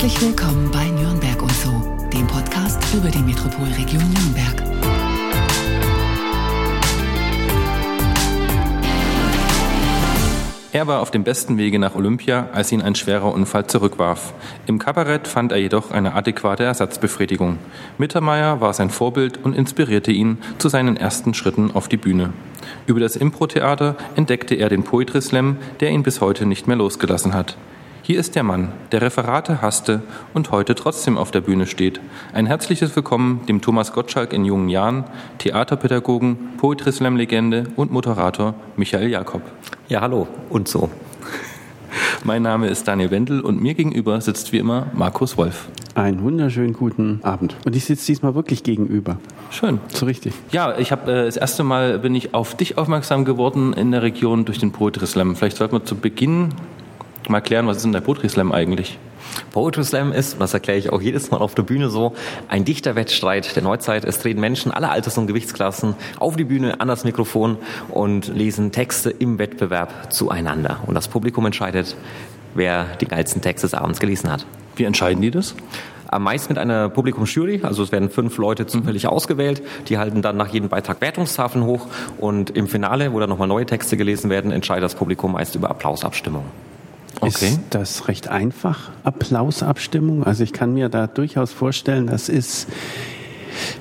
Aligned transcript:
Herzlich 0.00 0.28
willkommen 0.28 0.70
bei 0.72 0.86
Nürnberg 0.88 1.42
und 1.42 1.52
so, 1.52 1.70
dem 2.10 2.26
Podcast 2.26 2.82
über 2.94 3.10
die 3.10 3.18
Metropolregion 3.18 4.02
Nürnberg. 4.02 4.62
Er 10.72 10.86
war 10.86 11.02
auf 11.02 11.10
dem 11.10 11.22
besten 11.22 11.58
Wege 11.58 11.78
nach 11.78 11.96
Olympia, 11.96 12.48
als 12.54 12.72
ihn 12.72 12.80
ein 12.80 12.94
schwerer 12.94 13.30
Unfall 13.30 13.66
zurückwarf. 13.66 14.32
Im 14.66 14.78
Kabarett 14.78 15.28
fand 15.28 15.52
er 15.52 15.58
jedoch 15.58 15.90
eine 15.90 16.14
adäquate 16.14 16.64
Ersatzbefriedigung. 16.64 17.58
Mittermeier 17.98 18.62
war 18.62 18.72
sein 18.72 18.88
Vorbild 18.88 19.44
und 19.44 19.54
inspirierte 19.54 20.12
ihn 20.12 20.38
zu 20.56 20.70
seinen 20.70 20.96
ersten 20.96 21.34
Schritten 21.34 21.72
auf 21.74 21.88
die 21.88 21.98
Bühne. 21.98 22.32
Über 22.86 23.00
das 23.00 23.16
Impro-Theater 23.16 23.96
entdeckte 24.16 24.54
er 24.54 24.70
den 24.70 24.82
Poetry 24.82 25.20
Slam, 25.20 25.58
der 25.80 25.90
ihn 25.90 26.04
bis 26.04 26.22
heute 26.22 26.46
nicht 26.46 26.66
mehr 26.66 26.78
losgelassen 26.78 27.34
hat. 27.34 27.58
Hier 28.10 28.18
ist 28.18 28.34
der 28.34 28.42
Mann, 28.42 28.72
der 28.90 29.02
Referate 29.02 29.62
hasste 29.62 30.02
und 30.34 30.50
heute 30.50 30.74
trotzdem 30.74 31.16
auf 31.16 31.30
der 31.30 31.42
Bühne 31.42 31.68
steht. 31.68 32.00
Ein 32.32 32.46
herzliches 32.46 32.96
Willkommen 32.96 33.46
dem 33.46 33.60
Thomas 33.60 33.92
Gottschalk 33.92 34.32
in 34.32 34.44
jungen 34.44 34.68
Jahren, 34.68 35.04
Theaterpädagogen, 35.38 36.56
Poetry 36.56 36.90
Slam 36.90 37.14
Legende 37.14 37.68
und 37.76 37.92
Moderator 37.92 38.54
Michael 38.74 39.10
Jakob. 39.10 39.42
Ja, 39.88 40.00
hallo 40.00 40.26
und 40.48 40.66
so. 40.66 40.90
Mein 42.24 42.42
Name 42.42 42.66
ist 42.66 42.88
Daniel 42.88 43.12
Wendel 43.12 43.42
und 43.42 43.62
mir 43.62 43.74
gegenüber 43.74 44.20
sitzt 44.20 44.52
wie 44.52 44.58
immer 44.58 44.88
Markus 44.92 45.36
Wolf. 45.36 45.68
Einen 45.94 46.20
wunderschönen 46.24 46.72
guten 46.72 47.20
Abend. 47.22 47.54
Und 47.64 47.76
ich 47.76 47.84
sitze 47.84 48.06
diesmal 48.06 48.34
wirklich 48.34 48.64
gegenüber. 48.64 49.18
Schön. 49.50 49.78
So 49.86 50.06
richtig. 50.06 50.34
Ja, 50.50 50.76
ich 50.76 50.90
habe 50.90 51.12
äh, 51.12 51.24
das 51.26 51.36
erste 51.36 51.62
Mal 51.62 52.00
bin 52.00 52.16
ich 52.16 52.34
auf 52.34 52.56
dich 52.56 52.76
aufmerksam 52.76 53.24
geworden 53.24 53.72
in 53.72 53.92
der 53.92 54.02
Region 54.02 54.46
durch 54.46 54.58
den 54.58 54.72
Poetry 54.72 55.06
Slam. 55.06 55.36
Vielleicht 55.36 55.58
sollten 55.58 55.76
wir 55.76 55.84
zu 55.84 55.94
Beginn 55.94 56.48
mal 57.30 57.40
klären, 57.40 57.66
was 57.66 57.78
ist 57.78 57.84
denn 57.84 57.92
der 57.92 58.00
Poetry 58.00 58.28
Slam 58.28 58.52
eigentlich? 58.52 58.98
Poetry 59.52 59.84
Slam 59.84 60.12
ist, 60.12 60.40
das 60.40 60.54
erkläre 60.54 60.78
ich 60.78 60.92
auch 60.92 61.00
jedes 61.00 61.30
Mal 61.30 61.38
auf 61.38 61.54
der 61.54 61.62
Bühne 61.62 61.90
so, 61.90 62.14
ein 62.48 62.64
dichter 62.64 62.96
Wettstreit 62.96 63.54
der 63.56 63.62
Neuzeit. 63.62 64.04
Es 64.04 64.18
treten 64.18 64.40
Menschen 64.40 64.72
aller 64.72 64.90
Alters- 64.90 65.18
und 65.18 65.26
Gewichtsklassen 65.26 65.94
auf 66.18 66.36
die 66.36 66.44
Bühne, 66.44 66.80
an 66.80 66.88
das 66.88 67.04
Mikrofon 67.04 67.58
und 67.88 68.28
lesen 68.28 68.72
Texte 68.72 69.10
im 69.10 69.38
Wettbewerb 69.38 70.12
zueinander. 70.12 70.80
Und 70.86 70.94
das 70.94 71.08
Publikum 71.08 71.46
entscheidet, 71.46 71.96
wer 72.54 72.86
die 73.00 73.06
geilsten 73.06 73.42
Texte 73.42 73.66
des 73.66 73.74
Abends 73.74 74.00
gelesen 74.00 74.30
hat. 74.30 74.46
Wie 74.76 74.84
entscheiden 74.84 75.22
die 75.22 75.30
das? 75.30 75.54
Am 76.08 76.24
meisten 76.24 76.52
mit 76.52 76.58
einer 76.58 76.88
Publikumsjury, 76.88 77.60
also 77.62 77.84
es 77.84 77.92
werden 77.92 78.10
fünf 78.10 78.36
Leute 78.36 78.66
zufällig 78.66 79.04
mhm. 79.04 79.10
ausgewählt, 79.10 79.62
die 79.88 79.98
halten 79.98 80.22
dann 80.22 80.36
nach 80.36 80.48
jedem 80.48 80.68
Beitrag 80.68 81.00
Wertungstafeln 81.00 81.64
hoch 81.64 81.86
und 82.18 82.50
im 82.50 82.66
Finale, 82.66 83.12
wo 83.12 83.20
dann 83.20 83.30
nochmal 83.30 83.46
neue 83.46 83.64
Texte 83.64 83.96
gelesen 83.96 84.28
werden, 84.28 84.50
entscheidet 84.50 84.82
das 84.82 84.96
Publikum 84.96 85.32
meist 85.32 85.54
über 85.54 85.70
Applausabstimmung. 85.70 86.44
Okay. 87.20 87.28
Ist 87.28 87.60
das 87.70 88.08
recht 88.08 88.28
einfach, 88.28 88.90
Applausabstimmung? 89.04 90.24
Also 90.24 90.44
ich 90.44 90.52
kann 90.52 90.72
mir 90.72 90.88
da 90.88 91.06
durchaus 91.06 91.52
vorstellen, 91.52 92.06
das 92.06 92.28
ist 92.28 92.68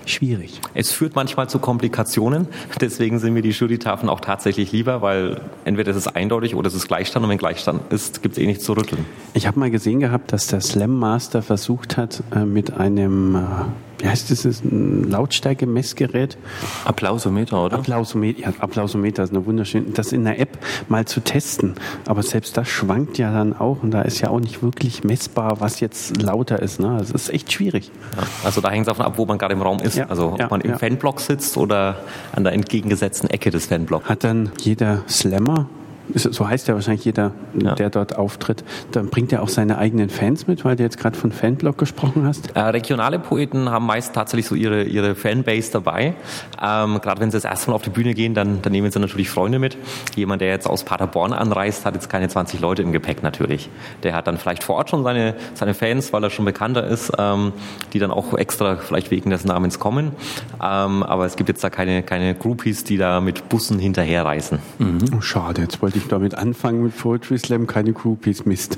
schwierig. 0.06 0.60
Es 0.74 0.92
führt 0.92 1.16
manchmal 1.16 1.50
zu 1.50 1.60
Komplikationen. 1.60 2.48
Deswegen 2.82 3.20
sind 3.20 3.34
mir 3.34 3.42
die 3.42 3.52
Jurytafeln 3.52 4.10
auch 4.10 4.20
tatsächlich 4.20 4.72
lieber, 4.72 5.02
weil 5.02 5.42
entweder 5.66 5.92
ist 5.92 5.98
es 5.98 6.08
eindeutig 6.08 6.56
oder 6.56 6.68
es 6.68 6.74
ist 6.74 6.88
Gleichstand 6.88 7.24
und 7.24 7.30
wenn 7.30 7.38
Gleichstand 7.38 7.94
ist, 7.94 8.22
gibt 8.22 8.38
es 8.38 8.44
eh 8.44 8.48
nichts 8.48 8.64
zu 8.64 8.74
rütteln. 8.74 9.06
Ich 9.34 9.48
habe 9.48 9.60
mal 9.60 9.72
gesehen 9.72 10.00
gehabt, 10.00 10.34
dass 10.34 10.48
der 10.48 10.62
Slam 10.62 10.98
Master 10.98 11.42
versucht 11.42 11.98
hat, 11.98 12.24
äh, 12.36 12.46
mit 12.46 12.74
einem 12.74 13.36
äh, 13.36 13.40
wie 14.00 14.08
heißt 14.08 14.32
das, 14.32 14.46
ist 14.46 14.64
ein 14.64 15.10
Lautstärke-Messgerät? 15.10 16.38
Applausometer, 16.86 17.66
oder? 17.66 17.78
Applausometer, 17.78 18.42
ja, 18.42 18.54
Applausometer 18.60 19.24
ist 19.24 19.32
eine 19.32 19.46
wunderschöne, 19.46 19.92
das 19.94 20.12
in 20.12 20.24
der 20.24 20.40
App 20.40 20.58
mal 20.88 21.06
zu 21.06 21.20
testen. 21.20 21.76
Aber 22.06 22.24
selbst 22.24 22.58
das 22.58 22.68
schwankt 22.68 23.18
ja 23.18 23.32
dann 23.32 23.54
auch 23.54 23.84
und 23.84 23.92
da 23.92 24.02
ist 24.02 24.22
ja 24.22 24.30
auch 24.30 24.40
nicht 24.40 24.64
wirklich 24.64 25.04
messbar, 25.04 25.60
was 25.60 25.80
jetzt 25.80 26.22
lauter 26.22 26.62
ist. 26.62 26.80
Ne? 26.80 26.96
Das 26.98 27.12
ist 27.12 27.30
echt 27.30 27.52
schwierig. 27.52 27.92
Ja, 28.16 28.24
also 28.44 28.62
da 28.62 28.70
hängt 28.70 28.88
es 28.88 28.88
davon 28.88 29.06
ab, 29.06 29.14
wo 29.18 29.26
man 29.26 29.38
gerade 29.38 29.54
im 29.54 29.62
Raum 29.62 29.80
ist. 29.80 29.98
Ja, 29.98 30.08
also 30.08 30.34
ob 30.34 30.50
man 30.50 30.62
im 30.62 30.80
Fanblock 30.80 31.20
sitzt 31.20 31.58
oder 31.58 31.98
an 32.32 32.44
der 32.44 32.54
entgegengesetzten 32.54 33.30
Ecke 33.30 33.52
des 33.52 33.66
Fanblocks. 33.66 34.08
Hat 34.08 34.24
dann 34.24 34.52
jeder 34.60 35.04
Slammer 35.08 35.68
so 36.14 36.48
heißt 36.48 36.68
ja 36.68 36.74
wahrscheinlich 36.74 37.06
jeder, 37.06 37.32
ja. 37.62 37.76
der 37.76 37.90
dort 37.90 38.18
auftritt, 38.18 38.64
dann 38.92 39.10
bringt 39.10 39.32
er 39.32 39.42
auch 39.42 39.50
seine 39.50 39.78
eigenen 39.78 40.10
Fans 40.10 40.48
mit, 40.48 40.66
weil 40.66 40.76
du 40.76 40.84
jetzt 40.84 40.98
gerade 40.98 41.18
von 41.18 41.32
Fanblog 41.32 41.78
gesprochen 41.78 42.26
hast? 42.26 42.56
Äh, 42.56 42.60
regionale 42.62 43.20
Poeten 43.20 43.70
haben 43.70 43.86
meist 43.86 44.14
tatsächlich 44.14 44.48
so 44.48 44.56
ihre, 44.56 44.84
ihre 44.84 45.16
Fanbase 45.16 45.72
dabei. 45.72 46.16
Ähm, 46.62 47.00
gerade 47.02 47.22
wenn 47.22 47.32
sie 47.32 47.38
das 47.38 47.46
erste 47.46 47.70
Mal 47.70 47.76
auf 47.76 47.82
die 47.82 47.90
Bühne 47.90 48.14
gehen, 48.14 48.34
dann, 48.34 48.62
dann 48.62 48.72
nehmen 48.72 48.92
sie 48.92 49.00
natürlich 49.00 49.30
Freunde 49.30 49.60
mit. 49.60 49.78
Jemand, 50.16 50.42
der 50.42 50.50
jetzt 50.50 50.68
aus 50.68 50.84
Paderborn 50.84 51.34
anreist, 51.34 51.86
hat 51.86 51.96
jetzt 51.96 52.10
keine 52.10 52.28
20 52.28 52.60
Leute 52.60 52.82
im 52.82 52.92
Gepäck 52.92 53.24
natürlich. 53.24 53.70
Der 54.04 54.16
hat 54.16 54.28
dann 54.28 54.38
vielleicht 54.38 54.64
vor 54.64 54.76
Ort 54.76 54.90
schon 54.90 55.04
seine, 55.04 55.36
seine 55.54 55.74
Fans, 55.74 56.12
weil 56.14 56.24
er 56.24 56.30
schon 56.30 56.46
bekannter 56.46 56.86
ist, 56.86 57.12
ähm, 57.18 57.54
die 57.94 58.00
dann 58.00 58.12
auch 58.12 58.34
extra 58.34 58.78
vielleicht 58.78 59.12
wegen 59.12 59.30
des 59.30 59.46
Namens 59.46 59.80
kommen. 59.80 60.12
Ähm, 60.62 61.04
aber 61.04 61.26
es 61.26 61.36
gibt 61.36 61.50
jetzt 61.50 61.64
da 61.64 61.70
keine, 61.70 62.04
keine 62.04 62.36
Groupies, 62.36 62.84
die 62.84 62.98
da 62.98 63.22
mit 63.22 63.50
Bussen 63.50 63.80
hinterherreisen. 63.80 64.60
Mhm. 64.80 65.00
Oh, 65.16 65.22
schade, 65.22 65.62
jetzt 65.62 65.82
wollte 65.82 65.98
ich 65.98 65.99
damit 66.08 66.36
anfangen 66.36 66.84
mit 66.84 66.98
Poetry 66.98 67.38
Slam, 67.38 67.68
keine 67.68 67.94
Groupies, 67.94 68.46
Mist. 68.46 68.78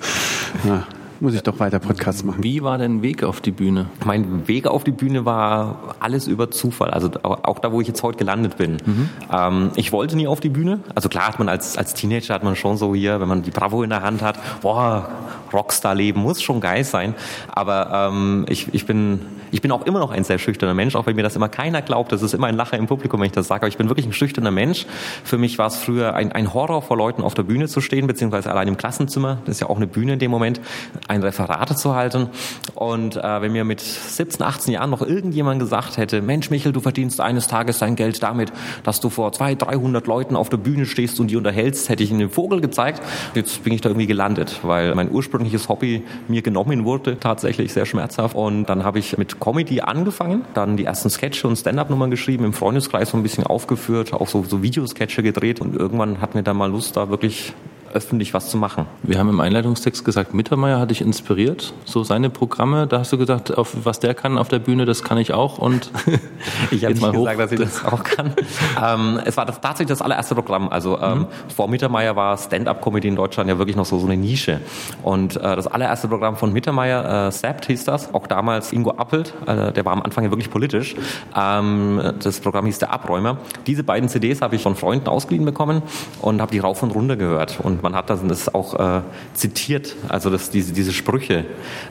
Ja 0.65 0.87
muss 1.21 1.35
ich 1.35 1.43
doch 1.43 1.59
weiter 1.59 1.79
Podcasts 1.79 2.23
machen. 2.23 2.43
Wie 2.43 2.63
war 2.63 2.77
dein 2.79 3.03
Weg 3.03 3.23
auf 3.23 3.41
die 3.41 3.51
Bühne? 3.51 3.85
Mein 4.03 4.47
Weg 4.47 4.65
auf 4.65 4.83
die 4.83 4.91
Bühne 4.91 5.23
war 5.23 5.95
alles 5.99 6.27
über 6.27 6.49
Zufall. 6.49 6.89
Also 6.89 7.11
auch 7.21 7.59
da, 7.59 7.71
wo 7.71 7.79
ich 7.79 7.87
jetzt 7.87 8.01
heute 8.01 8.17
gelandet 8.17 8.57
bin. 8.57 8.77
Mhm. 8.83 9.09
Ähm, 9.31 9.71
ich 9.75 9.91
wollte 9.91 10.15
nie 10.15 10.27
auf 10.27 10.39
die 10.39 10.49
Bühne. 10.49 10.79
Also 10.95 11.09
klar 11.09 11.27
hat 11.27 11.37
man 11.37 11.47
als, 11.47 11.77
als 11.77 11.93
Teenager 11.93 12.33
hat 12.33 12.43
man 12.43 12.55
schon 12.55 12.75
so 12.77 12.95
hier, 12.95 13.21
wenn 13.21 13.27
man 13.27 13.43
die 13.43 13.51
Bravo 13.51 13.83
in 13.83 13.91
der 13.91 14.01
Hand 14.01 14.23
hat, 14.23 14.39
boah, 14.61 15.09
Rockstar-Leben 15.53 16.19
muss 16.19 16.41
schon 16.41 16.59
geil 16.59 16.83
sein. 16.83 17.13
Aber 17.47 18.09
ähm, 18.11 18.45
ich, 18.49 18.73
ich, 18.73 18.87
bin, 18.87 19.19
ich 19.51 19.61
bin 19.61 19.71
auch 19.71 19.85
immer 19.85 19.99
noch 19.99 20.11
ein 20.11 20.23
sehr 20.23 20.39
schüchterner 20.39 20.73
Mensch, 20.73 20.95
auch 20.95 21.05
wenn 21.05 21.15
mir 21.15 21.23
das 21.23 21.35
immer 21.35 21.49
keiner 21.49 21.81
glaubt. 21.81 22.11
Das 22.11 22.21
ist 22.21 22.33
immer 22.33 22.47
ein 22.47 22.55
Lacher 22.55 22.77
im 22.77 22.87
Publikum, 22.87 23.19
wenn 23.19 23.27
ich 23.27 23.33
das 23.33 23.47
sage. 23.47 23.61
Aber 23.61 23.67
ich 23.67 23.77
bin 23.77 23.89
wirklich 23.89 24.05
ein 24.05 24.13
schüchterner 24.13 24.51
Mensch. 24.51 24.85
Für 25.23 25.37
mich 25.37 25.57
war 25.57 25.67
es 25.67 25.75
früher 25.75 26.15
ein, 26.15 26.31
ein 26.31 26.53
Horror, 26.53 26.81
vor 26.81 26.97
Leuten 26.97 27.21
auf 27.21 27.33
der 27.33 27.43
Bühne 27.43 27.67
zu 27.67 27.81
stehen, 27.81 28.07
beziehungsweise 28.07 28.49
allein 28.49 28.67
im 28.67 28.77
Klassenzimmer. 28.77 29.39
Das 29.45 29.55
ist 29.55 29.59
ja 29.61 29.69
auch 29.69 29.75
eine 29.75 29.87
Bühne 29.87 30.13
in 30.13 30.19
dem 30.19 30.31
Moment 30.31 30.61
ein 31.07 31.21
Referat 31.21 31.77
zu 31.77 31.95
halten. 31.95 32.29
Und 32.75 33.17
äh, 33.17 33.41
wenn 33.41 33.51
mir 33.51 33.65
mit 33.65 33.81
17, 33.81 34.41
18 34.45 34.73
Jahren 34.73 34.89
noch 34.89 35.01
irgendjemand 35.01 35.59
gesagt 35.59 35.97
hätte, 35.97 36.21
Mensch 36.21 36.49
Michel, 36.49 36.71
du 36.71 36.79
verdienst 36.79 37.19
eines 37.19 37.47
Tages 37.47 37.79
dein 37.79 37.95
Geld 37.95 38.23
damit, 38.23 38.53
dass 38.83 38.99
du 38.99 39.09
vor 39.09 39.31
200, 39.31 39.67
300 39.67 40.07
Leuten 40.07 40.35
auf 40.35 40.49
der 40.49 40.57
Bühne 40.57 40.85
stehst 40.85 41.19
und 41.19 41.27
die 41.27 41.35
unterhältst, 41.35 41.89
hätte 41.89 42.03
ich 42.03 42.11
ihnen 42.11 42.19
den 42.19 42.29
Vogel 42.29 42.61
gezeigt. 42.61 43.01
Jetzt 43.35 43.63
bin 43.63 43.73
ich 43.73 43.81
da 43.81 43.89
irgendwie 43.89 44.07
gelandet, 44.07 44.59
weil 44.63 44.95
mein 44.95 45.11
ursprüngliches 45.11 45.67
Hobby 45.67 46.03
mir 46.27 46.41
genommen 46.41 46.85
wurde, 46.85 47.19
tatsächlich 47.19 47.73
sehr 47.73 47.85
schmerzhaft. 47.85 48.35
Und 48.35 48.65
dann 48.65 48.85
habe 48.85 48.99
ich 48.99 49.17
mit 49.17 49.40
Comedy 49.41 49.81
angefangen, 49.81 50.45
dann 50.53 50.77
die 50.77 50.85
ersten 50.85 51.09
Sketche 51.09 51.47
und 51.47 51.57
Stand-up-Nummern 51.57 52.11
geschrieben, 52.11 52.45
im 52.45 52.53
Freundeskreis 52.53 53.09
so 53.09 53.17
ein 53.17 53.23
bisschen 53.23 53.45
aufgeführt, 53.45 54.13
auch 54.13 54.29
so, 54.29 54.43
so 54.43 54.63
Videosketche 54.63 55.23
gedreht 55.23 55.59
und 55.59 55.75
irgendwann 55.75 56.21
hat 56.21 56.35
mir 56.35 56.43
dann 56.43 56.55
mal 56.55 56.71
Lust, 56.71 56.95
da 56.95 57.09
wirklich 57.09 57.53
öffentlich 57.93 58.33
was 58.33 58.49
zu 58.49 58.57
machen. 58.57 58.85
Wir 59.03 59.19
haben 59.19 59.29
im 59.29 59.39
Einleitungstext 59.39 60.03
gesagt, 60.05 60.33
Mittermeier 60.33 60.79
hat 60.79 60.91
dich 60.91 61.01
inspiriert, 61.01 61.73
so 61.85 62.03
seine 62.03 62.29
Programme. 62.29 62.87
Da 62.87 62.99
hast 62.99 63.11
du 63.11 63.17
gesagt, 63.17 63.57
auf, 63.57 63.75
was 63.83 63.99
der 63.99 64.13
kann 64.13 64.37
auf 64.37 64.47
der 64.47 64.59
Bühne, 64.59 64.85
das 64.85 65.03
kann 65.03 65.17
ich 65.17 65.33
auch. 65.33 65.57
Und 65.57 65.91
ich 66.71 66.83
habe 66.83 66.93
nicht 66.93 67.01
mal 67.01 67.11
gesagt, 67.11 67.39
dass 67.39 67.51
ich 67.51 67.59
das 67.59 67.85
auch 67.85 68.03
kann. 68.03 68.33
ähm, 68.83 69.19
es 69.25 69.37
war 69.37 69.45
das, 69.45 69.61
tatsächlich 69.61 69.89
das 69.89 70.01
allererste 70.01 70.35
Programm. 70.35 70.69
Also 70.69 70.99
ähm, 70.99 71.19
mhm. 71.19 71.27
vor 71.53 71.67
Mittermeier 71.67 72.15
war 72.15 72.37
Stand-up-Comedy 72.37 73.07
in 73.07 73.15
Deutschland 73.15 73.49
ja 73.49 73.57
wirklich 73.57 73.75
noch 73.75 73.85
so, 73.85 73.99
so 73.99 74.05
eine 74.05 74.17
Nische. 74.17 74.61
Und 75.03 75.35
äh, 75.35 75.39
das 75.41 75.67
allererste 75.67 76.07
Programm 76.07 76.35
von 76.35 76.53
Mittermeier, 76.53 77.27
äh, 77.27 77.31
Sapt 77.31 77.65
hieß 77.65 77.85
das, 77.85 78.13
auch 78.13 78.27
damals 78.27 78.71
Ingo 78.73 78.91
Appelt, 78.91 79.33
äh, 79.45 79.71
der 79.71 79.85
war 79.85 79.93
am 79.93 80.01
Anfang 80.01 80.23
ja 80.23 80.31
wirklich 80.31 80.49
politisch. 80.49 80.95
Ähm, 81.35 82.01
das 82.21 82.39
Programm 82.39 82.65
hieß 82.65 82.79
Der 82.79 82.91
Abräumer. 82.91 83.37
Diese 83.67 83.83
beiden 83.83 84.09
CDs 84.09 84.41
habe 84.41 84.55
ich 84.55 84.63
von 84.63 84.75
Freunden 84.75 85.07
ausgeliehen 85.07 85.45
bekommen 85.45 85.81
und 86.21 86.41
habe 86.41 86.51
die 86.51 86.59
rauf 86.59 86.83
und 86.83 86.91
runter 86.91 87.15
gehört. 87.15 87.59
Und 87.61 87.80
man 87.81 87.95
hat 87.95 88.09
das 88.09 88.53
auch 88.53 88.79
äh, 88.79 89.01
zitiert, 89.33 89.95
also 90.09 90.29
das, 90.29 90.49
diese, 90.49 90.73
diese 90.73 90.91
Sprüche, 90.91 91.45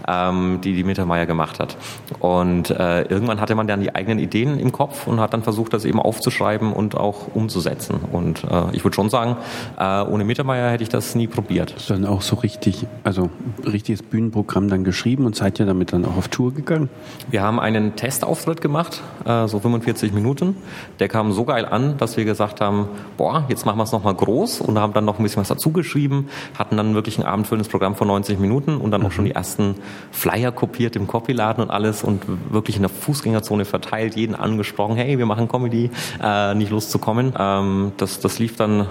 ähm, 0.09 0.61
die 0.63 0.75
die 0.75 0.85
Mittermeier 0.85 1.27
gemacht 1.27 1.59
hat. 1.59 1.77
Und 2.19 2.71
äh, 2.71 3.03
irgendwann 3.03 3.41
hatte 3.41 3.55
man 3.55 3.67
dann 3.67 3.81
die 3.81 3.95
eigenen 3.95 4.19
Ideen 4.19 4.59
im 4.59 4.73
Kopf 4.73 5.07
und 5.07 5.21
hat 5.21 5.33
dann 5.33 5.43
versucht, 5.43 5.73
das 5.73 5.85
eben 5.85 6.01
aufzuschreiben 6.01 6.73
und 6.73 6.97
auch 6.97 7.35
umzusetzen. 7.35 8.01
Und 8.13 8.45
äh, 8.45 8.65
ich 8.73 8.85
würde 8.85 8.95
schon 8.95 9.11
sagen, 9.11 9.37
äh, 9.79 10.03
ohne 10.03 10.25
Mittermeier 10.25 10.71
hätte 10.71 10.83
ich 10.83 10.89
das 10.89 11.15
nie 11.15 11.27
probiert. 11.27 11.75
Hast 11.75 11.91
du 11.91 11.95
dann 11.95 12.07
auch 12.07 12.23
so 12.23 12.37
richtig, 12.37 12.87
also 13.05 13.31
richtiges 13.65 14.03
Bühnenprogramm 14.03 14.69
dann 14.69 14.85
geschrieben 14.85 15.27
und 15.27 15.37
seid 15.37 15.61
ihr 15.61 15.67
damit 15.67 15.93
dann 15.93 16.05
auch 16.05 16.17
auf 16.17 16.29
Tour 16.29 16.55
gegangen? 16.55 16.89
Wir 17.31 17.43
haben 17.43 17.61
einen 17.61 17.97
Testauftritt 17.97 18.61
gemacht, 18.61 19.03
äh, 19.25 19.47
so 19.47 19.61
45 19.61 20.13
Minuten. 20.13 20.57
Der 20.99 21.09
kam 21.09 21.33
so 21.33 21.45
geil 21.45 21.65
an, 21.65 21.97
dass 21.99 22.17
wir 22.17 22.25
gesagt 22.25 22.61
haben, 22.61 22.89
boah, 23.17 23.45
jetzt 23.49 23.67
machen 23.67 23.79
wir 23.79 23.85
es 23.85 23.93
nochmal 23.93 24.15
groß 24.15 24.61
und 24.61 24.79
haben 24.79 24.93
dann 24.93 25.05
noch 25.05 25.19
ein 25.19 25.23
bisschen 25.23 25.41
was 25.41 25.49
dazu 25.49 25.71
geschrieben, 25.83 26.29
hatten 26.59 26.77
dann 26.77 26.95
wirklich 26.95 27.19
ein 27.19 27.25
abendfüllendes 27.25 27.69
Programm 27.69 27.97
von 27.97 28.09
90 28.09 28.39
Minuten 28.39 28.77
und 28.77 28.91
dann 28.91 29.05
auch 29.05 29.13
schon 29.13 29.25
die 29.25 29.33
ersten 29.33 29.75
Flyer 30.13 30.53
kopiert 30.53 30.97
im 30.97 31.07
Copyladen 31.07 31.63
und 31.65 31.71
alles 31.71 32.03
und 32.03 32.23
wirklich 32.51 32.77
in 32.77 32.83
der 32.83 32.91
Fußgängerzone 32.91 33.65
verteilt, 33.65 34.17
jeden 34.17 34.35
angesprochen, 34.35 34.97
hey, 34.97 35.19
wir 35.19 35.27
machen 35.27 35.49
Comedy, 35.49 35.91
äh, 36.23 36.55
nicht 36.55 36.71
loszukommen. 36.71 37.33
Ähm, 37.39 37.93
das, 37.97 38.21
das 38.21 38.39
lief 38.39 38.57
dann 38.57 38.87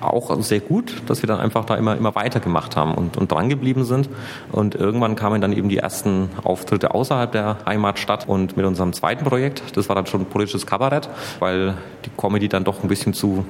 auch 0.00 0.40
sehr 0.42 0.60
gut, 0.60 1.02
dass 1.06 1.22
wir 1.22 1.26
dann 1.26 1.40
einfach 1.40 1.64
da 1.64 1.76
immer, 1.76 1.96
immer 1.96 2.14
weitergemacht 2.14 2.76
haben 2.76 2.94
und, 2.94 3.16
und 3.16 3.32
dran 3.32 3.48
geblieben 3.48 3.84
sind. 3.84 4.08
Und 4.52 4.74
irgendwann 4.74 5.16
kamen 5.16 5.40
dann 5.40 5.52
eben 5.52 5.68
die 5.68 5.78
ersten 5.78 6.30
Auftritte 6.42 6.94
außerhalb 6.94 7.32
der 7.32 7.58
Heimatstadt 7.66 8.28
und 8.28 8.56
mit 8.56 8.66
unserem 8.66 8.92
zweiten 8.92 9.24
Projekt, 9.24 9.76
das 9.76 9.88
war 9.88 9.96
dann 9.96 10.06
schon 10.06 10.26
politisches 10.26 10.66
Kabarett, 10.66 11.08
weil 11.38 11.74
die 12.04 12.10
Comedy 12.16 12.48
dann 12.48 12.64
doch 12.64 12.82
ein 12.82 12.88
bisschen 12.88 13.14
zu 13.14 13.44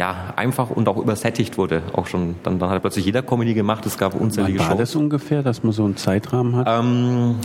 ja, 0.00 0.32
einfach 0.34 0.70
und 0.70 0.88
auch 0.88 0.96
übersättigt 0.96 1.58
wurde. 1.58 1.82
Auch 1.92 2.06
schon, 2.06 2.36
dann, 2.42 2.58
dann 2.58 2.70
hat 2.70 2.80
plötzlich 2.80 3.04
jeder 3.04 3.20
Comedy 3.20 3.52
gemacht, 3.52 3.84
es 3.84 3.98
gab 3.98 4.14
unzählige 4.14 4.58
Wann 4.58 4.64
war 4.70 4.76
Shows. 4.78 4.78
das 4.78 4.96
ungefähr, 4.96 5.42
dass 5.42 5.62
man 5.62 5.72
so 5.72 5.84
einen 5.84 5.98
Zeitrahmen 5.98 6.56
hat? 6.56 6.66
Ähm, 6.70 7.36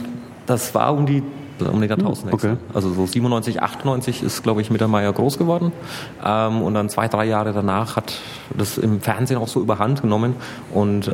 das 0.46 0.74
war 0.74 0.94
um 0.94 1.06
die 1.06 1.22
um 1.60 1.80
den 1.80 1.90
Jahrtausendwechsel. 1.90 2.54
okay. 2.54 2.62
Also 2.74 2.94
so 2.94 3.06
97, 3.06 3.62
98 3.62 4.24
ist, 4.24 4.44
glaube 4.44 4.62
ich, 4.62 4.70
Mittermeier 4.72 5.12
groß 5.14 5.38
geworden. 5.38 5.72
Ähm, 6.24 6.62
und 6.62 6.74
dann 6.74 6.90
zwei, 6.90 7.08
drei 7.08 7.26
Jahre 7.26 7.54
danach 7.54 7.96
hat 7.96 8.20
das 8.58 8.78
im 8.78 9.02
Fernsehen 9.02 9.38
auch 9.40 9.48
so 9.48 9.62
überhand 9.62 10.02
genommen. 10.02 10.36
Und 10.74 11.08
äh, 11.08 11.12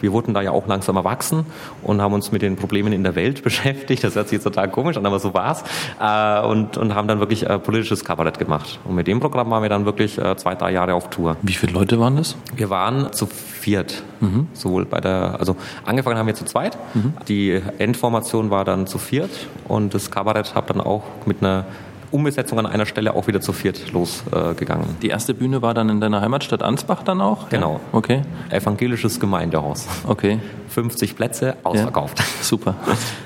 wir 0.00 0.12
wurden 0.12 0.34
da 0.34 0.42
ja 0.42 0.50
auch 0.50 0.66
langsam 0.66 0.96
erwachsen 0.96 1.46
und 1.82 2.00
haben 2.00 2.14
uns 2.14 2.32
mit 2.32 2.42
den 2.42 2.56
Problemen 2.56 2.92
in 2.92 3.02
der 3.02 3.14
Welt 3.14 3.42
beschäftigt. 3.44 4.04
Das 4.04 4.14
hört 4.14 4.28
sich 4.28 4.36
jetzt 4.36 4.44
total 4.44 4.70
komisch 4.70 4.96
an, 4.96 5.06
aber 5.06 5.18
so 5.18 5.34
war's. 5.34 5.64
Äh, 6.00 6.46
und, 6.46 6.76
und 6.76 6.94
haben 6.94 7.08
dann 7.08 7.20
wirklich 7.20 7.48
äh, 7.48 7.58
politisches 7.58 8.04
Kabarett 8.04 8.38
gemacht. 8.38 8.80
Und 8.84 8.94
mit 8.94 9.06
dem 9.06 9.20
Programm 9.20 9.50
waren 9.50 9.62
wir 9.62 9.68
dann 9.68 9.84
wirklich 9.84 10.18
äh, 10.18 10.36
zwei, 10.36 10.54
drei 10.54 10.72
Jahre 10.72 10.94
auf 10.94 11.10
Tour. 11.10 11.36
Wie 11.42 11.52
viele 11.54 11.72
Leute 11.72 11.98
waren 12.00 12.16
das? 12.16 12.36
Wir 12.54 12.70
waren 12.70 13.12
zu 13.12 13.26
viert. 13.26 14.02
Sowohl 14.52 14.84
bei 14.84 15.00
der, 15.00 15.36
also 15.40 15.56
angefangen 15.84 16.16
haben 16.16 16.28
wir 16.28 16.34
zu 16.34 16.44
zweit. 16.44 16.78
Die 17.26 17.60
Endformation 17.78 18.50
war 18.50 18.64
dann 18.64 18.86
zu 18.86 18.98
viert 18.98 19.30
und 19.66 19.81
das 19.90 20.10
Kabarett 20.10 20.54
hat 20.54 20.70
dann 20.70 20.80
auch 20.80 21.04
mit 21.26 21.42
einer 21.42 21.66
Umbesetzung 22.12 22.58
an 22.58 22.66
einer 22.66 22.86
Stelle 22.86 23.14
auch 23.14 23.26
wieder 23.26 23.40
zu 23.40 23.52
viert 23.52 23.92
losgegangen. 23.92 24.86
Die 25.02 25.08
erste 25.08 25.34
Bühne 25.34 25.62
war 25.62 25.74
dann 25.74 25.88
in 25.88 26.00
deiner 26.00 26.20
Heimatstadt 26.20 26.62
Ansbach 26.62 27.02
dann 27.02 27.20
auch? 27.20 27.48
Genau. 27.48 27.74
Ja? 27.74 27.80
Okay. 27.92 28.22
Evangelisches 28.50 29.18
Gemeindehaus. 29.18 29.86
Okay. 30.06 30.38
50 30.68 31.16
Plätze, 31.16 31.46
Ja. 31.48 31.54
ausverkauft. 31.64 32.22
Super. 32.40 32.74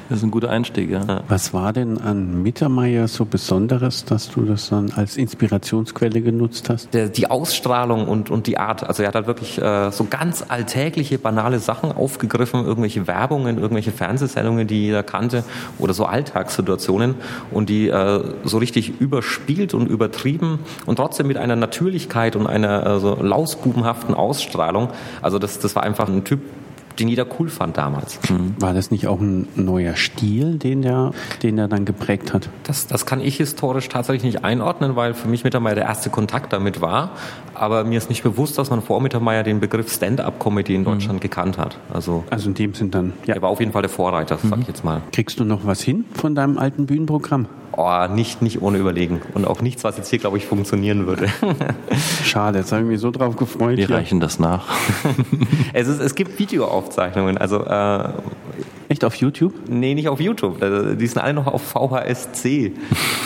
Das 0.08 0.18
ist 0.18 0.24
ein 0.24 0.32
guter 0.32 0.50
Einstieg, 0.50 0.90
ja. 0.90 1.22
Was 1.28 1.52
war 1.54 1.72
denn 1.72 1.98
an 1.98 2.42
Mittermeier 2.42 3.06
so 3.06 3.24
Besonderes, 3.24 4.04
dass 4.04 4.30
du 4.30 4.42
das 4.42 4.68
dann 4.70 4.90
als 4.96 5.16
Inspirationsquelle 5.16 6.22
genutzt 6.22 6.68
hast? 6.68 6.92
der, 6.92 7.08
die 7.08 7.30
Ausstrahlung 7.30 8.08
und, 8.08 8.30
und 8.30 8.46
die 8.48 8.58
Art. 8.58 8.82
Also 8.84 9.02
er 9.04 9.08
hat 9.08 9.14
halt 9.14 9.26
wirklich 9.28 9.60
äh, 9.62 9.90
so 9.92 10.06
ganz 10.10 10.44
alltägliche, 10.48 11.18
banale 11.18 11.58
Sachen 11.60 11.92
aufgegriffen, 11.92 12.64
irgendwelche 12.64 13.06
Werbungen, 13.06 13.58
irgendwelche 13.58 13.92
Fernsehsendungen, 13.92 14.66
die 14.66 14.86
jeder 14.86 15.02
kannte 15.04 15.44
oder 15.78 15.92
so 15.94 16.04
Alltagssituationen 16.04 17.14
und 17.52 17.68
die 17.68 17.88
äh, 17.88 18.22
so 18.44 18.58
richtig 18.58 18.75
überspielt 18.76 19.74
und 19.74 19.88
übertrieben 19.88 20.58
und 20.84 20.96
trotzdem 20.96 21.26
mit 21.26 21.36
einer 21.36 21.56
Natürlichkeit 21.56 22.36
und 22.36 22.46
einer 22.46 22.86
äh, 22.86 23.00
so 23.00 23.14
lausbubenhaften 23.14 24.14
Ausstrahlung. 24.14 24.90
Also 25.22 25.38
das, 25.38 25.58
das 25.58 25.74
war 25.74 25.82
einfach 25.82 26.08
ein 26.08 26.24
Typ, 26.24 26.40
den 26.98 27.08
jeder 27.08 27.26
cool 27.38 27.48
fand 27.48 27.76
damals. 27.76 28.18
War 28.58 28.74
das 28.74 28.90
nicht 28.90 29.06
auch 29.06 29.20
ein 29.20 29.48
neuer 29.54 29.96
Stil, 29.96 30.58
den 30.58 30.82
der, 30.82 31.12
den 31.42 31.58
er 31.58 31.68
dann 31.68 31.84
geprägt 31.84 32.32
hat? 32.32 32.48
Das, 32.62 32.86
das 32.86 33.06
kann 33.06 33.20
ich 33.20 33.36
historisch 33.36 33.88
tatsächlich 33.88 34.22
nicht 34.22 34.44
einordnen, 34.44 34.96
weil 34.96 35.14
für 35.14 35.28
mich 35.28 35.44
Mittermeier 35.44 35.74
der 35.74 35.84
erste 35.84 36.10
Kontakt 36.10 36.52
damit 36.52 36.80
war. 36.80 37.10
Aber 37.54 37.84
mir 37.84 37.98
ist 37.98 38.08
nicht 38.08 38.22
bewusst, 38.22 38.58
dass 38.58 38.70
man 38.70 38.82
vor 38.82 39.00
Mittermeier 39.00 39.42
den 39.42 39.60
Begriff 39.60 39.92
Stand-up-Comedy 39.92 40.74
in 40.74 40.84
Deutschland 40.84 41.20
gekannt 41.20 41.58
hat. 41.58 41.78
Also 41.92 42.24
Also 42.30 42.48
in 42.48 42.54
dem 42.54 42.74
Sinn 42.74 42.90
dann, 42.90 43.12
ja. 43.26 43.34
er 43.34 43.42
war 43.42 43.50
auf 43.50 43.60
jeden 43.60 43.72
Fall 43.72 43.82
der 43.82 43.90
Vorreiter, 43.90 44.38
sag 44.42 44.60
ich 44.60 44.68
jetzt 44.68 44.84
mal. 44.84 45.02
Kriegst 45.12 45.38
du 45.40 45.44
noch 45.44 45.66
was 45.66 45.82
hin 45.82 46.04
von 46.14 46.34
deinem 46.34 46.58
alten 46.58 46.86
Bühnenprogramm? 46.86 47.46
Oh, 47.78 48.06
nicht, 48.08 48.40
nicht 48.40 48.62
ohne 48.62 48.78
überlegen. 48.78 49.20
Und 49.34 49.46
auch 49.46 49.60
nichts, 49.60 49.84
was 49.84 49.98
jetzt 49.98 50.08
hier, 50.08 50.18
glaube 50.18 50.38
ich, 50.38 50.46
funktionieren 50.46 51.06
würde. 51.06 51.28
Schade, 52.24 52.58
jetzt 52.60 52.72
habe 52.72 52.82
ich 52.82 52.88
mich 52.88 53.00
so 53.00 53.10
drauf 53.10 53.36
gefreut. 53.36 53.76
Wir 53.76 53.86
hier. 53.86 53.96
reichen 53.96 54.18
das 54.18 54.38
nach. 54.38 54.66
es, 55.74 55.86
ist, 55.86 56.00
es 56.00 56.14
gibt 56.14 56.38
Videoaufzeichnungen. 56.38 57.36
Also, 57.36 57.64
äh, 57.64 58.08
Echt 58.88 59.04
auf 59.04 59.14
YouTube? 59.16 59.54
nee, 59.68 59.94
nicht 59.94 60.08
auf 60.08 60.20
YouTube. 60.20 60.60
Die 60.98 61.06
sind 61.06 61.18
alle 61.18 61.34
noch 61.34 61.46
auf 61.46 61.62
VHS-C. 61.62 62.72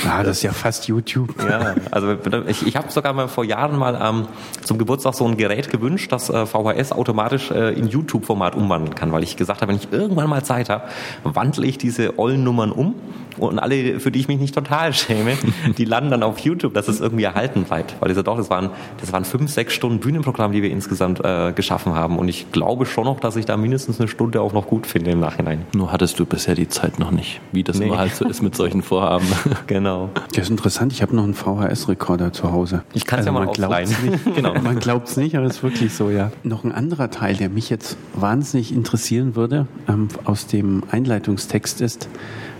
Ja, 0.05 0.23
das 0.23 0.39
ist 0.39 0.43
ja 0.43 0.53
fast 0.53 0.89
YouTube. 0.89 1.35
Ja, 1.43 1.75
also 1.91 2.17
ich, 2.47 2.67
ich 2.67 2.77
habe 2.77 2.91
sogar 2.91 3.12
mal 3.12 3.29
vor 3.29 3.45
Jahren 3.45 3.79
mal 3.79 3.99
ähm, 4.03 4.27
zum 4.62 4.79
Geburtstag 4.79 5.15
so 5.15 5.27
ein 5.27 5.37
Gerät 5.37 5.71
gewünscht, 5.71 6.12
das 6.12 6.31
äh, 6.31 6.47
VHS 6.47 6.93
automatisch 6.93 7.51
äh, 7.51 7.73
in 7.75 7.89
YouTube-Format 7.89 8.55
umwandeln 8.55 8.95
kann, 8.95 9.12
weil 9.12 9.23
ich 9.23 9.37
gesagt 9.37 9.61
habe, 9.61 9.73
wenn 9.73 9.79
ich 9.79 9.93
irgendwann 9.93 10.29
mal 10.31 10.43
Zeit 10.45 10.69
habe, 10.69 10.85
wandle 11.25 11.67
ich 11.67 11.79
diese 11.79 12.19
ollen 12.19 12.45
Nummern 12.45 12.73
um 12.73 12.95
und 13.39 13.59
alle, 13.59 14.01
für 14.01 14.11
die 14.11 14.21
ich 14.21 14.29
mich 14.29 14.39
nicht 14.39 14.55
total 14.55 14.93
schäme, 14.93 15.37
die 15.79 15.85
landen 15.85 16.11
dann 16.11 16.23
auf 16.23 16.39
YouTube, 16.39 16.75
dass 16.75 16.89
es 16.89 17.01
irgendwie 17.01 17.25
erhalten 17.25 17.65
bleibt. 17.65 17.97
Weil 18.01 18.12
das 18.12 18.23
doch, 18.23 18.37
das 18.37 18.51
waren, 18.51 18.71
das 19.01 19.12
waren 19.12 19.25
fünf, 19.25 19.51
sechs 19.51 19.75
Stunden 19.75 19.99
Bühnenprogramm, 20.01 20.53
die 20.53 20.62
wir 20.62 20.71
insgesamt 20.71 21.25
äh, 21.25 21.53
geschaffen 21.53 21.95
haben 21.95 22.19
und 22.19 22.29
ich 22.29 22.53
glaube 22.53 22.87
schon 22.87 23.05
noch, 23.05 23.21
dass 23.21 23.37
ich 23.37 23.47
da 23.47 23.57
mindestens 23.57 24.01
eine 24.01 24.09
Stunde 24.09 24.41
auch 24.41 24.53
noch 24.53 24.67
gut 24.67 24.87
finde 24.87 25.11
im 25.11 25.21
Nachhinein. 25.21 25.50
Nur 25.75 25.93
hattest 25.93 26.19
du 26.19 26.26
bisher 26.26 26.55
die 26.55 26.69
Zeit 26.69 26.99
noch 26.99 27.11
nicht, 27.11 27.41
wie 27.52 27.62
das 27.62 27.79
Nee. 27.79 27.87
immer 27.87 27.99
halt 27.99 28.14
so 28.14 28.26
ist 28.26 28.43
mit 28.43 28.55
solchen 28.56 28.82
Vorhaben. 28.82 29.26
Genau. 29.67 30.11
Das 30.35 30.44
ist 30.44 30.50
interessant, 30.50 30.93
ich 30.93 31.02
habe 31.02 31.14
noch 31.14 31.25
einen 31.25 31.35
VHS-Rekorder 31.35 32.32
zu 32.32 32.50
Hause. 32.52 32.82
Ich 32.93 33.05
kann's 33.06 33.26
ja 33.26 33.32
mal 33.32 33.44
man 33.44 33.52
glaubt's 33.55 33.93
ausleihen. 33.93 34.11
nicht. 34.12 34.25
Genau, 34.37 34.55
man 34.61 34.79
glaubt 34.79 35.08
es 35.08 35.17
nicht, 35.17 35.37
aber 35.37 35.47
es 35.47 35.56
ist 35.56 35.62
wirklich 35.62 35.93
so, 35.94 36.11
ja. 36.11 36.31
Noch 36.43 36.64
ein 36.64 36.73
anderer 36.73 37.11
Teil, 37.11 37.37
der 37.37 37.49
mich 37.50 37.70
jetzt 37.70 37.97
wahnsinnig 38.14 38.73
interessieren 38.73 39.37
würde, 39.37 39.67
ähm, 39.88 40.08
aus 40.25 40.47
dem 40.47 40.82
Einleitungstext 40.91 41.81
ist, 41.81 42.08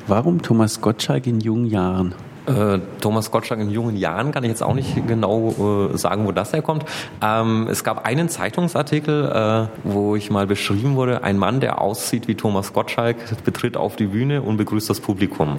warum 0.06 0.42
Thomas 0.42 0.81
Gottschalk 0.81 1.26
in 1.26 1.40
jungen 1.40 1.66
Jahren? 1.66 2.14
Äh, 2.50 2.81
Thomas 3.00 3.31
Gottschalk 3.31 3.61
in 3.61 3.70
jungen 3.70 3.97
Jahren 3.97 4.32
kann 4.32 4.44
ich 4.44 4.50
jetzt 4.50 4.62
auch 4.62 4.75
nicht 4.75 5.06
genau 5.06 5.91
äh, 5.93 5.97
sagen, 5.97 6.26
wo 6.26 6.32
das 6.32 6.52
herkommt. 6.52 6.85
Ähm, 7.23 7.69
es 7.70 7.85
gab 7.85 8.05
einen 8.06 8.29
Zeitungsartikel, 8.29 9.69
äh, 9.85 9.88
wo 9.88 10.17
ich 10.17 10.31
mal 10.31 10.47
beschrieben 10.47 10.97
wurde, 10.97 11.23
ein 11.23 11.38
Mann, 11.38 11.61
der 11.61 11.81
aussieht 11.81 12.29
wie 12.29 12.35
Thomas 12.35 12.73
Gottschalk, 12.73 13.17
betritt 13.44 13.76
auf 13.76 13.97
die 13.97 14.06
Bühne 14.06 14.43
und 14.43 14.56
begrüßt 14.56 14.91
das 14.91 15.00
Publikum. 15.00 15.58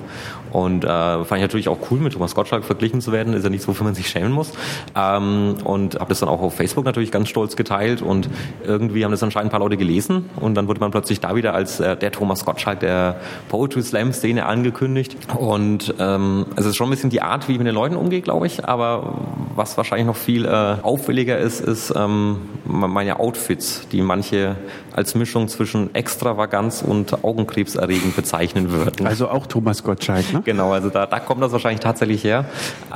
Und 0.52 0.84
äh, 0.84 0.88
fand 0.88 1.32
ich 1.34 1.42
natürlich 1.42 1.70
auch 1.70 1.80
cool, 1.90 2.00
mit 2.00 2.14
Thomas 2.14 2.36
Gottschalk 2.36 2.66
verglichen 2.66 3.02
zu 3.02 3.12
werden. 3.12 3.34
Ist 3.34 3.44
ja 3.44 3.50
nichts, 3.50 3.68
wofür 3.68 3.86
man 3.86 3.96
sich 3.96 4.10
schämen 4.10 4.32
muss. 4.32 4.52
Ähm, 4.96 5.56
und 5.64 5.96
habe 5.96 6.10
das 6.10 6.20
dann 6.20 6.30
auch 6.30 6.42
auf 6.42 6.56
Facebook 6.56 6.86
natürlich 6.86 7.12
ganz 7.12 7.30
stolz 7.30 7.56
geteilt 7.56 8.02
und 8.02 8.30
irgendwie 8.66 9.04
haben 9.04 9.12
das 9.12 9.24
anscheinend 9.24 9.50
ein 9.50 9.52
paar 9.52 9.60
Leute 9.60 9.78
gelesen 9.78 10.30
und 10.40 10.56
dann 10.56 10.68
wurde 10.68 10.80
man 10.80 10.92
plötzlich 10.92 11.20
da 11.20 11.36
wieder 11.36 11.54
als 11.54 11.80
äh, 11.80 11.96
der 11.96 12.12
Thomas 12.12 12.46
Gottschalk 12.46 12.80
der 12.80 13.18
Poetry 13.50 13.82
Slam 13.82 14.14
Szene 14.14 14.46
angekündigt 14.46 15.18
und 15.38 15.94
ähm, 16.00 16.46
es 16.56 16.66
ist 16.66 16.76
schon 16.81 16.88
ein 16.88 16.95
bisschen 16.95 17.12
die 17.12 17.22
Art, 17.22 17.48
wie 17.48 17.51
ich 17.51 17.57
mit 17.60 17.68
den 17.68 17.75
Leuten 17.75 17.95
umgehe, 17.95 18.22
glaube 18.22 18.48
ich, 18.48 18.66
aber 18.66 19.13
was 19.56 19.78
wahrscheinlich 19.78 20.07
noch 20.07 20.16
viel 20.16 20.45
äh, 20.45 20.78
auffälliger 20.81 21.38
ist, 21.38 21.60
ist 21.60 21.94
ähm, 21.95 22.38
meine 22.66 23.19
Outfits, 23.19 23.88
die 23.92 24.01
manche 24.01 24.56
als 24.92 25.13
Mischung 25.13 25.48
zwischen 25.48 25.94
Extravaganz 25.94 26.81
und 26.81 27.24
Augenkrebserregend 27.24 28.16
bezeichnen 28.16 28.71
würden. 28.71 29.06
Also 29.06 29.30
auch 29.30 29.45
Thomas 29.45 29.83
Gottschalk, 29.83 30.33
ne? 30.33 30.42
Genau, 30.44 30.71
also 30.71 30.90
da, 30.90 31.06
da 31.06 31.19
kommt 31.19 31.44
das 31.44 31.52
wahrscheinlich 31.52 31.81
tatsächlich 31.81 32.23
her. 32.23 32.45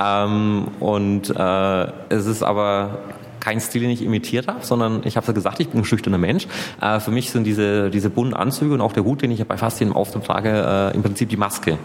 Ähm, 0.02 0.66
und 0.80 1.30
äh, 1.30 1.86
es 2.08 2.26
ist 2.26 2.42
aber 2.42 2.98
kein 3.46 3.60
Stil, 3.60 3.82
den 3.82 3.90
ich 3.90 4.02
imitiert 4.02 4.48
habe, 4.48 4.66
sondern 4.66 5.02
ich 5.04 5.16
habe 5.16 5.28
ja 5.28 5.32
gesagt, 5.32 5.60
ich 5.60 5.68
bin 5.68 5.80
ein 5.80 5.84
schüchterner 5.84 6.18
Mensch. 6.18 6.48
Äh, 6.80 6.98
für 6.98 7.12
mich 7.12 7.30
sind 7.30 7.44
diese, 7.44 7.90
diese 7.90 8.10
bunten 8.10 8.34
Anzüge 8.34 8.74
und 8.74 8.80
auch 8.80 8.92
der 8.92 9.04
Hut, 9.04 9.22
den 9.22 9.30
ich 9.30 9.44
bei 9.46 9.56
fast 9.56 9.78
jedem 9.78 9.94
Auftritt 9.94 10.24
trage, 10.24 10.90
äh, 10.92 10.96
im 10.96 11.04
Prinzip 11.04 11.28
die 11.28 11.36
Maske. 11.36 11.78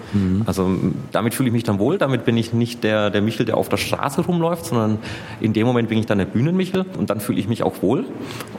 Also 0.47 0.65
m, 0.65 0.95
damit 1.11 1.35
fühle 1.35 1.49
ich 1.49 1.53
mich 1.53 1.63
dann 1.63 1.77
wohl, 1.77 1.99
damit 1.99 2.25
bin 2.25 2.35
ich 2.35 2.51
nicht 2.51 2.83
der, 2.83 3.11
der 3.11 3.21
Michel, 3.21 3.45
der 3.45 3.57
auf 3.57 3.69
der 3.69 3.77
Straße 3.77 4.21
rumläuft, 4.21 4.65
sondern 4.65 4.97
in 5.39 5.53
dem 5.53 5.67
Moment 5.67 5.87
bin 5.89 5.99
ich 5.99 6.07
dann 6.07 6.17
der 6.17 6.25
Bühnenmichel 6.25 6.83
und 6.97 7.11
dann 7.11 7.19
fühle 7.19 7.39
ich 7.39 7.47
mich 7.47 7.61
auch 7.61 7.83
wohl. 7.83 8.05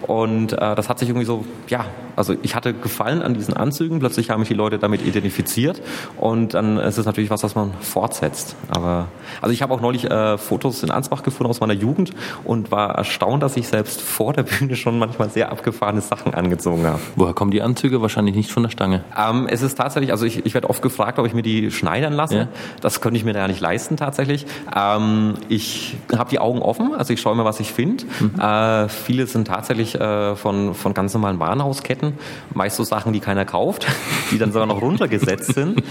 Und 0.03 0.53
äh, 0.53 0.57
das 0.77 0.89
hat 0.89 1.01
sich 1.01 1.09
irgendwie 1.09 1.27
so, 1.27 1.45
ja, 1.69 1.87
also 2.15 2.37
ich 2.43 2.55
hatte 2.55 2.73
Gefallen 2.73 3.21
an 3.23 3.35
diesen 3.35 3.55
Anzügen, 3.55 3.99
plötzlich 3.99 4.31
haben 4.31 4.41
mich 4.41 4.49
die 4.49 4.55
Leute 4.55 4.79
damit 4.79 5.05
identifiziert 5.05 5.83
und 6.21 6.55
dann 6.55 6.77
ist 6.77 6.99
es 6.99 7.07
natürlich 7.07 7.31
was, 7.31 7.43
was 7.43 7.57
man 7.57 7.73
fortsetzt. 7.81 8.55
Aber 8.69 9.09
also 9.41 9.53
ich 9.53 9.61
habe 9.61 9.75
auch 9.75 9.81
neulich 9.81 10.05
äh, 10.05 10.39
Fotos 10.39 10.85
in 10.85 10.93
Ansbach 10.93 11.25
gefunden 11.25 11.51
aus 11.51 11.59
meiner 11.59 11.73
Jugend 11.73 12.13
und 12.45 12.71
war 12.71 12.92
erstaunt, 12.93 13.43
dass 13.43 13.57
ich 13.57 13.69
selbst 13.69 14.01
vor 14.01 14.33
der 14.33 14.43
Bühne 14.43 14.77
schon 14.77 14.99
manchmal 14.99 15.31
sehr 15.31 15.51
abgefahrene 15.51 16.01
Sachen 16.01 16.35
angezogen 16.35 16.87
habe. 16.87 17.01
Woher 17.17 17.35
kommen 17.35 17.51
die 17.51 17.63
Anzüge? 17.63 18.03
Wahrscheinlich 18.03 18.35
nicht 18.35 18.51
von 18.51 18.63
der 18.63 18.71
Stange. 18.71 19.05
Ähm, 19.19 19.47
es 19.49 19.63
ist 19.63 19.77
tatsächlich, 19.77 20.11
also 20.11 20.27
ich, 20.27 20.45
ich 20.45 20.55
werde 20.55 20.69
oft 20.71 20.83
gefragt, 20.83 21.19
ob 21.19 21.27
ich 21.27 21.35
mir 21.35 21.43
die 21.43 21.71
schneidern 21.71 22.13
lasse. 22.13 22.37
Ja. 22.37 22.49
Das 22.81 23.01
könnte 23.01 23.19
ich 23.19 23.25
mir 23.25 23.35
ja 23.35 23.49
nicht 23.49 23.61
leisten 23.61 23.97
tatsächlich. 23.97 24.47
Ähm, 24.77 25.35
ich 25.49 25.97
habe 26.17 26.31
die 26.31 26.39
Augen 26.39 26.61
offen, 26.61 26.95
also 26.95 27.13
ich 27.13 27.21
schaue 27.21 27.37
mir, 27.37 27.45
was 27.45 27.61
ich 27.61 27.73
finde. 27.73 28.05
Äh, 28.39 28.89
viele 28.89 29.27
sind 29.27 29.47
tatsächlich 29.47 29.95
äh, 29.95 30.37
von, 30.37 30.75
von 30.75 30.95
ganz 30.95 31.15
normalen 31.15 31.39
Warenhausketten, 31.39 32.15
meist 32.55 32.77
so 32.77 32.85
Sachen, 32.85 33.13
die 33.13 33.21
keiner 33.21 33.45
kauft, 33.45 33.87
die 34.31 34.39
dann 34.39 34.53
sogar 34.53 34.67
noch 34.67 34.83
runtergesetzt 34.83 35.55
sind. 35.55 35.83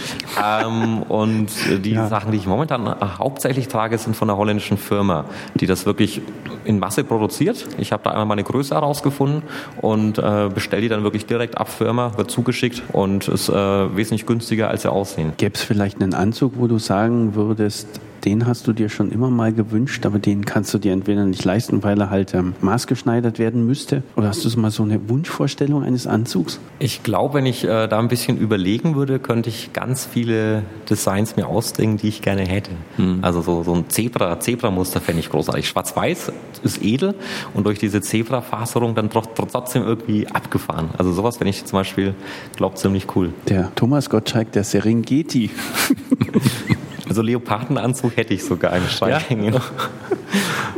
Ähm, 0.44 1.04
und 1.04 1.50
die 1.86 1.96
Sachen, 1.96 2.32
die 2.32 2.38
ich 2.38 2.48
momentan 2.48 2.88
äh, 2.88 2.94
hauptsächlich 3.18 3.68
trage, 3.68 3.98
sind 3.98 4.16
von 4.16 4.30
einer 4.30 4.38
holländischen 4.38 4.78
Firma, 4.78 5.26
die 5.56 5.68
das 5.68 5.86
wirklich 5.86 6.22
in 6.66 6.80
Masse 6.80 6.91
produziert. 7.04 7.66
Ich 7.78 7.92
habe 7.92 8.04
da 8.04 8.12
einmal 8.12 8.26
meine 8.26 8.44
Größe 8.44 8.76
herausgefunden 8.76 9.44
und 9.82 10.18
äh, 10.18 10.50
bestelle 10.54 10.82
die 10.82 10.90
dann 10.90 11.04
wirklich 11.04 11.26
direkt 11.26 11.58
ab 11.58 11.70
Firma, 11.70 12.18
wird 12.18 12.30
zugeschickt 12.30 12.84
und 12.92 13.28
ist 13.28 13.50
äh, 13.50 13.54
wesentlich 13.54 14.26
günstiger, 14.26 14.70
als 14.70 14.84
sie 14.84 14.92
aussehen. 14.92 15.34
Gäbe 15.38 15.56
es 15.56 15.62
vielleicht 15.62 16.02
einen 16.02 16.14
Anzug, 16.14 16.54
wo 16.58 16.68
du 16.68 16.78
sagen 16.78 17.36
würdest, 17.36 17.88
den 18.26 18.48
hast 18.48 18.68
du 18.68 18.74
dir 18.74 18.90
schon 18.90 19.12
immer 19.12 19.30
mal 19.30 19.54
gewünscht, 19.54 20.06
aber 20.06 20.20
den 20.20 20.46
kannst 20.46 20.74
du 20.74 20.78
dir 20.78 20.94
entweder 20.94 21.26
nicht 21.26 21.44
leisten, 21.44 21.84
weil 21.84 22.00
er 22.00 22.10
halt 22.10 22.34
ähm, 22.34 22.54
maßgeschneidert 22.62 23.40
werden 23.40 23.66
müsste? 23.66 24.04
Oder 24.16 24.30
hast 24.30 24.46
du 24.46 24.60
mal 24.60 24.72
so 24.72 24.84
eine 24.84 25.10
Wunschvorstellung 25.10 25.84
eines 25.84 26.08
Anzugs? 26.08 26.60
Ich 26.80 27.04
glaube, 27.04 27.36
wenn 27.36 27.46
ich 27.46 27.64
äh, 27.64 27.88
da 27.88 28.00
ein 28.00 28.08
bisschen 28.08 28.38
überlegen 28.38 28.96
würde, 28.96 29.20
könnte 29.20 29.50
ich 29.50 29.74
ganz 29.74 30.06
viele 30.06 30.64
Designs 30.90 31.36
mir 31.36 31.48
ausdenken, 31.48 31.98
die 31.98 32.08
ich 32.08 32.22
gerne 32.22 32.42
hätte. 32.42 32.72
Hm. 32.98 33.20
Also 33.22 33.42
so, 33.42 33.64
so 33.64 33.74
ein 33.74 33.90
Zebra, 33.90 34.40
Zebra-Muster 34.40 35.02
fände 35.02 35.20
ich 35.20 35.30
großartig. 35.30 35.68
Schwarz-Weiß 35.68 36.32
ist 36.64 36.84
edel 36.84 37.16
und 37.54 37.66
durch 37.66 37.80
diese 37.80 38.02
Zebra-Faserung 38.02 38.96
dann 38.96 39.10
trotzdem 39.10 39.84
irgendwie 39.84 40.28
abgefahren. 40.28 40.90
Also 40.98 41.12
sowas, 41.14 41.40
wenn 41.40 41.48
ich 41.48 41.66
zum 41.66 41.80
Beispiel, 41.80 42.14
glaube 42.56 42.76
ziemlich 42.76 43.08
cool. 43.16 43.34
Der 43.48 43.74
Thomas 43.76 44.10
Gottschalk, 44.10 44.52
der 44.52 44.64
Serengeti. 44.64 45.50
also 47.12 47.24
Leopardenanzug 47.24 48.16
hätte 48.16 48.34
ich 48.34 48.42
sogar 48.46 48.74
im 48.74 48.88
Schrank 48.88 49.12
ja. 49.12 49.20
hängen. 49.20 49.54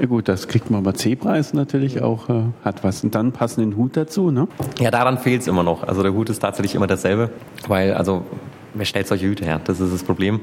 Ja 0.02 0.08
gut, 0.08 0.28
das 0.28 0.48
kriegt 0.48 0.72
man 0.72 0.80
aber 0.80 0.96
Zebra 0.96 1.38
ist 1.38 1.54
natürlich 1.54 2.02
auch, 2.02 2.28
äh, 2.28 2.46
hat 2.66 2.84
was. 2.84 3.04
Und 3.04 3.14
dann 3.14 3.32
passenden 3.32 3.78
Hut 3.78 3.96
dazu, 3.96 4.32
ne? 4.32 4.48
Ja, 4.80 4.90
daran 4.90 5.20
fehlt 5.20 5.42
es 5.42 5.48
immer 5.48 5.62
noch. 5.62 5.84
Also 5.84 6.02
der 6.02 6.12
Hut 6.12 6.30
ist 6.30 6.40
tatsächlich 6.40 6.74
immer 6.74 6.88
derselbe, 6.88 7.30
weil, 7.68 7.94
also, 7.94 8.26
wer 8.74 8.86
stellt 8.86 9.08
solche 9.08 9.28
Hüte 9.28 9.46
her? 9.46 9.62
Das 9.64 9.80
ist 9.80 9.94
das 9.94 10.04
Problem. 10.04 10.42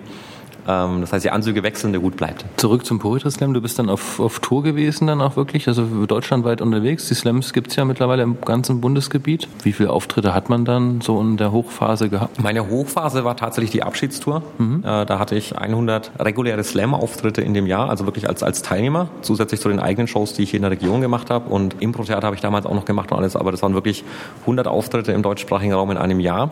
Ähm, 0.71 1.01
das 1.01 1.13
heißt, 1.13 1.25
die 1.25 1.31
Anzüge 1.31 1.63
wechseln, 1.63 1.93
der 1.93 2.01
gut 2.01 2.17
bleibt. 2.17 2.45
Zurück 2.57 2.87
zum 2.87 2.99
Poetry 2.99 3.31
Slam. 3.31 3.55
Du 3.55 3.61
bist 3.61 3.79
dann 3.79 3.89
auf, 3.89 4.21
auf 4.21 4.41
Tour 4.41 4.63
gewesen, 4.63 5.07
dann 5.07 5.21
auch 5.21 5.37
wirklich, 5.37 5.67
also 5.69 5.85
deutschlandweit 6.07 6.61
unterwegs. 6.61 7.09
Die 7.09 7.15
Slams 7.15 7.53
gibt 7.53 7.71
es 7.71 7.77
ja 7.77 7.85
mittlerweile 7.85 8.23
im 8.23 8.41
ganzen 8.41 8.81
Bundesgebiet. 8.81 9.49
Wie 9.63 9.73
viele 9.73 9.91
Auftritte 9.91 10.35
hat 10.35 10.49
man 10.49 10.65
dann 10.65 11.01
so 11.01 11.21
in 11.21 11.37
der 11.37 11.53
Hochphase 11.53 12.09
gehabt? 12.09 12.41
Meine 12.43 12.69
Hochphase 12.69 13.25
war 13.25 13.37
tatsächlich 13.37 13.71
die 13.71 13.83
Abschiedstour. 13.83 14.43
Mhm. 14.59 14.85
Äh, 14.85 15.07
da 15.07 15.19
hatte 15.19 15.35
ich 15.35 15.59
100 15.59 16.13
reguläre 16.19 16.63
Slam-Auftritte 16.63 17.43
in 17.43 17.55
dem 17.55 17.67
Jahr, 17.67 17.91
also 17.91 18.07
wirklich 18.07 18.29
als, 18.29 18.43
als 18.43 18.63
Teilnehmer, 18.63 19.09
zusätzlich 19.23 19.61
zu 19.61 19.69
den 19.69 19.81
eigenen 19.81 20.07
Shows, 20.07 20.35
die 20.35 20.43
ich 20.43 20.51
hier 20.51 20.59
in 20.59 20.63
der 20.63 20.71
Region 20.71 21.01
gemacht 21.01 21.31
habe. 21.31 21.51
Und 21.51 21.81
Impro-Theater 21.81 22.27
habe 22.27 22.37
ich 22.37 22.43
damals 22.43 22.67
auch 22.67 22.75
noch 22.75 22.85
gemacht 22.85 23.11
und 23.11 23.19
alles, 23.19 23.37
aber 23.37 23.51
das 23.51 23.63
waren 23.63 23.75
wirklich 23.75 24.05
100 24.43 24.69
Auftritte 24.69 25.13
im 25.13 25.23
deutschsprachigen 25.23 25.73
Raum 25.73 25.91
in 25.91 25.97
einem 25.97 26.21
Jahr. 26.21 26.51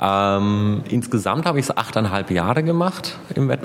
Ähm, 0.00 0.82
insgesamt 0.88 1.46
habe 1.46 1.58
ich 1.58 1.66
es 1.66 1.76
achteinhalb 1.76 2.30
Jahre 2.30 2.62
gemacht 2.62 3.16
im 3.34 3.48
Wettbewerb 3.48 3.59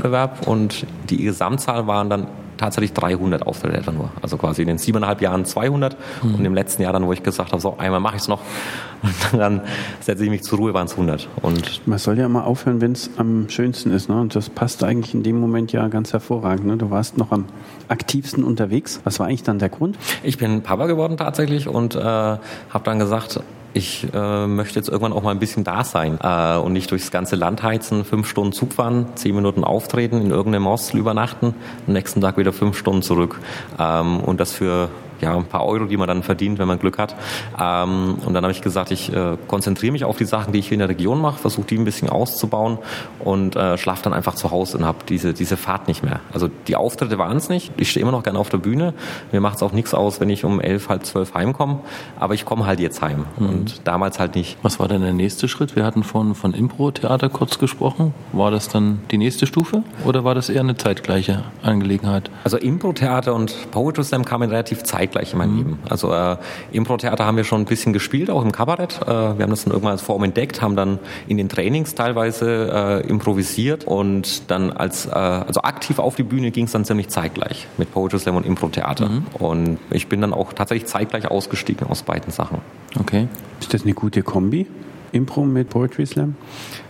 und 0.45 0.85
die 1.09 1.23
Gesamtzahl 1.23 1.87
waren 1.87 2.09
dann 2.09 2.27
tatsächlich 2.57 2.93
300 2.93 3.45
Auftritte 3.45 3.91
nur. 3.91 4.09
Also 4.21 4.37
quasi 4.37 4.61
in 4.61 4.67
den 4.67 4.77
siebeneinhalb 4.77 5.21
Jahren 5.21 5.45
200 5.45 5.97
mhm. 6.23 6.35
und 6.35 6.45
im 6.45 6.53
letzten 6.53 6.81
Jahr 6.81 6.93
dann, 6.93 7.05
wo 7.05 7.13
ich 7.13 7.23
gesagt 7.23 7.51
habe, 7.51 7.61
so 7.61 7.77
einmal 7.77 7.99
mache 7.99 8.15
ich 8.15 8.23
es 8.23 8.27
noch 8.27 8.41
und 9.03 9.39
dann 9.39 9.61
setze 9.99 10.23
ich 10.23 10.29
mich 10.29 10.43
zur 10.43 10.59
Ruhe, 10.59 10.73
waren 10.73 10.87
es 10.87 10.93
100. 10.93 11.27
Und 11.41 11.85
Man 11.85 11.99
soll 11.99 12.17
ja 12.17 12.27
mal 12.27 12.43
aufhören, 12.43 12.81
wenn 12.81 12.93
es 12.93 13.09
am 13.17 13.49
schönsten 13.49 13.91
ist. 13.91 14.09
Ne? 14.09 14.19
Und 14.19 14.35
das 14.35 14.49
passt 14.49 14.83
eigentlich 14.83 15.13
in 15.13 15.23
dem 15.23 15.39
Moment 15.39 15.71
ja 15.71 15.87
ganz 15.87 16.13
hervorragend. 16.13 16.65
Ne? 16.65 16.77
Du 16.77 16.89
warst 16.89 17.17
noch 17.17 17.31
am 17.31 17.45
aktivsten 17.87 18.43
unterwegs. 18.43 19.01
Was 19.03 19.19
war 19.19 19.27
eigentlich 19.27 19.43
dann 19.43 19.59
der 19.59 19.69
Grund? 19.69 19.97
Ich 20.23 20.37
bin 20.37 20.61
Papa 20.61 20.87
geworden 20.87 21.17
tatsächlich 21.17 21.67
und 21.67 21.95
äh, 21.95 21.99
habe 21.99 22.39
dann 22.83 22.99
gesagt, 22.99 23.41
ich 23.75 24.07
äh, 24.13 24.47
möchte 24.47 24.79
jetzt 24.79 24.87
irgendwann 24.87 25.11
auch 25.11 25.21
mal 25.21 25.31
ein 25.31 25.39
bisschen 25.39 25.65
da 25.65 25.83
sein 25.83 26.17
äh, 26.23 26.57
und 26.57 26.71
nicht 26.71 26.91
durchs 26.91 27.11
ganze 27.11 27.35
Land 27.35 27.61
heizen, 27.61 28.05
fünf 28.05 28.27
Stunden 28.27 28.53
Zug 28.53 28.71
fahren, 28.71 29.07
zehn 29.15 29.35
Minuten 29.35 29.65
auftreten, 29.65 30.21
in 30.21 30.31
irgendeinem 30.31 30.65
Hostel 30.65 30.97
übernachten, 30.97 31.53
am 31.85 31.93
nächsten 31.93 32.21
Tag 32.21 32.37
wieder 32.37 32.53
fünf 32.53 32.77
Stunden 32.77 33.01
zurück. 33.01 33.41
Ähm, 33.77 34.21
und 34.21 34.39
das 34.39 34.53
für 34.53 34.89
ja, 35.21 35.35
ein 35.35 35.45
paar 35.45 35.65
Euro, 35.65 35.85
die 35.85 35.97
man 35.97 36.07
dann 36.07 36.23
verdient, 36.23 36.59
wenn 36.59 36.67
man 36.67 36.79
Glück 36.79 36.97
hat. 36.97 37.15
Ähm, 37.59 38.17
und 38.25 38.33
dann 38.33 38.43
habe 38.43 38.51
ich 38.51 38.61
gesagt, 38.61 38.91
ich 38.91 39.13
äh, 39.13 39.37
konzentriere 39.47 39.91
mich 39.91 40.03
auf 40.03 40.17
die 40.17 40.25
Sachen, 40.25 40.53
die 40.53 40.59
ich 40.59 40.67
hier 40.67 40.75
in 40.75 40.79
der 40.79 40.89
Region 40.89 41.21
mache, 41.21 41.39
versuche 41.39 41.67
die 41.67 41.77
ein 41.77 41.85
bisschen 41.85 42.09
auszubauen 42.09 42.77
und 43.19 43.55
äh, 43.55 43.77
schlafe 43.77 44.03
dann 44.03 44.13
einfach 44.13 44.35
zu 44.35 44.51
Hause 44.51 44.77
und 44.77 44.85
habe 44.85 44.99
diese, 45.07 45.33
diese 45.33 45.57
Fahrt 45.57 45.87
nicht 45.87 46.03
mehr. 46.03 46.19
Also 46.33 46.49
die 46.67 46.75
Auftritte 46.75 47.17
waren 47.17 47.37
es 47.37 47.49
nicht. 47.49 47.71
Ich 47.77 47.91
stehe 47.91 48.01
immer 48.01 48.11
noch 48.11 48.23
gerne 48.23 48.39
auf 48.39 48.49
der 48.49 48.57
Bühne. 48.57 48.93
Mir 49.31 49.41
macht 49.41 49.57
es 49.57 49.63
auch 49.63 49.71
nichts 49.71 49.93
aus, 49.93 50.19
wenn 50.19 50.29
ich 50.29 50.43
um 50.45 50.59
elf, 50.59 50.89
halb 50.89 51.05
zwölf 51.05 51.33
heimkomme. 51.33 51.79
Aber 52.19 52.33
ich 52.33 52.45
komme 52.45 52.65
halt 52.65 52.79
jetzt 52.79 53.01
heim 53.01 53.25
mhm. 53.37 53.49
und 53.49 53.87
damals 53.87 54.19
halt 54.19 54.35
nicht. 54.35 54.57
Was 54.61 54.79
war 54.79 54.87
denn 54.87 55.01
der 55.01 55.13
nächste 55.13 55.47
Schritt? 55.47 55.75
Wir 55.75 55.85
hatten 55.85 56.03
von, 56.03 56.35
von 56.35 56.53
Impro-Theater 56.53 57.29
kurz 57.29 57.59
gesprochen. 57.59 58.13
War 58.33 58.51
das 58.51 58.67
dann 58.69 59.01
die 59.11 59.17
nächste 59.17 59.47
Stufe 59.47 59.83
oder 60.03 60.23
war 60.23 60.35
das 60.35 60.49
eher 60.49 60.61
eine 60.61 60.75
zeitgleiche 60.75 61.43
Angelegenheit? 61.63 62.29
Also 62.43 62.57
Impro-Theater 62.57 63.33
und 63.33 63.71
Poetry 63.71 64.03
Slam 64.03 64.25
kamen 64.25 64.49
relativ 64.49 64.83
zeitgleich 64.83 65.04
zeitgleich 65.05 65.33
in 65.33 65.37
meinem 65.37 65.51
mhm. 65.51 65.57
Leben. 65.57 65.79
Also 65.89 66.13
äh, 66.13 66.37
Impro-Theater 66.71 67.25
haben 67.25 67.37
wir 67.37 67.43
schon 67.43 67.61
ein 67.61 67.65
bisschen 67.65 67.93
gespielt, 67.93 68.29
auch 68.29 68.43
im 68.43 68.51
Kabarett. 68.51 68.99
Äh, 69.01 69.07
wir 69.07 69.13
haben 69.13 69.49
das 69.49 69.63
dann 69.63 69.73
irgendwann 69.73 69.93
als 69.93 70.01
Form 70.01 70.23
entdeckt, 70.23 70.61
haben 70.61 70.75
dann 70.75 70.99
in 71.27 71.37
den 71.37 71.49
Trainings 71.49 71.95
teilweise 71.95 73.01
äh, 73.03 73.07
improvisiert 73.07 73.85
und 73.85 74.49
dann 74.49 74.71
als 74.71 75.05
äh, 75.05 75.11
also 75.11 75.61
aktiv 75.61 75.99
auf 75.99 76.15
die 76.15 76.23
Bühne 76.23 76.51
ging 76.51 76.65
es 76.65 76.71
dann 76.71 76.85
ziemlich 76.85 77.09
zeitgleich 77.09 77.67
mit 77.77 77.91
Poetry 77.91 78.19
Slam 78.19 78.35
und 78.35 78.45
Impro-Theater. 78.45 79.09
Mhm. 79.09 79.25
Und 79.39 79.77
ich 79.91 80.07
bin 80.07 80.21
dann 80.21 80.33
auch 80.33 80.53
tatsächlich 80.53 80.87
zeitgleich 80.87 81.29
ausgestiegen 81.29 81.87
aus 81.87 82.03
beiden 82.03 82.31
Sachen. 82.31 82.59
Okay. 82.99 83.27
Ist 83.59 83.73
das 83.73 83.83
eine 83.83 83.93
gute 83.93 84.23
Kombi? 84.23 84.67
Impro 85.15 85.45
mit 85.45 85.69
Poetry 85.69 86.05
Slam? 86.05 86.35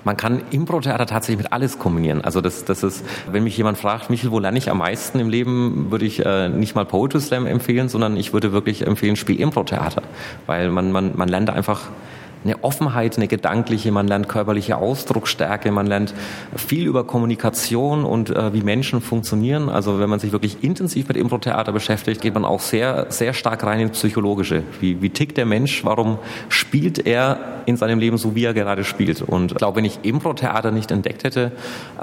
Man 0.03 0.17
kann 0.17 0.41
Impro-Theater 0.51 1.05
tatsächlich 1.05 1.43
mit 1.43 1.53
alles 1.53 1.79
kombinieren. 1.79 2.21
Also 2.21 2.41
das, 2.41 2.65
das 2.65 2.83
ist, 2.83 3.05
wenn 3.31 3.43
mich 3.43 3.55
jemand 3.55 3.77
fragt, 3.77 4.09
Michel, 4.09 4.31
wo 4.31 4.39
lerne 4.39 4.57
ich 4.57 4.69
am 4.69 4.79
meisten 4.79 5.19
im 5.19 5.29
Leben, 5.29 5.91
würde 5.91 6.05
ich 6.05 6.25
äh, 6.25 6.49
nicht 6.49 6.75
mal 6.75 6.85
Poetry 6.85 7.21
Slam 7.21 7.45
empfehlen, 7.45 7.87
sondern 7.87 8.17
ich 8.17 8.33
würde 8.33 8.51
wirklich 8.51 8.85
empfehlen, 8.85 9.15
spiel 9.15 9.39
Impro-Theater. 9.39 10.01
Weil 10.47 10.69
man, 10.69 10.91
man, 10.91 11.11
man 11.15 11.29
lernt 11.29 11.49
einfach 11.49 11.89
eine 12.45 12.63
Offenheit, 12.63 13.17
eine 13.17 13.27
gedankliche, 13.27 13.91
man 13.91 14.07
lernt 14.07 14.29
körperliche 14.29 14.77
Ausdrucksstärke, 14.77 15.71
man 15.71 15.87
lernt 15.87 16.13
viel 16.55 16.85
über 16.85 17.03
Kommunikation 17.03 18.05
und 18.05 18.29
äh, 18.29 18.53
wie 18.53 18.61
Menschen 18.61 19.01
funktionieren. 19.01 19.67
Also 19.67 19.99
wenn 19.99 20.09
man 20.09 20.19
sich 20.19 20.31
wirklich 20.31 20.63
intensiv 20.63 21.07
mit 21.07 21.17
Impro-Theater 21.17 21.71
beschäftigt, 21.71 22.21
geht 22.21 22.33
man 22.35 22.45
auch 22.45 22.59
sehr, 22.59 23.07
sehr 23.09 23.33
stark 23.33 23.63
rein 23.63 23.79
ins 23.79 23.97
Psychologische. 23.97 24.63
Wie, 24.79 25.01
wie 25.01 25.09
tickt 25.09 25.37
der 25.37 25.45
Mensch? 25.45 25.83
Warum 25.83 26.19
spielt 26.49 27.05
er 27.05 27.63
in 27.65 27.77
seinem 27.77 27.99
Leben 27.99 28.17
so, 28.17 28.35
wie 28.35 28.45
er 28.45 28.53
gerade 28.53 28.83
spielt? 28.83 29.21
Und 29.23 29.53
ich 29.53 29.57
glaube, 29.57 29.77
wenn 29.77 29.85
ich 29.85 29.99
Impro-Theater 30.03 30.71
nicht 30.71 30.91
entdeckt 30.91 31.23
hätte, 31.23 31.51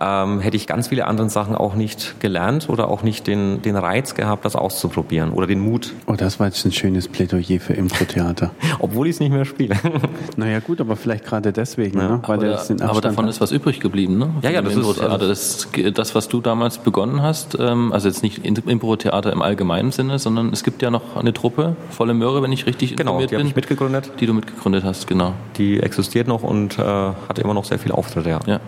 ähm, 0.00 0.40
hätte 0.40 0.56
ich 0.56 0.66
ganz 0.66 0.88
viele 0.88 1.06
andere 1.06 1.30
Sachen 1.30 1.54
auch 1.54 1.74
nicht 1.74 2.20
gelernt 2.20 2.68
oder 2.68 2.88
auch 2.88 3.02
nicht 3.02 3.28
den, 3.28 3.62
den 3.62 3.76
Reiz 3.76 4.14
gehabt, 4.14 4.44
das 4.44 4.56
auszuprobieren 4.56 5.30
oder 5.30 5.46
den 5.46 5.60
Mut. 5.60 5.92
Oh, 6.06 6.14
das 6.14 6.40
war 6.40 6.48
jetzt 6.48 6.64
ein 6.64 6.72
schönes 6.72 7.06
Plädoyer 7.06 7.60
für 7.60 7.74
Impro-Theater. 7.74 8.50
Obwohl 8.80 9.06
ich 9.06 9.14
es 9.14 9.20
nicht 9.20 9.32
mehr 9.32 9.44
spiele. 9.44 9.76
Naja 10.36 10.60
gut, 10.60 10.80
aber 10.80 10.96
vielleicht 10.96 11.24
gerade 11.24 11.52
deswegen, 11.52 11.98
ja, 11.98 12.08
ne? 12.08 12.20
weil 12.26 12.38
aber, 12.38 12.46
das 12.46 12.68
den 12.68 12.80
aber 12.80 13.00
davon 13.00 13.24
hat. 13.24 13.30
ist 13.30 13.40
was 13.40 13.52
übrig 13.52 13.80
geblieben, 13.80 14.18
ne? 14.18 14.30
Ja, 14.42 14.50
ja, 14.50 14.62
das 14.62 14.76
ist 14.76 15.00
also 15.00 15.28
das, 15.28 15.68
das, 15.94 16.14
was 16.14 16.28
du 16.28 16.40
damals 16.40 16.78
begonnen 16.78 17.22
hast, 17.22 17.56
ähm, 17.58 17.92
also 17.92 18.08
jetzt 18.08 18.22
nicht 18.22 18.44
Impro-Theater 18.44 19.32
im 19.32 19.42
allgemeinen 19.42 19.92
Sinne, 19.92 20.18
sondern 20.18 20.52
es 20.52 20.64
gibt 20.64 20.82
ja 20.82 20.90
noch 20.90 21.16
eine 21.16 21.32
Truppe, 21.32 21.76
Volle 21.90 22.14
Möhre, 22.14 22.42
wenn 22.42 22.52
ich 22.52 22.66
richtig 22.66 22.96
genau, 22.96 23.12
informiert 23.12 23.30
die 23.30 23.36
bin. 23.36 23.46
ich 23.46 23.56
mitgegründet. 23.56 24.12
Die 24.20 24.26
du 24.26 24.34
mitgegründet 24.34 24.84
hast, 24.84 25.06
genau. 25.06 25.34
Die 25.56 25.80
existiert 25.80 26.28
noch 26.28 26.42
und 26.42 26.78
äh, 26.78 26.82
hat 26.82 27.38
immer 27.38 27.54
noch 27.54 27.64
sehr 27.64 27.78
viele 27.78 27.94
Auftritte, 27.94 28.30
ja. 28.30 28.40
ja. 28.46 28.60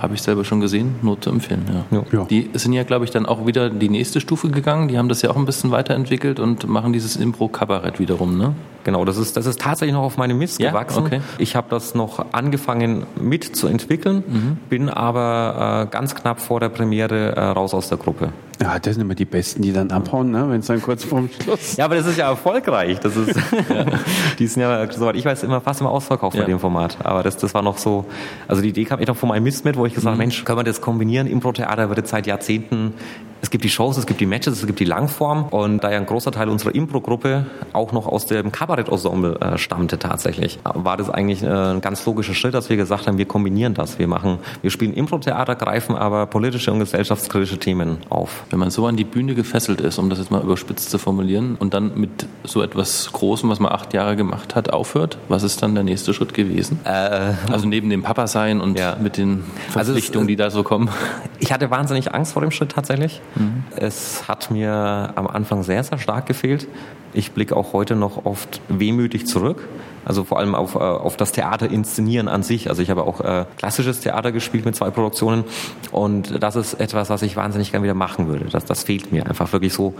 Habe 0.00 0.14
ich 0.14 0.22
selber 0.22 0.44
schon 0.44 0.60
gesehen, 0.60 0.96
nur 1.02 1.20
zu 1.20 1.30
empfehlen. 1.30 1.84
Ja. 1.90 2.02
Ja. 2.10 2.24
Die 2.24 2.50
sind 2.54 2.72
ja, 2.72 2.84
glaube 2.84 3.04
ich, 3.04 3.10
dann 3.10 3.26
auch 3.26 3.46
wieder 3.46 3.68
die 3.68 3.90
nächste 3.90 4.20
Stufe 4.20 4.48
gegangen. 4.48 4.88
Die 4.88 4.96
haben 4.96 5.08
das 5.08 5.20
ja 5.20 5.30
auch 5.30 5.36
ein 5.36 5.44
bisschen 5.44 5.70
weiterentwickelt 5.70 6.40
und 6.40 6.66
machen 6.66 6.92
dieses 6.92 7.16
Impro-Kabarett 7.16 7.98
wiederum, 7.98 8.38
ne? 8.38 8.54
Genau, 8.84 9.04
das 9.04 9.18
ist, 9.18 9.36
das 9.36 9.46
ist 9.46 9.60
tatsächlich 9.60 9.94
noch 9.94 10.02
auf 10.02 10.16
meinem 10.16 10.38
Mist 10.38 10.58
ja? 10.58 10.70
gewachsen. 10.70 11.04
Okay. 11.04 11.20
Ich 11.38 11.54
habe 11.54 11.66
das 11.70 11.94
noch 11.94 12.32
angefangen 12.32 13.04
mitzuentwickeln, 13.20 14.24
mhm. 14.26 14.58
bin 14.68 14.88
aber 14.88 15.86
äh, 15.86 15.90
ganz 15.90 16.14
knapp 16.14 16.40
vor 16.40 16.60
der 16.60 16.70
Premiere 16.70 17.36
äh, 17.36 17.40
raus 17.40 17.74
aus 17.74 17.88
der 17.88 17.98
Gruppe. 17.98 18.30
Ja, 18.60 18.78
das 18.78 18.94
sind 18.94 19.02
immer 19.02 19.14
die 19.14 19.24
Besten, 19.24 19.62
die 19.62 19.72
dann 19.72 19.90
abhauen, 19.90 20.30
ne? 20.30 20.46
wenn 20.50 20.60
es 20.60 20.66
dann 20.66 20.82
kurz 20.82 21.02
vorm 21.04 21.30
Schluss 21.42 21.78
Ja, 21.78 21.86
aber 21.86 21.94
das 21.94 22.06
ist 22.06 22.18
ja 22.18 22.28
erfolgreich. 22.28 23.00
Das 23.00 23.16
ist, 23.16 23.34
ja. 23.34 23.86
die 24.38 24.46
sind 24.46 24.60
ja, 24.60 24.90
soweit 24.92 25.16
ich 25.16 25.24
weiß, 25.24 25.44
immer 25.44 25.62
fast 25.62 25.80
immer 25.80 25.90
ausverkauft 25.90 26.36
ja. 26.36 26.42
bei 26.42 26.46
dem 26.46 26.58
Format. 26.58 26.98
Aber 27.02 27.22
das, 27.22 27.38
das 27.38 27.54
war 27.54 27.62
noch 27.62 27.78
so, 27.78 28.04
also 28.48 28.60
die 28.60 28.68
Idee 28.68 28.84
kam 28.84 28.98
echt 28.98 29.08
noch 29.08 29.16
von 29.16 29.30
meinem 29.30 29.44
Mist 29.44 29.64
mit, 29.64 29.76
wo 29.76 29.86
ich 29.86 29.89
gesagt 29.94 30.06
habe, 30.06 30.16
mhm. 30.16 30.20
Mensch, 30.20 30.44
können 30.44 30.58
wir 30.58 30.64
das 30.64 30.80
kombinieren? 30.80 31.26
Impro-Theater 31.26 31.88
wird 31.88 31.98
jetzt 31.98 32.10
seit 32.10 32.26
Jahrzehnten 32.26 32.94
es 33.42 33.50
gibt 33.50 33.64
die 33.64 33.70
Shows, 33.70 33.96
es 33.96 34.06
gibt 34.06 34.20
die 34.20 34.26
Matches, 34.26 34.58
es 34.58 34.66
gibt 34.66 34.80
die 34.80 34.84
Langform 34.84 35.44
und 35.44 35.82
da 35.82 35.90
ja 35.90 35.98
ein 35.98 36.06
großer 36.06 36.32
Teil 36.32 36.48
unserer 36.48 36.74
Impro-Gruppe 36.74 37.46
auch 37.72 37.92
noch 37.92 38.06
aus 38.06 38.26
dem 38.26 38.52
Kabarett-Ensemble 38.52 39.40
äh, 39.40 39.58
stammte 39.58 39.98
tatsächlich, 39.98 40.58
war 40.64 40.96
das 40.96 41.10
eigentlich 41.10 41.42
äh, 41.42 41.48
ein 41.48 41.80
ganz 41.80 42.04
logischer 42.04 42.34
Schritt, 42.34 42.54
dass 42.54 42.68
wir 42.68 42.76
gesagt 42.76 43.06
haben, 43.06 43.18
wir 43.18 43.26
kombinieren 43.26 43.74
das. 43.74 43.98
Wir 43.98 44.08
machen, 44.08 44.38
wir 44.62 44.70
spielen 44.70 44.92
Impro-Theater, 44.92 45.54
greifen 45.54 45.96
aber 45.96 46.26
politische 46.26 46.72
und 46.72 46.80
gesellschaftskritische 46.80 47.58
Themen 47.58 47.98
auf. 48.08 48.44
Wenn 48.50 48.58
man 48.58 48.70
so 48.70 48.86
an 48.86 48.96
die 48.96 49.04
Bühne 49.04 49.34
gefesselt 49.34 49.80
ist, 49.80 49.98
um 49.98 50.10
das 50.10 50.18
jetzt 50.18 50.30
mal 50.30 50.42
überspitzt 50.42 50.90
zu 50.90 50.98
formulieren, 50.98 51.56
und 51.58 51.74
dann 51.74 51.98
mit 51.98 52.26
so 52.44 52.62
etwas 52.62 53.10
Großem, 53.12 53.48
was 53.48 53.60
man 53.60 53.72
acht 53.72 53.94
Jahre 53.94 54.16
gemacht 54.16 54.54
hat, 54.54 54.72
aufhört, 54.72 55.18
was 55.28 55.42
ist 55.42 55.62
dann 55.62 55.74
der 55.74 55.84
nächste 55.84 56.14
Schritt 56.14 56.34
gewesen? 56.34 56.80
Äh, 56.84 57.32
also 57.50 57.66
neben 57.66 57.90
dem 57.90 58.02
Papa 58.02 58.26
sein 58.26 58.60
und 58.60 58.78
ja. 58.78 58.96
mit 59.00 59.16
den 59.16 59.44
Verpflichtungen, 59.68 59.82
also 59.82 60.22
es, 60.22 60.26
die 60.26 60.36
da 60.36 60.50
so 60.50 60.62
kommen. 60.62 60.90
Ich 61.38 61.52
hatte 61.52 61.70
wahnsinnig 61.70 62.14
Angst 62.14 62.32
vor 62.32 62.42
dem 62.42 62.50
Schritt 62.50 62.72
tatsächlich 62.72 63.20
Mhm. 63.34 63.64
Es 63.76 64.28
hat 64.28 64.50
mir 64.50 65.12
am 65.14 65.26
Anfang 65.26 65.62
sehr, 65.62 65.82
sehr 65.84 65.98
stark 65.98 66.26
gefehlt. 66.26 66.66
Ich 67.12 67.32
blicke 67.32 67.56
auch 67.56 67.72
heute 67.72 67.96
noch 67.96 68.24
oft 68.24 68.60
wehmütig 68.68 69.26
zurück. 69.26 69.68
Also 70.04 70.24
vor 70.24 70.38
allem 70.38 70.54
auf, 70.54 70.76
äh, 70.76 70.78
auf 70.78 71.16
das 71.16 71.32
Theater 71.32 71.70
inszenieren 71.70 72.28
an 72.28 72.42
sich. 72.42 72.68
Also 72.68 72.82
ich 72.82 72.90
habe 72.90 73.02
auch 73.02 73.20
äh, 73.20 73.44
klassisches 73.56 74.00
Theater 74.00 74.32
gespielt 74.32 74.64
mit 74.64 74.76
zwei 74.76 74.90
Produktionen 74.90 75.44
und 75.90 76.42
das 76.42 76.56
ist 76.56 76.74
etwas, 76.74 77.10
was 77.10 77.22
ich 77.22 77.36
wahnsinnig 77.36 77.70
gerne 77.70 77.84
wieder 77.84 77.94
machen 77.94 78.28
würde. 78.28 78.46
Das, 78.46 78.64
das 78.64 78.84
fehlt 78.84 79.12
mir 79.12 79.26
einfach 79.26 79.52
wirklich 79.52 79.72
so 79.72 79.94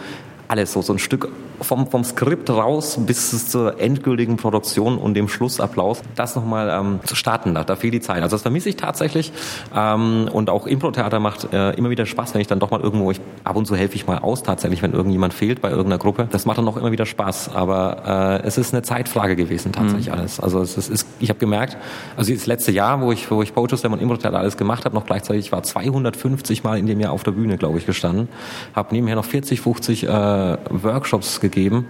alles, 0.50 0.72
so, 0.72 0.82
so 0.82 0.92
ein 0.92 0.98
Stück 0.98 1.28
vom, 1.60 1.86
vom 1.86 2.02
Skript 2.02 2.50
raus 2.50 2.98
bis 3.00 3.50
zur 3.50 3.80
endgültigen 3.80 4.36
Produktion 4.36 4.98
und 4.98 5.14
dem 5.14 5.28
Schlussapplaus, 5.28 6.02
das 6.16 6.34
nochmal 6.34 6.68
ähm, 6.70 7.00
zu 7.04 7.14
starten, 7.14 7.54
da, 7.54 7.62
da 7.62 7.76
fehlt 7.76 7.94
die 7.94 8.00
Zeit. 8.00 8.22
Also 8.22 8.34
das 8.34 8.42
vermisse 8.42 8.68
ich 8.68 8.76
tatsächlich 8.76 9.32
ähm, 9.74 10.28
und 10.32 10.50
auch 10.50 10.66
Impro-Theater 10.66 11.20
macht 11.20 11.52
äh, 11.52 11.70
immer 11.72 11.90
wieder 11.90 12.04
Spaß, 12.04 12.34
wenn 12.34 12.40
ich 12.40 12.48
dann 12.48 12.58
doch 12.58 12.70
mal 12.72 12.80
irgendwo, 12.80 13.12
ich, 13.12 13.20
ab 13.44 13.54
und 13.54 13.66
zu 13.66 13.76
helfe 13.76 13.94
ich 13.94 14.08
mal 14.08 14.18
aus 14.18 14.42
tatsächlich, 14.42 14.82
wenn 14.82 14.92
irgendjemand 14.92 15.34
fehlt 15.34 15.60
bei 15.60 15.70
irgendeiner 15.70 15.98
Gruppe. 15.98 16.26
Das 16.32 16.46
macht 16.46 16.58
dann 16.58 16.66
auch 16.66 16.76
immer 16.76 16.90
wieder 16.90 17.06
Spaß, 17.06 17.54
aber 17.54 18.40
äh, 18.42 18.46
es 18.46 18.58
ist 18.58 18.74
eine 18.74 18.82
Zeitfrage 18.82 19.36
gewesen 19.36 19.70
tatsächlich 19.70 20.08
mhm. 20.08 20.14
alles. 20.14 20.40
Also 20.40 20.60
es 20.62 20.76
ist, 20.76 21.06
ich 21.20 21.28
habe 21.28 21.38
gemerkt, 21.38 21.76
also 22.16 22.32
das 22.32 22.46
letzte 22.46 22.72
Jahr, 22.72 23.00
wo 23.00 23.12
ich, 23.12 23.30
wo 23.30 23.42
ich 23.42 23.54
Poetry 23.54 23.76
Slam 23.76 23.92
und 23.92 24.02
Impro-Theater 24.02 24.38
alles 24.38 24.56
gemacht 24.56 24.84
habe, 24.84 24.96
noch 24.96 25.06
gleichzeitig, 25.06 25.46
ich 25.46 25.52
war 25.52 25.62
250 25.62 26.64
Mal 26.64 26.78
in 26.78 26.86
dem 26.86 26.98
Jahr 26.98 27.12
auf 27.12 27.22
der 27.22 27.32
Bühne, 27.32 27.56
glaube 27.56 27.78
ich, 27.78 27.86
gestanden, 27.86 28.28
habe 28.74 28.94
nebenher 28.94 29.14
noch 29.14 29.24
40, 29.24 29.60
50 29.60 30.04
äh, 30.04 30.39
äh, 30.40 30.58
Workshops 30.70 31.40
gegeben 31.40 31.86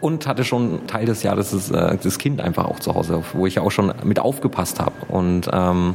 und 0.00 0.26
hatte 0.26 0.44
schon 0.44 0.86
Teil 0.86 1.06
des 1.06 1.22
Jahres 1.22 1.50
das, 1.50 1.70
äh, 1.70 1.96
das 2.02 2.18
Kind 2.18 2.40
einfach 2.40 2.66
auch 2.66 2.80
zu 2.80 2.94
Hause, 2.94 3.22
wo 3.32 3.46
ich 3.46 3.58
auch 3.58 3.70
schon 3.70 3.92
mit 4.04 4.18
aufgepasst 4.18 4.80
habe. 4.80 4.94
Und 5.08 5.48
ähm, 5.52 5.94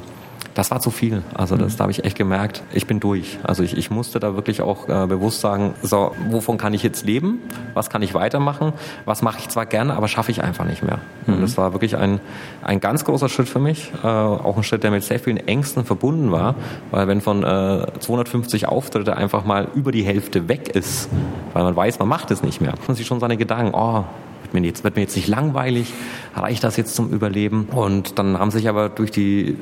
das 0.53 0.72
war 0.72 0.79
zu 0.79 0.91
viel. 0.91 1.24
Also 1.33 1.55
das, 1.57 1.74
mhm. 1.74 1.77
da 1.77 1.81
habe 1.83 1.91
ich 1.91 2.03
echt 2.03 2.17
gemerkt, 2.17 2.63
ich 2.74 2.86
bin 2.86 3.00
durch. 3.00 3.39
Also 3.43 3.63
ich, 3.63 3.77
ich 3.77 3.89
musste 3.89 4.19
da 4.19 4.36
wirklich 4.36 4.62
auch 4.62 4.88
äh, 4.88 5.07
bewusst 5.07 5.41
sagen, 5.41 5.74
so, 5.81 6.15
wovon 6.29 6.57
kann 6.57 6.74
ich 6.74 6.83
jetzt 6.83 7.05
leben? 7.05 7.39
Was 7.74 7.89
kann 7.89 8.01
ich 8.01 8.13
weitermachen? 8.13 8.74
Was 9.05 9.22
mache 9.22 9.39
ich 9.39 9.50
zwar 9.50 9.65
gerne, 9.65 9.95
aber 9.95 10.07
schaffe 10.07 10.31
ich 10.31 10.43
einfach 10.43 10.65
nicht 10.65 10.83
mehr. 10.83 11.00
Mhm. 11.25 11.36
Und 11.36 11.41
das 11.41 11.57
war 11.57 11.74
wirklich 11.74 11.98
ein, 11.98 12.19
ein 12.62 12.79
ganz 12.79 13.05
großer 13.05 13.29
Schritt 13.29 13.50
für 13.50 13.60
mich. 13.60 13.91
Äh, 14.03 14.07
auch 14.07 14.57
ein 14.57 14.63
Schritt, 14.63 14.83
der 14.83 14.91
mit 14.91 15.03
sehr 15.03 15.19
vielen 15.19 15.38
Ängsten 15.38 15.86
verbunden 15.86 16.31
war. 16.31 16.55
Weil 16.91 17.07
wenn 17.07 17.22
von 17.22 17.43
äh, 17.43 17.88
250 18.00 18.67
Auftritte 18.67 19.17
einfach 19.17 19.45
mal 19.45 19.67
über 19.75 19.91
die 19.91 20.03
Hälfte 20.03 20.48
weg 20.48 20.69
ist, 20.75 21.10
weil 21.53 21.63
man 21.63 21.75
weiß, 21.75 22.00
man 22.00 22.07
macht 22.07 22.31
es 22.31 22.43
nicht 22.43 22.62
mehr, 22.62 22.74
hat 22.74 22.88
man 22.88 22.95
sich 22.95 23.07
schon 23.07 23.19
seine 23.19 23.38
Gedanken, 23.38 23.74
oh, 23.74 24.05
wird 24.53 24.62
mir 24.62 24.67
jetzt, 24.67 24.83
wird 24.83 24.95
mir 24.95 25.01
jetzt 25.01 25.15
nicht 25.15 25.27
langweilig, 25.27 25.93
reicht 26.36 26.63
das 26.63 26.77
jetzt 26.77 26.95
zum 26.95 27.10
Überleben? 27.12 27.67
Und 27.72 28.19
dann 28.19 28.38
haben 28.38 28.51
sich 28.51 28.69
aber 28.69 28.89
durch 28.89 29.12
die 29.12 29.57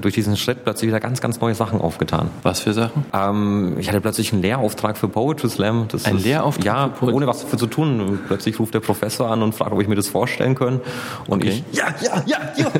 durch 0.00 0.14
diesen 0.14 0.36
Schritt 0.36 0.64
plötzlich 0.64 0.88
wieder 0.88 1.00
ganz, 1.00 1.20
ganz 1.20 1.40
neue 1.40 1.54
Sachen 1.54 1.80
aufgetan. 1.80 2.30
Was 2.42 2.60
für 2.60 2.72
Sachen? 2.72 3.04
Ähm, 3.12 3.76
ich 3.78 3.88
hatte 3.88 4.00
plötzlich 4.00 4.32
einen 4.32 4.40
Lehrauftrag 4.40 4.96
für 4.96 5.08
Poetry 5.08 5.50
Slam. 5.50 5.86
Das 5.88 6.06
Ein 6.06 6.16
ist, 6.16 6.24
Lehrauftrag? 6.24 6.64
Ja, 6.64 6.90
ohne 7.02 7.26
was 7.26 7.42
dafür 7.42 7.58
zu 7.58 7.66
tun. 7.66 8.18
Plötzlich 8.26 8.58
ruft 8.58 8.72
der 8.74 8.80
Professor 8.80 9.30
an 9.30 9.42
und 9.42 9.54
fragt, 9.54 9.72
ob 9.72 9.80
ich 9.82 9.88
mir 9.88 9.94
das 9.94 10.08
vorstellen 10.08 10.54
kann. 10.54 10.80
Und 11.26 11.42
okay. 11.42 11.62
ich, 11.70 11.76
ja, 11.76 11.86
ja, 12.00 12.22
ja, 12.24 12.38
ja, 12.56 12.72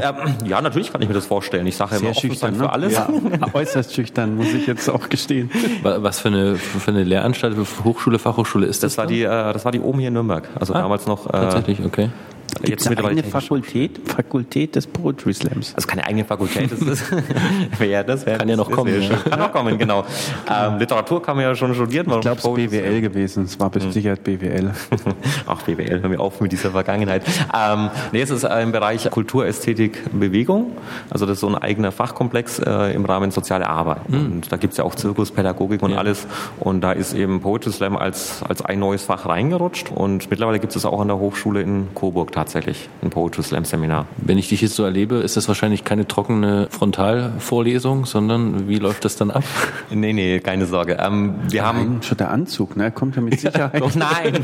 ja. 0.00 0.10
ähm, 0.26 0.34
ja, 0.46 0.60
natürlich 0.60 0.92
kann 0.92 1.00
ich 1.00 1.08
mir 1.08 1.14
das 1.14 1.26
vorstellen. 1.26 1.66
Ich 1.66 1.76
sage 1.76 1.96
immer 1.96 2.10
offen 2.10 2.34
sein 2.34 2.54
für 2.54 2.62
ne? 2.62 2.72
alles. 2.72 2.92
Ja, 2.92 3.08
äußerst 3.52 3.94
schüchtern, 3.94 4.36
muss 4.36 4.52
ich 4.52 4.66
jetzt 4.66 4.88
auch 4.90 5.08
gestehen. 5.08 5.50
Was 5.82 6.20
für 6.20 6.28
eine, 6.28 6.56
für 6.56 6.90
eine 6.90 7.04
Lehranstalt, 7.04 7.56
Hochschule, 7.84 8.18
Fachhochschule 8.18 8.66
ist 8.66 8.82
das? 8.82 8.92
Das 8.92 8.98
war 8.98 9.06
die, 9.06 9.22
äh, 9.22 9.52
das 9.52 9.64
war 9.64 9.72
die 9.72 9.80
oben 9.80 10.00
hier 10.00 10.08
in 10.08 10.14
Nürnberg. 10.14 10.48
Also 10.58 10.74
ah, 10.74 10.89
damals 10.90 11.06
noch. 11.06 11.26
Äh, 11.26 11.30
tatsächlich, 11.30 11.84
okay. 11.84 12.10
Gibt 12.62 12.80
es 12.80 12.86
eine 12.86 13.04
eigene 13.04 13.22
Fakultät, 13.22 14.00
Fakultät 14.04 14.76
des 14.76 14.86
Poetry 14.86 15.34
Slams? 15.34 15.74
Also 15.74 15.86
keine 15.86 16.06
eigene 16.06 16.24
Fakultät, 16.24 16.70
das 16.72 16.80
ist, 16.80 17.04
ja, 17.80 18.02
das 18.02 18.26
wär, 18.26 18.38
kann 18.38 18.48
ja 18.48 18.56
noch 18.56 18.70
kommen. 18.70 19.02
Ja. 19.02 19.16
Kann 19.16 19.38
noch 19.38 19.52
kommen, 19.52 19.78
genau. 19.78 20.04
Ähm, 20.50 20.78
Literatur 20.78 21.22
kann 21.22 21.36
man 21.36 21.44
ja 21.44 21.54
schon 21.54 21.74
studieren. 21.74 22.06
Ich 22.10 22.20
glaube, 22.20 22.38
es 22.38 22.44
ist 22.44 22.54
BWL 22.54 23.00
gewesen. 23.00 23.44
Es 23.44 23.58
war 23.58 23.70
mit 23.72 23.92
Sicherheit 23.92 24.24
BWL. 24.24 24.72
Ach, 25.46 25.62
BWL, 25.62 26.02
hör 26.02 26.08
mir 26.08 26.20
auf 26.20 26.40
mit 26.40 26.52
dieser 26.52 26.70
Vergangenheit. 26.70 27.22
Ähm, 27.54 27.90
nee, 28.12 28.22
es 28.22 28.30
ist 28.30 28.44
im 28.44 28.72
Bereich 28.72 29.08
Kultur, 29.10 29.46
Ästhetik, 29.46 30.02
Bewegung. 30.12 30.72
Also 31.10 31.26
das 31.26 31.34
ist 31.34 31.40
so 31.40 31.48
ein 31.48 31.56
eigener 31.56 31.92
Fachkomplex 31.92 32.60
äh, 32.60 32.94
im 32.94 33.04
Rahmen 33.04 33.30
soziale 33.30 33.68
Arbeit. 33.68 34.08
Mhm. 34.08 34.18
Und 34.18 34.52
da 34.52 34.56
gibt 34.56 34.72
es 34.72 34.78
ja 34.78 34.84
auch 34.84 34.94
Zirkuspädagogik 34.94 35.82
und 35.82 35.92
ja. 35.92 35.98
alles. 35.98 36.26
Und 36.58 36.80
da 36.80 36.92
ist 36.92 37.14
eben 37.14 37.40
Poetry 37.40 37.72
Slam 37.72 37.96
als, 37.96 38.42
als 38.48 38.62
ein 38.62 38.78
neues 38.78 39.02
Fach 39.02 39.26
reingerutscht. 39.26 39.90
Und 39.90 40.30
mittlerweile 40.30 40.58
gibt 40.58 40.74
es 40.74 40.84
auch 40.84 41.00
an 41.00 41.08
der 41.08 41.18
Hochschule 41.18 41.62
in 41.62 41.88
Coburg 41.94 42.32
tatsächlich, 42.40 42.88
ein 43.02 43.10
Poetry 43.10 43.42
Slam 43.42 43.66
Seminar. 43.66 44.06
Wenn 44.16 44.38
ich 44.38 44.48
dich 44.48 44.62
jetzt 44.62 44.74
so 44.74 44.82
erlebe, 44.82 45.16
ist 45.16 45.36
das 45.36 45.46
wahrscheinlich 45.46 45.84
keine 45.84 46.08
trockene 46.08 46.68
Frontalvorlesung, 46.70 48.06
sondern 48.06 48.66
wie 48.66 48.76
läuft 48.76 49.04
das 49.04 49.16
dann 49.16 49.30
ab? 49.30 49.44
nee, 49.90 50.14
nee, 50.14 50.40
keine 50.40 50.64
Sorge. 50.64 50.96
Ähm, 50.98 51.34
wir 51.48 51.62
nein, 51.62 51.68
haben 51.68 52.02
schon 52.02 52.16
der 52.16 52.30
Anzug, 52.30 52.76
ne? 52.76 52.90
Kommt 52.90 53.16
ja 53.16 53.22
mit 53.22 53.38
Sicherheit. 53.40 53.80
Doch, 53.80 53.94
nein, 53.94 54.42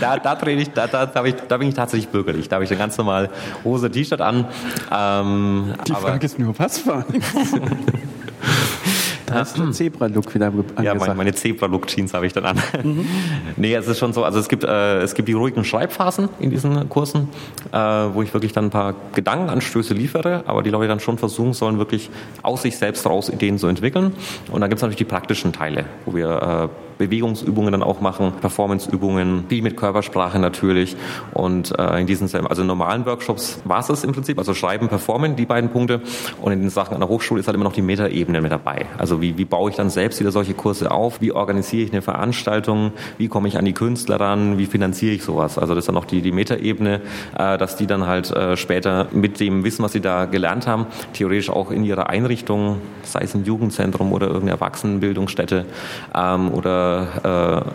da, 0.00 0.18
da, 0.18 0.46
ich, 0.48 0.70
da, 0.70 0.88
da, 0.88 1.06
da, 1.06 1.24
ich, 1.24 1.36
da 1.36 1.56
bin 1.56 1.68
ich 1.68 1.74
tatsächlich 1.74 2.08
bürgerlich. 2.08 2.48
Da 2.48 2.56
habe 2.56 2.64
ich 2.64 2.70
eine 2.70 2.78
ganz 2.80 2.98
normal 2.98 3.30
Hose, 3.62 3.90
T-Shirt 3.90 4.20
an. 4.20 4.46
Ähm, 4.92 5.74
Die 5.86 5.92
Frage 5.92 6.26
ist 6.26 6.38
nur, 6.38 6.58
was 6.58 6.78
für 6.78 7.04
Da 9.30 9.40
hast 9.40 9.56
du 9.56 9.62
einen 9.62 9.72
Zebra-Look 9.72 10.34
wieder 10.34 10.46
angesagt. 10.46 10.82
Ja, 10.82 10.94
meine, 10.94 11.14
meine 11.14 11.34
Zebra-Look-Jeans 11.34 12.14
habe 12.14 12.26
ich 12.26 12.32
dann 12.32 12.44
an. 12.44 12.62
Mhm. 12.82 13.06
nee, 13.56 13.74
es 13.74 13.86
ist 13.86 13.98
schon 13.98 14.12
so, 14.12 14.24
also 14.24 14.38
es 14.38 14.48
gibt, 14.48 14.64
äh, 14.64 15.00
es 15.00 15.14
gibt 15.14 15.28
die 15.28 15.32
ruhigen 15.32 15.64
Schreibphasen 15.64 16.28
in 16.38 16.50
diesen 16.50 16.88
Kursen, 16.88 17.28
äh, 17.72 17.76
wo 17.78 18.22
ich 18.22 18.32
wirklich 18.34 18.52
dann 18.52 18.66
ein 18.66 18.70
paar 18.70 18.94
Gedankenanstöße 19.14 19.94
liefere, 19.94 20.44
aber 20.46 20.62
die 20.62 20.70
Leute 20.70 20.88
dann 20.88 21.00
schon 21.00 21.18
versuchen 21.18 21.52
sollen, 21.52 21.78
wirklich 21.78 22.10
aus 22.42 22.62
sich 22.62 22.76
selbst 22.76 23.06
raus 23.06 23.28
Ideen 23.28 23.58
zu 23.58 23.66
entwickeln. 23.66 24.12
Und 24.50 24.60
dann 24.60 24.68
gibt 24.70 24.78
es 24.78 24.82
natürlich 24.82 24.96
die 24.96 25.04
praktischen 25.04 25.52
Teile, 25.52 25.84
wo 26.04 26.14
wir 26.14 26.70
äh, 26.70 26.89
Bewegungsübungen 27.00 27.72
dann 27.72 27.82
auch 27.82 28.00
machen, 28.00 28.32
Performanceübungen, 28.40 29.46
viel 29.48 29.62
mit 29.62 29.76
Körpersprache 29.76 30.38
natürlich. 30.38 30.96
Und 31.32 31.76
äh, 31.78 32.00
in 32.00 32.06
diesen 32.06 32.28
also 32.46 32.60
in 32.60 32.68
normalen 32.68 33.06
Workshops 33.06 33.60
war 33.64 33.80
es 33.80 33.86
das 33.86 34.04
im 34.04 34.12
Prinzip, 34.12 34.38
also 34.38 34.52
Schreiben, 34.52 34.88
Performen, 34.88 35.34
die 35.34 35.46
beiden 35.46 35.70
Punkte. 35.70 36.02
Und 36.42 36.52
in 36.52 36.60
den 36.60 36.70
Sachen 36.70 36.94
an 36.94 37.00
der 37.00 37.08
Hochschule 37.08 37.40
ist 37.40 37.46
halt 37.46 37.54
immer 37.54 37.64
noch 37.64 37.72
die 37.72 37.82
Metaebene 37.82 38.42
mit 38.42 38.52
dabei. 38.52 38.84
Also 38.98 39.22
wie, 39.22 39.38
wie 39.38 39.46
baue 39.46 39.70
ich 39.70 39.76
dann 39.76 39.88
selbst 39.88 40.20
wieder 40.20 40.30
solche 40.30 40.52
Kurse 40.52 40.90
auf? 40.90 41.22
Wie 41.22 41.32
organisiere 41.32 41.84
ich 41.84 41.92
eine 41.92 42.02
Veranstaltung? 42.02 42.92
Wie 43.16 43.28
komme 43.28 43.48
ich 43.48 43.56
an 43.56 43.64
die 43.64 43.72
Künstler 43.72 44.20
ran? 44.20 44.58
Wie 44.58 44.66
finanziere 44.66 45.14
ich 45.14 45.24
sowas? 45.24 45.58
Also 45.58 45.74
das 45.74 45.82
ist 45.82 45.88
dann 45.88 45.96
auch 45.96 46.04
die, 46.04 46.20
die 46.20 46.32
Metaebene, 46.32 47.00
äh, 47.38 47.56
dass 47.56 47.76
die 47.76 47.86
dann 47.86 48.06
halt 48.06 48.30
äh, 48.30 48.58
später 48.58 49.08
mit 49.12 49.40
dem 49.40 49.64
Wissen, 49.64 49.82
was 49.82 49.92
sie 49.92 50.00
da 50.00 50.26
gelernt 50.26 50.66
haben, 50.66 50.86
theoretisch 51.14 51.48
auch 51.48 51.70
in 51.70 51.82
ihrer 51.84 52.10
Einrichtung, 52.10 52.76
sei 53.04 53.20
es 53.22 53.34
ein 53.34 53.44
Jugendzentrum 53.44 54.12
oder 54.12 54.26
irgendeine 54.26 54.52
Erwachsenenbildungsstätte 54.52 55.64
ähm, 56.14 56.52
oder 56.52 56.89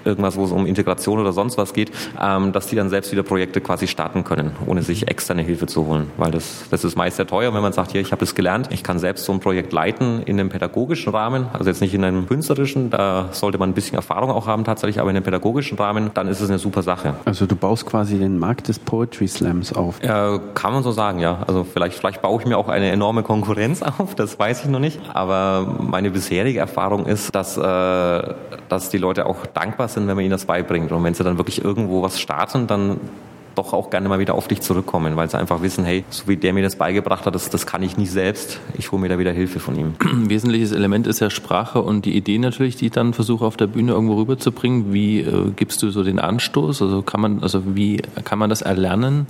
irgendwas, 0.05 0.37
wo 0.37 0.45
es 0.45 0.51
um 0.51 0.65
Integration 0.65 1.19
oder 1.19 1.33
sonst 1.33 1.57
was 1.57 1.73
geht, 1.73 1.91
ähm, 2.21 2.51
dass 2.51 2.67
die 2.67 2.75
dann 2.75 2.89
selbst 2.89 3.11
wieder 3.11 3.23
Projekte 3.23 3.61
quasi 3.61 3.87
starten 3.87 4.23
können, 4.23 4.51
ohne 4.65 4.81
sich 4.81 5.07
externe 5.07 5.41
Hilfe 5.41 5.67
zu 5.67 5.85
holen. 5.85 6.11
Weil 6.17 6.31
das, 6.31 6.65
das 6.69 6.83
ist 6.83 6.95
meist 6.95 7.17
sehr 7.17 7.27
teuer, 7.27 7.53
wenn 7.53 7.61
man 7.61 7.73
sagt, 7.73 7.91
hier, 7.91 8.01
ich 8.01 8.11
habe 8.11 8.23
es 8.23 8.35
gelernt, 8.35 8.69
ich 8.71 8.83
kann 8.83 8.99
selbst 8.99 9.25
so 9.25 9.31
ein 9.31 9.39
Projekt 9.39 9.73
leiten 9.73 10.21
in 10.23 10.39
einem 10.39 10.49
pädagogischen 10.49 11.13
Rahmen, 11.13 11.47
also 11.53 11.69
jetzt 11.69 11.81
nicht 11.81 11.93
in 11.93 12.03
einem 12.03 12.27
künstlerischen, 12.27 12.89
da 12.89 13.29
sollte 13.31 13.57
man 13.57 13.69
ein 13.69 13.73
bisschen 13.73 13.95
Erfahrung 13.95 14.31
auch 14.31 14.47
haben 14.47 14.63
tatsächlich, 14.63 14.99
aber 14.99 15.09
in 15.09 15.15
einem 15.15 15.23
pädagogischen 15.23 15.77
Rahmen, 15.77 16.11
dann 16.13 16.27
ist 16.27 16.41
es 16.41 16.49
eine 16.49 16.59
super 16.59 16.83
Sache. 16.83 17.15
Also 17.25 17.45
du 17.45 17.55
baust 17.55 17.85
quasi 17.85 18.17
den 18.17 18.37
Markt 18.39 18.67
des 18.67 18.79
Poetry 18.79 19.27
Slams 19.27 19.73
auf. 19.73 20.01
Ja, 20.03 20.39
kann 20.53 20.73
man 20.73 20.83
so 20.83 20.91
sagen, 20.91 21.19
ja. 21.19 21.43
Also 21.47 21.63
vielleicht, 21.63 21.97
vielleicht 21.97 22.21
baue 22.21 22.41
ich 22.41 22.47
mir 22.47 22.57
auch 22.57 22.69
eine 22.69 22.91
enorme 22.91 23.23
Konkurrenz 23.23 23.81
auf, 23.99 24.15
das 24.15 24.37
weiß 24.39 24.63
ich 24.63 24.69
noch 24.69 24.79
nicht. 24.79 24.99
Aber 25.13 25.77
meine 25.79 26.11
bisherige 26.11 26.59
Erfahrung 26.59 27.05
ist, 27.05 27.33
dass, 27.35 27.57
äh, 27.57 28.33
dass 28.69 28.89
die 28.89 28.97
Leute 29.05 29.25
auch 29.25 29.45
dankbar 29.45 29.87
sind, 29.87 30.07
wenn 30.07 30.15
man 30.15 30.23
ihnen 30.25 30.31
das 30.31 30.45
beibringt. 30.45 30.91
Und 30.91 31.03
wenn 31.03 31.13
sie 31.13 31.23
dann 31.23 31.37
wirklich 31.37 31.63
irgendwo 31.63 32.01
was 32.01 32.19
starten, 32.19 32.67
dann 32.67 32.99
doch 33.55 33.73
auch 33.73 33.89
gerne 33.89 34.09
mal 34.09 34.19
wieder 34.19 34.35
auf 34.35 34.47
dich 34.47 34.61
zurückkommen, 34.61 35.15
weil 35.15 35.29
sie 35.29 35.37
einfach 35.37 35.61
wissen, 35.61 35.85
hey, 35.85 36.03
so 36.09 36.27
wie 36.27 36.37
der 36.37 36.53
mir 36.53 36.63
das 36.63 36.75
beigebracht 36.75 37.25
hat, 37.25 37.35
das, 37.35 37.49
das 37.49 37.65
kann 37.65 37.81
ich 37.83 37.97
nicht 37.97 38.11
selbst. 38.11 38.59
Ich 38.77 38.91
hole 38.91 39.01
mir 39.01 39.09
da 39.09 39.17
wieder 39.17 39.31
Hilfe 39.31 39.59
von 39.59 39.77
ihm. 39.77 39.95
Ein 40.01 40.29
wesentliches 40.29 40.71
Element 40.71 41.07
ist 41.07 41.19
ja 41.19 41.29
Sprache 41.29 41.81
und 41.81 42.05
die 42.05 42.15
Idee 42.15 42.37
natürlich, 42.37 42.75
die 42.75 42.87
ich 42.87 42.91
dann 42.91 43.13
versuche 43.13 43.45
auf 43.45 43.57
der 43.57 43.67
Bühne 43.67 43.93
irgendwo 43.93 44.15
rüberzubringen. 44.15 44.93
Wie 44.93 45.21
äh, 45.21 45.51
gibst 45.55 45.81
du 45.81 45.89
so 45.89 46.03
den 46.03 46.19
Anstoß? 46.19 46.81
Also 46.81 47.01
kann 47.01 47.21
man, 47.21 47.41
also 47.41 47.75
wie 47.75 48.01
kann 48.23 48.39
man 48.39 48.49
das 48.49 48.61
erlernen? 48.61 49.27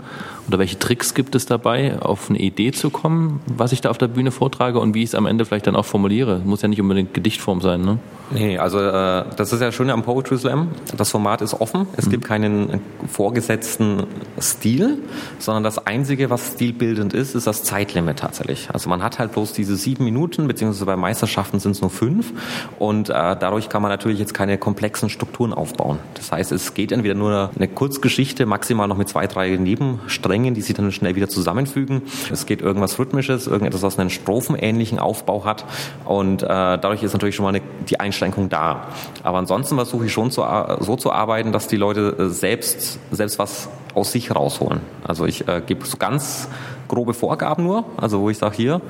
Oder 0.47 0.59
welche 0.59 0.79
Tricks 0.79 1.13
gibt 1.13 1.35
es 1.35 1.45
dabei, 1.45 1.99
auf 2.01 2.29
eine 2.29 2.39
Idee 2.39 2.71
zu 2.71 2.89
kommen, 2.89 3.41
was 3.45 3.71
ich 3.71 3.81
da 3.81 3.89
auf 3.89 3.97
der 3.97 4.07
Bühne 4.07 4.31
vortrage 4.31 4.79
und 4.79 4.93
wie 4.93 5.03
ich 5.03 5.09
es 5.09 5.15
am 5.15 5.25
Ende 5.25 5.45
vielleicht 5.45 5.67
dann 5.67 5.75
auch 5.75 5.85
formuliere? 5.85 6.41
Muss 6.43 6.61
ja 6.61 6.67
nicht 6.67 6.81
unbedingt 6.81 7.13
Gedichtform 7.13 7.61
sein, 7.61 7.81
ne? 7.81 7.99
Nee, 8.31 8.57
also 8.57 8.79
äh, 8.79 9.25
das 9.35 9.53
ist 9.53 9.61
ja 9.61 9.71
schön 9.71 9.89
am 9.89 10.03
Poetry 10.03 10.37
Slam. 10.37 10.69
Das 10.97 11.11
Format 11.11 11.41
ist 11.41 11.53
offen. 11.53 11.87
Es 11.95 12.07
mhm. 12.07 12.11
gibt 12.11 12.25
keinen 12.25 12.81
vorgesetzten 13.11 14.03
Stil, 14.41 14.97
sondern 15.37 15.63
das 15.63 15.85
Einzige, 15.85 16.29
was 16.29 16.53
stilbildend 16.53 17.13
ist, 17.13 17.35
ist 17.35 17.45
das 17.45 17.63
Zeitlimit 17.63 18.19
tatsächlich. 18.19 18.69
Also 18.73 18.89
man 18.89 19.03
hat 19.03 19.19
halt 19.19 19.33
bloß 19.33 19.53
diese 19.53 19.75
sieben 19.75 20.05
Minuten, 20.05 20.47
beziehungsweise 20.47 20.85
bei 20.85 20.95
Meisterschaften 20.95 21.59
sind 21.59 21.73
es 21.73 21.81
nur 21.81 21.91
fünf. 21.91 22.33
Und 22.79 23.09
äh, 23.09 23.13
dadurch 23.13 23.69
kann 23.69 23.81
man 23.81 23.91
natürlich 23.91 24.19
jetzt 24.19 24.33
keine 24.33 24.57
komplexen 24.57 25.09
Strukturen 25.09 25.53
aufbauen. 25.53 25.99
Das 26.15 26.31
heißt, 26.31 26.51
es 26.51 26.73
geht 26.73 26.91
entweder 26.91 27.15
nur 27.15 27.51
eine 27.55 27.67
Kurzgeschichte, 27.67 28.47
maximal 28.47 28.87
noch 28.87 28.97
mit 28.97 29.07
zwei, 29.07 29.27
drei 29.27 29.55
Nebensträngen, 29.55 30.55
die 30.55 30.61
sich 30.61 30.75
dann 30.75 30.91
schnell 30.91 31.15
wieder 31.15 31.29
zusammenfügen. 31.29 32.01
Es 32.31 32.47
geht 32.47 32.61
irgendwas 32.61 32.97
Rhythmisches, 32.97 33.45
irgendetwas, 33.45 33.83
was 33.83 33.99
einen 33.99 34.09
strophenähnlichen 34.09 34.97
Aufbau 34.97 35.45
hat. 35.45 35.65
Und 36.05 36.41
äh, 36.41 36.47
dadurch 36.47 37.03
ist 37.03 37.13
natürlich 37.13 37.35
schon 37.35 37.43
mal 37.43 37.49
eine, 37.49 37.61
die 37.87 37.99
Einstellung 37.99 38.14
Einschränkung 38.15 38.49
da. 38.49 38.87
Aber 39.23 39.37
ansonsten 39.37 39.75
versuche 39.75 40.05
ich 40.05 40.13
schon 40.13 40.31
zu, 40.31 40.43
so 40.79 40.95
zu 40.95 41.11
arbeiten, 41.11 41.51
dass 41.51 41.67
die 41.67 41.75
Leute 41.75 42.15
äh, 42.17 42.29
selbst, 42.29 42.99
selbst 43.11 43.39
was 43.39 43.69
aus 43.93 44.11
sich 44.11 44.33
rausholen. 44.33 44.79
Also 45.05 45.25
ich 45.25 45.47
äh, 45.47 45.61
gebe 45.65 45.85
so 45.85 45.97
ganz 45.97 46.47
grobe 46.87 47.13
Vorgaben 47.13 47.63
nur, 47.63 47.85
also 47.97 48.21
wo 48.21 48.29
ich 48.29 48.37
sage 48.37 48.55
hier, 48.55 48.81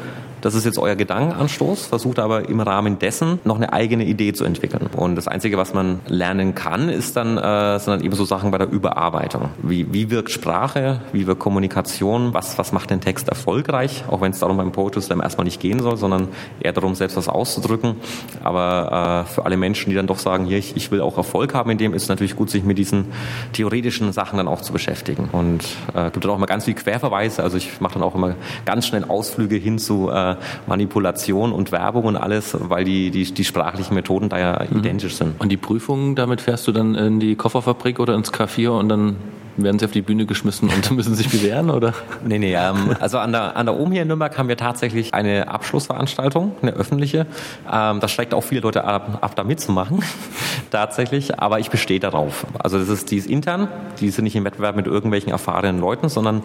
das 0.45 0.53
ist 0.53 0.63
jetzt 0.63 0.77
euer 0.77 0.95
Gedankenanstoß, 0.95 1.87
versucht 1.87 2.19
aber 2.19 2.47
im 2.49 2.59
Rahmen 2.59 2.99
dessen 2.99 3.39
noch 3.45 3.55
eine 3.55 3.73
eigene 3.73 4.05
Idee 4.05 4.31
zu 4.31 4.45
entwickeln. 4.45 4.91
Und 4.95 5.15
das 5.15 5.27
Einzige, 5.27 5.57
was 5.57 5.73
man 5.73 6.01
lernen 6.07 6.53
kann, 6.53 6.87
ist 6.87 7.15
dann, 7.15 7.39
äh, 7.39 7.79
sind 7.79 7.93
dann 7.93 8.01
eben 8.03 8.13
so 8.13 8.25
Sachen 8.25 8.51
bei 8.51 8.59
der 8.59 8.69
Überarbeitung. 8.69 9.49
Wie, 9.63 9.91
wie 9.91 10.11
wirkt 10.11 10.29
Sprache, 10.29 11.01
wie 11.13 11.25
wirkt 11.25 11.39
Kommunikation, 11.39 12.35
was, 12.35 12.59
was 12.59 12.73
macht 12.73 12.91
den 12.91 13.01
Text 13.01 13.27
erfolgreich, 13.27 14.03
auch 14.07 14.21
wenn 14.21 14.33
es 14.33 14.37
darum 14.37 14.57
beim 14.57 14.71
Poetry 14.71 15.01
Slam 15.01 15.19
erstmal 15.19 15.45
nicht 15.45 15.59
gehen 15.59 15.79
soll, 15.79 15.97
sondern 15.97 16.27
eher 16.59 16.73
darum, 16.73 16.93
selbst 16.93 17.17
was 17.17 17.27
auszudrücken. 17.27 17.95
Aber 18.43 19.25
äh, 19.25 19.31
für 19.31 19.45
alle 19.45 19.57
Menschen, 19.57 19.89
die 19.89 19.95
dann 19.95 20.05
doch 20.05 20.19
sagen, 20.19 20.45
hier, 20.45 20.59
ich, 20.59 20.77
ich 20.77 20.91
will 20.91 21.01
auch 21.01 21.17
Erfolg 21.17 21.55
haben 21.55 21.71
in 21.71 21.79
dem, 21.79 21.95
ist 21.95 22.03
es 22.03 22.09
natürlich 22.09 22.35
gut, 22.35 22.51
sich 22.51 22.63
mit 22.63 22.77
diesen 22.77 23.05
theoretischen 23.53 24.13
Sachen 24.13 24.37
dann 24.37 24.47
auch 24.47 24.61
zu 24.61 24.73
beschäftigen. 24.73 25.27
Und 25.31 25.65
äh, 25.95 26.11
gibt 26.11 26.23
dann 26.23 26.29
auch 26.29 26.37
mal 26.37 26.45
ganz 26.45 26.65
viel 26.65 26.75
Querverweise. 26.75 27.41
Also 27.41 27.57
ich 27.57 27.81
mache 27.81 27.95
dann 27.95 28.03
auch 28.03 28.13
immer 28.13 28.35
ganz 28.65 28.85
schnell 28.85 29.05
Ausflüge 29.05 29.55
hin 29.55 29.79
zu 29.79 30.11
äh, 30.11 30.34
Manipulation 30.67 31.51
und 31.51 31.71
Werbung 31.71 32.05
und 32.05 32.17
alles, 32.17 32.55
weil 32.59 32.83
die, 32.83 33.11
die, 33.11 33.23
die 33.25 33.43
sprachlichen 33.43 33.93
Methoden 33.93 34.29
da 34.29 34.39
ja 34.39 34.65
mhm. 34.69 34.79
identisch 34.79 35.15
sind. 35.15 35.39
Und 35.39 35.49
die 35.49 35.57
Prüfungen, 35.57 36.15
damit 36.15 36.41
fährst 36.41 36.67
du 36.67 36.71
dann 36.71 36.95
in 36.95 37.19
die 37.19 37.35
Kofferfabrik 37.35 37.99
oder 37.99 38.15
ins 38.15 38.31
K4 38.31 38.69
und 38.69 38.89
dann 38.89 39.15
werden 39.57 39.79
sie 39.79 39.85
auf 39.85 39.91
die 39.91 40.01
Bühne 40.01 40.25
geschmissen 40.25 40.69
und 40.69 40.91
müssen 40.95 41.15
sich 41.15 41.29
bewähren, 41.29 41.69
oder? 41.69 41.93
Nee, 42.25 42.39
nee, 42.39 42.55
ähm, 42.55 42.95
also 42.99 43.17
an 43.19 43.31
der, 43.31 43.55
an 43.55 43.65
der 43.65 43.79
OM 43.79 43.91
hier 43.91 44.01
in 44.01 44.07
Nürnberg 44.07 44.37
haben 44.37 44.49
wir 44.49 44.57
tatsächlich 44.57 45.13
eine 45.13 45.47
Abschlussveranstaltung, 45.47 46.53
eine 46.61 46.73
öffentliche. 46.73 47.25
Ähm, 47.71 47.99
das 47.99 48.11
schreckt 48.11 48.33
auch 48.33 48.43
viele 48.43 48.61
Leute 48.61 48.83
ab, 48.83 49.19
ab 49.21 49.35
da 49.35 49.43
mitzumachen, 49.43 50.03
tatsächlich, 50.71 51.39
aber 51.39 51.59
ich 51.59 51.69
bestehe 51.69 51.99
darauf. 51.99 52.45
Also 52.59 52.79
das 52.79 52.89
ist, 52.89 53.11
die 53.11 53.17
ist 53.17 53.27
intern, 53.27 53.67
die 53.99 54.09
sind 54.09 54.25
nicht 54.25 54.35
im 54.35 54.43
Wettbewerb 54.43 54.75
mit 54.75 54.87
irgendwelchen 54.87 55.31
erfahrenen 55.31 55.79
Leuten, 55.79 56.09
sondern 56.09 56.43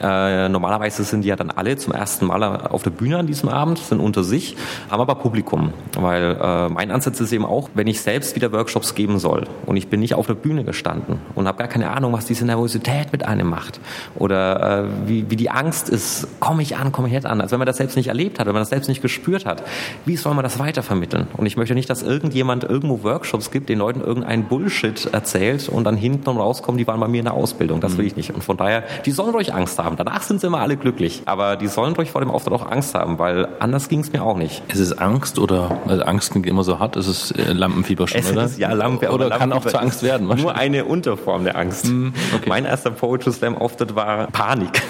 äh, 0.00 0.48
normalerweise 0.48 1.02
sind 1.04 1.22
die 1.22 1.28
ja 1.28 1.36
dann 1.36 1.50
alle 1.50 1.76
zum 1.76 1.92
ersten 1.92 2.26
Mal 2.26 2.42
auf 2.42 2.82
der 2.82 2.90
Bühne 2.90 3.18
an 3.18 3.26
diesem 3.26 3.48
Abend, 3.48 3.78
sind 3.78 4.00
unter 4.00 4.22
sich, 4.22 4.56
haben 4.90 5.00
aber 5.00 5.16
Publikum. 5.16 5.72
Weil 5.98 6.36
äh, 6.40 6.68
mein 6.68 6.90
Ansatz 6.90 7.20
ist 7.20 7.32
eben 7.32 7.44
auch, 7.44 7.70
wenn 7.74 7.86
ich 7.86 8.00
selbst 8.00 8.36
wieder 8.36 8.52
Workshops 8.52 8.94
geben 8.94 9.18
soll 9.18 9.46
und 9.66 9.76
ich 9.76 9.88
bin 9.88 10.00
nicht 10.00 10.14
auf 10.14 10.26
der 10.26 10.34
Bühne 10.34 10.64
gestanden 10.64 11.18
und 11.34 11.48
habe 11.48 11.58
gar 11.58 11.68
keine 11.68 11.90
Ahnung, 11.90 12.12
was 12.12 12.26
diese 12.26 12.44
Nervosität 12.48 13.12
mit 13.12 13.24
einem 13.24 13.48
macht 13.48 13.80
oder 14.16 14.84
äh, 14.84 14.84
wie, 15.06 15.30
wie 15.30 15.36
die 15.36 15.50
Angst 15.50 15.88
ist, 15.88 16.26
komme 16.40 16.62
ich 16.62 16.76
an, 16.76 16.92
komme 16.92 17.08
ich 17.08 17.14
nicht 17.14 17.26
an. 17.26 17.40
Also 17.40 17.52
wenn 17.52 17.60
man 17.60 17.66
das 17.66 17.76
selbst 17.76 17.96
nicht 17.96 18.08
erlebt 18.08 18.38
hat, 18.38 18.46
wenn 18.46 18.52
man 18.52 18.62
das 18.62 18.70
selbst 18.70 18.88
nicht 18.88 19.02
gespürt 19.02 19.46
hat, 19.46 19.62
wie 20.04 20.16
soll 20.16 20.34
man 20.34 20.42
das 20.42 20.58
weitervermitteln? 20.58 21.28
Und 21.36 21.46
ich 21.46 21.56
möchte 21.56 21.74
nicht, 21.74 21.88
dass 21.88 22.02
irgendjemand 22.02 22.64
irgendwo 22.64 23.02
Workshops 23.02 23.50
gibt, 23.50 23.68
den 23.68 23.78
Leuten 23.78 24.00
irgendeinen 24.00 24.44
Bullshit 24.44 25.08
erzählt 25.12 25.68
und 25.68 25.84
dann 25.84 25.96
hinten 25.96 26.28
rauskommen, 26.28 26.78
die 26.78 26.86
waren 26.86 27.00
bei 27.00 27.08
mir 27.08 27.18
in 27.18 27.24
der 27.24 27.34
Ausbildung. 27.34 27.80
Das 27.80 27.96
will 27.96 28.06
ich 28.06 28.16
nicht. 28.16 28.34
Und 28.34 28.44
von 28.44 28.56
daher, 28.56 28.84
die 29.06 29.10
sollen 29.10 29.30
ruhig 29.34 29.54
Angst 29.54 29.78
haben. 29.78 29.96
Danach 29.96 30.22
sind 30.22 30.40
sie 30.40 30.46
immer 30.46 30.60
alle 30.60 30.76
glücklich. 30.76 31.22
Aber 31.26 31.56
die 31.56 31.68
sollen 31.68 31.94
ruhig 31.94 32.10
vor 32.10 32.20
dem 32.20 32.30
Auftritt 32.30 32.52
auch 32.52 32.70
Angst 32.70 32.94
haben, 32.94 33.18
weil 33.18 33.48
anders 33.60 33.88
ging 33.88 34.00
es 34.00 34.12
mir 34.12 34.22
auch 34.22 34.36
nicht. 34.36 34.62
Ist 34.68 34.80
es 34.80 34.96
Angst 34.96 35.38
oder, 35.38 35.78
also 35.86 36.02
Angst 36.04 36.30
klingt 36.32 36.46
immer 36.46 36.64
so 36.64 36.78
hart, 36.78 36.96
ist 36.96 37.06
es 37.06 37.30
äh, 37.32 37.52
Lampenfieber 37.52 38.08
schon, 38.08 38.20
es 38.20 38.32
oder? 38.32 38.44
Ist, 38.44 38.58
ja, 38.58 38.72
Lampe, 38.72 39.10
oder 39.10 39.30
kann 39.30 39.52
auch 39.52 39.64
zur 39.64 39.80
Angst 39.80 40.02
werden. 40.02 40.26
Nur 40.26 40.54
eine 40.54 40.84
Unterform 40.84 41.44
der 41.44 41.56
Angst. 41.56 41.86
Mm, 41.86 42.08
okay. 42.38 42.48
Mein 42.48 42.64
erster 42.64 42.90
Poetry 42.90 43.32
Slam 43.32 43.56
Auftritt 43.56 43.94
war 43.94 44.28
Panik. 44.28 44.82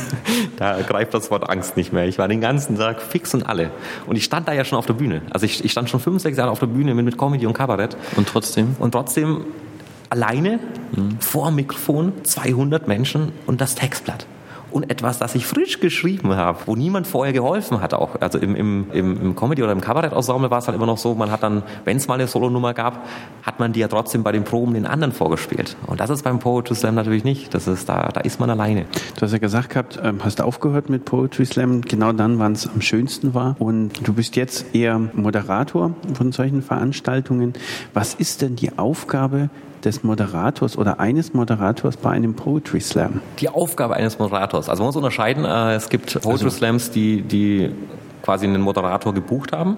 da 0.56 0.80
greift 0.82 1.14
das 1.14 1.30
Wort 1.30 1.48
Angst 1.48 1.76
nicht 1.76 1.92
mehr. 1.92 2.06
Ich 2.06 2.18
war 2.18 2.28
den 2.28 2.40
ganzen 2.40 2.76
Tag 2.76 3.00
fix 3.00 3.34
und 3.34 3.44
alle. 3.44 3.70
Und 4.06 4.16
ich 4.16 4.24
stand 4.24 4.48
da 4.48 4.52
ja 4.52 4.64
schon 4.64 4.78
auf 4.78 4.86
der 4.86 4.94
Bühne. 4.94 5.22
Also 5.30 5.46
ich, 5.46 5.64
ich 5.64 5.72
stand 5.72 5.90
schon 5.90 6.00
fünf, 6.00 6.22
sechs 6.22 6.36
Jahre 6.36 6.50
auf 6.50 6.60
der 6.60 6.66
Bühne 6.66 6.94
mit, 6.94 7.04
mit 7.04 7.18
Comedy 7.18 7.46
und 7.46 7.52
Kabarett. 7.52 7.96
Und 8.16 8.28
trotzdem? 8.28 8.76
Und 8.78 8.92
trotzdem 8.92 9.44
alleine 10.10 10.60
mhm. 10.92 11.18
vor 11.20 11.50
Mikrofon 11.50 12.12
200 12.22 12.88
Menschen 12.88 13.32
und 13.46 13.60
das 13.60 13.74
Textblatt 13.74 14.26
und 14.76 14.90
etwas, 14.90 15.18
das 15.18 15.34
ich 15.34 15.46
frisch 15.46 15.80
geschrieben 15.80 16.36
habe, 16.36 16.58
wo 16.66 16.76
niemand 16.76 17.06
vorher 17.06 17.32
geholfen 17.32 17.80
hat. 17.80 17.94
Auch 17.94 18.20
also 18.20 18.38
im, 18.38 18.54
im, 18.54 18.90
im 18.92 19.34
Comedy 19.34 19.62
oder 19.62 19.72
im 19.72 19.80
Kabarett-Ensemble 19.80 20.50
war 20.50 20.58
es 20.58 20.66
halt 20.66 20.76
immer 20.76 20.84
noch 20.84 20.98
so, 20.98 21.14
man 21.14 21.30
hat 21.30 21.42
dann, 21.42 21.62
wenn 21.86 21.96
es 21.96 22.08
mal 22.08 22.14
eine 22.14 22.26
Solonummer 22.26 22.74
gab, 22.74 23.06
hat 23.42 23.58
man 23.58 23.72
die 23.72 23.80
ja 23.80 23.88
trotzdem 23.88 24.22
bei 24.22 24.32
den 24.32 24.44
Proben 24.44 24.74
den 24.74 24.84
anderen 24.84 25.12
vorgespielt. 25.12 25.76
Und 25.86 26.00
das 26.00 26.10
ist 26.10 26.24
beim 26.24 26.40
Poetry 26.40 26.74
Slam 26.74 26.94
natürlich 26.94 27.24
nicht. 27.24 27.54
Das 27.54 27.66
ist 27.66 27.88
da, 27.88 28.10
da 28.12 28.20
ist 28.20 28.38
man 28.38 28.50
alleine. 28.50 28.84
Du 29.14 29.22
hast 29.22 29.32
ja 29.32 29.38
gesagt 29.38 29.70
gehabt, 29.70 29.98
ähm, 30.02 30.18
hast 30.22 30.42
aufgehört 30.42 30.90
mit 30.90 31.06
Poetry 31.06 31.46
Slam, 31.46 31.80
genau 31.80 32.12
dann, 32.12 32.38
wann 32.38 32.52
es 32.52 32.68
am 32.68 32.82
schönsten 32.82 33.32
war. 33.32 33.56
Und 33.58 34.06
du 34.06 34.12
bist 34.12 34.36
jetzt 34.36 34.74
eher 34.74 34.98
Moderator 34.98 35.92
von 36.12 36.32
solchen 36.32 36.60
Veranstaltungen. 36.60 37.54
Was 37.94 38.12
ist 38.12 38.42
denn 38.42 38.56
die 38.56 38.76
Aufgabe 38.76 39.48
des 39.86 40.02
Moderators 40.02 40.76
oder 40.76 41.00
eines 41.00 41.32
Moderators 41.32 41.96
bei 41.96 42.10
einem 42.10 42.34
Poetry 42.34 42.80
Slam? 42.80 43.20
Die 43.38 43.48
Aufgabe 43.48 43.94
eines 43.94 44.18
Moderators. 44.18 44.68
Also 44.68 44.82
man 44.82 44.88
muss 44.88 44.96
unterscheiden, 44.96 45.44
äh, 45.44 45.74
es 45.74 45.88
gibt 45.88 46.12
Poetry 46.12 46.30
also 46.30 46.50
Slams, 46.50 46.90
die, 46.90 47.22
die 47.22 47.70
quasi 48.26 48.44
einen 48.44 48.60
Moderator 48.60 49.14
gebucht 49.14 49.52
haben. 49.52 49.76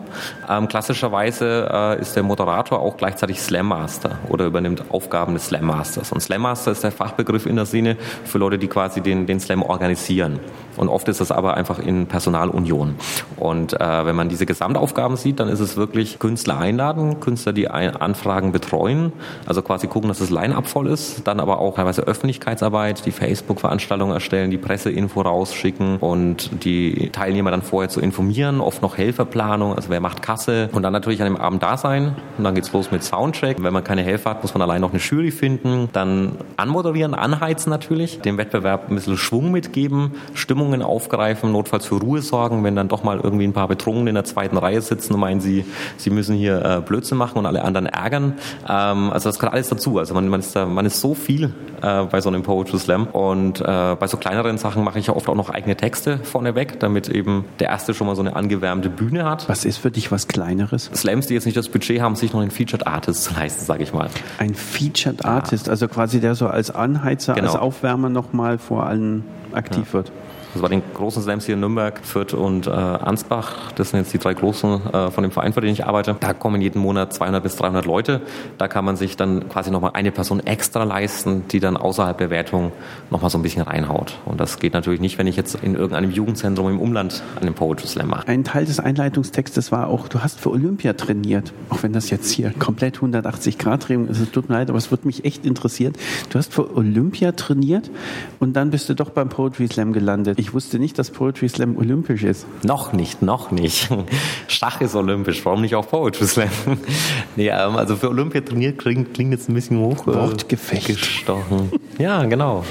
Ähm, 0.48 0.68
klassischerweise 0.68 1.68
äh, 1.70 2.00
ist 2.00 2.16
der 2.16 2.22
Moderator 2.22 2.80
auch 2.80 2.96
gleichzeitig 2.96 3.42
Slam 3.42 3.68
Master 3.68 4.18
oder 4.30 4.46
übernimmt 4.46 4.84
Aufgaben 4.90 5.34
des 5.34 5.48
Slam 5.48 5.66
Masters. 5.66 6.12
Und 6.12 6.20
Slam 6.20 6.40
Master 6.40 6.72
ist 6.72 6.82
der 6.82 6.90
Fachbegriff 6.90 7.44
in 7.44 7.56
der 7.56 7.66
Sinne 7.66 7.98
für 8.24 8.38
Leute, 8.38 8.56
die 8.56 8.68
quasi 8.68 9.02
den, 9.02 9.26
den 9.26 9.38
Slam 9.38 9.62
organisieren. 9.62 10.40
Und 10.78 10.88
oft 10.88 11.08
ist 11.08 11.20
das 11.20 11.30
aber 11.30 11.58
einfach 11.58 11.78
in 11.78 12.06
Personalunion. 12.06 12.94
Und 13.36 13.78
äh, 13.78 14.06
wenn 14.06 14.16
man 14.16 14.28
diese 14.28 14.46
Gesamtaufgaben 14.46 15.16
sieht, 15.16 15.40
dann 15.40 15.48
ist 15.48 15.60
es 15.60 15.76
wirklich 15.76 16.18
Künstler 16.18 16.58
einladen, 16.58 17.20
Künstler, 17.20 17.52
die 17.52 17.68
Anfragen 17.68 18.52
betreuen, 18.52 19.12
also 19.44 19.60
quasi 19.60 19.88
gucken, 19.88 20.08
dass 20.08 20.18
das 20.18 20.30
Line-up 20.30 20.68
voll 20.68 20.86
ist, 20.86 21.26
dann 21.26 21.40
aber 21.40 21.58
auch 21.58 21.74
teilweise 21.74 22.02
Öffentlichkeitsarbeit, 22.02 23.04
die 23.04 23.10
Facebook-Veranstaltungen 23.10 24.14
erstellen, 24.14 24.50
die 24.50 24.58
Presseinfo 24.58 25.20
rausschicken 25.20 25.98
und 25.98 26.64
die 26.64 27.10
Teilnehmer 27.10 27.50
dann 27.50 27.62
vorher 27.62 27.90
zu 27.90 28.00
informieren, 28.00 28.37
oft 28.44 28.82
noch 28.82 28.98
Helferplanung, 28.98 29.74
also 29.74 29.88
wer 29.88 30.00
macht 30.00 30.22
Kasse 30.22 30.68
und 30.72 30.82
dann 30.82 30.92
natürlich 30.92 31.20
an 31.22 31.26
dem 31.26 31.36
Abend 31.36 31.62
da 31.62 31.76
sein 31.76 32.14
und 32.36 32.44
dann 32.44 32.54
geht's 32.54 32.72
los 32.72 32.90
mit 32.90 33.02
Soundcheck. 33.02 33.62
Wenn 33.62 33.72
man 33.72 33.84
keine 33.84 34.02
Helfer 34.02 34.30
hat, 34.30 34.42
muss 34.42 34.54
man 34.54 34.62
allein 34.62 34.80
noch 34.80 34.90
eine 34.90 35.00
Jury 35.00 35.30
finden, 35.30 35.88
dann 35.92 36.32
anmoderieren, 36.56 37.14
anheizen 37.14 37.70
natürlich, 37.70 38.20
dem 38.20 38.38
Wettbewerb 38.38 38.90
ein 38.90 38.94
bisschen 38.94 39.16
Schwung 39.16 39.50
mitgeben, 39.50 40.12
Stimmung 40.34 40.58
Stimmungen 40.58 40.82
aufgreifen, 40.82 41.52
notfalls 41.52 41.86
für 41.86 42.00
Ruhe 42.00 42.20
sorgen, 42.20 42.64
wenn 42.64 42.74
dann 42.74 42.88
doch 42.88 43.04
mal 43.04 43.20
irgendwie 43.20 43.44
ein 43.44 43.52
paar 43.52 43.68
Betrunkene 43.68 44.10
in 44.10 44.14
der 44.14 44.24
zweiten 44.24 44.56
Reihe 44.56 44.80
sitzen 44.82 45.14
und 45.14 45.20
meinen, 45.20 45.40
sie, 45.40 45.64
sie 45.96 46.10
müssen 46.10 46.34
hier 46.34 46.64
äh, 46.64 46.80
Blödsinn 46.80 47.16
machen 47.16 47.38
und 47.38 47.46
alle 47.46 47.62
anderen 47.62 47.86
ärgern. 47.86 48.34
Ähm, 48.68 49.10
also 49.12 49.28
das 49.28 49.38
gehört 49.38 49.54
alles 49.54 49.68
dazu. 49.68 49.98
Also 49.98 50.14
man, 50.14 50.28
man, 50.28 50.40
ist, 50.40 50.56
da, 50.56 50.66
man 50.66 50.84
ist 50.84 51.00
so 51.00 51.14
viel 51.14 51.54
äh, 51.82 52.04
bei 52.04 52.20
so 52.20 52.28
einem 52.28 52.42
Poetry 52.42 52.78
Slam 52.78 53.06
und 53.06 53.60
äh, 53.60 53.64
bei 53.64 54.06
so 54.06 54.16
kleineren 54.16 54.58
Sachen 54.58 54.84
mache 54.84 54.98
ich 54.98 55.08
ja 55.08 55.14
oft 55.14 55.28
auch 55.28 55.34
noch 55.34 55.50
eigene 55.50 55.76
Texte 55.76 56.18
vorneweg, 56.18 56.80
damit 56.80 57.08
eben 57.08 57.44
der 57.58 57.68
Erste 57.68 57.94
schon 57.94 58.06
mal 58.06 58.16
so 58.16 58.22
eine 58.22 58.36
angewärmte 58.36 58.90
Bühne 58.90 59.24
hat. 59.24 59.48
Was 59.48 59.64
ist 59.64 59.78
für 59.78 59.90
dich 59.90 60.10
was 60.12 60.28
Kleineres? 60.28 60.90
Slams, 60.94 61.26
die 61.26 61.34
jetzt 61.34 61.46
nicht 61.46 61.56
das 61.56 61.68
Budget 61.68 62.00
haben, 62.00 62.16
sich 62.16 62.32
noch 62.32 62.40
einen 62.40 62.50
Featured 62.50 62.86
Artist 62.86 63.24
zu 63.24 63.34
leisten, 63.34 63.64
sage 63.64 63.82
ich 63.82 63.92
mal. 63.92 64.08
Ein 64.38 64.54
Featured 64.54 65.24
Artist, 65.24 65.68
also 65.68 65.88
quasi 65.88 66.20
der 66.20 66.34
so 66.34 66.46
als 66.46 66.70
Anheizer, 66.70 67.34
genau. 67.34 67.48
als 67.48 67.56
Aufwärmer 67.56 68.08
nochmal 68.08 68.58
vor 68.58 68.86
allen 68.86 69.24
aktiv 69.52 69.86
ja. 69.88 69.92
wird. 69.94 70.12
Also 70.54 70.62
bei 70.62 70.68
den 70.68 70.82
großen 70.94 71.22
Slams 71.22 71.46
hier 71.46 71.54
in 71.54 71.60
Nürnberg, 71.60 72.00
Fürth 72.04 72.34
und 72.34 72.66
äh, 72.66 72.70
Ansbach, 72.70 73.72
das 73.76 73.90
sind 73.90 74.00
jetzt 74.00 74.12
die 74.12 74.18
drei 74.18 74.34
großen 74.34 74.80
äh, 74.92 75.10
von 75.10 75.22
dem 75.22 75.30
Verein, 75.30 75.52
für 75.52 75.60
den 75.60 75.72
ich 75.72 75.84
arbeite. 75.84 76.16
Da 76.18 76.32
kommen 76.32 76.60
jeden 76.60 76.80
Monat 76.80 77.12
200 77.12 77.42
bis 77.42 77.56
300 77.56 77.84
Leute. 77.84 78.22
Da 78.56 78.66
kann 78.68 78.84
man 78.84 78.96
sich 78.96 79.16
dann 79.16 79.48
quasi 79.48 79.70
nochmal 79.70 79.90
eine 79.94 80.10
Person 80.10 80.40
extra 80.40 80.84
leisten, 80.84 81.44
die 81.48 81.60
dann 81.60 81.76
außerhalb 81.76 82.16
der 82.16 82.30
Wertung 82.30 82.72
nochmal 83.10 83.30
so 83.30 83.38
ein 83.38 83.42
bisschen 83.42 83.62
reinhaut. 83.62 84.18
Und 84.24 84.40
das 84.40 84.58
geht 84.58 84.72
natürlich 84.72 85.00
nicht, 85.00 85.18
wenn 85.18 85.26
ich 85.26 85.36
jetzt 85.36 85.56
in 85.56 85.74
irgendeinem 85.74 86.10
Jugendzentrum 86.10 86.70
im 86.70 86.80
Umland 86.80 87.22
einen 87.40 87.54
Poetry 87.54 87.86
Slam 87.86 88.08
mache. 88.08 88.28
Ein 88.28 88.44
Teil 88.44 88.64
des 88.64 88.80
Einleitungstextes 88.80 89.70
war 89.70 89.88
auch, 89.88 90.08
du 90.08 90.20
hast 90.20 90.40
für 90.40 90.50
Olympia 90.50 90.94
trainiert. 90.94 91.52
Auch 91.68 91.82
wenn 91.82 91.92
das 91.92 92.10
jetzt 92.10 92.30
hier 92.30 92.52
komplett 92.58 92.96
180 92.96 93.58
Grad 93.58 93.88
Drehung 93.88 94.08
ist, 94.08 94.18
es 94.18 94.30
tut 94.30 94.48
mir 94.48 94.56
leid, 94.56 94.70
aber 94.70 94.78
es 94.78 94.90
wird 94.90 95.04
mich 95.04 95.24
echt 95.24 95.44
interessieren. 95.44 95.92
Du 96.30 96.38
hast 96.38 96.52
für 96.52 96.74
Olympia 96.74 97.32
trainiert 97.32 97.90
und 98.38 98.54
dann 98.54 98.70
bist 98.70 98.88
du 98.88 98.94
doch 98.94 99.10
beim 99.10 99.28
Poetry 99.28 99.68
Slam 99.68 99.92
gelandet. 99.92 100.37
Ich 100.38 100.54
wusste 100.54 100.78
nicht, 100.78 100.96
dass 101.00 101.10
Poetry 101.10 101.48
Slam 101.48 101.76
olympisch 101.76 102.22
ist. 102.22 102.46
Noch 102.62 102.92
nicht, 102.92 103.22
noch 103.22 103.50
nicht. 103.50 103.88
Schach 104.46 104.80
ist 104.80 104.94
olympisch, 104.94 105.44
warum 105.44 105.62
nicht 105.62 105.74
auch 105.74 105.88
Poetry 105.88 106.28
Slam? 106.28 106.48
nee, 107.36 107.48
ähm, 107.48 107.74
also 107.74 107.96
für 107.96 108.08
Olympia 108.08 108.40
trainiert 108.42 108.78
klingt, 108.78 109.14
klingt 109.14 109.32
jetzt 109.32 109.48
ein 109.48 109.54
bisschen 109.54 109.80
hoch. 109.80 110.06
Äh, 110.06 110.14
Wortgefecht. 110.14 110.86
Gestochen. 110.86 111.72
Ja, 111.98 112.24
genau. 112.26 112.64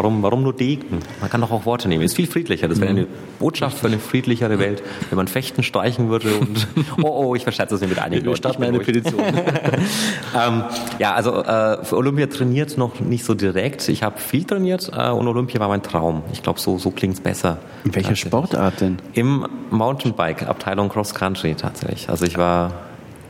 Warum, 0.00 0.22
warum 0.22 0.42
nur 0.42 0.54
Degen? 0.54 1.00
Man 1.20 1.28
kann 1.28 1.42
doch 1.42 1.50
auch 1.50 1.66
Worte 1.66 1.86
nehmen. 1.86 2.02
Ist 2.02 2.16
viel 2.16 2.26
friedlicher. 2.26 2.68
Das 2.68 2.80
wäre 2.80 2.88
eine 2.88 3.06
Botschaft 3.38 3.76
für 3.76 3.86
eine 3.86 3.98
friedlichere 3.98 4.58
Welt, 4.58 4.82
wenn 5.10 5.16
man 5.18 5.28
Fechten 5.28 5.62
streichen 5.62 6.08
würde 6.08 6.36
und 6.36 6.68
oh 7.02 7.26
oh, 7.26 7.34
ich 7.34 7.42
verschätze 7.42 7.74
es 7.74 7.82
mir 7.82 7.88
mit 7.88 7.98
einigen 7.98 8.24
Wir 8.24 8.34
starten 8.34 8.64
eine 8.64 8.78
Petition. 8.78 9.22
ähm, 9.22 10.64
ja, 10.98 11.12
also 11.12 11.42
äh, 11.42 11.84
für 11.84 11.98
Olympia 11.98 12.28
trainiert 12.28 12.78
noch 12.78 12.98
nicht 13.00 13.26
so 13.26 13.34
direkt. 13.34 13.90
Ich 13.90 14.02
habe 14.02 14.18
viel 14.18 14.44
trainiert 14.44 14.90
äh, 14.96 15.10
und 15.10 15.28
Olympia 15.28 15.60
war 15.60 15.68
mein 15.68 15.82
Traum. 15.82 16.22
Ich 16.32 16.42
glaube, 16.42 16.60
so, 16.60 16.78
so 16.78 16.90
klingt 16.90 17.16
es 17.16 17.20
besser. 17.20 17.58
In 17.84 17.94
welcher 17.94 18.16
Sportart 18.16 18.80
denn? 18.80 19.00
Im 19.12 19.46
Mountainbike, 19.68 20.48
Abteilung 20.48 20.88
Cross 20.88 21.14
Country 21.14 21.54
tatsächlich. 21.56 22.08
Also 22.08 22.24
ich 22.24 22.38
war 22.38 22.72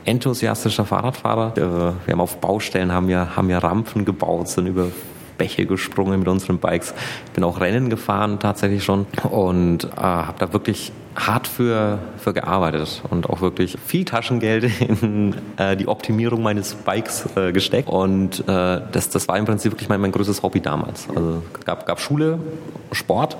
enthusiastischer 0.05 0.85
Fahrradfahrer. 0.85 1.53
Wir 1.57 2.13
haben 2.13 2.21
auf 2.21 2.37
Baustellen 2.37 2.93
haben 2.93 3.09
wir, 3.09 3.35
haben 3.35 3.49
wir 3.49 3.57
Rampen 3.57 4.05
gebaut, 4.05 4.47
sind 4.47 4.67
über 4.67 4.87
Bäche 5.41 5.65
gesprungen 5.65 6.19
mit 6.19 6.27
unseren 6.27 6.59
Bikes. 6.59 6.93
Bin 7.33 7.43
auch 7.43 7.59
Rennen 7.59 7.89
gefahren 7.89 8.37
tatsächlich 8.37 8.83
schon 8.83 9.07
und 9.23 9.85
äh, 9.85 9.89
habe 9.97 10.37
da 10.37 10.53
wirklich 10.53 10.91
hart 11.15 11.47
für, 11.47 11.97
für 12.17 12.31
gearbeitet 12.31 13.01
und 13.09 13.27
auch 13.27 13.41
wirklich 13.41 13.75
viel 13.83 14.05
Taschengeld 14.05 14.69
in 15.01 15.35
äh, 15.57 15.75
die 15.75 15.87
Optimierung 15.87 16.43
meines 16.43 16.75
Bikes 16.75 17.27
äh, 17.35 17.51
gesteckt. 17.51 17.89
Und 17.89 18.41
äh, 18.41 18.81
das, 18.91 19.09
das 19.09 19.27
war 19.27 19.35
im 19.39 19.45
Prinzip 19.45 19.71
wirklich 19.71 19.89
mein, 19.89 19.99
mein 19.99 20.11
größtes 20.11 20.43
Hobby 20.43 20.61
damals. 20.61 21.09
Also 21.09 21.41
gab, 21.65 21.87
gab 21.87 21.99
Schule, 21.99 22.37
Sport 22.91 23.35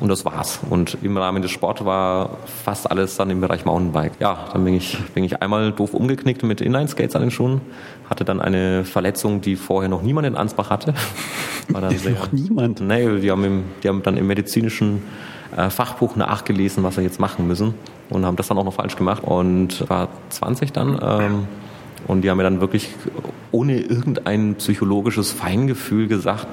und 0.00 0.08
das 0.08 0.24
war's. 0.24 0.60
Und 0.68 0.98
im 1.02 1.16
Rahmen 1.16 1.42
des 1.42 1.50
Sports 1.50 1.84
war 1.84 2.38
fast 2.64 2.90
alles 2.90 3.16
dann 3.16 3.30
im 3.30 3.40
Bereich 3.40 3.64
Mountainbike. 3.64 4.12
Ja, 4.18 4.48
dann 4.52 4.64
bin 4.64 4.74
ich, 4.74 4.98
bin 5.14 5.24
ich 5.24 5.40
einmal 5.42 5.72
doof 5.72 5.94
umgeknickt 5.94 6.42
mit 6.42 6.60
Inline-Skates 6.60 7.14
an 7.14 7.22
den 7.22 7.30
Schuhen, 7.30 7.60
hatte 8.08 8.24
dann 8.24 8.40
eine 8.40 8.84
Verletzung, 8.84 9.40
die 9.40 9.56
vorher 9.56 9.88
noch 9.88 10.02
niemand 10.02 10.26
in 10.26 10.36
Ansbach 10.36 10.70
hatte. 10.70 10.94
War 11.68 11.82
dann 11.82 11.96
sehr, 11.96 12.12
noch 12.12 12.32
niemand? 12.32 12.80
Nee, 12.80 13.20
die 13.20 13.30
haben, 13.30 13.44
im, 13.44 13.64
die 13.82 13.88
haben 13.88 14.02
dann 14.02 14.16
im 14.16 14.26
medizinischen 14.26 15.02
äh, 15.56 15.70
Fachbuch 15.70 16.16
nachgelesen, 16.16 16.82
was 16.82 16.96
sie 16.96 17.02
jetzt 17.02 17.20
machen 17.20 17.46
müssen 17.46 17.74
und 18.08 18.24
haben 18.24 18.36
das 18.36 18.48
dann 18.48 18.58
auch 18.58 18.64
noch 18.64 18.74
falsch 18.74 18.96
gemacht 18.96 19.22
und 19.22 19.88
war 19.88 20.08
20 20.30 20.72
dann. 20.72 20.98
Ähm, 21.02 21.48
und 22.06 22.22
die 22.22 22.30
haben 22.30 22.38
mir 22.38 22.44
dann 22.44 22.60
wirklich 22.60 22.88
ohne 23.52 23.78
irgendein 23.78 24.54
psychologisches 24.56 25.32
Feingefühl 25.32 26.08
gesagt, 26.08 26.46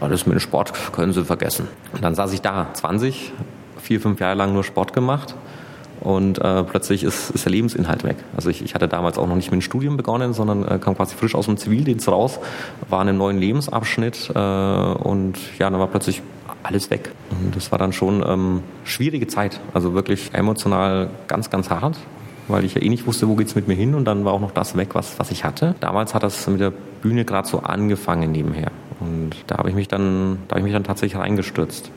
alles 0.00 0.26
mit 0.26 0.34
dem 0.34 0.40
Sport 0.40 0.72
können 0.92 1.12
Sie 1.12 1.24
vergessen. 1.24 1.68
Und 1.92 2.02
dann 2.02 2.14
saß 2.14 2.32
ich 2.32 2.40
da, 2.40 2.68
20, 2.72 3.32
vier, 3.80 4.00
fünf 4.00 4.20
Jahre 4.20 4.34
lang 4.34 4.52
nur 4.52 4.64
Sport 4.64 4.92
gemacht 4.92 5.34
und 6.00 6.38
äh, 6.38 6.62
plötzlich 6.64 7.02
ist, 7.02 7.30
ist 7.30 7.44
der 7.44 7.52
Lebensinhalt 7.52 8.04
weg. 8.04 8.16
Also 8.36 8.50
ich, 8.50 8.62
ich 8.62 8.74
hatte 8.74 8.88
damals 8.88 9.18
auch 9.18 9.26
noch 9.26 9.34
nicht 9.34 9.50
mit 9.50 9.60
dem 9.60 9.62
Studium 9.62 9.96
begonnen, 9.96 10.32
sondern 10.32 10.66
äh, 10.66 10.78
kam 10.78 10.96
quasi 10.96 11.14
frisch 11.14 11.34
aus 11.34 11.46
dem 11.46 11.56
Zivildienst 11.56 12.08
raus, 12.08 12.38
war 12.88 13.02
in 13.02 13.08
einem 13.08 13.18
neuen 13.18 13.38
Lebensabschnitt 13.38 14.30
äh, 14.34 14.38
und 14.38 15.38
ja, 15.58 15.70
dann 15.70 15.80
war 15.80 15.88
plötzlich 15.88 16.22
alles 16.62 16.90
weg. 16.90 17.12
Und 17.30 17.56
das 17.56 17.72
war 17.72 17.78
dann 17.78 17.92
schon 17.92 18.24
ähm, 18.26 18.62
schwierige 18.84 19.26
Zeit, 19.26 19.60
also 19.74 19.94
wirklich 19.94 20.30
emotional 20.34 21.10
ganz, 21.26 21.50
ganz 21.50 21.70
hart 21.70 21.98
weil 22.48 22.64
ich 22.64 22.74
ja 22.74 22.82
eh 22.82 22.88
nicht 22.88 23.06
wusste, 23.06 23.28
wo 23.28 23.34
geht's 23.36 23.54
mit 23.54 23.68
mir 23.68 23.74
hin 23.74 23.94
und 23.94 24.06
dann 24.06 24.24
war 24.24 24.32
auch 24.32 24.40
noch 24.40 24.52
das 24.52 24.76
weg, 24.76 24.94
was, 24.94 25.18
was 25.18 25.30
ich 25.30 25.44
hatte. 25.44 25.74
Damals 25.80 26.14
hat 26.14 26.22
das 26.22 26.46
mit 26.48 26.60
der 26.60 26.72
Bühne 27.02 27.24
gerade 27.24 27.46
so 27.46 27.60
angefangen 27.60 28.32
nebenher. 28.32 28.70
Und 29.00 29.30
da 29.46 29.58
habe 29.58 29.68
ich 29.68 29.74
mich 29.74 29.88
dann, 29.88 30.38
da 30.48 30.54
habe 30.54 30.60
ich 30.60 30.64
mich 30.64 30.72
dann 30.72 30.84
tatsächlich 30.84 31.20
reingestürzt, 31.20 31.90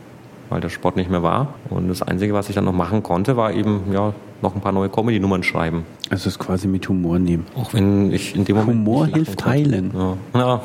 weil 0.49 0.61
der 0.61 0.69
Sport 0.69 0.95
nicht 0.95 1.09
mehr 1.09 1.23
war. 1.23 1.55
Und 1.69 1.87
das 1.87 2.01
Einzige, 2.01 2.33
was 2.33 2.49
ich 2.49 2.55
dann 2.55 2.65
noch 2.65 2.73
machen 2.73 3.03
konnte, 3.03 3.37
war 3.37 3.53
eben 3.53 3.91
ja 3.91 4.13
noch 4.41 4.55
ein 4.55 4.61
paar 4.61 4.71
neue 4.71 4.89
Comedy-Nummern 4.89 5.43
schreiben. 5.43 5.85
Also 6.09 6.29
es 6.29 6.39
quasi 6.39 6.67
mit 6.67 6.87
Humor 6.89 7.19
nehmen. 7.19 7.45
Auch 7.55 7.73
wenn 7.73 8.11
ich 8.11 8.35
in 8.35 8.45
dem 8.45 8.55
Moment 8.55 8.79
Humor 8.79 9.07
hilft 9.07 9.45
heilen. 9.45 9.91
Ja. 9.93 10.17
ja. 10.39 10.61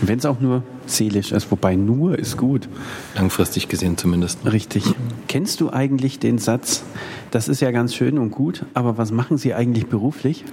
Wenn 0.00 0.18
es 0.18 0.26
auch 0.26 0.40
nur 0.40 0.62
seelisch 0.86 1.32
ist, 1.32 1.50
wobei 1.50 1.74
nur 1.74 2.18
ist 2.18 2.36
gut. 2.36 2.68
Langfristig 3.16 3.68
gesehen 3.68 3.96
zumindest. 3.96 4.38
Richtig. 4.44 4.84
Kennst 5.26 5.60
du 5.60 5.70
eigentlich 5.70 6.18
den 6.18 6.38
Satz, 6.38 6.84
das 7.30 7.48
ist 7.48 7.60
ja 7.60 7.70
ganz 7.70 7.94
schön 7.94 8.18
und 8.18 8.30
gut, 8.30 8.64
aber 8.74 8.98
was 8.98 9.10
machen 9.12 9.38
Sie 9.38 9.54
eigentlich 9.54 9.86
beruflich? 9.86 10.44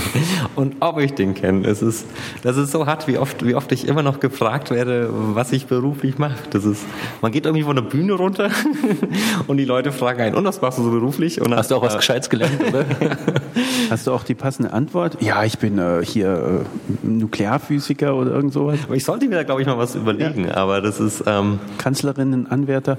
und 0.56 0.76
ob 0.80 0.98
ich 0.98 1.14
den 1.14 1.34
kenne. 1.34 1.66
Es 1.66 1.82
ist, 1.82 2.06
das 2.42 2.56
ist 2.56 2.72
so 2.72 2.86
hart, 2.86 3.06
wie 3.08 3.18
oft, 3.18 3.46
wie 3.46 3.54
oft 3.54 3.70
ich 3.72 3.86
immer 3.86 4.02
noch 4.02 4.20
gefragt 4.20 4.70
werde, 4.70 5.08
was 5.12 5.52
ich 5.52 5.66
beruflich 5.66 6.18
mache. 6.18 6.36
Das 6.50 6.64
ist, 6.64 6.84
man 7.22 7.32
geht 7.32 7.46
irgendwie 7.46 7.64
von 7.64 7.76
der 7.76 7.82
Bühne 7.82 8.14
runter 8.14 8.50
und 9.46 9.56
die 9.56 9.64
Leute 9.64 9.92
fragen 9.92 10.20
einen, 10.20 10.34
und 10.34 10.44
was 10.44 10.60
machst 10.60 10.78
du 10.78 10.82
so 10.82 10.90
beruflich? 10.90 11.40
Und 11.40 11.54
Hast 11.54 11.70
du 11.70 11.76
auch 11.76 11.82
was 11.82 11.96
Gescheites 11.96 12.28
gelernt, 12.30 12.60
oder? 12.68 12.84
Hast 13.90 14.06
du 14.06 14.12
auch 14.12 14.24
die 14.24 14.34
passende 14.34 14.72
Antwort? 14.72 15.22
Ja, 15.22 15.44
ich 15.44 15.58
bin 15.58 15.78
äh, 15.78 16.04
hier 16.04 16.64
äh, 17.02 17.06
Nuklearphysiker 17.06 18.14
oder 18.14 18.32
irgend 18.32 18.52
sowas. 18.52 18.78
Aber 18.84 18.96
ich 18.96 19.04
sollte 19.04 19.28
mir 19.28 19.36
da, 19.36 19.42
glaube 19.44 19.60
ich, 19.60 19.66
mal 19.66 19.78
was 19.78 19.94
überlegen. 19.94 20.46
Ja. 20.46 20.56
Aber 20.56 20.80
das 20.80 21.00
ist... 21.00 21.22
Ähm, 21.26 21.58
Kanzlerinnen, 21.78 22.46
Anwärter? 22.50 22.98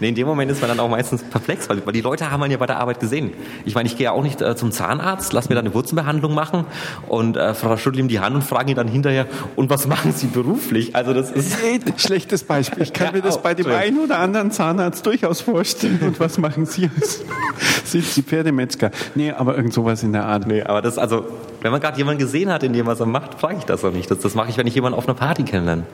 nee, 0.00 0.08
in 0.08 0.14
dem 0.14 0.26
Moment 0.26 0.50
ist 0.50 0.60
man 0.60 0.68
dann 0.68 0.80
auch 0.80 0.88
meistens 0.88 1.22
perplex, 1.42 1.68
weil, 1.68 1.84
weil 1.84 1.92
die 1.92 2.00
Leute 2.00 2.30
haben 2.30 2.40
man 2.40 2.50
ja 2.50 2.56
bei 2.56 2.66
der 2.66 2.78
Arbeit 2.78 3.00
gesehen. 3.00 3.32
Ich 3.64 3.74
meine, 3.74 3.88
ich 3.88 3.96
gehe 3.96 4.04
ja 4.04 4.12
auch 4.12 4.22
nicht 4.22 4.40
äh, 4.40 4.56
zum 4.56 4.72
Zahnarzt, 4.72 5.32
lass 5.32 5.48
mir 5.48 5.54
da 5.54 5.60
eine 5.60 5.74
Wurzelbehandlung 5.74 6.34
machen 6.34 6.64
und 7.08 7.36
äh, 7.36 7.54
schüttel 7.76 7.98
ihm 8.00 8.08
die 8.08 8.20
Hand 8.20 8.34
und 8.34 8.42
frage 8.42 8.70
ihn 8.70 8.76
dann 8.76 8.88
hinterher, 8.88 9.26
und 9.56 9.70
was 9.70 9.86
machen 9.86 10.12
Sie 10.12 10.26
beruflich? 10.26 10.94
Also 10.94 11.12
das 11.12 11.30
ist... 11.30 11.56
Schlechtes 11.96 12.44
Beispiel. 12.44 12.82
Ich 12.82 12.92
kann 12.92 13.08
ja, 13.08 13.12
mir 13.12 13.22
das 13.22 13.42
bei 13.42 13.54
dem 13.54 13.66
einen 13.66 13.98
oder 13.98 14.18
anderen 14.18 14.50
Zahnarzt 14.50 15.04
durchaus 15.04 15.40
vorstellen. 15.40 16.00
Und 16.02 16.20
was 16.20 16.38
machen 16.38 16.66
Sie? 16.66 16.90
Sind 17.84 18.04
Sie 18.04 18.22
Pferdemetzger? 18.22 18.90
Nee, 19.14 19.32
aber 19.32 19.56
irgend 19.56 19.72
sowas 19.72 20.02
in 20.02 20.12
der 20.12 20.24
Art. 20.24 20.46
Nee, 20.46 20.62
aber 20.62 20.82
das, 20.82 20.98
also, 20.98 21.26
wenn 21.60 21.72
man 21.72 21.80
gerade 21.80 21.98
jemanden 21.98 22.20
gesehen 22.20 22.50
hat, 22.50 22.62
in 22.62 22.72
dem 22.72 22.86
was 22.86 23.00
er 23.00 23.06
macht, 23.06 23.40
frage 23.40 23.56
ich 23.58 23.64
das 23.64 23.84
auch 23.84 23.92
nicht. 23.92 24.10
Das, 24.10 24.18
das 24.18 24.34
mache 24.34 24.50
ich, 24.50 24.56
wenn 24.56 24.66
ich 24.66 24.74
jemanden 24.74 24.98
auf 24.98 25.08
einer 25.08 25.16
Party 25.16 25.42
kennenlerne. 25.42 25.84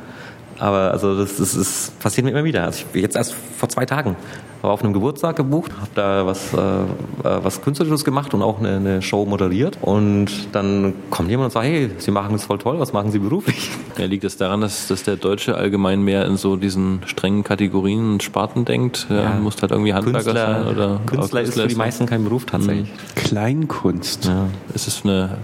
Aber 0.59 0.91
also 0.91 1.17
das, 1.17 1.37
das, 1.37 1.55
das 1.55 1.93
passiert 2.01 2.25
mir 2.25 2.33
immer 2.33 2.45
wieder. 2.45 2.65
Also 2.65 2.85
ich, 2.93 3.03
jetzt 3.03 3.17
erst 3.17 3.35
vor 3.35 3.69
zwei 3.69 3.87
Tagen 3.87 4.17
war 4.63 4.71
auf 4.73 4.83
einem 4.83 4.93
Geburtstag 4.93 5.37
gebucht, 5.37 5.73
habe 5.81 5.91
da 5.95 6.27
was, 6.27 6.53
äh, 6.53 6.59
äh, 6.59 6.85
was 7.23 7.63
Künstlerisches 7.63 8.05
gemacht 8.05 8.35
und 8.35 8.43
auch 8.43 8.59
eine, 8.59 8.77
eine, 8.77 9.03
Show 9.03 9.25
moderiert. 9.25 9.79
Und 9.81 10.31
dann 10.53 10.95
kommt 11.11 11.31
jemand 11.31 11.47
und 11.47 11.51
sagt, 11.53 11.67
hey, 11.67 11.91
Sie 11.99 12.11
machen 12.11 12.33
das 12.33 12.45
voll 12.45 12.59
toll, 12.59 12.81
was 12.81 12.93
machen 12.93 13.13
Sie 13.13 13.19
beruflich? 13.19 13.71
Ja, 13.97 14.07
liegt 14.07 14.25
es 14.25 14.33
das 14.37 14.39
daran, 14.39 14.61
dass, 14.61 14.89
dass 14.89 15.05
der 15.05 15.17
Deutsche 15.17 15.57
allgemein 15.57 16.03
mehr 16.03 16.27
in 16.27 16.37
so 16.37 16.57
diesen 16.57 17.01
strengen 17.07 17.45
Kategorien 17.45 18.13
und 18.13 18.23
Sparten 18.23 18.65
denkt? 18.65 19.07
Ja, 19.09 19.23
ja. 19.23 19.35
Muss 19.35 19.61
halt 19.63 19.71
irgendwie 19.71 19.95
Handwerker 19.95 20.33
Künstler, 20.33 20.65
sein? 20.65 20.77
Oder 20.77 21.01
Künstler 21.07 21.41
ist 21.43 21.55
für 21.55 21.69
die 21.69 21.75
meisten 21.77 22.07
kein 22.07 22.25
Beruf 22.25 22.45
tatsächlich. 22.45 22.89
Mhm. 22.89 23.15
Kleinkunst. 23.15 24.27
Ja. 24.27 24.47
Ist 24.75 24.89
es 24.89 25.05
eine 25.05 25.39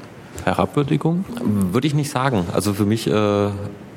Herabwürdigung? 0.44 1.24
Würde 1.72 1.86
ich 1.86 1.94
nicht 1.94 2.10
sagen. 2.10 2.46
Also 2.52 2.74
für 2.74 2.84
mich 2.84 3.06
äh, 3.06 3.48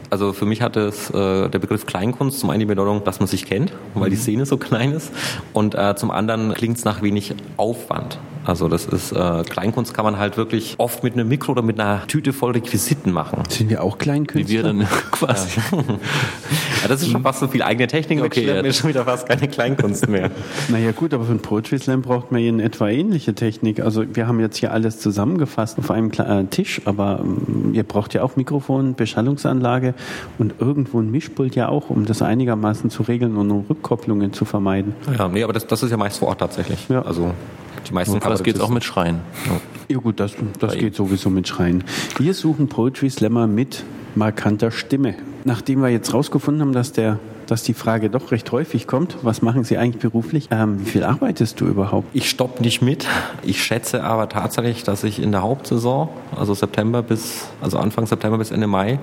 also 0.10 0.34
für 0.34 0.46
mich 0.46 0.62
hat 0.62 0.78
es 0.78 1.10
äh, 1.10 1.50
der 1.50 1.60
Begriff 1.60 1.86
Kleinkunst 1.86 2.40
zum 2.40 2.50
einen 2.50 2.62
die 2.62 2.66
Bedeutung, 2.66 3.04
dass 3.04 3.20
man 3.20 3.28
sich 3.28 3.46
kennt, 3.46 3.74
weil 3.94 4.10
die 4.10 4.16
mhm. 4.16 4.22
Szene 4.22 4.46
so 4.46 4.58
klein 4.58 4.92
ist, 4.92 5.12
und 5.54 5.76
äh, 5.76 5.96
zum 5.96 6.12
anderen 6.12 6.54
klingt 6.54 6.78
es 6.78 6.86
nach 6.86 7.02
wenig 7.02 7.34
Aufwand. 7.58 8.20
Also 8.48 8.70
das 8.70 8.86
ist 8.86 9.12
äh, 9.12 9.44
Kleinkunst 9.44 9.94
kann 9.94 10.06
man 10.06 10.18
halt 10.18 10.38
wirklich 10.38 10.76
oft 10.78 11.04
mit 11.04 11.14
einem 11.14 11.28
Mikro 11.28 11.52
oder 11.52 11.62
mit 11.62 11.82
einer 11.82 12.08
Tüte 12.08 12.32
voll 12.32 12.54
Requisiten 12.54 13.12
machen. 13.12 13.44
Sind 13.50 13.70
wir 13.70 13.84
auch 13.84 13.98
Kleinkünstler? 13.98 14.50
Wie 14.50 14.56
wir 14.56 14.64
dann 14.64 14.88
quasi. 15.12 15.60
Ja. 15.70 15.78
ja, 15.78 16.88
das 16.88 17.02
ist 17.02 17.12
schon 17.12 17.24
fast 17.24 17.42
so 17.42 17.50
viel 17.50 17.62
eigene 17.62 17.88
Technik, 17.88 18.24
okay, 18.24 18.46
ja. 18.46 18.62
mir 18.62 18.72
schon 18.72 18.90
wieder 18.90 19.04
fast 19.04 19.28
keine 19.28 19.50
Kleinkunst 19.50 20.08
mehr. 20.08 20.32
naja 20.70 20.94
gut, 20.94 21.14
aber 21.14 21.26
für 21.26 21.32
einen 21.32 21.42
Poetry 21.42 21.78
Slam 21.78 22.02
braucht 22.02 22.32
man 22.32 22.40
in 22.40 22.62
etwa 22.62 22.88
ähnliche 22.88 23.36
Technik. 23.36 23.82
Also 23.82 24.06
wir 24.16 24.28
haben 24.28 24.40
jetzt 24.40 24.56
hier 24.56 24.72
alles 24.72 25.00
zusammengefasst 25.00 25.78
auf 25.78 25.92
einem 25.92 26.12
äh, 26.12 26.46
Tisch, 26.46 26.82
aber 26.86 27.20
ähm, 27.22 27.74
ihr 27.74 27.84
braucht 27.84 28.14
ja 28.14 28.24
auch 28.24 28.38
Mikrofon, 28.38 28.96
Beschallungsanlage 28.96 29.94
und 30.38 30.56
irgendwo 30.60 31.00
ein 31.00 31.12
Mischpult 31.12 31.56
ja 31.56 31.70
auch, 31.70 31.90
um 31.90 32.06
das 32.06 32.22
einigermaßen 32.22 32.90
zu 32.90 33.04
regeln 33.04 33.38
und 33.38 33.52
um 33.52 33.66
Rückkopplungen 33.70 34.34
zu 34.34 34.46
vermeiden. 34.46 34.94
Ja, 35.18 35.28
nee, 35.28 35.44
aber 35.44 35.54
das, 35.54 35.68
das 35.68 35.84
ist 35.84 35.92
ja 35.92 35.98
meist 35.98 36.20
vor 36.20 36.30
Ort 36.30 36.40
tatsächlich. 36.40 36.88
Ja. 36.90 37.02
Also 37.02 37.32
die 37.88 37.94
meisten 37.94 38.20
Das 38.20 38.44
geht 38.44 38.60
auch 38.60 38.70
mit 38.70 38.84
Schreien. 38.84 39.22
Ja, 39.46 39.62
ja 39.90 39.98
gut, 39.98 40.20
das, 40.20 40.34
das 40.60 40.74
geht 40.78 40.96
sowieso 40.96 41.30
mit 41.30 41.48
Schreien. 41.48 41.84
Wir 42.18 42.34
suchen 42.34 42.68
Poetry 42.68 43.10
Slammer 43.10 43.48
mit 43.48 43.84
markanter 44.16 44.72
Stimme. 44.72 45.16
Nachdem 45.46 45.82
wir 45.82 45.90
jetzt 45.90 46.14
rausgefunden 46.14 46.62
haben, 46.62 46.74
dass 46.74 46.92
der 46.92 47.20
dass 47.48 47.64
die 47.64 47.74
Frage 47.74 48.10
doch 48.10 48.32
recht 48.32 48.52
häufig 48.52 48.88
kommt. 48.88 49.18
Was 49.22 49.42
machen 49.42 49.64
Sie 49.64 49.78
eigentlich 49.78 50.02
beruflich? 50.02 50.50
Ähm, 50.52 50.82
wie 50.82 50.90
viel 50.90 51.04
arbeitest 51.04 51.60
du 51.60 51.66
überhaupt? 51.66 52.08
Ich 52.14 52.30
stopp 52.30 52.62
nicht 52.62 52.82
mit. 52.82 53.08
Ich 53.44 53.64
schätze 53.64 54.04
aber 54.04 54.30
tatsächlich, 54.30 54.84
dass 54.84 55.04
ich 55.04 55.22
in 55.22 55.32
der 55.32 55.42
Hauptsaison, 55.42 56.10
also 56.36 56.54
September 56.54 57.02
bis, 57.02 57.48
also 57.62 57.78
Anfang 57.78 58.06
September 58.06 58.38
bis 58.38 58.52
Ende 58.52 58.68
Mai, 58.68 59.00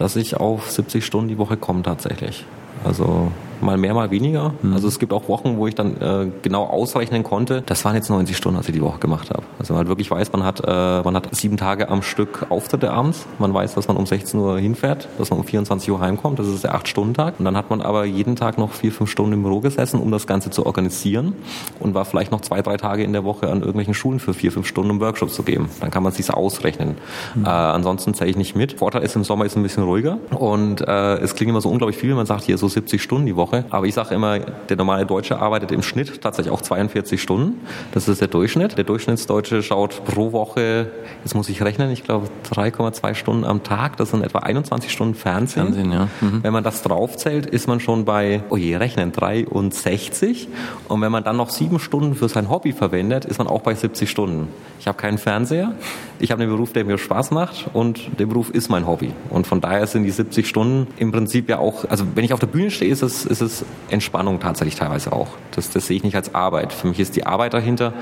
dass 0.00 0.16
ich 0.16 0.38
auf 0.38 0.70
70 0.70 1.04
Stunden 1.04 1.28
die 1.28 1.36
Woche 1.36 1.58
komme 1.58 1.82
tatsächlich. 1.82 2.46
Also 2.84 3.30
mal 3.62 3.76
mehr, 3.76 3.94
mal 3.94 4.10
weniger. 4.10 4.54
Mhm. 4.62 4.74
Also 4.74 4.88
es 4.88 4.98
gibt 4.98 5.12
auch 5.12 5.28
Wochen, 5.28 5.56
wo 5.56 5.66
ich 5.66 5.74
dann 5.74 6.00
äh, 6.00 6.30
genau 6.42 6.64
ausrechnen 6.64 7.22
konnte, 7.22 7.62
das 7.66 7.84
waren 7.84 7.94
jetzt 7.94 8.10
90 8.10 8.36
Stunden, 8.36 8.58
als 8.58 8.68
ich 8.68 8.74
die 8.74 8.82
Woche 8.82 8.98
gemacht 8.98 9.30
habe. 9.30 9.42
Also 9.58 9.74
man 9.74 9.78
halt 9.78 9.88
wirklich 9.88 10.10
weiß, 10.10 10.32
man 10.32 10.44
hat, 10.44 10.62
äh, 10.66 11.02
man 11.02 11.14
hat 11.14 11.28
sieben 11.34 11.56
Tage 11.56 11.88
am 11.88 12.02
Stück 12.02 12.46
Auftritte 12.48 12.90
abends. 12.92 13.26
Man 13.38 13.52
weiß, 13.52 13.74
dass 13.74 13.88
man 13.88 13.96
um 13.96 14.06
16 14.06 14.38
Uhr 14.40 14.58
hinfährt, 14.58 15.08
dass 15.18 15.30
man 15.30 15.40
um 15.40 15.44
24 15.44 15.90
Uhr 15.90 16.00
heimkommt. 16.00 16.38
Das 16.38 16.46
ist 16.46 16.64
der 16.64 16.74
acht-Stunden-Tag. 16.74 17.34
Und 17.38 17.44
dann 17.44 17.56
hat 17.56 17.70
man 17.70 17.80
aber 17.80 18.04
jeden 18.04 18.36
Tag 18.36 18.58
noch 18.58 18.72
vier, 18.72 18.92
fünf 18.92 19.10
Stunden 19.10 19.32
im 19.32 19.42
Büro 19.42 19.60
gesessen, 19.60 20.00
um 20.00 20.10
das 20.10 20.26
Ganze 20.26 20.50
zu 20.50 20.66
organisieren 20.66 21.34
und 21.78 21.94
war 21.94 22.04
vielleicht 22.04 22.32
noch 22.32 22.40
zwei, 22.40 22.62
drei 22.62 22.76
Tage 22.76 23.04
in 23.04 23.12
der 23.12 23.24
Woche 23.24 23.50
an 23.50 23.60
irgendwelchen 23.60 23.94
Schulen 23.94 24.20
für 24.20 24.34
vier, 24.34 24.52
fünf 24.52 24.66
Stunden 24.66 24.90
um 24.90 25.00
Workshops 25.00 25.34
zu 25.34 25.42
geben. 25.42 25.68
Dann 25.80 25.90
kann 25.90 26.02
man 26.02 26.12
sich 26.12 26.30
ausrechnen. 26.32 26.96
Mhm. 27.34 27.44
Äh, 27.44 27.48
ansonsten 27.48 28.14
zähle 28.14 28.30
ich 28.30 28.36
nicht 28.36 28.56
mit. 28.56 28.74
Vorteil 28.74 29.02
ist, 29.02 29.16
im 29.16 29.24
Sommer 29.24 29.44
ist 29.44 29.52
es 29.52 29.56
ein 29.56 29.62
bisschen 29.62 29.84
ruhiger 29.84 30.18
und 30.30 30.80
äh, 30.80 31.16
es 31.18 31.34
klingt 31.34 31.50
immer 31.50 31.60
so 31.60 31.68
unglaublich 31.68 31.98
viel, 31.98 32.10
wenn 32.10 32.16
man 32.16 32.26
sagt, 32.26 32.44
hier 32.44 32.58
so 32.58 32.68
70 32.68 33.02
Stunden 33.02 33.26
die 33.26 33.36
Woche 33.36 33.49
Woche. 33.50 33.64
Aber 33.70 33.86
ich 33.86 33.94
sage 33.94 34.14
immer, 34.14 34.38
der 34.38 34.76
normale 34.76 35.06
Deutsche 35.06 35.38
arbeitet 35.38 35.72
im 35.72 35.82
Schnitt 35.82 36.20
tatsächlich 36.20 36.52
auch 36.52 36.60
42 36.60 37.20
Stunden. 37.20 37.60
Das 37.92 38.08
ist 38.08 38.20
der 38.20 38.28
Durchschnitt. 38.28 38.76
Der 38.76 38.84
Durchschnittsdeutsche 38.84 39.62
schaut 39.62 40.04
pro 40.04 40.32
Woche, 40.32 40.90
jetzt 41.24 41.34
muss 41.34 41.48
ich 41.48 41.62
rechnen, 41.62 41.90
ich 41.90 42.04
glaube 42.04 42.28
3,2 42.52 43.14
Stunden 43.14 43.44
am 43.44 43.62
Tag. 43.62 43.96
Das 43.96 44.10
sind 44.10 44.22
etwa 44.22 44.40
21 44.40 44.90
Stunden 44.90 45.14
Fernsehen. 45.14 45.64
Fernsehen 45.64 45.92
ja. 45.92 46.08
Mhm. 46.20 46.42
Wenn 46.42 46.52
man 46.52 46.64
das 46.64 46.82
draufzählt, 46.82 47.46
ist 47.46 47.68
man 47.68 47.80
schon 47.80 48.04
bei, 48.04 48.42
oh 48.50 48.56
je, 48.56 48.76
rechnen, 48.76 49.12
63. 49.12 50.48
Und 50.88 51.00
wenn 51.00 51.12
man 51.12 51.24
dann 51.24 51.36
noch 51.36 51.50
sieben 51.50 51.78
Stunden 51.78 52.14
für 52.14 52.28
sein 52.28 52.48
Hobby 52.48 52.72
verwendet, 52.72 53.24
ist 53.24 53.38
man 53.38 53.46
auch 53.46 53.62
bei 53.62 53.74
70 53.74 54.08
Stunden. 54.10 54.48
Ich 54.78 54.86
habe 54.86 54.96
keinen 54.96 55.18
Fernseher, 55.18 55.74
ich 56.18 56.30
habe 56.30 56.42
einen 56.42 56.50
Beruf, 56.50 56.72
der 56.72 56.84
mir 56.84 56.96
Spaß 56.96 57.32
macht 57.32 57.66
und 57.74 58.18
der 58.18 58.26
Beruf 58.26 58.50
ist 58.50 58.70
mein 58.70 58.86
Hobby. 58.86 59.12
Und 59.28 59.46
von 59.46 59.60
daher 59.60 59.86
sind 59.86 60.04
die 60.04 60.10
70 60.10 60.48
Stunden 60.48 60.86
im 60.96 61.12
Prinzip 61.12 61.48
ja 61.48 61.58
auch, 61.58 61.84
also 61.88 62.04
wenn 62.14 62.24
ich 62.24 62.32
auf 62.32 62.40
der 62.40 62.46
Bühne 62.46 62.70
stehe, 62.70 62.90
ist 62.90 63.02
es, 63.02 63.26
ist 63.26 63.39
es 63.40 63.64
Entspannung 63.88 64.40
tatsächlich 64.40 64.76
teilweise 64.76 65.12
auch. 65.12 65.28
Das, 65.52 65.70
das 65.70 65.86
sehe 65.86 65.96
ich 65.96 66.02
nicht 66.02 66.16
als 66.16 66.34
Arbeit. 66.34 66.72
Für 66.72 66.88
mich 66.88 67.00
ist 67.00 67.16
die 67.16 67.26
Arbeit 67.26 67.54
dahinter, 67.54 67.92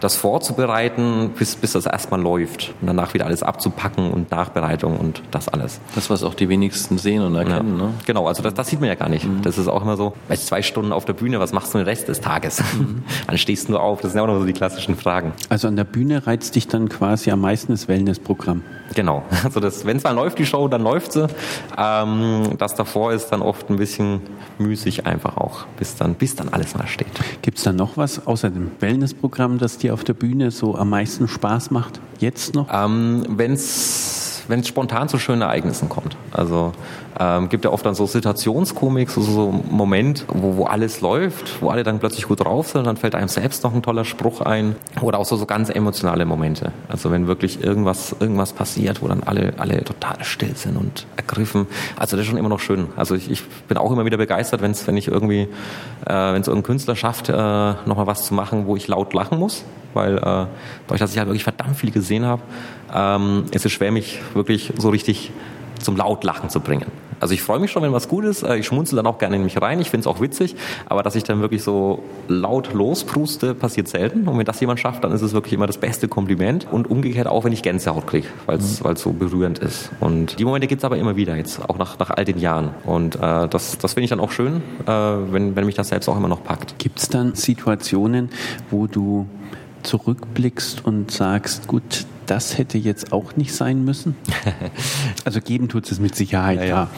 das 0.00 0.16
vorzubereiten, 0.16 1.30
bis, 1.36 1.56
bis 1.56 1.72
das 1.72 1.86
erstmal 1.86 2.20
läuft. 2.20 2.74
Und 2.80 2.88
danach 2.88 3.14
wieder 3.14 3.26
alles 3.26 3.42
abzupacken 3.42 4.10
und 4.10 4.30
Nachbereitung 4.30 4.96
und 4.98 5.22
das 5.30 5.48
alles. 5.48 5.80
Das, 5.94 6.10
was 6.10 6.22
auch 6.22 6.34
die 6.34 6.48
wenigsten 6.48 6.98
sehen 6.98 7.22
und 7.22 7.34
erkennen. 7.34 7.78
Ja. 7.78 7.86
Ne? 7.86 7.94
Genau, 8.06 8.26
also 8.26 8.42
das, 8.42 8.54
das, 8.54 8.68
sieht 8.68 8.80
man 8.80 8.88
ja 8.88 8.94
gar 8.94 9.08
nicht. 9.08 9.24
Mhm. 9.24 9.42
Das 9.42 9.58
ist 9.58 9.68
auch 9.68 9.82
immer 9.82 9.96
so, 9.96 10.14
weil 10.28 10.38
zwei 10.38 10.62
Stunden 10.62 10.92
auf 10.92 11.04
der 11.04 11.12
Bühne, 11.12 11.40
was 11.40 11.52
machst 11.52 11.74
du 11.74 11.78
den 11.78 11.86
Rest 11.86 12.08
des 12.08 12.20
Tages? 12.20 12.60
Mhm. 12.60 13.02
Dann 13.26 13.38
stehst 13.38 13.68
du 13.68 13.72
nur 13.72 13.82
auf. 13.82 14.00
Das 14.00 14.12
sind 14.12 14.18
ja 14.18 14.24
auch 14.24 14.32
noch 14.32 14.38
so 14.38 14.46
die 14.46 14.52
klassischen 14.52 14.96
Fragen. 14.96 15.32
Also 15.48 15.68
an 15.68 15.76
der 15.76 15.84
Bühne 15.84 16.26
reizt 16.26 16.54
dich 16.54 16.68
dann 16.68 16.88
quasi 16.88 17.30
am 17.30 17.40
meisten 17.40 17.72
das 17.72 17.88
Wellnessprogramm. 17.88 18.62
Genau. 18.94 19.24
Also 19.56 19.86
wenn 19.86 19.96
es 19.96 20.02
mal 20.02 20.10
läuft, 20.10 20.38
die 20.38 20.44
Show, 20.44 20.68
dann 20.68 20.82
läuft 20.82 21.12
sie. 21.12 21.26
Ähm, 21.78 22.56
das 22.58 22.74
davor 22.74 23.12
ist 23.12 23.28
dann 23.28 23.42
oft 23.42 23.70
ein 23.70 23.76
bisschen 23.76 24.20
müßig 24.58 25.06
einfach 25.06 25.36
auch, 25.36 25.66
bis 25.78 25.96
dann, 25.96 26.14
bis 26.14 26.34
dann 26.36 26.48
alles 26.50 26.74
mal 26.74 26.86
steht. 26.86 27.08
Gibt 27.42 27.58
es 27.58 27.64
da 27.64 27.72
noch 27.72 27.96
was 27.96 28.26
außer 28.26 28.50
dem 28.50 28.70
Wellnessprogramm, 28.80 29.58
das 29.58 29.78
dir 29.78 29.85
auf 29.90 30.04
der 30.04 30.14
Bühne 30.14 30.50
so 30.50 30.74
am 30.74 30.90
meisten 30.90 31.28
Spaß 31.28 31.70
macht? 31.70 32.00
Jetzt 32.18 32.54
noch? 32.54 32.68
Ähm, 32.72 33.24
wenn 33.28 33.52
es 33.52 34.35
wenn 34.48 34.60
es 34.60 34.68
spontan 34.68 35.08
zu 35.08 35.18
schönen 35.18 35.42
Ereignissen 35.42 35.88
kommt. 35.88 36.16
Also 36.32 36.72
ähm, 37.18 37.48
gibt 37.48 37.64
ja 37.64 37.70
oft 37.70 37.84
dann 37.86 37.94
so 37.94 38.06
Situationskomik, 38.06 39.10
so, 39.10 39.22
so 39.22 39.48
ein 39.50 39.74
Moment, 39.74 40.24
wo, 40.28 40.56
wo 40.56 40.64
alles 40.64 41.00
läuft, 41.00 41.62
wo 41.62 41.70
alle 41.70 41.82
dann 41.82 41.98
plötzlich 41.98 42.26
gut 42.26 42.44
drauf 42.44 42.68
sind, 42.68 42.86
dann 42.86 42.96
fällt 42.96 43.14
einem 43.14 43.28
selbst 43.28 43.64
noch 43.64 43.74
ein 43.74 43.82
toller 43.82 44.04
Spruch 44.04 44.42
ein. 44.42 44.76
Oder 45.00 45.18
auch 45.18 45.24
so, 45.24 45.36
so 45.36 45.46
ganz 45.46 45.70
emotionale 45.70 46.26
Momente. 46.26 46.72
Also 46.88 47.10
wenn 47.10 47.26
wirklich 47.26 47.62
irgendwas, 47.62 48.14
irgendwas 48.20 48.52
passiert, 48.52 49.02
wo 49.02 49.08
dann 49.08 49.22
alle, 49.22 49.54
alle 49.58 49.82
total 49.84 50.22
still 50.24 50.56
sind 50.56 50.76
und 50.76 51.06
ergriffen. 51.16 51.66
Also 51.96 52.16
das 52.16 52.24
ist 52.24 52.30
schon 52.30 52.38
immer 52.38 52.48
noch 52.48 52.60
schön. 52.60 52.88
Also 52.96 53.14
ich, 53.14 53.30
ich 53.30 53.42
bin 53.68 53.78
auch 53.78 53.90
immer 53.90 54.04
wieder 54.04 54.18
begeistert, 54.18 54.60
wenn's, 54.60 54.86
wenn 54.86 54.96
ich 54.96 55.08
irgendwie, 55.08 55.48
äh, 56.06 56.12
wenn 56.12 56.40
es 56.40 56.48
irgendein 56.48 56.66
Künstler 56.66 56.96
schafft, 56.96 57.28
äh, 57.28 57.32
nochmal 57.32 58.06
was 58.06 58.26
zu 58.26 58.34
machen, 58.34 58.66
wo 58.66 58.76
ich 58.76 58.88
laut 58.88 59.14
lachen 59.14 59.38
muss. 59.38 59.64
Weil 59.94 60.18
äh, 60.18 60.20
dadurch, 60.20 61.00
dass 61.00 61.12
ich 61.12 61.18
halt 61.18 61.28
wirklich 61.28 61.44
verdammt 61.44 61.76
viel 61.76 61.90
gesehen 61.90 62.26
habe, 62.26 62.42
ähm, 62.94 63.44
ist 63.52 63.66
es 63.66 63.72
schwer, 63.72 63.92
mich 63.92 64.20
wirklich 64.34 64.72
so 64.78 64.90
richtig 64.90 65.30
zum 65.80 65.96
Lautlachen 65.96 66.50
zu 66.50 66.60
bringen. 66.60 66.86
Also 67.18 67.32
ich 67.32 67.42
freue 67.42 67.58
mich 67.58 67.70
schon, 67.70 67.82
wenn 67.82 67.92
was 67.92 68.08
gut 68.08 68.24
ist. 68.24 68.42
Äh, 68.42 68.56
ich 68.56 68.66
schmunzel 68.66 68.96
dann 68.96 69.06
auch 69.06 69.18
gerne 69.18 69.36
in 69.36 69.44
mich 69.44 69.60
rein. 69.60 69.80
Ich 69.80 69.90
finde 69.90 70.02
es 70.02 70.06
auch 70.06 70.20
witzig. 70.20 70.54
Aber 70.86 71.02
dass 71.02 71.16
ich 71.16 71.24
dann 71.24 71.40
wirklich 71.40 71.62
so 71.62 72.02
laut 72.28 72.74
lospruste, 72.74 73.54
passiert 73.54 73.88
selten. 73.88 74.28
Und 74.28 74.38
wenn 74.38 74.44
das 74.44 74.60
jemand 74.60 74.80
schafft, 74.80 75.04
dann 75.04 75.12
ist 75.12 75.22
es 75.22 75.32
wirklich 75.32 75.54
immer 75.54 75.66
das 75.66 75.78
beste 75.78 76.08
Kompliment. 76.08 76.66
Und 76.70 76.90
umgekehrt 76.90 77.26
auch, 77.26 77.44
wenn 77.44 77.52
ich 77.52 77.62
Gänsehaut 77.62 78.06
kriege, 78.06 78.26
weil 78.46 78.58
es 78.58 78.82
mhm. 78.82 78.96
so 78.96 79.12
berührend 79.12 79.58
ist. 79.58 79.90
Und 80.00 80.38
die 80.38 80.44
Momente 80.44 80.66
gibt 80.66 80.80
es 80.80 80.84
aber 80.84 80.98
immer 80.98 81.16
wieder 81.16 81.36
jetzt, 81.36 81.66
auch 81.68 81.78
nach, 81.78 81.98
nach 81.98 82.10
all 82.10 82.24
den 82.24 82.38
Jahren. 82.38 82.70
Und 82.84 83.16
äh, 83.16 83.48
das, 83.48 83.78
das 83.78 83.94
finde 83.94 84.04
ich 84.04 84.10
dann 84.10 84.20
auch 84.20 84.30
schön, 84.30 84.62
äh, 84.86 84.90
wenn, 84.90 85.56
wenn 85.56 85.64
mich 85.64 85.74
das 85.74 85.88
selbst 85.88 86.08
auch 86.08 86.16
immer 86.16 86.28
noch 86.28 86.44
packt. 86.44 86.78
Gibt 86.78 86.98
es 86.98 87.08
dann 87.08 87.34
Situationen, 87.34 88.28
wo 88.70 88.86
du 88.86 89.26
zurückblickst 89.86 90.84
und 90.84 91.10
sagst, 91.10 91.66
gut, 91.66 92.06
das 92.26 92.58
hätte 92.58 92.76
jetzt 92.76 93.12
auch 93.12 93.36
nicht 93.36 93.54
sein 93.54 93.84
müssen? 93.84 94.16
also 95.24 95.40
geben 95.40 95.68
tut 95.68 95.90
es 95.90 96.00
mit 96.00 96.14
Sicherheit, 96.14 96.58
ja, 96.58 96.64
ja. 96.64 96.68
ja. 96.68 96.90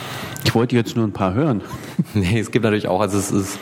Ich 0.45 0.55
wollte 0.55 0.75
jetzt 0.75 0.97
nur 0.97 1.07
ein 1.07 1.13
paar 1.13 1.35
hören. 1.35 1.61
nee, 2.15 2.41
es 2.41 2.51
gibt 2.51 2.65
natürlich 2.65 2.89
auch, 2.89 3.01
also 3.01 3.19
es 3.19 3.31
ist, 3.31 3.59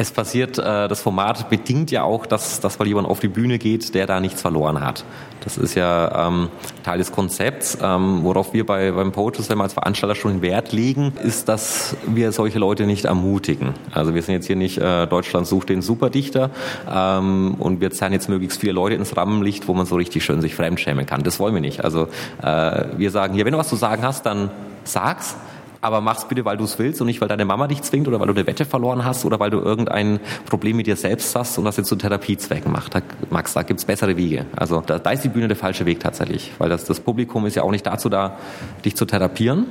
es 0.00 0.10
passiert, 0.10 0.58
äh, 0.58 0.88
das 0.88 1.02
Format 1.02 1.50
bedingt 1.50 1.90
ja 1.90 2.04
auch, 2.04 2.24
dass, 2.24 2.60
dass 2.60 2.78
mal 2.78 2.88
jemand 2.88 3.06
auf 3.06 3.20
die 3.20 3.28
Bühne 3.28 3.58
geht, 3.58 3.94
der 3.94 4.06
da 4.06 4.18
nichts 4.18 4.40
verloren 4.40 4.80
hat. 4.80 5.04
Das 5.44 5.58
ist 5.58 5.74
ja 5.74 6.26
ähm, 6.26 6.48
Teil 6.82 6.98
des 6.98 7.12
Konzepts, 7.12 7.76
ähm, 7.82 8.20
worauf 8.22 8.54
wir 8.54 8.64
bei, 8.64 8.92
beim 8.92 9.12
Poetry 9.12 9.42
Slam 9.42 9.60
als 9.60 9.74
Veranstalter 9.74 10.14
schon 10.14 10.40
Wert 10.40 10.72
legen, 10.72 11.12
ist, 11.22 11.50
dass 11.50 11.96
wir 12.06 12.32
solche 12.32 12.58
Leute 12.58 12.86
nicht 12.86 13.04
ermutigen. 13.04 13.74
Also 13.92 14.14
wir 14.14 14.22
sind 14.22 14.34
jetzt 14.34 14.46
hier 14.46 14.56
nicht 14.56 14.78
äh, 14.78 15.06
Deutschland 15.06 15.46
sucht 15.46 15.68
den 15.68 15.82
Superdichter 15.82 16.50
ähm, 16.90 17.56
und 17.58 17.82
wir 17.82 17.90
zerren 17.90 18.14
jetzt 18.14 18.30
möglichst 18.30 18.58
viele 18.58 18.72
Leute 18.72 18.94
ins 18.94 19.16
Rampenlicht, 19.16 19.68
wo 19.68 19.74
man 19.74 19.84
so 19.84 19.96
richtig 19.96 20.24
schön 20.24 20.40
sich 20.40 20.54
fremdschämen 20.54 21.04
kann. 21.04 21.22
Das 21.22 21.38
wollen 21.38 21.52
wir 21.52 21.60
nicht. 21.60 21.84
Also 21.84 22.08
äh, 22.42 22.84
wir 22.96 23.10
sagen 23.10 23.34
hier, 23.34 23.44
wenn 23.44 23.52
du 23.52 23.58
was 23.58 23.68
zu 23.68 23.76
sagen 23.76 24.02
hast, 24.02 24.24
dann 24.24 24.50
sag's 24.84 25.36
aber 25.80 26.00
mach's 26.00 26.26
bitte, 26.26 26.44
weil 26.44 26.56
du 26.56 26.64
es 26.64 26.78
willst 26.78 27.00
und 27.00 27.06
nicht, 27.06 27.20
weil 27.20 27.28
deine 27.28 27.44
Mama 27.44 27.66
dich 27.66 27.82
zwingt 27.82 28.06
oder 28.06 28.20
weil 28.20 28.26
du 28.26 28.34
eine 28.34 28.46
Wette 28.46 28.64
verloren 28.64 29.04
hast 29.04 29.24
oder 29.24 29.40
weil 29.40 29.50
du 29.50 29.58
irgendein 29.60 30.20
Problem 30.46 30.76
mit 30.76 30.86
dir 30.86 30.96
selbst 30.96 31.34
hast 31.34 31.58
und 31.58 31.64
das 31.64 31.76
jetzt 31.76 31.88
zu 31.88 31.96
Therapiezwecken 31.96 32.70
macht. 32.70 32.94
Da, 32.94 33.00
Max, 33.30 33.54
da 33.54 33.62
gibt's 33.62 33.84
bessere 33.84 34.16
Wege. 34.16 34.46
Also 34.56 34.82
da, 34.84 34.98
da 34.98 35.10
ist 35.10 35.24
die 35.24 35.28
Bühne 35.28 35.48
der 35.48 35.56
falsche 35.56 35.86
Weg 35.86 36.00
tatsächlich, 36.00 36.52
weil 36.58 36.68
das, 36.68 36.84
das 36.84 37.00
Publikum 37.00 37.46
ist 37.46 37.54
ja 37.54 37.62
auch 37.62 37.70
nicht 37.70 37.86
dazu 37.86 38.08
da, 38.08 38.36
dich 38.84 38.96
zu 38.96 39.06
therapieren, 39.06 39.66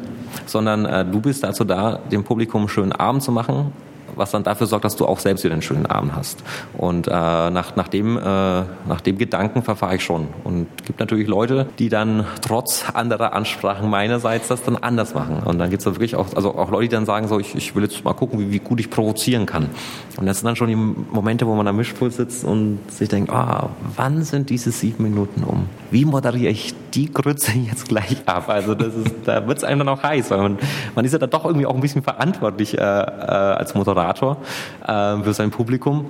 sondern 0.45 0.85
äh, 0.85 1.05
du 1.05 1.21
bist 1.21 1.43
dazu 1.43 1.63
da, 1.63 1.97
dem 2.11 2.23
Publikum 2.23 2.67
schönen 2.67 2.91
Abend 2.91 3.21
zu 3.21 3.31
machen 3.31 3.71
was 4.19 4.31
dann 4.31 4.43
dafür 4.43 4.67
sorgt, 4.67 4.85
dass 4.85 4.95
du 4.95 5.05
auch 5.05 5.19
selbst 5.19 5.43
wieder 5.43 5.53
einen 5.53 5.61
schönen 5.61 5.85
Abend 5.85 6.15
hast. 6.15 6.43
Und 6.77 7.07
äh, 7.07 7.11
nach, 7.11 7.75
nach, 7.75 7.87
dem, 7.87 8.17
äh, 8.17 8.21
nach 8.21 9.01
dem 9.01 9.17
Gedanken 9.17 9.63
verfahre 9.63 9.95
ich 9.95 10.03
schon. 10.03 10.27
Und 10.43 10.67
es 10.79 10.85
gibt 10.85 10.99
natürlich 10.99 11.27
Leute, 11.27 11.67
die 11.79 11.89
dann 11.89 12.25
trotz 12.41 12.85
anderer 12.93 13.33
Ansprachen 13.33 13.89
meinerseits 13.89 14.49
das 14.49 14.63
dann 14.63 14.75
anders 14.75 15.15
machen. 15.15 15.41
Und 15.43 15.59
dann 15.59 15.69
gibt 15.69 15.81
es 15.81 15.85
wirklich 15.85 16.15
auch, 16.15 16.27
also 16.35 16.55
auch 16.55 16.69
Leute, 16.69 16.89
die 16.89 16.95
dann 16.95 17.05
sagen, 17.05 17.27
so, 17.27 17.39
ich, 17.39 17.55
ich 17.55 17.75
will 17.75 17.83
jetzt 17.83 18.03
mal 18.03 18.13
gucken, 18.13 18.39
wie, 18.39 18.51
wie 18.51 18.59
gut 18.59 18.79
ich 18.79 18.89
provozieren 18.89 19.45
kann. 19.45 19.69
Und 20.17 20.25
das 20.25 20.39
sind 20.39 20.45
dann 20.45 20.55
schon 20.55 20.67
die 20.67 20.75
Momente, 20.75 21.47
wo 21.47 21.55
man 21.55 21.67
am 21.67 21.77
Mischpult 21.77 22.13
sitzt 22.13 22.43
und 22.43 22.79
sich 22.91 23.09
denkt, 23.09 23.31
ah, 23.31 23.69
wann 23.95 24.23
sind 24.23 24.49
diese 24.49 24.71
sieben 24.71 25.03
Minuten 25.03 25.43
um? 25.43 25.67
Wie 25.91 26.05
moderiere 26.05 26.51
ich 26.51 26.73
die 26.93 27.11
Grütze 27.11 27.51
jetzt 27.69 27.87
gleich 27.87 28.17
ab? 28.25 28.49
Also 28.49 28.75
das 28.75 28.93
ist, 28.95 29.15
da 29.25 29.47
wird 29.47 29.59
es 29.59 29.63
einem 29.63 29.79
dann 29.79 29.89
auch 29.89 30.03
heiß, 30.03 30.29
weil 30.31 30.39
man, 30.39 30.57
man 30.95 31.05
ist 31.05 31.13
ja 31.13 31.19
dann 31.19 31.29
doch 31.29 31.45
irgendwie 31.45 31.65
auch 31.65 31.75
ein 31.75 31.81
bisschen 31.81 32.03
verantwortlich 32.03 32.77
äh, 32.77 32.81
äh, 32.81 32.81
als 32.81 33.73
Moderator 33.75 34.08
Moderator 34.09 34.37
äh, 34.85 35.23
für 35.23 35.33
sein 35.33 35.51
Publikum 35.51 36.05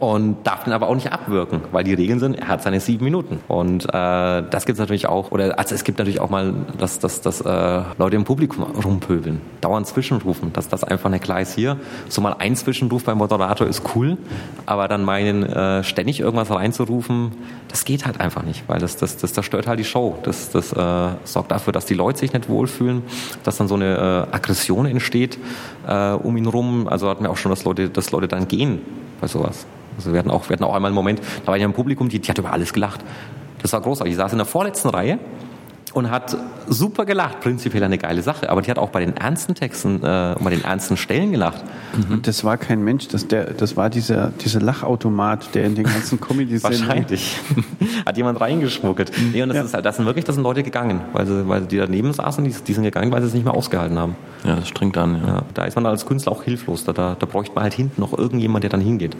und 0.00 0.36
darf 0.44 0.64
den 0.64 0.72
aber 0.72 0.88
auch 0.88 0.94
nicht 0.94 1.12
abwirken, 1.12 1.60
weil 1.72 1.84
die 1.84 1.94
Regeln 1.94 2.18
sind, 2.18 2.34
er 2.34 2.48
hat 2.48 2.62
seine 2.62 2.80
sieben 2.80 3.04
Minuten. 3.04 3.40
Und 3.48 3.84
äh, 3.84 3.88
das 3.92 4.66
gibt 4.66 4.76
es 4.76 4.78
natürlich 4.78 5.06
auch, 5.06 5.30
oder 5.30 5.58
also 5.58 5.74
es 5.74 5.84
gibt 5.84 5.98
natürlich 5.98 6.20
auch 6.20 6.30
mal, 6.30 6.52
dass, 6.78 6.98
dass, 6.98 7.20
dass 7.20 7.40
äh, 7.40 7.82
Leute 7.98 8.16
im 8.16 8.24
Publikum 8.24 8.64
rumpöbeln, 8.64 9.40
dauernd 9.60 9.86
zwischenrufen, 9.86 10.52
dass 10.52 10.68
das 10.68 10.84
einfach 10.84 11.10
nicht 11.10 11.24
klar 11.24 11.40
ist 11.40 11.54
hier. 11.54 11.76
So 12.08 12.20
mal 12.20 12.34
ein 12.38 12.56
Zwischenruf 12.56 13.04
beim 13.04 13.18
Moderator 13.18 13.66
ist 13.66 13.82
cool, 13.94 14.16
aber 14.66 14.88
dann 14.88 15.04
meinen, 15.04 15.42
äh, 15.44 15.84
ständig 15.84 16.20
irgendwas 16.20 16.50
reinzurufen, 16.50 17.32
das 17.68 17.84
geht 17.84 18.06
halt 18.06 18.20
einfach 18.20 18.42
nicht, 18.42 18.64
weil 18.68 18.78
das, 18.78 18.96
das, 18.96 19.16
das, 19.16 19.32
das 19.32 19.44
stört 19.44 19.66
halt 19.66 19.78
die 19.78 19.84
Show. 19.84 20.18
Das, 20.22 20.50
das 20.50 20.72
äh, 20.72 21.08
sorgt 21.24 21.50
dafür, 21.50 21.72
dass 21.72 21.86
die 21.86 21.94
Leute 21.94 22.18
sich 22.18 22.32
nicht 22.32 22.48
wohlfühlen, 22.48 23.02
dass 23.44 23.56
dann 23.56 23.68
so 23.68 23.74
eine 23.74 24.28
äh, 24.30 24.34
Aggression 24.34 24.86
entsteht 24.86 25.38
äh, 25.86 26.12
um 26.12 26.36
ihn 26.36 26.46
rum. 26.46 26.88
Also 26.88 27.08
hatten 27.08 27.24
wir 27.24 27.30
auch 27.30 27.36
schon, 27.36 27.50
dass 27.50 27.64
Leute, 27.64 27.88
dass 27.88 28.10
Leute 28.10 28.28
dann 28.28 28.48
gehen 28.48 28.80
bei 29.20 29.26
sowas. 29.26 29.66
Also 29.96 30.12
wir 30.12 30.18
hatten 30.18 30.30
auch, 30.30 30.48
wir 30.48 30.54
hatten 30.54 30.64
auch 30.64 30.74
einmal 30.74 30.90
einen 30.90 30.94
Moment, 30.94 31.20
da 31.42 31.48
war 31.48 31.56
ich 31.56 31.62
im 31.62 31.72
Publikum, 31.72 32.08
die, 32.08 32.18
die 32.18 32.28
hat 32.28 32.38
über 32.38 32.52
alles 32.52 32.72
gelacht. 32.72 33.00
Das 33.62 33.72
war 33.72 33.80
großartig. 33.80 34.12
Ich 34.12 34.18
saß 34.18 34.32
in 34.32 34.38
der 34.38 34.46
vorletzten 34.46 34.88
Reihe 34.90 35.18
und 35.96 36.10
hat 36.10 36.36
super 36.68 37.06
gelacht. 37.06 37.40
Prinzipiell 37.40 37.82
eine 37.82 37.96
geile 37.96 38.20
Sache. 38.20 38.50
Aber 38.50 38.60
die 38.60 38.70
hat 38.70 38.78
auch 38.78 38.90
bei 38.90 39.00
den 39.00 39.16
ernsten 39.16 39.54
Texten 39.54 40.02
äh, 40.02 40.34
und 40.36 40.44
bei 40.44 40.50
den 40.50 40.62
ernsten 40.62 40.98
Stellen 40.98 41.32
gelacht. 41.32 41.64
Mhm. 41.96 42.20
Das 42.20 42.44
war 42.44 42.58
kein 42.58 42.84
Mensch, 42.84 43.08
das, 43.08 43.28
der, 43.28 43.54
das 43.54 43.78
war 43.78 43.88
dieser, 43.88 44.30
dieser 44.44 44.60
Lachautomat, 44.60 45.54
der 45.54 45.64
in 45.64 45.74
den 45.74 45.84
ganzen 45.84 46.20
comedy 46.20 46.62
Wahrscheinlich. 46.62 47.40
hat 48.06 48.14
jemand 48.18 48.42
reingeschmuggelt. 48.42 49.10
Nee, 49.32 49.42
und 49.42 49.48
das, 49.48 49.56
ja. 49.56 49.64
ist 49.64 49.72
halt, 49.72 49.86
das 49.86 49.96
sind 49.96 50.04
wirklich, 50.04 50.26
das 50.26 50.34
sind 50.34 50.44
Leute 50.44 50.62
gegangen, 50.62 51.00
weil, 51.14 51.26
sie, 51.26 51.48
weil 51.48 51.62
die 51.62 51.78
daneben 51.78 52.12
saßen, 52.12 52.44
die, 52.44 52.52
die 52.52 52.72
sind 52.74 52.84
gegangen, 52.84 53.10
weil 53.10 53.22
sie 53.22 53.28
es 53.28 53.34
nicht 53.34 53.44
mehr 53.44 53.54
ausgehalten 53.54 53.98
haben. 53.98 54.16
Ja, 54.44 54.56
das 54.56 54.68
strengt 54.68 54.98
an. 54.98 55.22
Ja. 55.22 55.28
ja. 55.28 55.42
da 55.54 55.64
ist 55.64 55.76
man 55.76 55.86
als 55.86 56.04
Künstler 56.04 56.32
auch 56.32 56.42
hilflos. 56.42 56.84
Da, 56.84 56.92
da, 56.92 57.16
da 57.18 57.24
bräuchte 57.24 57.54
man 57.54 57.64
halt 57.64 57.74
hinten 57.74 58.02
noch 58.02 58.16
irgendjemand, 58.16 58.64
der 58.64 58.70
dann 58.70 58.82
hingeht. 58.82 59.16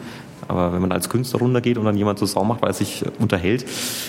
Aber 0.48 0.72
wenn 0.72 0.80
man 0.80 0.92
als 0.92 1.08
Künstler 1.08 1.40
runtergeht 1.40 1.78
und 1.78 1.84
dann 1.84 1.96
jemand 1.96 2.18
zur 2.18 2.28
Sau 2.28 2.44
macht, 2.44 2.62
weil 2.62 2.70
er 2.70 2.74
sich 2.74 3.04
unterhält, 3.18 3.64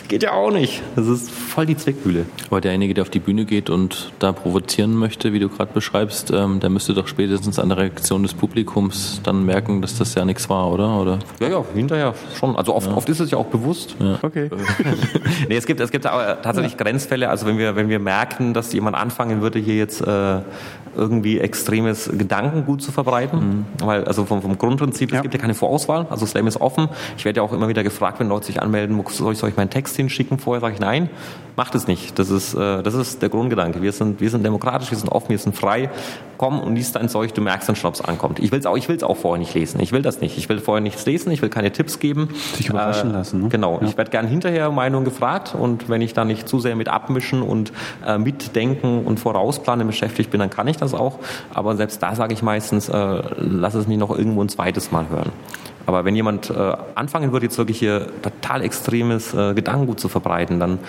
geht 0.07 0.23
ja 0.23 0.33
auch 0.33 0.51
nicht. 0.51 0.81
Das 0.95 1.07
ist 1.07 1.29
voll 1.29 1.65
die 1.65 1.77
Zwickmühle. 1.77 2.25
Aber 2.49 2.61
derjenige, 2.61 2.93
der 2.93 3.03
auf 3.03 3.09
die 3.09 3.19
Bühne 3.19 3.45
geht 3.45 3.69
und 3.69 4.11
da 4.19 4.31
provozieren 4.31 4.95
möchte, 4.95 5.33
wie 5.33 5.39
du 5.39 5.49
gerade 5.49 5.73
beschreibst, 5.73 6.31
ähm, 6.31 6.59
der 6.59 6.69
müsste 6.69 6.93
doch 6.93 7.07
spätestens 7.07 7.59
an 7.59 7.69
der 7.69 7.77
Reaktion 7.77 8.23
des 8.23 8.33
Publikums 8.33 9.21
dann 9.23 9.45
merken, 9.45 9.81
dass 9.81 9.97
das 9.97 10.15
ja 10.15 10.25
nichts 10.25 10.49
war, 10.49 10.71
oder? 10.71 10.99
oder? 10.99 11.19
Ja, 11.39 11.49
ja, 11.49 11.65
hinterher 11.73 12.13
schon. 12.37 12.55
Also 12.55 12.75
oft, 12.75 12.87
ja. 12.87 12.95
oft 12.95 13.09
ist 13.09 13.19
es 13.19 13.31
ja 13.31 13.37
auch 13.37 13.45
bewusst. 13.45 13.95
Ja. 13.99 14.19
Okay. 14.21 14.49
nee, 15.49 15.55
es 15.55 15.65
gibt, 15.65 15.79
es 15.79 15.91
gibt 15.91 16.05
aber 16.05 16.41
tatsächlich 16.41 16.73
ja. 16.73 16.83
Grenzfälle. 16.83 17.29
Also 17.29 17.45
wenn 17.45 17.57
wir, 17.57 17.75
wenn 17.75 17.89
wir 17.89 17.99
merken, 17.99 18.53
dass 18.53 18.73
jemand 18.73 18.95
anfangen 18.95 19.41
würde, 19.41 19.59
hier 19.59 19.75
jetzt 19.75 20.01
äh, 20.01 20.39
irgendwie 20.95 21.39
extremes 21.39 22.09
Gedankengut 22.11 22.81
zu 22.81 22.91
verbreiten. 22.91 23.39
Mhm. 23.39 23.65
Weil, 23.85 24.05
also 24.05 24.25
vom, 24.25 24.41
vom 24.41 24.57
Grundprinzip, 24.57 25.13
es 25.13 25.21
gibt 25.21 25.33
ja 25.33 25.39
keine 25.39 25.53
Vorauswahl. 25.53 26.07
Also 26.09 26.25
Slam 26.27 26.47
ist 26.47 26.61
offen. 26.61 26.89
Ich 27.17 27.25
werde 27.25 27.37
ja 27.37 27.43
auch 27.43 27.53
immer 27.53 27.67
wieder 27.67 27.83
gefragt, 27.83 28.19
wenn 28.19 28.29
Leute 28.29 28.45
sich 28.47 28.61
anmelden, 28.61 29.03
soll 29.09 29.33
ich, 29.33 29.39
soll 29.39 29.49
ich 29.49 29.57
meinen 29.57 29.69
Text 29.69 29.95
hinschicken? 29.95 30.37
Vorher 30.37 30.61
sage 30.61 30.75
ich 30.75 30.79
nein, 30.79 31.09
macht 31.57 31.73
es 31.75 31.87
nicht. 31.87 32.17
Das 32.19 32.29
ist, 32.29 32.53
äh, 32.53 32.83
das 32.83 32.93
ist 32.93 33.21
der 33.21 33.29
Grundgedanke. 33.29 33.81
Wir 33.81 33.91
sind, 33.91 34.21
wir 34.21 34.29
sind 34.29 34.45
demokratisch, 34.45 34.91
wir 34.91 34.97
sind 34.97 35.09
offen, 35.09 35.29
wir 35.29 35.39
sind 35.39 35.55
frei. 35.55 35.89
Komm 36.37 36.59
und 36.59 36.75
liest 36.75 36.95
dein 36.95 37.09
Zeug, 37.09 37.33
du 37.33 37.41
merkst 37.41 37.67
dann 37.67 37.75
schon, 37.75 37.89
ob 37.89 37.95
es 37.95 38.01
ankommt. 38.01 38.39
Ich 38.39 38.51
will 38.51 38.59
es 38.59 38.67
auch, 38.67 38.77
ich 38.77 38.87
will's 38.87 39.01
auch 39.01 39.17
vorher 39.17 39.39
nicht 39.39 39.55
lesen. 39.55 39.79
Ich 39.81 39.91
will 39.91 40.03
das 40.03 40.21
nicht. 40.21 40.37
Ich 40.37 40.47
will 40.49 40.59
vorher 40.59 40.81
nichts 40.81 41.05
lesen, 41.07 41.31
ich 41.31 41.41
will 41.41 41.49
keine 41.49 41.71
Tipps 41.71 41.99
geben. 41.99 42.29
Sich 42.53 42.69
überraschen 42.69 43.09
äh, 43.09 43.13
lassen. 43.13 43.41
Ne? 43.41 43.49
Genau. 43.49 43.79
Ja. 43.81 43.87
Ich 43.87 43.97
werde 43.97 44.11
gern 44.11 44.27
hinterher 44.27 44.69
Meinung 44.69 45.03
gefragt 45.03 45.55
und 45.57 45.89
wenn 45.89 46.01
ich 46.01 46.13
da 46.13 46.25
nicht 46.25 46.47
zu 46.47 46.59
sehr 46.59 46.75
mit 46.75 46.89
abmischen 46.89 47.41
und 47.41 47.73
äh, 48.05 48.19
mitdenken 48.19 49.03
und 49.03 49.19
vorausplanen 49.19 49.87
beschäftigt 49.87 50.29
bin, 50.29 50.39
dann 50.39 50.51
kann 50.51 50.67
ich 50.67 50.77
das 50.77 50.93
auch. 50.93 51.17
Aber 51.53 51.75
selbst 51.75 52.03
da 52.03 52.13
sage 52.13 52.33
ich 52.33 52.43
meistens, 52.43 52.87
äh, 52.87 53.21
lass 53.37 53.73
es 53.73 53.87
mich 53.87 53.97
noch 53.97 54.15
irgendwo 54.15 54.43
ein 54.43 54.49
zweites 54.49 54.91
Mal 54.91 55.09
hören. 55.09 55.31
Aber 55.87 56.03
wenn 56.03 56.15
jemand 56.15 56.49
äh, 56.49 56.73
anfangen 56.95 57.31
würde, 57.31 57.45
jetzt 57.45 57.57
wirklich 57.57 57.79
hier 57.79 58.07
total 58.21 58.61
extremes 58.61 59.33
äh, 59.33 59.53
Gedankengut 59.53 60.01
zu 60.01 60.09
verbreiten, 60.09 60.59
dann 60.59 60.79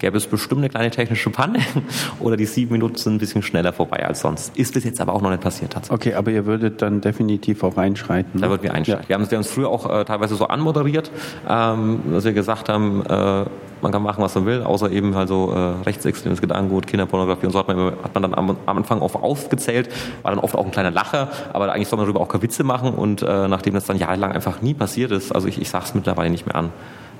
gäbe 0.00 0.16
es 0.16 0.26
bestimmt 0.26 0.58
eine 0.58 0.68
kleine 0.68 0.90
technische 0.90 1.30
Panne 1.30 1.60
oder 2.20 2.36
die 2.36 2.44
sieben 2.44 2.72
Minuten 2.72 2.96
sind 2.96 3.14
ein 3.14 3.18
bisschen 3.18 3.42
schneller 3.42 3.72
vorbei 3.72 4.04
als 4.04 4.20
sonst. 4.20 4.58
Ist 4.58 4.74
bis 4.74 4.82
jetzt 4.82 5.00
aber 5.00 5.14
auch 5.14 5.22
noch 5.22 5.30
nicht 5.30 5.42
passiert. 5.42 5.76
Okay, 5.88 6.14
aber 6.14 6.32
ihr 6.32 6.44
würdet 6.44 6.82
dann 6.82 7.00
definitiv 7.00 7.62
auch 7.62 7.76
einschreiten. 7.76 8.32
Ne? 8.34 8.42
Da 8.42 8.50
würden 8.50 8.64
wir 8.64 8.74
einschreiten. 8.74 9.04
Ja. 9.04 9.20
Wir, 9.20 9.24
haben, 9.24 9.36
uns 9.38 9.48
früher 9.48 9.68
auch 9.68 9.88
äh, 9.88 10.04
teilweise 10.04 10.34
so 10.34 10.48
anmoderiert, 10.48 11.12
ähm, 11.48 12.00
dass 12.10 12.24
wir 12.24 12.32
gesagt 12.32 12.68
haben, 12.68 13.06
äh, 13.06 13.44
man 13.82 13.92
kann 13.92 14.02
machen, 14.02 14.22
was 14.22 14.34
man 14.34 14.46
will, 14.46 14.62
außer 14.62 14.90
eben 14.90 15.14
halt 15.14 15.28
so 15.28 15.52
äh, 15.52 15.82
rechtsextremes 15.84 16.40
Gedankengut, 16.40 16.86
Kinderpornografie 16.86 17.46
und 17.46 17.52
so 17.52 17.58
hat 17.58 17.68
man, 17.68 17.92
hat 18.02 18.14
man 18.14 18.22
dann 18.22 18.34
am, 18.34 18.56
am 18.66 18.76
Anfang 18.76 19.00
auch 19.00 19.14
aufgezählt, 19.14 19.88
war 20.22 20.32
dann 20.32 20.40
oft 20.40 20.54
auch 20.54 20.64
ein 20.64 20.70
kleiner 20.70 20.90
Lacher, 20.90 21.28
aber 21.52 21.72
eigentlich 21.72 21.88
soll 21.88 21.98
man 21.98 22.06
darüber 22.06 22.20
auch 22.20 22.28
keine 22.28 22.42
Witze 22.42 22.64
machen 22.64 22.94
und 22.94 23.22
äh, 23.22 23.48
nachdem 23.48 23.74
das 23.74 23.86
dann 23.86 23.98
jahrelang 23.98 24.32
einfach 24.32 24.62
nie 24.62 24.74
passiert 24.74 25.10
ist, 25.10 25.34
also 25.34 25.48
ich, 25.48 25.60
ich 25.60 25.70
sage 25.70 25.84
es 25.86 25.94
mittlerweile 25.94 26.30
nicht 26.30 26.46
mehr 26.46 26.56
an. 26.56 26.70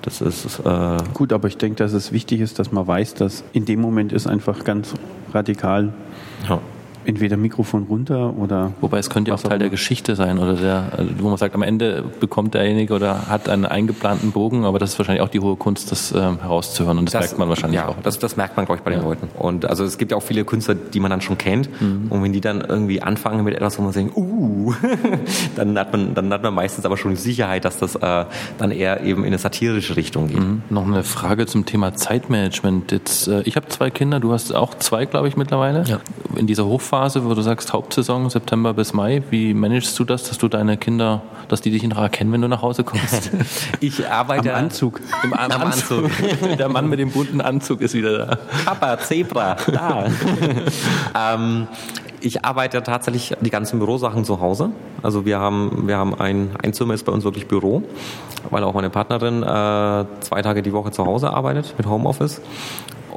Das 0.03 0.21
ist 0.21 0.61
äh 0.65 0.97
gut, 1.13 1.33
aber 1.33 1.49
ich 1.49 1.57
denke, 1.57 1.77
dass 1.83 1.93
es 1.93 2.13
wichtig 2.13 2.41
ist, 2.41 2.61
dass 2.61 2.71
man 2.71 2.87
weiß, 2.87 3.15
dass 3.15 3.43
in 3.53 3.65
dem 3.65 3.81
Moment 3.81 4.13
ist 4.13 4.29
einfach 4.29 4.63
ganz 4.63 4.95
radikal 5.35 5.93
ja 6.49 6.61
entweder 7.09 7.39
Mikrofon 7.39 7.85
runter 7.85 8.35
oder. 8.37 8.73
Wobei 8.83 8.99
es 8.99 9.09
könnte 9.09 9.31
ja 9.31 9.35
auch 9.35 9.41
Teil 9.41 9.59
der 9.59 9.71
Geschichte 9.71 10.15
sein 10.15 10.39
oder 10.39 10.55
der, 10.55 10.93
also 10.95 11.11
wo 11.19 11.29
man 11.29 11.39
sagt, 11.39 11.55
am 11.55 11.63
Ende 11.63 12.05
bekommt 12.21 12.53
derjenige 12.53 12.93
oder 12.93 13.29
hat 13.29 13.49
einen 13.49 13.65
eingeplanten 13.65 14.31
Bogen, 14.31 14.67
aber 14.67 14.79
das 14.79 14.91
ist 14.93 14.99
wahrscheinlich 14.99 15.23
auch 15.23 15.31
die 15.31 15.41
hohe 15.41 15.57
Kunst, 15.57 15.91
das 15.91 16.13
ähm, 16.13 16.41
herauszuhören 16.41 16.99
und 16.99 17.07
das, 17.07 17.13
das, 17.13 17.23
merkt 17.23 17.39
man 17.39 17.49
wahrscheinlich 17.49 17.81
ja, 17.81 17.89
auch. 17.89 17.97
Das, 18.03 18.19
das 18.19 18.37
merkt 18.37 18.59
man, 18.59 18.67
glaube 18.67 18.81
ich, 18.81 18.85
bei 18.85 18.91
den 18.91 19.03
Leuten. 19.03 19.29
Und 19.39 19.65
also 19.65 19.85
es 19.85 19.97
gibt 19.97 20.11
ja 20.11 20.19
auch 20.19 20.23
viele 20.23 20.45
Künstler, 20.45 20.75
die 20.75 21.01
man 21.01 21.11
dann 21.11 21.23
schon 21.23 21.39
kennt 21.39 21.71
mhm. 21.81 22.09
und 22.11 22.23
wenn 22.23 22.35
die 22.35 22.43
dann 22.43 22.61
irgendwie 22.61 23.01
anfangen 23.01 23.43
mit 23.43 23.55
etwas, 23.55 23.79
wo 23.79 23.83
man 23.83 23.93
sagt, 23.93 24.15
uh, 24.15 24.75
dann 25.57 25.79
hat 25.79 25.93
man, 25.93 26.15
dann 26.15 26.31
hat 26.31 26.43
man 26.43 26.53
meistens 26.53 26.85
aber 26.85 26.99
schon 26.99 27.13
die 27.13 27.17
Sicherheit, 27.17 27.65
dass 27.65 27.79
das 27.79 27.97
äh, 27.97 28.27
dann 28.59 28.71
eher 28.71 29.03
eben 29.03 29.23
in 29.23 29.29
eine 29.29 29.39
satirische 29.39 29.97
Richtung 29.97 30.29
geht. 30.29 30.41
Mhm. 30.41 30.61
Noch 30.69 30.87
eine 30.87 31.05
Frage 31.05 31.47
zum 31.47 31.65
Thema 31.65 31.95
Zeitmanagement. 31.95 32.93
Jetzt, 32.93 33.29
äh, 33.29 33.41
ich 33.43 33.57
habe 33.57 33.67
zwei 33.69 33.89
Kinder, 33.89 34.21
du 34.21 34.33
hast 34.33 34.55
auch 34.55 34.75
zwei, 34.75 35.07
glaube 35.07 35.29
ich, 35.29 35.39
mittlerweile. 35.39 35.85
Ja. 35.85 36.01
In 36.37 36.47
dieser 36.47 36.67
Hochphase 36.67 36.98
Phase, 36.99 37.25
wo 37.25 37.33
du 37.33 37.43
sagst 37.43 37.73
Hauptsaison, 37.73 38.29
September 38.29 38.75
bis 38.75 38.93
Mai, 38.93 39.23
wie 39.31 39.55
managst 39.55 39.97
du 40.01 40.05
das, 40.05 40.25
dass 40.25 40.37
du 40.37 40.49
deine 40.49 40.77
Kinder, 40.77 41.23
dass 41.47 41.61
die 41.61 41.71
dich 41.71 41.85
noch 41.85 41.99
erkennen, 41.99 42.33
wenn 42.33 42.43
du 42.43 42.49
nach 42.49 42.61
Hause 42.61 42.83
kommst? 42.83 43.31
ich 43.81 44.05
arbeite 44.11 44.53
am 44.53 44.65
Anzug. 44.65 45.01
Im 45.23 45.33
Am 45.33 45.53
Anzug. 45.53 46.11
Der 46.59 46.69
Mann 46.69 46.89
mit 46.89 46.99
dem 46.99 47.13
bunten 47.13 47.41
Anzug 47.41 47.83
ist 47.83 47.95
wieder 47.95 48.19
da. 48.19 48.39
Kappa, 48.65 48.99
Zebra, 48.99 49.57
da. 49.71 50.07
ähm, 51.35 51.69
ich 52.21 52.45
arbeite 52.45 52.83
tatsächlich 52.83 53.37
die 53.43 53.51
ganzen 53.51 53.79
Bürosachen 53.79 54.25
zu 54.25 54.41
Hause. 54.41 54.71
Also 55.01 55.25
wir 55.25 55.39
haben, 55.39 55.87
wir 55.87 55.99
haben 55.99 56.19
ein, 56.19 56.51
ein 56.61 56.73
Zimmer 56.73 56.95
ist 56.95 57.05
bei 57.05 57.13
uns 57.13 57.23
wirklich 57.23 57.47
Büro, 57.47 57.85
weil 58.51 58.65
auch 58.65 58.75
meine 58.75 58.91
Partnerin 58.91 59.45
äh, 59.45 60.05
zwei 60.19 60.43
Tage 60.43 60.63
die 60.63 60.73
Woche 60.73 60.91
zu 60.91 61.07
Hause 61.07 61.31
arbeitet 61.31 61.77
mit 61.79 61.87
Homeoffice. 61.87 62.41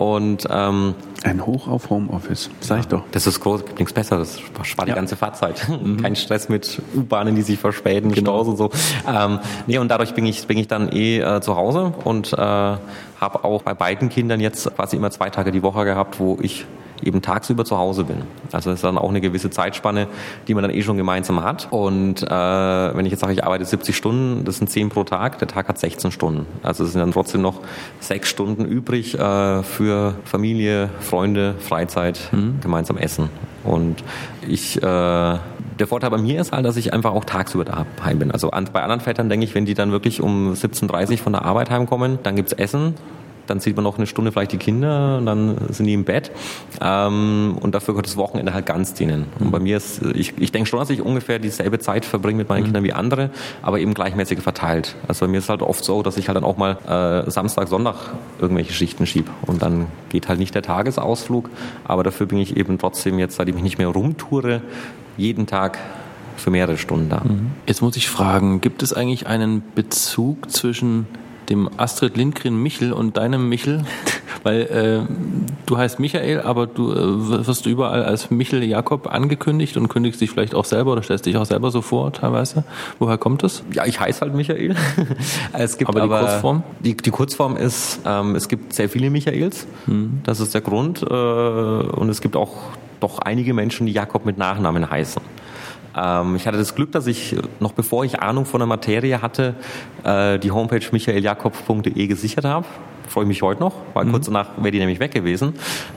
Und 0.01 0.47
ähm, 0.49 0.95
ein 1.21 1.45
Hoch 1.45 1.67
auf 1.67 1.91
Homeoffice, 1.91 2.49
sag 2.59 2.79
ich 2.79 2.87
doch. 2.87 3.03
Das 3.11 3.27
ist 3.27 3.39
groß, 3.39 3.65
gibt 3.65 3.77
nichts 3.77 3.93
Besseres. 3.93 4.39
Spart 4.63 4.87
die 4.87 4.89
ja. 4.89 4.95
ganze 4.95 5.15
Fahrzeit. 5.15 5.67
Mhm. 5.81 6.01
Kein 6.01 6.15
Stress 6.15 6.49
mit 6.49 6.81
U-Bahnen, 6.95 7.35
die 7.35 7.41
sich 7.43 7.57
verspäten, 7.57 8.11
genau. 8.11 8.43
Staus 8.43 8.47
und 8.47 8.57
so. 8.57 8.71
Ähm, 9.07 9.39
nee, 9.67 9.77
und 9.77 9.89
dadurch 9.89 10.13
bin 10.13 10.25
ich, 10.25 10.45
bin 10.45 10.57
ich 10.57 10.67
dann 10.67 10.91
eh 10.91 11.19
äh, 11.19 11.41
zu 11.41 11.55
Hause 11.55 11.93
und 12.03 12.33
äh, 12.33 12.37
habe 12.37 13.43
auch 13.43 13.61
bei 13.61 13.73
beiden 13.73 14.09
Kindern 14.09 14.39
jetzt 14.39 14.75
quasi 14.75 14.97
immer 14.97 15.11
zwei 15.11 15.29
Tage 15.29 15.51
die 15.51 15.63
Woche 15.63 15.85
gehabt, 15.85 16.19
wo 16.19 16.37
ich 16.41 16.65
eben 17.03 17.21
tagsüber 17.21 17.65
zu 17.65 17.77
Hause 17.77 18.03
bin. 18.03 18.23
Also 18.51 18.69
das 18.69 18.79
ist 18.79 18.83
dann 18.83 18.97
auch 18.97 19.09
eine 19.09 19.21
gewisse 19.21 19.49
Zeitspanne, 19.49 20.07
die 20.47 20.53
man 20.53 20.63
dann 20.63 20.71
eh 20.71 20.81
schon 20.81 20.97
gemeinsam 20.97 21.43
hat. 21.43 21.67
Und 21.71 22.23
äh, 22.23 22.29
wenn 22.29 23.05
ich 23.05 23.11
jetzt 23.11 23.21
sage, 23.21 23.33
ich 23.33 23.43
arbeite 23.43 23.65
70 23.65 23.95
Stunden, 23.95 24.45
das 24.45 24.57
sind 24.57 24.69
10 24.69 24.89
pro 24.89 25.03
Tag, 25.03 25.39
der 25.39 25.47
Tag 25.47 25.67
hat 25.67 25.77
16 25.77 26.11
Stunden. 26.11 26.45
Also 26.63 26.83
es 26.83 26.93
sind 26.93 27.01
dann 27.01 27.11
trotzdem 27.11 27.41
noch 27.41 27.61
sechs 27.99 28.29
Stunden 28.29 28.65
übrig 28.65 29.15
äh, 29.15 29.63
für 29.63 30.15
Familie, 30.25 30.89
Freunde, 30.99 31.55
Freizeit, 31.59 32.19
mhm. 32.31 32.59
gemeinsam 32.61 32.97
essen. 32.97 33.29
Und 33.63 34.03
ich 34.47 34.81
äh, 34.81 35.37
der 35.81 35.87
Vorteil 35.87 36.11
bei 36.11 36.17
mir 36.17 36.39
ist 36.39 36.51
halt, 36.51 36.63
dass 36.63 36.77
ich 36.77 36.93
einfach 36.93 37.11
auch 37.11 37.25
tagsüber 37.25 37.65
daheim 37.65 38.19
bin. 38.19 38.31
Also 38.31 38.51
bei 38.51 38.83
anderen 38.83 39.01
Vätern 39.01 39.29
denke 39.29 39.45
ich, 39.45 39.55
wenn 39.55 39.65
die 39.65 39.73
dann 39.73 39.91
wirklich 39.91 40.21
um 40.21 40.53
17.30 40.53 41.11
Uhr 41.11 41.17
von 41.17 41.33
der 41.33 41.43
Arbeit 41.43 41.71
heimkommen, 41.71 42.19
dann 42.21 42.35
gibt's 42.35 42.53
Essen, 42.53 42.93
dann 43.51 43.59
sieht 43.59 43.75
man 43.75 43.83
noch 43.83 43.97
eine 43.97 44.07
Stunde 44.07 44.31
vielleicht 44.31 44.53
die 44.53 44.57
Kinder 44.57 45.17
und 45.17 45.25
dann 45.25 45.57
sind 45.69 45.85
die 45.85 45.93
im 45.93 46.05
Bett. 46.05 46.31
Ähm, 46.79 47.57
und 47.61 47.75
dafür 47.75 47.93
gehört 47.93 48.07
das 48.07 48.17
Wochenende 48.17 48.53
halt 48.53 48.65
ganz 48.65 48.93
dienen. 48.93 49.25
Und 49.39 49.47
mhm. 49.47 49.51
bei 49.51 49.59
mir 49.59 49.77
ist, 49.77 50.01
ich, 50.15 50.33
ich 50.37 50.51
denke 50.51 50.69
schon, 50.69 50.79
dass 50.79 50.89
ich 50.89 51.01
ungefähr 51.01 51.37
dieselbe 51.37 51.77
Zeit 51.79 52.05
verbringe 52.05 52.37
mit 52.37 52.49
meinen 52.49 52.61
mhm. 52.61 52.65
Kindern 52.65 52.83
wie 52.83 52.93
andere, 52.93 53.29
aber 53.61 53.79
eben 53.79 53.93
gleichmäßig 53.93 54.39
verteilt. 54.39 54.95
Also 55.07 55.25
bei 55.25 55.31
mir 55.31 55.39
ist 55.39 55.49
halt 55.49 55.61
oft 55.61 55.83
so, 55.83 56.01
dass 56.01 56.17
ich 56.17 56.29
halt 56.29 56.37
dann 56.37 56.45
auch 56.45 56.57
mal 56.57 57.25
äh, 57.27 57.29
Samstag, 57.29 57.67
Sonntag 57.67 57.95
irgendwelche 58.39 58.73
Schichten 58.73 59.05
schiebe. 59.05 59.29
Und 59.45 59.61
dann 59.61 59.87
geht 60.09 60.29
halt 60.29 60.39
nicht 60.39 60.55
der 60.55 60.61
Tagesausflug, 60.61 61.49
aber 61.83 62.03
dafür 62.03 62.27
bin 62.27 62.37
ich 62.37 62.55
eben 62.55 62.79
trotzdem 62.79 63.19
jetzt, 63.19 63.35
seitdem 63.35 63.57
ich 63.57 63.63
nicht 63.63 63.77
mehr 63.77 63.89
rumtoure, 63.89 64.61
jeden 65.17 65.45
Tag 65.45 65.77
für 66.37 66.51
mehrere 66.51 66.77
Stunden 66.77 67.09
da. 67.09 67.21
Mhm. 67.25 67.51
Jetzt 67.67 67.81
muss 67.81 67.97
ich 67.97 68.09
fragen, 68.09 68.61
gibt 68.61 68.81
es 68.81 68.93
eigentlich 68.93 69.27
einen 69.27 69.61
Bezug 69.75 70.49
zwischen 70.49 71.05
dem 71.51 71.69
Astrid 71.77 72.17
Lindgren 72.17 72.55
Michel 72.55 72.93
und 72.93 73.17
deinem 73.17 73.49
Michel, 73.49 73.83
weil 74.43 74.61
äh, 74.61 75.13
du 75.65 75.77
heißt 75.77 75.99
Michael, 75.99 76.41
aber 76.41 76.65
du 76.65 76.91
äh, 76.91 77.45
wirst 77.45 77.65
du 77.65 77.69
überall 77.69 78.03
als 78.03 78.31
Michel 78.31 78.63
Jakob 78.63 79.13
angekündigt 79.13 79.75
und 79.77 79.89
kündigst 79.89 80.21
dich 80.21 80.31
vielleicht 80.31 80.55
auch 80.55 80.65
selber 80.65 80.93
oder 80.93 81.03
stellst 81.03 81.25
dich 81.25 81.35
auch 81.37 81.45
selber 81.45 81.69
so 81.69 81.81
vor 81.81 82.13
teilweise. 82.13 82.63
Woher 82.99 83.17
kommt 83.17 83.43
das? 83.43 83.63
Ja, 83.73 83.85
ich 83.85 83.99
heiße 83.99 84.21
halt 84.21 84.33
Michael. 84.33 84.75
es 85.53 85.77
gibt 85.77 85.89
aber, 85.89 86.03
aber 86.03 86.19
die 86.19 86.25
Kurzform? 86.25 86.63
Die, 86.79 86.97
die 86.97 87.11
Kurzform 87.11 87.57
ist, 87.57 87.99
ähm, 88.05 88.35
es 88.35 88.47
gibt 88.47 88.73
sehr 88.73 88.89
viele 88.89 89.09
Michaels. 89.09 89.67
Hm. 89.85 90.21
Das 90.23 90.39
ist 90.39 90.53
der 90.53 90.61
Grund. 90.61 91.03
Äh, 91.03 91.05
und 91.13 92.09
es 92.09 92.21
gibt 92.21 92.37
auch 92.37 92.55
doch 93.01 93.19
einige 93.19 93.53
Menschen, 93.53 93.87
die 93.87 93.93
Jakob 93.93 94.25
mit 94.25 94.37
Nachnamen 94.37 94.89
heißen. 94.89 95.21
Ähm, 95.95 96.35
ich 96.35 96.47
hatte 96.47 96.57
das 96.57 96.75
Glück, 96.75 96.91
dass 96.91 97.07
ich 97.07 97.35
noch 97.59 97.73
bevor 97.73 98.05
ich 98.05 98.19
Ahnung 98.19 98.45
von 98.45 98.59
der 98.59 98.67
Materie 98.67 99.21
hatte, 99.21 99.55
äh, 100.03 100.39
die 100.39 100.51
Homepage 100.51 100.85
michaeljakob.de 100.91 102.07
gesichert 102.07 102.45
habe 102.45 102.65
freue 103.11 103.25
ich 103.25 103.27
mich 103.27 103.41
heute 103.41 103.61
noch, 103.61 103.73
weil 103.93 104.05
mhm. 104.05 104.11
kurz 104.11 104.25
danach 104.25 104.49
wäre 104.57 104.71
die 104.71 104.79
nämlich 104.79 104.99
weg 104.99 105.11
gewesen. 105.11 105.53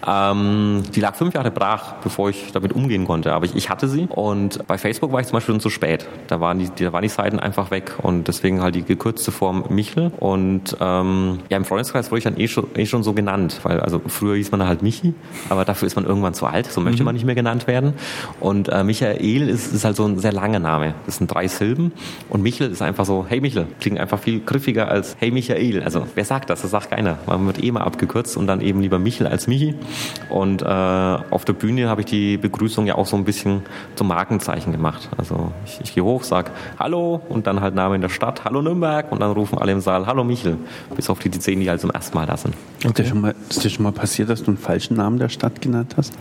Ähm, 0.06 0.82
die 0.94 1.00
lag 1.00 1.14
fünf 1.14 1.34
Jahre 1.34 1.50
brach, 1.50 1.94
bevor 2.02 2.30
ich 2.30 2.52
damit 2.52 2.72
umgehen 2.72 3.06
konnte. 3.06 3.32
Aber 3.32 3.46
ich, 3.46 3.54
ich 3.54 3.70
hatte 3.70 3.88
sie 3.88 4.06
und 4.10 4.66
bei 4.66 4.78
Facebook 4.78 5.12
war 5.12 5.20
ich 5.20 5.26
zum 5.26 5.36
Beispiel 5.36 5.54
schon 5.54 5.60
zu 5.60 5.70
spät. 5.70 6.06
Da 6.26 6.40
waren 6.40 6.58
die, 6.58 6.68
da 6.76 6.92
waren 6.92 7.02
die 7.02 7.08
Seiten 7.08 7.38
einfach 7.38 7.70
weg 7.70 7.94
und 8.02 8.28
deswegen 8.28 8.60
halt 8.60 8.74
die 8.74 8.82
gekürzte 8.82 9.32
Form 9.32 9.64
Michel. 9.70 10.12
Und 10.18 10.76
ähm, 10.80 11.40
ja, 11.48 11.56
im 11.56 11.64
Freundeskreis 11.64 12.10
wurde 12.10 12.18
ich 12.18 12.24
dann 12.24 12.38
eh 12.38 12.48
schon, 12.48 12.66
eh 12.76 12.86
schon 12.86 13.02
so 13.02 13.12
genannt, 13.12 13.60
weil 13.62 13.80
also 13.80 14.00
früher 14.06 14.36
hieß 14.36 14.50
man 14.50 14.66
halt 14.66 14.82
Michi, 14.82 15.14
aber 15.48 15.64
dafür 15.64 15.86
ist 15.86 15.96
man 15.96 16.04
irgendwann 16.04 16.34
zu 16.34 16.46
alt, 16.46 16.70
so 16.70 16.80
möchte 16.80 17.02
mhm. 17.02 17.06
man 17.06 17.14
nicht 17.14 17.24
mehr 17.24 17.34
genannt 17.34 17.66
werden. 17.66 17.94
Und 18.40 18.68
äh, 18.68 18.82
Michael 18.84 19.48
ist, 19.48 19.72
ist 19.72 19.84
halt 19.84 19.96
so 19.96 20.04
ein 20.04 20.18
sehr 20.18 20.32
langer 20.32 20.58
Name. 20.58 20.94
Das 21.06 21.16
sind 21.16 21.32
drei 21.32 21.46
Silben 21.48 21.92
und 22.28 22.42
Michel 22.42 22.70
ist 22.70 22.82
einfach 22.82 23.04
so, 23.04 23.24
hey 23.28 23.40
Michel, 23.40 23.66
klingt 23.80 23.98
einfach 23.98 24.18
viel 24.18 24.40
griffiger 24.40 24.88
als 24.88 25.16
hey 25.18 25.30
Michael. 25.30 25.82
Also 25.82 26.06
wer 26.14 26.24
sagt 26.24 26.50
das? 26.50 26.62
Das 26.62 26.70
sagt 26.70 26.90
keiner 26.90 27.03
keiner. 27.04 27.18
Man 27.26 27.46
wird 27.46 27.62
eh 27.62 27.70
mal 27.70 27.82
abgekürzt 27.82 28.36
und 28.36 28.46
dann 28.46 28.60
eben 28.60 28.80
lieber 28.80 28.98
Michel 28.98 29.26
als 29.26 29.46
Michi. 29.46 29.74
Und 30.30 30.62
äh, 30.62 30.66
auf 30.66 31.44
der 31.44 31.52
Bühne 31.52 31.88
habe 31.88 32.00
ich 32.00 32.06
die 32.06 32.36
Begrüßung 32.36 32.86
ja 32.86 32.94
auch 32.96 33.06
so 33.06 33.16
ein 33.16 33.24
bisschen 33.24 33.62
zum 33.94 34.08
Markenzeichen 34.08 34.72
gemacht. 34.72 35.08
Also 35.16 35.52
ich, 35.66 35.80
ich 35.82 35.94
gehe 35.94 36.04
hoch, 36.04 36.24
sag 36.24 36.50
Hallo 36.78 37.20
und 37.28 37.46
dann 37.46 37.60
halt 37.60 37.74
Name 37.74 37.94
in 37.94 38.00
der 38.00 38.08
Stadt, 38.08 38.44
Hallo 38.44 38.62
Nürnberg 38.62 39.12
und 39.12 39.20
dann 39.20 39.32
rufen 39.32 39.58
alle 39.58 39.72
im 39.72 39.80
Saal 39.80 40.06
Hallo 40.06 40.24
Michel, 40.24 40.56
bis 40.96 41.10
auf 41.10 41.18
die, 41.18 41.28
die 41.28 41.38
zehn, 41.38 41.60
die 41.60 41.68
halt 41.68 41.80
zum 41.80 41.90
ersten 41.90 42.16
Mal 42.16 42.26
da 42.26 42.36
sind. 42.36 42.54
Okay. 42.78 42.88
Ist, 42.88 42.98
dir 42.98 43.04
schon 43.06 43.20
mal, 43.20 43.34
ist 43.48 43.64
dir 43.64 43.70
schon 43.70 43.82
mal 43.84 43.92
passiert, 43.92 44.30
dass 44.30 44.42
du 44.42 44.48
einen 44.48 44.58
falschen 44.58 44.96
Namen 44.96 45.18
der 45.18 45.28
Stadt 45.28 45.60
genannt 45.60 45.94
hast? 45.96 46.12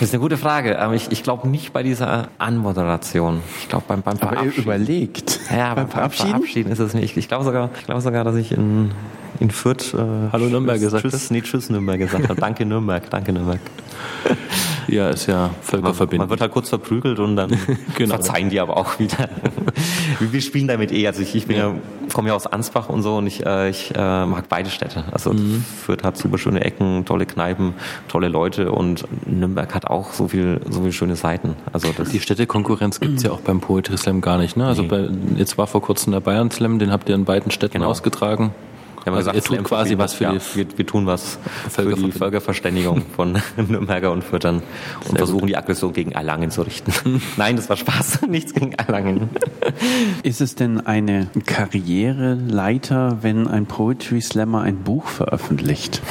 Das 0.00 0.08
ist 0.08 0.14
eine 0.14 0.20
gute 0.20 0.36
Frage. 0.36 0.78
Aber 0.78 0.94
ich, 0.94 1.10
ich 1.10 1.22
glaube 1.22 1.48
nicht 1.48 1.72
bei 1.72 1.82
dieser 1.82 2.28
Anmoderation. 2.38 3.42
Ich 3.60 3.68
glaube 3.68 3.84
beim, 3.88 4.02
beim 4.02 4.16
Verabschieden. 4.16 4.50
Aber 4.50 4.76
überlegt. 4.76 5.40
Ja, 5.50 5.74
beim, 5.74 5.84
beim 5.84 5.90
Verabschieden? 5.90 6.30
Verabschieden 6.30 6.72
ist 6.72 6.78
es 6.78 6.94
nicht. 6.94 7.16
Ich 7.16 7.28
glaube 7.28 7.44
sogar, 7.44 7.70
ich 7.78 7.84
glaube 7.86 8.00
sogar, 8.00 8.24
dass 8.24 8.36
ich 8.36 8.52
in, 8.52 8.92
in 9.40 9.50
Fürth 9.50 9.94
äh, 9.94 9.98
Hallo 10.32 10.46
Nürnberg 10.46 10.80
gesagt 10.80 11.04
habe. 11.04 11.10
Tschüss, 11.10 11.30
nee, 11.30 11.42
Tschüss 11.42 11.70
Nürnberg 11.70 11.98
gesagt 11.98 12.28
habe. 12.28 12.40
Danke 12.40 12.64
Nürnberg, 12.64 13.08
danke 13.10 13.32
Nürnberg. 13.32 13.60
Ja, 14.88 15.10
ist 15.10 15.26
ja 15.26 15.50
völkerverbindend. 15.60 16.20
Man 16.20 16.30
wird 16.30 16.40
halt 16.40 16.52
kurz 16.52 16.70
verprügelt 16.70 17.18
und 17.18 17.36
dann 17.36 17.50
genau. 17.96 18.14
verzeihen 18.14 18.48
die 18.48 18.58
aber 18.58 18.76
auch 18.76 18.98
wieder. 18.98 19.28
Wir 20.18 20.40
spielen 20.40 20.66
damit 20.66 20.92
eh. 20.92 21.06
Also 21.06 21.22
ich, 21.22 21.34
ich 21.34 21.46
bin 21.46 21.56
ja. 21.58 21.68
ja 21.68 21.74
komme 22.12 22.28
ja 22.28 22.34
aus 22.34 22.46
Ansbach 22.46 22.88
und 22.88 23.02
so 23.02 23.18
und 23.18 23.26
ich, 23.26 23.44
äh, 23.44 23.68
ich 23.68 23.92
äh, 23.94 24.26
mag 24.26 24.48
beide 24.48 24.70
Städte. 24.70 25.04
Also 25.12 25.32
mhm. 25.32 25.62
Fürth 25.62 26.04
hat 26.04 26.16
super 26.16 26.38
schöne 26.38 26.64
Ecken, 26.64 27.04
tolle 27.04 27.26
Kneipen, 27.26 27.74
tolle 28.08 28.28
Leute 28.28 28.72
und 28.72 29.04
Nürnberg 29.26 29.74
hat 29.74 29.86
auch 29.86 30.12
so 30.12 30.28
viel, 30.28 30.60
so 30.70 30.80
viele 30.80 30.92
schöne 30.92 31.16
Seiten. 31.16 31.54
Also 31.72 31.88
die 31.92 32.20
Städtekonkurrenz 32.20 32.98
gibt's 32.98 33.22
ja 33.22 33.30
auch 33.30 33.40
beim 33.40 33.60
Poetry 33.60 33.98
Slam 33.98 34.22
gar 34.22 34.38
nicht. 34.38 34.56
Ne? 34.56 34.66
Also 34.66 34.82
nee. 34.82 34.88
bei, 34.88 35.08
jetzt 35.36 35.58
war 35.58 35.66
vor 35.66 35.82
kurzem 35.82 36.12
der 36.12 36.20
Bayern 36.20 36.50
Slam, 36.50 36.78
den 36.78 36.90
habt 36.90 37.08
ihr 37.08 37.14
in 37.14 37.26
beiden 37.26 37.50
Städten 37.50 37.74
genau. 37.74 37.88
ausgetragen. 37.88 38.52
Ja, 39.12 39.18
also 39.18 39.32
ihr 39.32 39.42
tut 39.42 39.64
quasi 39.64 39.98
was 39.98 40.14
für 40.14 40.24
ja, 40.24 40.32
die, 40.32 40.40
wir, 40.54 40.66
wir, 40.76 40.86
tun 40.86 41.06
was 41.06 41.38
für 41.70 41.94
die 41.94 42.12
Völkerverständigung 42.12 43.02
von 43.14 43.38
Nürnberger 43.56 44.12
und 44.12 44.24
Fürtern 44.24 44.62
und 45.08 45.16
versuchen 45.16 45.40
gut. 45.40 45.48
die 45.48 45.56
Aggression 45.56 45.92
gegen 45.92 46.12
Erlangen 46.12 46.50
zu 46.50 46.62
richten. 46.62 47.22
Nein, 47.36 47.56
das 47.56 47.68
war 47.68 47.76
Spaß, 47.76 48.22
nichts 48.28 48.54
gegen 48.54 48.72
Erlangen. 48.72 49.30
Ist 50.22 50.40
es 50.40 50.54
denn 50.54 50.80
eine 50.86 51.28
Karriereleiter, 51.46 53.18
wenn 53.22 53.48
ein 53.48 53.66
Poetry 53.66 54.20
Slammer 54.20 54.62
ein 54.62 54.78
Buch 54.78 55.06
veröffentlicht? 55.06 56.02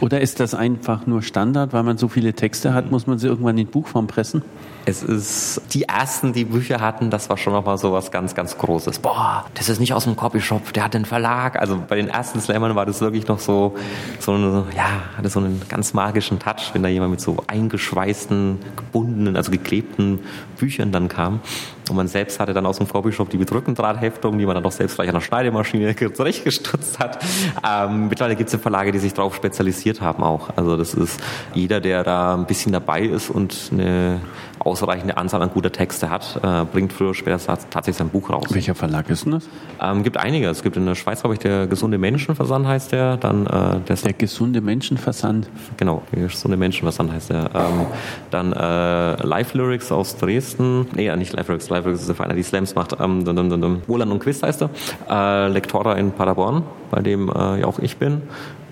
Oder 0.00 0.20
ist 0.20 0.40
das 0.40 0.54
einfach 0.54 1.06
nur 1.06 1.22
Standard, 1.22 1.72
weil 1.72 1.84
man 1.84 1.96
so 1.96 2.08
viele 2.08 2.32
Texte 2.32 2.74
hat, 2.74 2.90
muss 2.90 3.06
man 3.06 3.18
sie 3.18 3.28
irgendwann 3.28 3.56
in 3.56 3.68
Buchform 3.68 4.06
pressen? 4.08 4.42
Es 4.86 5.02
ist 5.02 5.62
die 5.72 5.84
ersten, 5.84 6.34
die 6.34 6.44
Bücher 6.44 6.80
hatten, 6.80 7.10
das 7.10 7.30
war 7.30 7.38
schon 7.38 7.54
nochmal 7.54 7.78
so 7.78 7.92
was 7.92 8.10
ganz, 8.10 8.34
ganz 8.34 8.58
Großes. 8.58 8.98
Boah, 8.98 9.46
das 9.54 9.68
ist 9.70 9.80
nicht 9.80 9.94
aus 9.94 10.04
dem 10.04 10.14
Copyshop, 10.14 10.72
der 10.74 10.84
hat 10.84 10.94
den 10.94 11.06
Verlag. 11.06 11.58
Also 11.58 11.82
bei 11.88 11.96
den 11.96 12.08
ersten 12.08 12.40
Slammern 12.40 12.74
war 12.74 12.84
das 12.84 13.00
wirklich 13.00 13.26
noch 13.26 13.38
so, 13.38 13.74
so 14.18 14.32
eine, 14.32 14.66
ja, 14.76 14.86
hatte 15.16 15.30
so 15.30 15.40
einen 15.40 15.62
ganz 15.68 15.94
magischen 15.94 16.38
Touch, 16.38 16.70
wenn 16.74 16.82
da 16.82 16.90
jemand 16.90 17.12
mit 17.12 17.20
so 17.20 17.42
eingeschweißten, 17.46 18.58
gebundenen, 18.76 19.36
also 19.36 19.50
geklebten 19.50 20.20
Büchern 20.58 20.92
dann 20.92 21.08
kam. 21.08 21.40
Und 21.88 21.96
man 21.96 22.08
selbst 22.08 22.40
hatte 22.40 22.54
dann 22.54 22.64
aus 22.64 22.78
dem 22.78 22.88
Copyshop 22.88 23.30
die 23.30 23.36
Bedrückendrahtheftung, 23.36 24.38
die 24.38 24.46
man 24.46 24.54
dann 24.54 24.64
auch 24.64 24.72
selbst 24.72 24.96
gleich 24.96 25.08
an 25.08 25.14
der 25.14 25.20
Schneidemaschine 25.20 25.94
zurechtgestutzt 26.14 26.98
hat. 26.98 27.18
Ähm, 27.66 28.08
mittlerweile 28.08 28.36
gibt 28.36 28.52
es 28.52 28.60
Verlage, 28.60 28.92
die 28.92 28.98
sich 28.98 29.12
darauf 29.12 29.34
spezialisiert 29.34 30.00
haben 30.00 30.22
auch. 30.22 30.50
Also 30.56 30.76
das 30.76 30.94
ist 30.94 31.20
jeder, 31.54 31.80
der 31.80 32.04
da 32.04 32.34
ein 32.34 32.46
bisschen 32.46 32.72
dabei 32.72 33.02
ist 33.02 33.30
und 33.30 33.70
eine 33.72 34.20
ausreichende 34.64 35.16
Anzahl 35.16 35.42
an 35.42 35.50
guter 35.50 35.70
Texte 35.70 36.10
hat, 36.10 36.40
äh, 36.42 36.64
bringt 36.64 36.92
früher 36.92 37.08
oder 37.08 37.14
später 37.14 37.38
tatsächlich 37.38 37.96
sein 37.96 38.08
Buch 38.08 38.30
raus. 38.30 38.46
Welcher 38.50 38.74
Verlag 38.74 39.08
ist 39.10 39.24
denn 39.24 39.32
das? 39.32 39.48
Ähm, 39.80 40.02
gibt 40.02 40.16
einige. 40.16 40.48
Es 40.48 40.62
gibt 40.62 40.76
in 40.76 40.86
der 40.86 40.94
Schweiz, 40.94 41.20
glaube 41.20 41.34
ich, 41.34 41.40
der 41.40 41.66
Gesunde 41.66 41.98
Menschenversand 41.98 42.66
heißt 42.66 42.92
der. 42.92 43.16
Dann, 43.16 43.46
äh, 43.46 43.80
der, 43.80 43.96
der 43.96 44.12
Gesunde 44.12 44.60
Menschenversand? 44.60 45.48
Genau, 45.76 46.02
der 46.12 46.28
Gesunde 46.28 46.56
Menschenversand 46.56 47.12
heißt 47.12 47.30
der. 47.30 47.50
Ähm, 47.54 47.86
dann 48.30 48.52
äh, 48.52 49.26
Live 49.26 49.54
Lyrics 49.54 49.92
aus 49.92 50.16
Dresden. 50.16 50.86
Nee, 50.94 51.14
nicht 51.16 51.32
Live 51.32 51.48
Lyrics. 51.48 51.68
Live 51.68 51.84
Lyrics 51.84 52.00
ist 52.00 52.08
der 52.08 52.16
Verein, 52.16 52.30
der 52.30 52.36
die 52.36 52.42
Slams 52.42 52.74
macht. 52.74 52.96
Ähm, 53.00 53.24
dum, 53.24 53.36
dum, 53.36 53.60
dum, 53.60 53.82
Wohland 53.86 54.12
und 54.12 54.20
Quist 54.20 54.42
heißt 54.42 54.62
er. 54.62 54.70
Äh, 55.08 55.48
Lektora 55.48 55.94
in 55.94 56.12
Paderborn, 56.12 56.62
bei 56.90 57.00
dem 57.00 57.28
äh, 57.28 57.60
ja 57.60 57.66
auch 57.66 57.78
ich 57.78 57.96
bin 57.96 58.22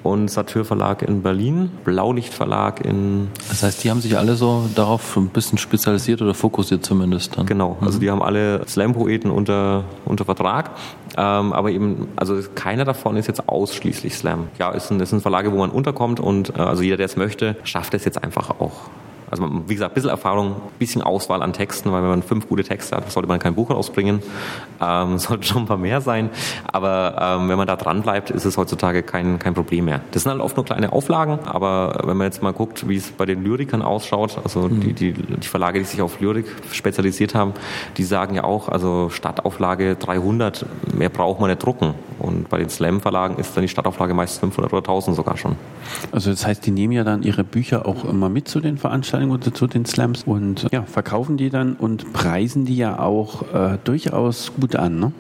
und 0.03 0.29
Satyr 0.29 0.65
Verlag 0.65 1.03
in 1.03 1.23
Berlin, 1.23 1.71
Blaulicht 1.85 2.33
Verlag 2.33 2.85
in. 2.85 3.29
Das 3.49 3.63
heißt, 3.63 3.85
die 3.85 3.91
haben 3.91 4.01
sich 4.01 4.17
alle 4.19 4.35
so 4.35 4.69
darauf 4.75 5.17
ein 5.17 5.29
bisschen 5.29 5.59
spezialisiert 5.59 6.23
oder 6.23 6.35
fokussiert 6.35 6.85
zumindest 6.85 7.37
dann. 7.37 7.47
Genau, 7.47 7.77
also 7.81 7.99
die 7.99 8.11
haben 8.11 8.23
alle 8.23 8.67
Slam-Poeten 8.67 9.31
unter, 9.31 9.85
unter 10.05 10.25
Vertrag, 10.25 10.71
ähm, 11.17 11.53
aber 11.53 11.71
eben, 11.71 12.09
also 12.17 12.41
keiner 12.55 12.85
davon 12.85 13.17
ist 13.17 13.29
jetzt 13.29 13.49
ausschließlich 13.49 14.17
Slam. 14.17 14.49
Ja, 14.59 14.71
ist 14.71 14.91
ein, 14.91 15.01
ist 15.01 15.13
ein 15.13 15.21
Verlage, 15.21 15.53
wo 15.53 15.59
man 15.59 15.71
unterkommt 15.71 16.21
und 16.21 16.51
äh, 16.51 16.61
also 16.61 16.83
jeder, 16.83 16.97
der 16.97 17.07
es 17.07 17.17
möchte, 17.17 17.57
schafft 17.65 17.95
es 17.95 18.05
jetzt 18.05 18.23
einfach 18.23 18.51
auch. 18.61 18.91
Also 19.33 19.49
wie 19.67 19.75
gesagt, 19.75 19.93
ein 19.93 19.95
bisschen 19.95 20.11
Erfahrung, 20.11 20.49
ein 20.49 20.79
bisschen 20.79 21.01
Auswahl 21.01 21.43
an 21.43 21.55
Texten, 21.55 21.91
weil 21.91 22.03
wenn 22.03 22.11
man 22.11 22.23
fünf 22.23 22.51
gute 22.51 22.65
Texte 22.65 22.97
hat, 22.97 23.11
sollte 23.11 23.27
man 23.31 23.39
kein 23.39 23.55
Buch 23.55 23.71
rausbringen. 23.71 24.23
Ähm, 24.79 25.19
sollte 25.19 25.47
schon 25.47 25.63
ein 25.63 25.67
paar 25.67 25.79
mehr 25.79 26.03
sein. 26.03 26.29
Aber 26.71 27.39
ähm, 27.41 27.49
wenn 27.49 27.57
man 27.57 27.67
da 27.67 27.77
dran 27.77 28.03
bleibt, 28.03 28.31
ist 28.31 28.45
es 28.45 28.59
heutzutage 28.59 29.03
kein, 29.03 29.39
kein 29.39 29.55
Problem 29.55 29.87
mehr. 29.87 30.03
Das 30.11 30.25
sind 30.25 30.33
halt 30.33 30.43
oft 30.43 30.57
nur 30.57 30.67
kleine 30.67 30.93
Auflagen, 30.93 31.39
aber 31.47 32.03
wenn 32.05 32.19
man 32.19 32.27
jetzt 32.27 32.43
mal 32.43 32.53
guckt, 32.53 32.87
wie 32.91 32.97
es 32.97 33.11
bei 33.11 33.25
den 33.25 33.43
Lyrikern 33.43 33.81
ausschaut, 33.81 34.39
also 34.45 34.69
mhm. 34.69 34.81
die, 34.81 34.93
die, 34.93 35.13
die 35.15 35.49
Verlage, 35.49 35.79
die 35.79 35.87
sich 35.87 36.03
auf 36.03 36.21
Lyrik 36.21 36.45
spezialisiert 36.71 37.35
haben, 37.35 37.55
die 37.97 38.05
sagen 38.05 38.35
ja 38.35 38.45
auch, 38.45 38.69
also 38.69 39.09
Stadtauflage 39.09 39.97
300, 39.97 40.67
mehr 40.95 41.09
braucht 41.09 41.41
man 41.41 41.49
nicht 41.49 41.65
drucken. 41.65 41.95
Und 42.19 42.51
bei 42.51 42.59
den 42.59 42.69
Slam-Verlagen 42.69 43.37
ist 43.37 43.57
dann 43.57 43.63
die 43.63 43.69
Stadtauflage 43.69 44.13
meist 44.13 44.41
500 44.41 44.73
oder 44.73 44.83
1000 44.83 45.17
sogar 45.17 45.39
schon. 45.39 45.57
Also 46.13 46.31
das 46.31 46.47
heißt, 46.47 46.65
die 46.67 46.71
nehmen 46.71 46.93
ja 46.93 47.03
dann 47.03 47.23
ihre 47.23 47.45
Bücher 47.45 47.87
auch 47.87 48.05
immer 48.05 48.29
mit 48.29 48.47
zu 48.47 48.61
den 48.61 48.77
Veranstaltungen 48.77 49.22
oder 49.31 49.53
zu 49.53 49.67
den 49.67 49.85
Slams 49.85 50.25
und 50.25 50.67
ja, 50.73 50.83
verkaufen 50.83 51.37
die 51.37 51.51
dann 51.51 51.75
und 51.75 52.13
preisen 52.13 52.65
die 52.65 52.77
ja 52.77 52.99
auch 52.99 53.43
äh, 53.55 53.79
durchaus 53.85 54.53
gut 54.59 54.77
an, 54.77 54.99
ne? 54.99 55.13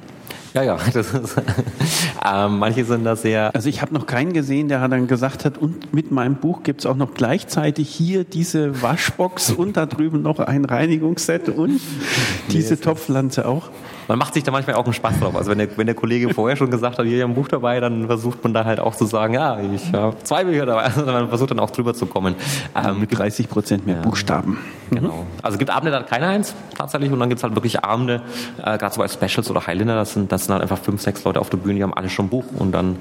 Ja, 0.54 0.62
ja, 0.62 0.78
das 0.92 1.14
ist, 1.14 1.38
äh, 1.38 2.48
manche 2.48 2.84
sind 2.84 3.04
da 3.04 3.16
sehr. 3.16 3.54
Also 3.54 3.68
ich 3.68 3.80
habe 3.80 3.94
noch 3.94 4.06
keinen 4.06 4.32
gesehen, 4.32 4.68
der 4.68 4.86
dann 4.86 5.06
gesagt 5.06 5.44
hat, 5.44 5.56
und 5.58 5.94
mit 5.94 6.10
meinem 6.10 6.36
Buch 6.36 6.62
gibt 6.62 6.80
es 6.80 6.86
auch 6.86 6.96
noch 6.96 7.14
gleichzeitig 7.14 7.88
hier 7.88 8.24
diese 8.24 8.82
Waschbox 8.82 9.50
und 9.52 9.76
da 9.76 9.86
drüben 9.86 10.22
noch 10.22 10.38
ein 10.38 10.64
Reinigungsset 10.64 11.48
und 11.48 11.80
diese 12.50 12.78
Topfpflanze 12.78 13.46
auch 13.48 13.70
man 14.08 14.18
macht 14.18 14.34
sich 14.34 14.42
da 14.42 14.50
manchmal 14.50 14.76
auch 14.76 14.84
einen 14.84 14.94
Spaß 14.94 15.20
drauf. 15.20 15.36
Also 15.36 15.50
wenn 15.50 15.58
der, 15.58 15.76
wenn 15.76 15.86
der 15.86 15.94
Kollege 15.94 16.32
vorher 16.32 16.56
schon 16.56 16.70
gesagt 16.70 16.98
hat, 16.98 17.06
hier, 17.06 17.16
ich 17.16 17.22
habe 17.22 17.32
ein 17.32 17.34
Buch 17.34 17.48
dabei, 17.48 17.80
dann 17.80 18.06
versucht 18.06 18.42
man 18.42 18.54
da 18.54 18.64
halt 18.64 18.80
auch 18.80 18.94
zu 18.94 19.06
sagen, 19.06 19.34
ja, 19.34 19.58
ich 19.60 19.92
habe 19.92 20.16
zwei 20.22 20.44
Bücher 20.44 20.66
dabei. 20.66 20.82
Also 20.92 21.06
man 21.06 21.28
versucht 21.28 21.50
dann 21.50 21.60
auch 21.60 21.70
drüber 21.70 21.94
zu 21.94 22.06
kommen. 22.06 22.34
Ähm, 22.74 23.00
Mit 23.00 23.16
30 23.16 23.48
Prozent 23.48 23.86
mehr 23.86 23.96
ja. 23.96 24.02
Buchstaben. 24.02 24.58
Genau. 24.90 25.26
Also 25.40 25.54
es 25.54 25.58
gibt 25.58 25.70
Abende, 25.70 25.90
da 25.90 26.00
hat 26.00 26.08
keiner 26.08 26.28
eins 26.28 26.54
tatsächlich 26.76 27.10
und 27.10 27.18
dann 27.18 27.28
gibt 27.28 27.38
es 27.38 27.44
halt 27.44 27.54
wirklich 27.54 27.82
Abende, 27.82 28.22
äh, 28.58 28.76
gerade 28.76 28.94
so 28.94 29.00
bei 29.00 29.08
Specials 29.08 29.50
oder 29.50 29.66
Highliner, 29.66 29.94
das 29.94 30.12
sind, 30.12 30.30
das 30.30 30.44
sind 30.44 30.52
halt 30.52 30.62
einfach 30.62 30.78
fünf, 30.78 31.00
sechs 31.00 31.24
Leute 31.24 31.40
auf 31.40 31.50
der 31.50 31.56
Bühne, 31.56 31.76
die 31.76 31.82
haben 31.82 31.94
alle 31.94 32.10
schon 32.10 32.26
ein 32.26 32.28
Buch 32.28 32.44
und 32.58 32.72
dann 32.72 32.96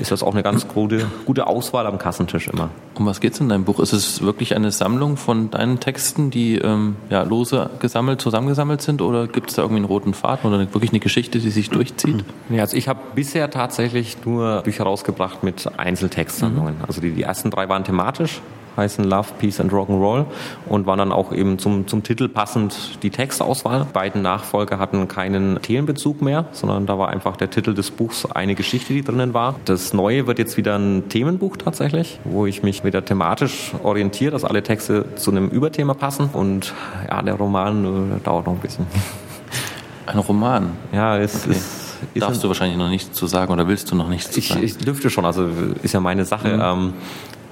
ist 0.00 0.10
das 0.10 0.22
auch 0.22 0.32
eine 0.32 0.42
ganz 0.42 0.66
gute, 0.66 1.06
gute 1.26 1.46
Auswahl 1.46 1.86
am 1.86 1.98
Kassentisch 1.98 2.48
immer. 2.48 2.70
Um 2.94 3.06
was 3.06 3.20
geht 3.20 3.34
es 3.34 3.40
in 3.40 3.48
deinem 3.48 3.64
Buch? 3.64 3.80
Ist 3.80 3.92
es 3.92 4.22
wirklich 4.22 4.56
eine 4.56 4.70
Sammlung 4.70 5.16
von 5.16 5.50
deinen 5.50 5.78
Texten, 5.78 6.30
die 6.30 6.56
ähm, 6.56 6.96
ja, 7.10 7.22
lose 7.22 7.70
gesammelt, 7.78 8.20
zusammengesammelt 8.20 8.82
sind 8.82 9.02
oder 9.02 9.26
gibt 9.26 9.50
es 9.50 9.56
da 9.56 9.62
irgendwie 9.62 9.80
einen 9.80 9.86
roten 9.86 10.14
Faden 10.14 10.52
oder 10.52 10.58
wirklich 10.58 10.90
eine 10.90 11.00
Geschichte, 11.00 11.38
die 11.38 11.50
sich 11.50 11.70
durchzieht? 11.70 12.24
Ja, 12.48 12.62
also 12.62 12.76
ich 12.76 12.88
habe 12.88 13.00
bisher 13.14 13.50
tatsächlich 13.50 14.16
nur 14.24 14.62
Bücher 14.62 14.84
rausgebracht 14.84 15.42
mit 15.42 15.70
Einzeltextsammlungen. 15.78 16.78
Mhm. 16.78 16.84
Also 16.86 17.00
die, 17.00 17.10
die 17.10 17.22
ersten 17.22 17.50
drei 17.50 17.68
waren 17.68 17.84
thematisch, 17.84 18.40
heißen 18.80 19.04
Love, 19.04 19.28
Peace 19.38 19.60
and 19.60 19.72
Rock'n'Roll 19.72 20.24
und 20.66 20.86
waren 20.86 20.98
dann 20.98 21.12
auch 21.12 21.32
eben 21.32 21.58
zum, 21.58 21.86
zum 21.86 22.02
Titel 22.02 22.28
passend 22.28 23.02
die 23.02 23.10
Textauswahl. 23.10 23.86
Beiden 23.92 24.22
Nachfolger 24.22 24.78
hatten 24.78 25.06
keinen 25.06 25.60
Themenbezug 25.62 26.22
mehr, 26.22 26.46
sondern 26.52 26.86
da 26.86 26.98
war 26.98 27.08
einfach 27.08 27.36
der 27.36 27.50
Titel 27.50 27.74
des 27.74 27.90
Buchs 27.90 28.26
eine 28.26 28.54
Geschichte, 28.54 28.92
die 28.92 29.02
drinnen 29.02 29.34
war. 29.34 29.54
Das 29.64 29.92
Neue 29.92 30.26
wird 30.26 30.38
jetzt 30.38 30.56
wieder 30.56 30.76
ein 30.76 31.08
Themenbuch 31.08 31.56
tatsächlich, 31.56 32.18
wo 32.24 32.46
ich 32.46 32.62
mich 32.62 32.84
wieder 32.84 33.04
thematisch 33.04 33.72
orientiere, 33.82 34.32
dass 34.32 34.44
alle 34.44 34.62
Texte 34.62 35.14
zu 35.14 35.30
einem 35.30 35.48
Überthema 35.48 35.94
passen 35.94 36.30
und 36.32 36.74
ja, 37.08 37.22
der 37.22 37.34
Roman 37.34 38.16
äh, 38.16 38.20
dauert 38.24 38.46
noch 38.46 38.54
ein 38.54 38.60
bisschen. 38.60 38.86
Ein 40.06 40.18
Roman? 40.18 40.72
Ja, 40.92 41.18
es 41.18 41.44
okay. 41.44 41.52
ist 41.52 41.90
Darfst 42.14 42.42
du 42.42 42.48
wahrscheinlich 42.48 42.78
noch 42.78 42.88
nichts 42.88 43.12
zu 43.12 43.26
sagen 43.26 43.52
oder 43.52 43.68
willst 43.68 43.90
du 43.90 43.94
noch 43.94 44.08
nichts 44.08 44.30
zu 44.30 44.40
sagen? 44.40 44.62
Ich, 44.62 44.76
ich 44.76 44.78
dürfte 44.78 45.10
schon, 45.10 45.24
also 45.24 45.48
ist 45.82 45.92
ja 45.92 46.00
meine 46.00 46.24
Sache. 46.24 46.48
Mhm. 46.48 46.62
Ähm, 46.62 46.92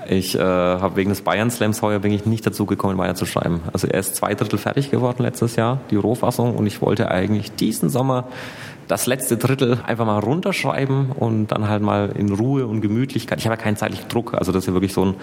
ich 0.08 0.34
äh, 0.34 0.40
habe 0.40 0.96
wegen 0.96 1.10
des 1.10 1.20
Bayern 1.20 1.50
Slams 1.50 1.82
heuer 1.82 1.98
bin 1.98 2.12
ich 2.12 2.24
nicht 2.24 2.46
dazu 2.46 2.66
gekommen, 2.66 2.96
weiter 2.98 3.14
zu 3.14 3.26
schreiben. 3.26 3.60
Also 3.72 3.86
er 3.86 4.00
ist 4.00 4.16
zwei 4.16 4.34
Drittel 4.34 4.58
fertig 4.58 4.90
geworden 4.90 5.22
letztes 5.22 5.56
Jahr, 5.56 5.80
die 5.90 5.96
Rohfassung, 5.96 6.56
und 6.56 6.66
ich 6.66 6.80
wollte 6.80 7.10
eigentlich 7.10 7.52
diesen 7.52 7.90
Sommer 7.90 8.24
das 8.88 9.06
letzte 9.06 9.36
Drittel 9.36 9.80
einfach 9.86 10.06
mal 10.06 10.18
runterschreiben 10.18 11.12
und 11.12 11.48
dann 11.48 11.68
halt 11.68 11.82
mal 11.82 12.10
in 12.16 12.32
Ruhe 12.32 12.66
und 12.66 12.80
Gemütlichkeit. 12.80 13.38
Ich 13.38 13.46
habe 13.46 13.56
ja 13.56 13.62
keinen 13.62 13.76
zeitlichen 13.76 14.08
Druck. 14.08 14.34
Also 14.34 14.50
das 14.50 14.64
ist 14.64 14.68
ja 14.68 14.72
wirklich 14.72 14.94
so 14.94 15.04
ein, 15.04 15.14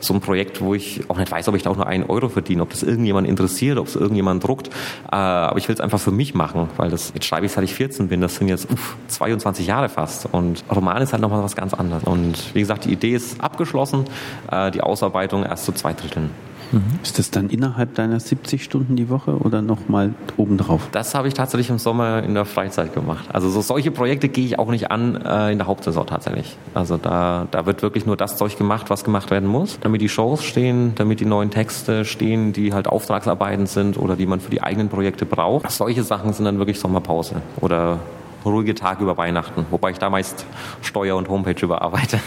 so 0.00 0.12
ein 0.12 0.20
Projekt, 0.20 0.60
wo 0.60 0.74
ich 0.74 1.08
auch 1.08 1.16
nicht 1.16 1.30
weiß, 1.30 1.48
ob 1.48 1.54
ich 1.54 1.62
da 1.62 1.70
auch 1.70 1.76
nur 1.76 1.86
einen 1.86 2.04
Euro 2.04 2.28
verdiene, 2.28 2.62
ob 2.62 2.70
das 2.70 2.82
irgendjemand 2.82 3.28
interessiert, 3.28 3.78
ob 3.78 3.86
es 3.86 3.96
irgendjemand 3.96 4.44
druckt. 4.44 4.68
Äh, 4.68 5.16
aber 5.16 5.58
ich 5.58 5.68
will 5.68 5.74
es 5.74 5.80
einfach 5.80 6.00
für 6.00 6.10
mich 6.10 6.34
machen, 6.34 6.68
weil 6.76 6.90
das, 6.90 7.12
jetzt 7.14 7.26
schreibe 7.26 7.46
ich, 7.46 7.52
seit 7.52 7.64
ich 7.64 7.74
14 7.74 8.08
bin, 8.08 8.20
das 8.20 8.36
sind 8.36 8.48
jetzt 8.48 8.70
uff, 8.70 8.96
22 9.08 9.66
Jahre 9.66 9.88
fast. 9.88 10.28
Und 10.32 10.64
Roman 10.74 11.00
ist 11.00 11.12
halt 11.12 11.22
nochmal 11.22 11.42
was 11.42 11.54
ganz 11.54 11.74
anderes. 11.74 12.02
Und 12.04 12.54
wie 12.54 12.60
gesagt, 12.60 12.84
die 12.84 12.92
Idee 12.92 13.14
ist 13.14 13.40
abgeschlossen, 13.40 14.04
äh, 14.50 14.70
die 14.72 14.80
Ausarbeitung 14.80 15.44
erst 15.44 15.64
zu 15.64 15.72
zwei 15.72 15.92
Dritteln. 15.92 16.30
Mhm. 16.72 16.98
Ist 17.02 17.18
das 17.18 17.30
dann 17.30 17.50
innerhalb 17.50 17.94
deiner 17.94 18.18
70 18.18 18.64
Stunden 18.64 18.96
die 18.96 19.08
Woche 19.08 19.36
oder 19.36 19.62
nochmal 19.62 20.14
obendrauf? 20.36 20.88
Das 20.92 21.14
habe 21.14 21.28
ich 21.28 21.34
tatsächlich 21.34 21.70
im 21.70 21.78
Sommer 21.78 22.22
in 22.22 22.34
der 22.34 22.44
Freizeit 22.44 22.94
gemacht. 22.94 23.26
Also 23.32 23.50
so 23.50 23.60
solche 23.60 23.90
Projekte 23.90 24.28
gehe 24.28 24.44
ich 24.44 24.58
auch 24.58 24.70
nicht 24.70 24.90
an 24.90 25.16
äh, 25.16 25.52
in 25.52 25.58
der 25.58 25.66
Hauptsaison 25.66 26.06
tatsächlich. 26.06 26.56
Also 26.74 26.96
da, 26.96 27.46
da 27.50 27.66
wird 27.66 27.82
wirklich 27.82 28.06
nur 28.06 28.16
das 28.16 28.36
Zeug 28.36 28.56
gemacht, 28.56 28.90
was 28.90 29.04
gemacht 29.04 29.30
werden 29.30 29.48
muss, 29.48 29.78
damit 29.80 30.00
die 30.00 30.08
Shows 30.08 30.42
stehen, 30.42 30.92
damit 30.94 31.20
die 31.20 31.26
neuen 31.26 31.50
Texte 31.50 32.04
stehen, 32.04 32.52
die 32.52 32.72
halt 32.72 32.88
Auftragsarbeiten 32.88 33.66
sind 33.66 33.98
oder 33.98 34.16
die 34.16 34.26
man 34.26 34.40
für 34.40 34.50
die 34.50 34.62
eigenen 34.62 34.88
Projekte 34.88 35.26
braucht. 35.26 35.70
Solche 35.70 36.02
Sachen 36.02 36.32
sind 36.32 36.46
dann 36.46 36.58
wirklich 36.58 36.80
Sommerpause 36.80 37.36
oder 37.60 37.98
ruhige 38.44 38.74
Tage 38.74 39.04
über 39.04 39.16
Weihnachten, 39.16 39.66
wobei 39.70 39.90
ich 39.90 39.98
da 39.98 40.10
meist 40.10 40.46
Steuer 40.80 41.16
und 41.16 41.28
Homepage 41.28 41.60
überarbeite. 41.60 42.18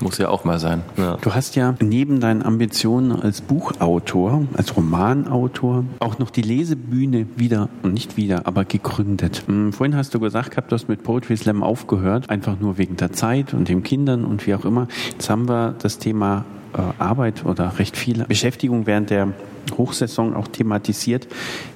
Muss 0.00 0.18
ja 0.18 0.28
auch 0.28 0.44
mal 0.44 0.58
sein. 0.58 0.82
Ja. 0.96 1.16
Du 1.20 1.34
hast 1.34 1.56
ja 1.56 1.74
neben 1.80 2.20
deinen 2.20 2.42
Ambitionen 2.42 3.12
als 3.12 3.40
Buchautor, 3.40 4.46
als 4.54 4.76
Romanautor, 4.76 5.84
auch 6.00 6.18
noch 6.18 6.30
die 6.30 6.42
Lesebühne 6.42 7.26
wieder, 7.36 7.68
nicht 7.82 8.16
wieder, 8.16 8.46
aber 8.46 8.64
gegründet. 8.64 9.44
Hm, 9.46 9.72
vorhin 9.72 9.96
hast 9.96 10.14
du 10.14 10.20
gesagt 10.20 10.50
gehabt, 10.50 10.70
du 10.70 10.74
hast 10.74 10.88
mit 10.88 11.02
Poetry 11.02 11.36
Slam 11.36 11.62
aufgehört, 11.62 12.30
einfach 12.30 12.60
nur 12.60 12.78
wegen 12.78 12.96
der 12.96 13.12
Zeit 13.12 13.54
und 13.54 13.68
den 13.68 13.82
Kindern 13.82 14.24
und 14.24 14.46
wie 14.46 14.54
auch 14.54 14.64
immer. 14.64 14.88
Jetzt 15.12 15.30
haben 15.30 15.48
wir 15.48 15.74
das 15.78 15.98
Thema 15.98 16.44
Arbeit 16.98 17.44
oder 17.44 17.78
recht 17.78 17.96
viel 17.96 18.24
Beschäftigung 18.24 18.86
während 18.86 19.10
der 19.10 19.32
Hochsaison 19.76 20.34
auch 20.34 20.48
thematisiert. 20.48 21.26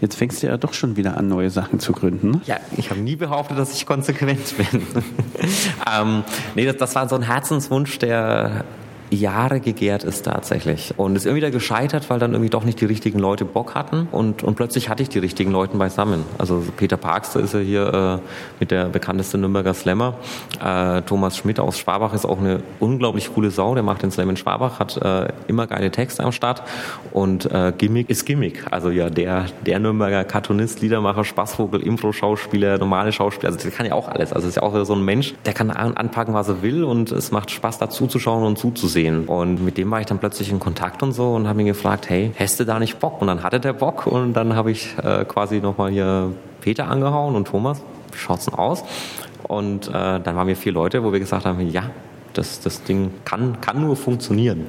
Jetzt 0.01 0.17
fängst 0.17 0.43
du 0.43 0.47
ja 0.47 0.57
doch 0.57 0.75
schon 0.75 0.97
wieder 0.97 1.17
an, 1.17 1.29
neue 1.29 1.51
Sachen 1.51 1.81
zu 1.81 1.93
gründen. 1.93 2.31
Ne? 2.33 2.41
Ja, 2.47 2.57
ich 2.77 2.91
habe 2.91 3.01
nie 3.01 3.17
behauptet, 3.17 3.59
dass 3.59 3.75
ich 3.75 3.87
konsequent 3.87 4.57
bin. 4.57 4.83
ähm, 5.93 6.23
nee, 6.55 6.65
das, 6.65 6.77
das 6.77 6.95
war 6.95 7.09
so 7.09 7.17
ein 7.17 7.23
Herzenswunsch, 7.23 7.99
der 7.99 8.65
Jahre 9.11 9.61
gegärt 9.61 10.05
ist 10.05 10.25
tatsächlich. 10.25 10.95
Und 10.97 11.17
ist 11.17 11.27
irgendwie 11.27 11.41
wieder 11.43 11.51
gescheitert, 11.51 12.09
weil 12.11 12.19
dann 12.19 12.33
irgendwie 12.33 12.51
doch 12.51 12.65
nicht 12.65 12.81
die 12.81 12.85
richtigen 12.85 13.19
Leute 13.19 13.45
Bock 13.45 13.75
hatten. 13.75 14.09
Und, 14.13 14.43
und 14.43 14.55
plötzlich 14.55 14.89
hatte 14.89 15.03
ich 15.03 15.09
die 15.09 15.19
richtigen 15.19 15.51
Leute 15.51 15.77
beisammen. 15.77 16.25
Also 16.39 16.63
Peter 16.77 16.97
Parkster 16.97 17.41
ist 17.41 17.55
ja 17.55 17.61
hier 17.61 18.21
äh, 18.21 18.29
mit 18.61 18.71
der 18.71 18.87
bekannteste 18.87 19.39
Nürnberger 19.39 19.75
Slammer. 19.75 20.15
Äh, 20.65 21.03
Thomas 21.03 21.37
Schmidt 21.37 21.59
aus 21.59 21.79
Schwabach 21.79 22.15
ist 22.15 22.25
auch 22.25 22.39
eine 22.39 22.63
unglaublich 22.79 23.33
coole 23.35 23.51
Sau. 23.51 23.75
Der 23.75 23.83
macht 23.83 24.03
den 24.03 24.11
Slam 24.11 24.31
in 24.31 24.37
Schwabach, 24.37 24.79
hat 24.79 24.97
äh, 24.97 25.33
immer 25.49 25.67
geile 25.67 25.91
Texte 25.91 26.23
am 26.23 26.33
Start. 26.33 26.63
Und 27.13 27.51
äh, 27.51 27.73
Gimmick 27.77 28.11
ist 28.11 28.27
Gimmick. 28.27 28.65
Also 28.71 28.91
ja, 28.91 29.11
der, 29.11 29.47
der 29.67 29.79
Nürnberger 29.81 30.25
Cartoonist, 30.25 30.83
Liedermacher, 30.83 31.25
Spaßvogel, 31.25 31.83
Impro-Schauspieler, 31.83 32.79
normale 32.79 33.13
Schauspieler. 33.13 33.53
Also 33.53 33.63
der 33.63 33.73
kann 33.73 33.87
ja 33.87 33.95
auch 33.95 34.09
alles. 34.09 34.33
Also 34.33 34.47
ist 34.47 34.57
ja 34.57 34.63
auch 34.63 34.85
so 34.85 34.95
ein 34.95 35.05
Mensch, 35.05 35.35
der 35.47 35.53
kann 35.53 35.71
anpacken, 35.71 36.35
was 36.35 36.49
er 36.49 36.63
will. 36.63 36.85
Und 36.85 37.11
es 37.11 37.33
macht 37.33 37.51
Spaß, 37.51 37.79
dazu 37.79 38.07
zu 38.07 38.19
schauen 38.19 38.45
und 38.45 38.59
zuzusehen 38.59 39.00
gesehen. 39.01 39.27
Und 39.27 39.65
mit 39.65 39.79
dem 39.79 39.91
war 39.91 40.01
ich 40.01 40.07
dann 40.07 40.19
plötzlich 40.19 40.51
in 40.51 40.59
Kontakt 40.59 41.03
und 41.03 41.13
so 41.13 41.35
und 41.35 41.49
habe 41.49 41.61
ihn 41.61 41.67
gefragt, 41.67 42.09
hey, 42.09 42.33
hast 42.39 42.61
du 42.61 42.65
da 42.65 42.79
nicht 42.79 42.99
Bock? 42.99 43.21
Und 43.21 43.29
dann 43.29 43.43
hatte 43.43 43.61
der 43.61 43.73
Bock 43.73 44.07
und 44.07 44.35
dann 44.35 44.55
habe 44.55 44.71
ich 44.71 44.95
äh, 45.03 45.25
quasi 45.25 45.61
nochmal 45.61 45.91
hier 45.91 46.33
Peter 46.61 46.89
angehauen 46.89 47.35
und 47.35 47.49
Thomas, 47.49 47.83
wie 48.13 48.19
schaut's 48.19 48.45
denn 48.47 48.55
aus? 48.55 48.85
Und 49.49 49.89
äh, 49.89 49.93
dann 49.93 50.37
waren 50.37 50.47
wir 50.47 50.57
vier 50.57 50.73
Leute, 50.73 51.03
wo 51.03 51.13
wir 51.13 51.19
gesagt 51.19 51.47
haben, 51.47 51.61
ja, 51.71 51.85
das, 52.35 52.61
das 52.61 52.83
Ding 52.85 53.11
kann, 53.25 53.61
kann 53.61 53.81
nur 53.81 53.97
funktionieren. 53.97 54.67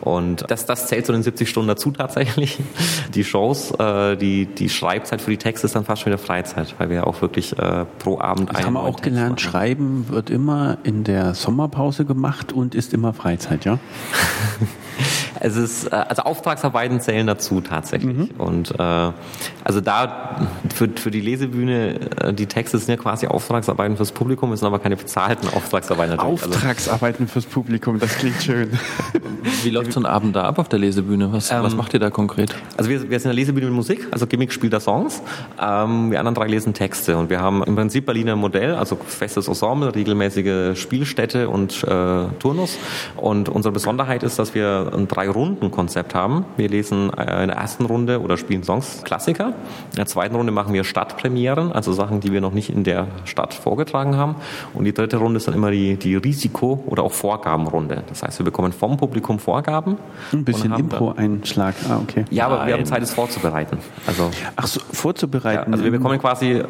Und 0.00 0.44
das, 0.50 0.66
das 0.66 0.88
zählt 0.88 1.06
zu 1.06 1.12
den 1.12 1.22
70 1.22 1.48
Stunden 1.48 1.68
dazu 1.68 1.92
tatsächlich. 1.92 2.58
Die 3.14 3.22
Shows, 3.22 3.70
äh, 3.78 4.16
die, 4.16 4.46
die 4.46 4.68
Schreibzeit 4.68 5.20
für 5.20 5.30
die 5.30 5.36
Texte 5.36 5.66
ist 5.66 5.76
dann 5.76 5.84
fast 5.84 6.02
schon 6.02 6.12
wieder 6.12 6.22
Freizeit, 6.22 6.74
weil 6.78 6.88
wir 6.88 6.96
ja 6.96 7.04
auch 7.04 7.20
wirklich 7.20 7.56
äh, 7.58 7.84
pro 7.98 8.18
Abend 8.18 8.50
Das 8.52 8.64
haben 8.64 8.72
wir 8.72 8.82
auch 8.82 9.00
gelernt, 9.00 9.32
machen. 9.32 9.38
Schreiben 9.38 10.08
wird 10.08 10.30
immer 10.30 10.78
in 10.82 11.04
der 11.04 11.34
Sommerpause 11.34 12.04
gemacht 12.04 12.52
und 12.52 12.74
ist 12.74 12.94
immer 12.94 13.12
Freizeit, 13.12 13.64
ja? 13.64 13.78
es 15.44 15.56
ist, 15.56 15.92
äh, 15.92 15.96
also 15.96 16.22
Auftragsarbeiten 16.22 17.00
zählen 17.00 17.26
dazu 17.26 17.60
tatsächlich. 17.60 18.16
Mhm. 18.16 18.30
Und 18.38 18.78
äh, 18.78 19.12
also 19.64 19.80
da 19.80 20.46
für, 20.74 20.88
für 20.88 21.10
die 21.10 21.20
Lesebühne, 21.20 21.98
äh, 22.20 22.32
die 22.32 22.46
Texte 22.46 22.78
sind 22.78 22.88
ja 22.88 22.96
quasi 22.96 23.26
Auftragsarbeiten 23.26 23.96
fürs 23.96 24.12
Publikum, 24.12 24.52
es 24.52 24.60
sind 24.60 24.68
aber 24.68 24.78
keine 24.78 24.96
bezahlten 24.96 25.48
Auftragsarbeiten. 25.48 26.16
Natürlich. 26.16 26.42
Also 26.42 26.54
Auftragsarbeiten 26.54 27.26
fürs 27.26 27.46
Publikum, 27.46 27.98
das 27.98 28.16
klingt 28.18 28.40
schön. 28.40 28.78
Wie 29.64 29.70
läuft 29.70 29.92
so 29.92 30.00
ein 30.00 30.06
Abend 30.06 30.36
da 30.36 30.44
ab 30.44 30.60
auf 30.60 30.68
der 30.68 30.78
Lesebühne? 30.78 31.32
Was, 31.32 31.50
ähm, 31.50 31.62
was 31.62 31.74
macht 31.74 31.92
ihr 31.92 32.00
da 32.00 32.10
konkret? 32.10 32.54
Also 32.76 32.88
wir, 32.88 33.10
wir 33.10 33.18
sind 33.18 33.30
in 33.30 33.36
der 33.36 33.44
Lesebühne 33.44 33.66
mit 33.66 33.74
Musik, 33.74 34.06
also 34.12 34.28
Gimmick 34.28 34.52
spielt 34.52 34.72
da 34.72 34.78
Songs, 34.78 35.22
ähm, 35.60 36.12
wir 36.12 36.20
anderen 36.20 36.36
drei 36.36 36.46
lesen 36.46 36.72
Texte 36.72 37.16
und 37.16 37.30
wir 37.30 37.40
haben 37.40 37.64
im 37.64 37.74
Prinzip 37.74 38.06
Berliner 38.06 38.36
Modell, 38.36 38.76
also 38.76 38.96
festes 38.96 39.48
Ensemble, 39.48 39.92
regelmäßige 39.92 40.78
Spielstätte 40.78 41.48
und 41.48 41.82
äh, 41.82 42.26
Turnus 42.38 42.78
und 43.16 43.48
unsere 43.48 43.72
Besonderheit 43.72 44.22
ist, 44.22 44.38
dass 44.38 44.54
wir 44.54 44.92
ein 44.94 45.08
drei 45.08 45.31
Runden-Konzept 45.34 46.14
haben. 46.14 46.44
Wir 46.56 46.68
lesen 46.68 47.12
äh, 47.12 47.42
in 47.42 47.48
der 47.48 47.56
ersten 47.56 47.86
Runde 47.86 48.20
oder 48.20 48.36
spielen 48.36 48.62
Songs 48.62 49.02
Klassiker. 49.04 49.48
In 49.90 49.96
der 49.96 50.06
zweiten 50.06 50.34
Runde 50.34 50.52
machen 50.52 50.72
wir 50.72 50.84
Stadtpremieren, 50.84 51.72
also 51.72 51.92
Sachen, 51.92 52.20
die 52.20 52.32
wir 52.32 52.40
noch 52.40 52.52
nicht 52.52 52.70
in 52.70 52.84
der 52.84 53.08
Stadt 53.24 53.54
vorgetragen 53.54 54.16
haben. 54.16 54.36
Und 54.74 54.84
die 54.84 54.94
dritte 54.94 55.16
Runde 55.16 55.38
ist 55.38 55.48
dann 55.48 55.54
immer 55.54 55.70
die, 55.70 55.96
die 55.96 56.16
Risiko- 56.16 56.82
oder 56.86 57.02
auch 57.02 57.12
Vorgabenrunde. 57.12 58.04
Das 58.08 58.22
heißt, 58.22 58.38
wir 58.38 58.44
bekommen 58.44 58.72
vom 58.72 58.96
Publikum 58.96 59.38
Vorgaben. 59.38 59.98
Ein 60.32 60.44
bisschen 60.44 60.72
Impro-Einschlag, 60.72 61.74
ah, 61.88 61.98
okay. 62.02 62.24
Ja, 62.30 62.46
aber 62.46 62.58
Nein. 62.58 62.66
wir 62.66 62.74
haben 62.74 62.86
Zeit, 62.86 63.02
es 63.02 63.12
vorzubereiten. 63.12 63.78
Also, 64.06 64.30
Ach 64.56 64.66
so, 64.66 64.80
vorzubereiten. 64.92 65.70
Ja, 65.70 65.72
also 65.72 65.84
wir 65.84 65.90
bekommen 65.90 66.18
quasi, 66.18 66.52
äh, 66.52 66.64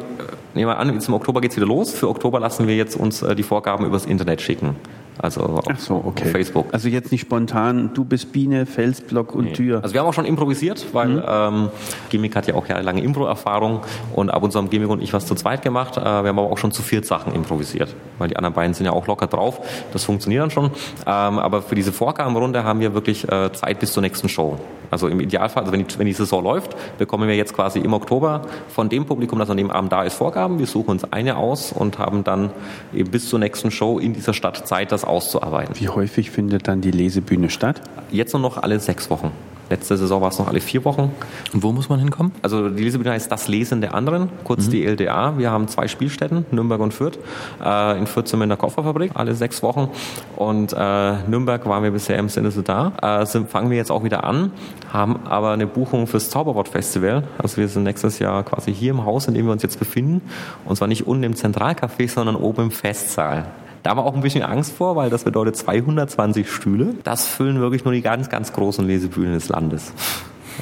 nehmen 0.53 0.67
wir 0.67 0.77
an, 0.77 0.93
jetzt 0.93 1.07
im 1.07 1.13
Oktober 1.13 1.41
geht 1.41 1.51
es 1.51 1.57
wieder 1.57 1.67
los. 1.67 1.91
Für 1.91 2.09
Oktober 2.09 2.39
lassen 2.39 2.67
wir 2.67 2.75
jetzt 2.75 2.95
uns 2.95 3.21
äh, 3.21 3.35
die 3.35 3.43
Vorgaben 3.43 3.85
übers 3.85 4.05
Internet 4.05 4.41
schicken. 4.41 4.75
Also 5.19 5.41
auf, 5.41 5.79
so, 5.79 5.95
okay. 6.05 6.25
auf, 6.25 6.31
Facebook. 6.31 6.67
Also 6.71 6.89
jetzt 6.89 7.11
nicht 7.11 7.21
spontan, 7.21 7.91
du 7.93 8.03
bist 8.03 8.31
Biene, 8.31 8.65
Felsblock 8.65 9.35
und 9.35 9.45
nee. 9.45 9.53
Tür. 9.53 9.81
Also 9.83 9.93
wir 9.93 10.01
haben 10.01 10.07
auch 10.07 10.13
schon 10.13 10.25
improvisiert, 10.25 10.87
weil 10.93 11.09
mhm. 11.09 11.23
ähm, 11.27 11.69
Gimmick 12.09 12.35
hat 12.35 12.47
ja 12.47 12.55
auch 12.55 12.67
jahrelange 12.67 13.01
Impro-Erfahrung 13.01 13.81
und 14.13 14.29
ab 14.29 14.43
und 14.43 14.51
zu 14.51 14.57
haben 14.57 14.69
Gimmick 14.69 14.89
und 14.89 15.01
ich 15.01 15.13
was 15.13 15.25
zu 15.25 15.35
zweit 15.35 15.61
gemacht. 15.61 15.97
Äh, 15.97 16.01
wir 16.01 16.29
haben 16.29 16.39
aber 16.39 16.51
auch 16.51 16.57
schon 16.57 16.71
zu 16.71 16.81
viert 16.81 17.05
Sachen 17.05 17.33
improvisiert, 17.33 17.95
weil 18.17 18.27
die 18.27 18.37
anderen 18.37 18.53
beiden 18.53 18.73
sind 18.73 18.85
ja 18.85 18.91
auch 18.91 19.07
locker 19.07 19.27
drauf. 19.27 19.59
Das 19.93 20.03
funktioniert 20.03 20.43
dann 20.43 20.51
schon. 20.51 20.65
Ähm, 20.65 21.39
aber 21.39 21.61
für 21.61 21.75
diese 21.75 21.93
Vorgabenrunde 21.93 22.63
haben 22.63 22.79
wir 22.79 22.93
wirklich 22.93 23.29
äh, 23.31 23.51
Zeit 23.53 23.79
bis 23.79 23.93
zur 23.93 24.01
nächsten 24.01 24.29
Show. 24.29 24.57
Also 24.93 25.07
im 25.07 25.19
Idealfall, 25.19 25.63
also 25.63 25.73
wenn 25.73 25.87
die, 25.87 25.99
wenn 25.99 26.05
die 26.05 26.13
Saison 26.13 26.43
läuft, 26.43 26.75
bekommen 26.99 27.27
wir 27.27 27.35
jetzt 27.35 27.53
quasi 27.53 27.79
im 27.79 27.93
Oktober 27.93 28.41
von 28.69 28.89
dem 28.89 29.05
Publikum, 29.05 29.39
das 29.39 29.49
an 29.49 29.57
dem 29.57 29.71
Abend 29.71 29.91
da 29.91 30.03
ist, 30.03 30.13
Vorgaben. 30.13 30.59
Wir 30.59 30.67
suchen 30.67 30.91
uns 30.91 31.11
eine 31.11 31.35
aus 31.37 31.71
und 31.71 31.97
haben 31.97 32.23
dann 32.23 32.51
eben 32.93 33.09
bis 33.09 33.27
zur 33.27 33.39
nächsten 33.39 33.71
Show 33.71 33.97
in 33.97 34.13
dieser 34.13 34.33
Stadt 34.33 34.67
Zeit, 34.67 34.91
das 34.91 35.02
auszuarbeiten. 35.03 35.75
Wie 35.79 35.89
häufig 35.89 36.31
findet 36.31 36.67
dann 36.67 36.81
die 36.81 36.91
Lesebühne 36.91 37.49
statt? 37.49 37.81
Jetzt 38.11 38.33
nur 38.33 38.41
noch 38.41 38.57
alle 38.57 38.79
sechs 38.79 39.09
Wochen. 39.09 39.31
Letzte 39.69 39.97
Saison 39.97 40.21
war 40.21 40.29
es 40.29 40.37
noch 40.37 40.47
alle 40.47 40.59
vier 40.59 40.83
Wochen. 40.85 41.11
Und 41.53 41.63
wo 41.63 41.71
muss 41.71 41.89
man 41.89 41.99
hinkommen? 41.99 42.33
Also 42.41 42.69
die 42.69 42.83
Lesebühne 42.83 43.11
heißt 43.11 43.31
Das 43.31 43.47
Lesen 43.47 43.81
der 43.81 43.95
anderen, 43.95 44.29
kurz 44.43 44.67
mhm. 44.67 44.71
die 44.71 44.85
LDA. 44.85 45.37
Wir 45.37 45.51
haben 45.51 45.67
zwei 45.67 45.87
Spielstätten, 45.87 46.45
Nürnberg 46.51 46.81
und 46.81 46.93
Fürth. 46.93 47.17
Äh, 47.63 47.97
in 47.97 48.05
Fürth 48.05 48.27
sind 48.27 48.39
wir 48.39 48.43
in 48.43 48.49
der 48.49 48.57
Kofferfabrik, 48.57 49.11
alle 49.15 49.33
sechs 49.33 49.63
Wochen. 49.63 49.89
Und 50.35 50.73
äh, 50.73 51.13
Nürnberg 51.27 51.65
waren 51.65 51.81
wir 51.81 51.91
bisher 51.91 52.19
im 52.19 52.29
Sinne 52.29 52.51
da. 52.51 52.91
Äh, 53.01 53.25
sind, 53.25 53.49
fangen 53.49 53.71
wir 53.71 53.77
jetzt 53.77 53.91
auch 53.91 54.03
wieder 54.03 54.25
an, 54.25 54.51
haben 54.91 55.21
aber 55.25 55.51
eine 55.51 55.65
Buchung 55.65 56.07
fürs 56.07 56.29
Zauberwort-Festival. 56.29 57.23
Also 57.39 57.57
wir 57.57 57.67
sind 57.67 57.83
nächstes 57.83 58.19
Jahr 58.19 58.43
quasi 58.43 58.73
hier 58.73 58.91
im 58.91 59.05
Haus, 59.05 59.27
in 59.27 59.33
dem 59.33 59.45
wir 59.45 59.53
uns 59.53 59.63
jetzt 59.63 59.79
befinden. 59.79 60.21
Und 60.65 60.75
zwar 60.75 60.87
nicht 60.87 61.07
unten 61.07 61.23
im 61.23 61.33
Zentralcafé, 61.33 62.07
sondern 62.09 62.35
oben 62.35 62.65
im 62.65 62.71
Festsaal. 62.71 63.45
Da 63.83 63.97
war 63.97 64.05
auch 64.05 64.15
ein 64.15 64.21
bisschen 64.21 64.43
Angst 64.43 64.71
vor, 64.73 64.95
weil 64.95 65.09
das 65.09 65.25
bedeutet 65.25 65.57
220 65.57 66.49
Stühle. 66.49 66.95
Das 67.03 67.27
füllen 67.27 67.59
wirklich 67.59 67.83
nur 67.83 67.93
die 67.93 68.01
ganz, 68.01 68.29
ganz 68.29 68.53
großen 68.53 68.87
Lesebühnen 68.87 69.33
des 69.33 69.49
Landes. 69.49 69.91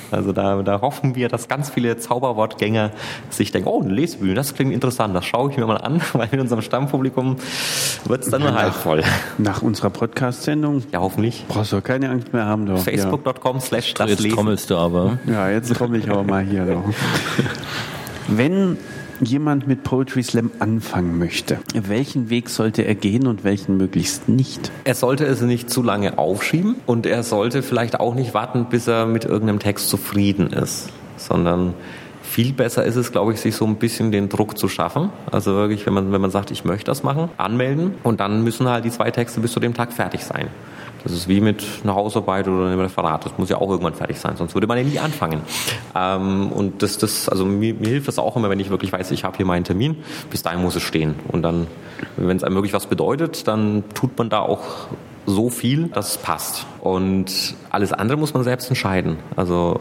Also 0.10 0.32
da, 0.32 0.62
da 0.64 0.82
hoffen 0.82 1.16
wir, 1.16 1.30
dass 1.30 1.48
ganz 1.48 1.70
viele 1.70 1.98
Zauberwortgänger 1.98 2.92
sich 3.30 3.52
denken, 3.52 3.70
oh, 3.70 3.82
eine 3.82 3.94
Lesebühne, 3.94 4.34
das 4.34 4.54
klingt 4.54 4.74
interessant, 4.74 5.16
das 5.16 5.26
schaue 5.26 5.52
ich 5.52 5.58
mir 5.58 5.66
mal 5.66 5.78
an, 5.78 6.02
weil 6.14 6.30
in 6.32 6.40
unserem 6.40 6.62
Stammpublikum 6.62 7.38
wird 8.06 8.24
es 8.24 8.30
dann 8.30 8.42
nur 8.42 8.54
halb 8.54 8.74
voll. 8.74 9.04
Nach 9.38 9.62
unserer 9.62 9.90
Podcast-Sendung? 9.90 10.84
Ja, 10.92 11.00
hoffentlich. 11.00 11.46
Brauchst 11.48 11.74
du 11.74 11.82
keine 11.82 12.10
Angst 12.10 12.34
mehr 12.34 12.46
haben. 12.46 12.76
Facebook.com 12.78 13.60
slash 13.60 13.94
das 13.94 14.10
Jetzt 14.10 14.30
trommelst 14.30 14.70
du 14.70 14.78
aber. 14.78 15.20
Ja, 15.26 15.50
jetzt 15.50 15.74
trommel 15.76 16.00
ich 16.00 16.10
aber 16.10 16.24
mal 16.24 16.44
hier. 16.44 16.66
Doch. 16.66 16.84
Wenn 18.28 18.78
jemand 19.22 19.68
mit 19.68 19.84
Poetry 19.84 20.24
Slam 20.24 20.52
anfangen 20.60 21.18
möchte, 21.18 21.60
welchen 21.74 22.30
Weg 22.30 22.50
sollte 22.50 22.84
er 22.84 22.96
gehen 22.96 23.28
und 23.28 23.44
welchen 23.44 23.78
möglichst 23.78 24.30
nicht? 24.30 24.72
Er 24.84 24.96
sollte 24.96 25.26
es 25.26 25.42
nicht 25.42 25.70
zu 25.70 25.84
lange 25.84 26.18
aufschieben 26.18 26.76
und 26.86 27.06
er 27.06 27.24
sollte 27.24 27.64
vielleicht 27.64 28.00
auch 28.00 28.16
nicht 28.16 28.34
warten, 28.34 28.66
bis 28.70 28.88
er 28.88 29.06
mit 29.06 29.26
irgendeinem 29.26 29.60
Text 29.60 29.90
zufrieden 29.90 30.48
ist, 30.52 30.90
sondern 31.18 31.74
Viel 32.32 32.54
besser 32.54 32.86
ist 32.86 32.96
es, 32.96 33.12
glaube 33.12 33.34
ich, 33.34 33.42
sich 33.42 33.58
so 33.58 33.66
ein 33.66 33.76
bisschen 33.76 34.14
den 34.14 34.30
Druck 34.30 34.58
zu 34.58 34.70
schaffen. 34.70 35.10
Also 35.30 35.54
wirklich, 35.54 35.86
wenn 35.86 35.94
man, 35.94 36.14
wenn 36.14 36.22
man 36.22 36.32
sagt, 36.32 36.50
ich 36.50 36.64
möchte 36.64 36.86
das 36.86 37.04
machen, 37.04 37.30
anmelden 37.36 37.96
und 38.04 38.22
dann 38.22 38.46
müssen 38.46 38.70
halt 38.70 38.86
die 38.86 38.90
zwei 38.90 39.12
Texte 39.12 39.42
bis 39.42 39.52
zu 39.52 39.60
dem 39.60 39.74
Tag 39.74 39.92
fertig 39.92 40.24
sein. 40.24 40.48
Das 41.04 41.12
ist 41.12 41.28
wie 41.28 41.42
mit 41.42 41.62
einer 41.84 41.94
Hausarbeit 41.94 42.48
oder 42.48 42.68
einem 42.68 42.80
Referat. 42.80 43.26
Das 43.26 43.38
muss 43.38 43.50
ja 43.50 43.58
auch 43.58 43.70
irgendwann 43.70 43.96
fertig 43.96 44.18
sein, 44.18 44.38
sonst 44.38 44.54
würde 44.54 44.66
man 44.66 44.78
ja 44.78 44.86
nie 44.86 44.98
anfangen. 44.98 45.42
Ähm, 45.94 46.54
und 46.54 46.82
das, 46.82 46.98
das, 46.98 47.28
also 47.28 47.44
mir, 47.44 47.74
mir 47.74 47.90
hilft 47.90 48.08
das 48.08 48.18
auch 48.18 48.38
immer, 48.38 48.50
wenn 48.50 48.62
ich 48.62 48.70
wirklich 48.70 48.94
weiß, 48.94 49.12
ich 49.12 49.26
habe 49.26 49.36
hier 49.36 49.46
meinen 49.46 49.66
Termin. 49.66 49.98
Bis 50.30 50.42
dahin 50.42 50.62
muss 50.62 50.78
es 50.78 50.84
stehen. 50.84 51.16
Und 51.28 51.42
dann, 51.42 51.68
wenn 52.16 52.38
es 52.38 52.46
einem 52.46 52.56
wirklich 52.56 52.72
was 52.72 52.86
bedeutet, 52.86 53.46
dann 53.50 53.84
tut 53.94 54.18
man 54.18 54.30
da 54.30 54.40
auch 54.40 54.88
so 55.26 55.50
viel, 55.50 55.90
dass 55.90 56.12
es 56.12 56.18
passt. 56.18 56.66
Und 56.80 57.56
alles 57.72 57.94
andere 57.94 58.18
muss 58.18 58.34
man 58.34 58.44
selbst 58.44 58.70
entscheiden. 58.70 59.18
Also 59.36 59.78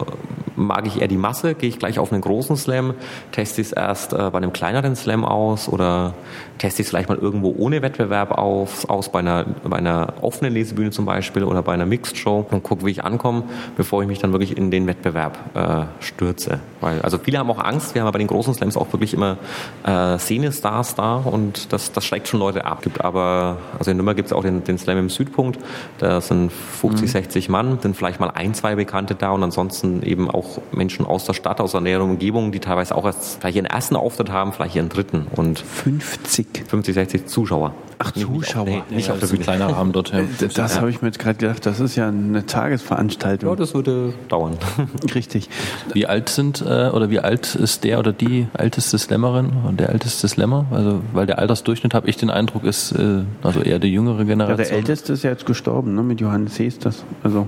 mag 0.55 0.85
ich 0.87 1.01
eher 1.01 1.07
die 1.07 1.17
Masse, 1.17 1.55
gehe 1.55 1.69
ich 1.69 1.79
gleich 1.79 1.99
auf 1.99 2.11
einen 2.11 2.21
großen 2.21 2.55
Slam, 2.55 2.93
teste 3.31 3.61
ich 3.61 3.67
es 3.67 3.73
erst 3.73 4.13
äh, 4.13 4.29
bei 4.29 4.37
einem 4.37 4.53
kleineren 4.53 4.95
Slam 4.95 5.25
aus 5.25 5.67
oder 5.67 6.13
teste 6.57 6.81
ich 6.81 6.85
es 6.85 6.89
vielleicht 6.89 7.09
mal 7.09 7.17
irgendwo 7.17 7.53
ohne 7.57 7.81
Wettbewerb 7.81 8.31
auf, 8.31 8.89
aus, 8.89 9.11
bei 9.11 9.19
einer, 9.19 9.45
bei 9.63 9.77
einer 9.77 10.13
offenen 10.21 10.53
Lesebühne 10.53 10.91
zum 10.91 11.05
Beispiel 11.05 11.43
oder 11.43 11.63
bei 11.63 11.73
einer 11.73 11.85
Mixed 11.85 12.17
Show 12.17 12.45
und 12.51 12.63
gucke, 12.63 12.85
wie 12.85 12.91
ich 12.91 13.03
ankomme, 13.03 13.43
bevor 13.75 14.01
ich 14.01 14.07
mich 14.07 14.19
dann 14.19 14.31
wirklich 14.31 14.57
in 14.57 14.71
den 14.71 14.87
Wettbewerb 14.87 15.37
äh, 15.55 16.03
stürze. 16.03 16.59
Weil, 16.79 17.01
also 17.01 17.17
viele 17.17 17.39
haben 17.39 17.49
auch 17.49 17.63
Angst, 17.63 17.95
wir 17.95 18.01
haben 18.01 18.07
ja 18.07 18.11
bei 18.11 18.19
den 18.19 18.27
großen 18.27 18.53
Slams 18.53 18.77
auch 18.77 18.91
wirklich 18.93 19.13
immer 19.13 19.37
äh, 19.83 20.17
Szene-Stars 20.17 20.95
da 20.95 21.15
und 21.15 21.73
das, 21.73 21.91
das 21.91 22.05
schreckt 22.05 22.27
schon 22.27 22.39
Leute 22.39 22.65
ab. 22.65 22.81
Gibt 22.83 23.03
aber, 23.03 23.57
also 23.79 23.91
in 23.91 23.97
Nürnberg 23.97 24.15
gibt 24.15 24.27
es 24.27 24.33
auch 24.33 24.43
den, 24.43 24.63
den 24.63 24.77
Slam 24.77 24.97
im 24.97 25.09
Südpunkt, 25.09 25.59
da 25.97 26.21
sind 26.21 26.51
50, 26.51 27.07
mhm. 27.07 27.11
60 27.11 27.49
Mann, 27.49 27.79
sind 27.81 27.95
vielleicht 27.95 28.19
mal 28.19 28.29
ein, 28.29 28.53
zwei 28.53 28.75
Bekannte 28.75 29.15
da 29.15 29.31
und 29.31 29.43
ansonsten 29.43 30.03
eben 30.03 30.29
auch 30.29 30.59
Menschen 30.71 31.05
aus 31.05 31.25
der 31.25 31.33
Stadt, 31.33 31.59
aus 31.61 31.71
der 31.71 31.81
näheren 31.81 32.11
Umgebung, 32.11 32.51
die 32.51 32.59
teilweise 32.59 32.95
auch 32.95 33.05
erst 33.05 33.39
vielleicht 33.39 33.55
ihren 33.55 33.65
ersten 33.65 33.95
Auftritt 33.95 34.31
haben, 34.31 34.53
vielleicht 34.53 34.75
ihren 34.75 34.89
dritten. 34.89 35.27
Und 35.35 35.59
50? 35.59 36.63
50, 36.67 36.93
60 36.93 37.25
Zuschauer. 37.27 37.73
Ach, 38.03 38.11
Zuschauer. 38.11 38.65
Nicht, 38.65 38.89
nee, 38.89 38.95
nicht 38.97 39.07
ja, 39.07 39.13
auf 39.13 39.19
der 39.19 39.27
Bühne. 39.27 39.39
kleiner 39.39 39.67
Rahmen 39.67 39.91
dort. 39.91 40.11
Ja. 40.11 40.21
Das 40.39 40.75
ja. 40.75 40.81
habe 40.81 40.89
ich 40.89 41.01
mir 41.01 41.07
jetzt 41.09 41.19
gerade 41.19 41.37
gedacht, 41.37 41.65
das 41.65 41.79
ist 41.79 41.95
ja 41.95 42.07
eine 42.07 42.45
Tagesveranstaltung. 42.45 43.49
Ja, 43.49 43.55
das 43.55 43.73
würde 43.73 44.13
dauern. 44.27 44.57
Richtig. 45.15 45.49
Wie 45.93 46.07
alt 46.07 46.29
sind 46.29 46.61
äh, 46.61 46.89
oder 46.89 47.09
wie 47.09 47.19
alt 47.19 47.55
ist 47.55 47.83
der 47.83 47.99
oder 47.99 48.13
die 48.13 48.47
älteste 48.57 48.97
Slammerin 48.97 49.51
und 49.67 49.79
der 49.79 49.89
älteste 49.89 50.27
Slammer? 50.27 50.65
Also, 50.71 51.01
weil 51.13 51.25
der 51.25 51.39
Altersdurchschnitt, 51.39 51.93
habe 51.93 52.09
ich 52.09 52.17
den 52.17 52.29
Eindruck, 52.29 52.63
ist 52.63 52.91
äh, 52.93 53.23
also 53.43 53.61
eher 53.61 53.79
die 53.79 53.91
jüngere 53.91 54.25
Generation. 54.25 54.59
Ja, 54.59 54.69
der 54.69 54.77
älteste 54.77 55.13
ist 55.13 55.23
ja 55.23 55.31
jetzt 55.31 55.45
gestorben, 55.45 55.95
ne? 55.95 56.03
mit 56.03 56.21
Johannes 56.21 56.55
Sees 56.55 56.79
das. 56.79 57.03
Also. 57.23 57.47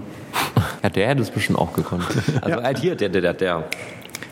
Ja, 0.81 0.89
der 0.89 1.07
hätte 1.07 1.21
es 1.21 1.31
bestimmt 1.31 1.59
auch 1.59 1.73
gekonnt. 1.73 2.03
Also 2.41 2.61
halt 2.61 2.79
hier, 2.79 2.95
der, 2.95 3.09
der, 3.09 3.33
der, 3.33 3.63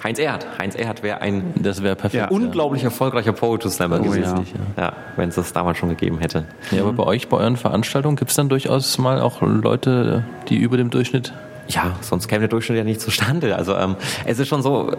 Heinz 0.03 0.19
Erhardt. 0.19 0.47
Heinz 0.59 0.75
Erhardt 0.75 1.03
wäre 1.03 1.21
ein 1.21 1.53
das 1.55 1.83
wäre 1.83 1.95
perfekt, 1.95 2.21
ja. 2.23 2.29
unglaublich 2.29 2.83
erfolgreicher 2.83 3.33
Poetry 3.33 3.69
Slammer 3.69 3.99
oh, 3.99 4.03
gewesen. 4.03 4.45
Ja, 4.77 4.83
ja 4.83 4.93
wenn 5.15 5.29
es 5.29 5.35
das 5.35 5.53
damals 5.53 5.77
schon 5.77 5.89
gegeben 5.89 6.19
hätte. 6.19 6.45
Ja, 6.71 6.81
aber 6.81 6.93
bei 6.93 7.03
euch, 7.03 7.27
bei 7.29 7.37
euren 7.37 7.57
Veranstaltungen, 7.57 8.15
gibt 8.15 8.31
es 8.31 8.37
dann 8.37 8.49
durchaus 8.49 8.97
mal 8.97 9.21
auch 9.21 9.41
Leute, 9.41 10.23
die 10.49 10.57
über 10.57 10.77
dem 10.77 10.89
Durchschnitt 10.89 11.33
ja, 11.67 11.95
sonst 12.01 12.27
käme 12.27 12.41
der 12.41 12.49
Durchschnitt 12.49 12.77
ja 12.77 12.83
nicht 12.83 12.99
zustande. 13.01 13.55
Also 13.55 13.75
ähm, 13.75 13.95
es 14.25 14.39
ist 14.39 14.47
schon 14.47 14.61
so, 14.61 14.91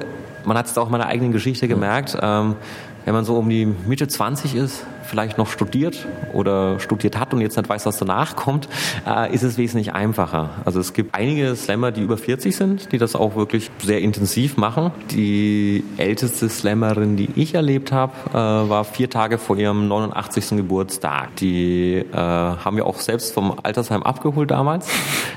man 0.44 0.56
hat 0.56 0.66
es 0.66 0.78
auch 0.78 0.86
in 0.86 0.92
meiner 0.92 1.06
eigenen 1.06 1.32
Geschichte 1.32 1.68
gemerkt, 1.68 2.16
ähm, 2.20 2.56
wenn 3.04 3.14
man 3.14 3.24
so 3.24 3.36
um 3.36 3.48
die 3.48 3.66
Mitte 3.66 4.08
20 4.08 4.54
ist, 4.54 4.86
vielleicht 5.02 5.38
noch 5.38 5.48
studiert 5.48 6.06
oder 6.32 6.80
studiert 6.80 7.18
hat 7.18 7.34
und 7.34 7.40
jetzt 7.40 7.56
nicht 7.56 7.68
weiß, 7.68 7.86
was 7.86 7.98
danach 7.98 8.36
kommt, 8.36 8.68
äh, 9.06 9.32
ist 9.34 9.42
es 9.42 9.58
wesentlich 9.58 9.92
einfacher. 9.92 10.50
Also 10.64 10.80
es 10.80 10.92
gibt 10.92 11.14
einige 11.14 11.54
Slammer, 11.56 11.92
die 11.92 12.00
über 12.00 12.16
40 12.16 12.56
sind, 12.56 12.92
die 12.92 12.98
das 12.98 13.14
auch 13.14 13.36
wirklich 13.36 13.70
sehr 13.82 14.00
intensiv 14.00 14.56
machen. 14.56 14.90
Die 15.10 15.84
älteste 15.96 16.48
Slammerin, 16.48 17.16
die 17.16 17.28
ich 17.36 17.54
erlebt 17.54 17.92
habe, 17.92 18.12
äh, 18.30 18.34
war 18.34 18.84
vier 18.84 19.10
Tage 19.10 19.38
vor 19.38 19.56
ihrem 19.56 19.88
89. 19.88 20.56
Geburtstag. 20.56 21.36
Die 21.36 21.96
äh, 21.96 22.16
haben 22.16 22.76
wir 22.76 22.86
auch 22.86 22.98
selbst 22.98 23.34
vom 23.34 23.54
Altersheim 23.62 24.02
abgeholt 24.02 24.50
damals. 24.50 24.88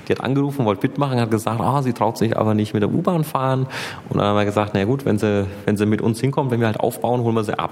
Die 0.08 0.14
hat 0.14 0.22
angerufen, 0.22 0.66
wollte 0.66 0.88
mitmachen, 0.88 1.20
hat 1.20 1.32
gesagt, 1.32 1.60
ah, 1.62 1.82
sie 1.82 1.94
traut 1.94 2.18
sich 2.18 2.38
aber 2.38 2.54
nicht 2.54 2.74
mit 2.74 2.84
der 2.84 2.94
U-Bahn 2.94 3.24
fahren. 3.24 3.68
Und 4.10 4.18
dann 4.18 4.28
haben 4.28 4.38
wir 4.38 4.46
gesagt, 4.46 4.72
na 4.74 4.84
gut, 4.86 5.06
wenn 5.06 5.18
sie, 5.18 5.46
wenn 5.66 5.78
sie 5.78 5.86
mit 5.86 6.02
uns 6.02 6.20
hinkommt, 6.20 6.52
wenn 6.52 6.60
wir 6.60 6.68
halt 6.68 6.80
aufbauen, 6.80 7.22
holen 7.22 7.36
wir 7.36 7.44
sie 7.44 7.58
ab. 7.58 7.72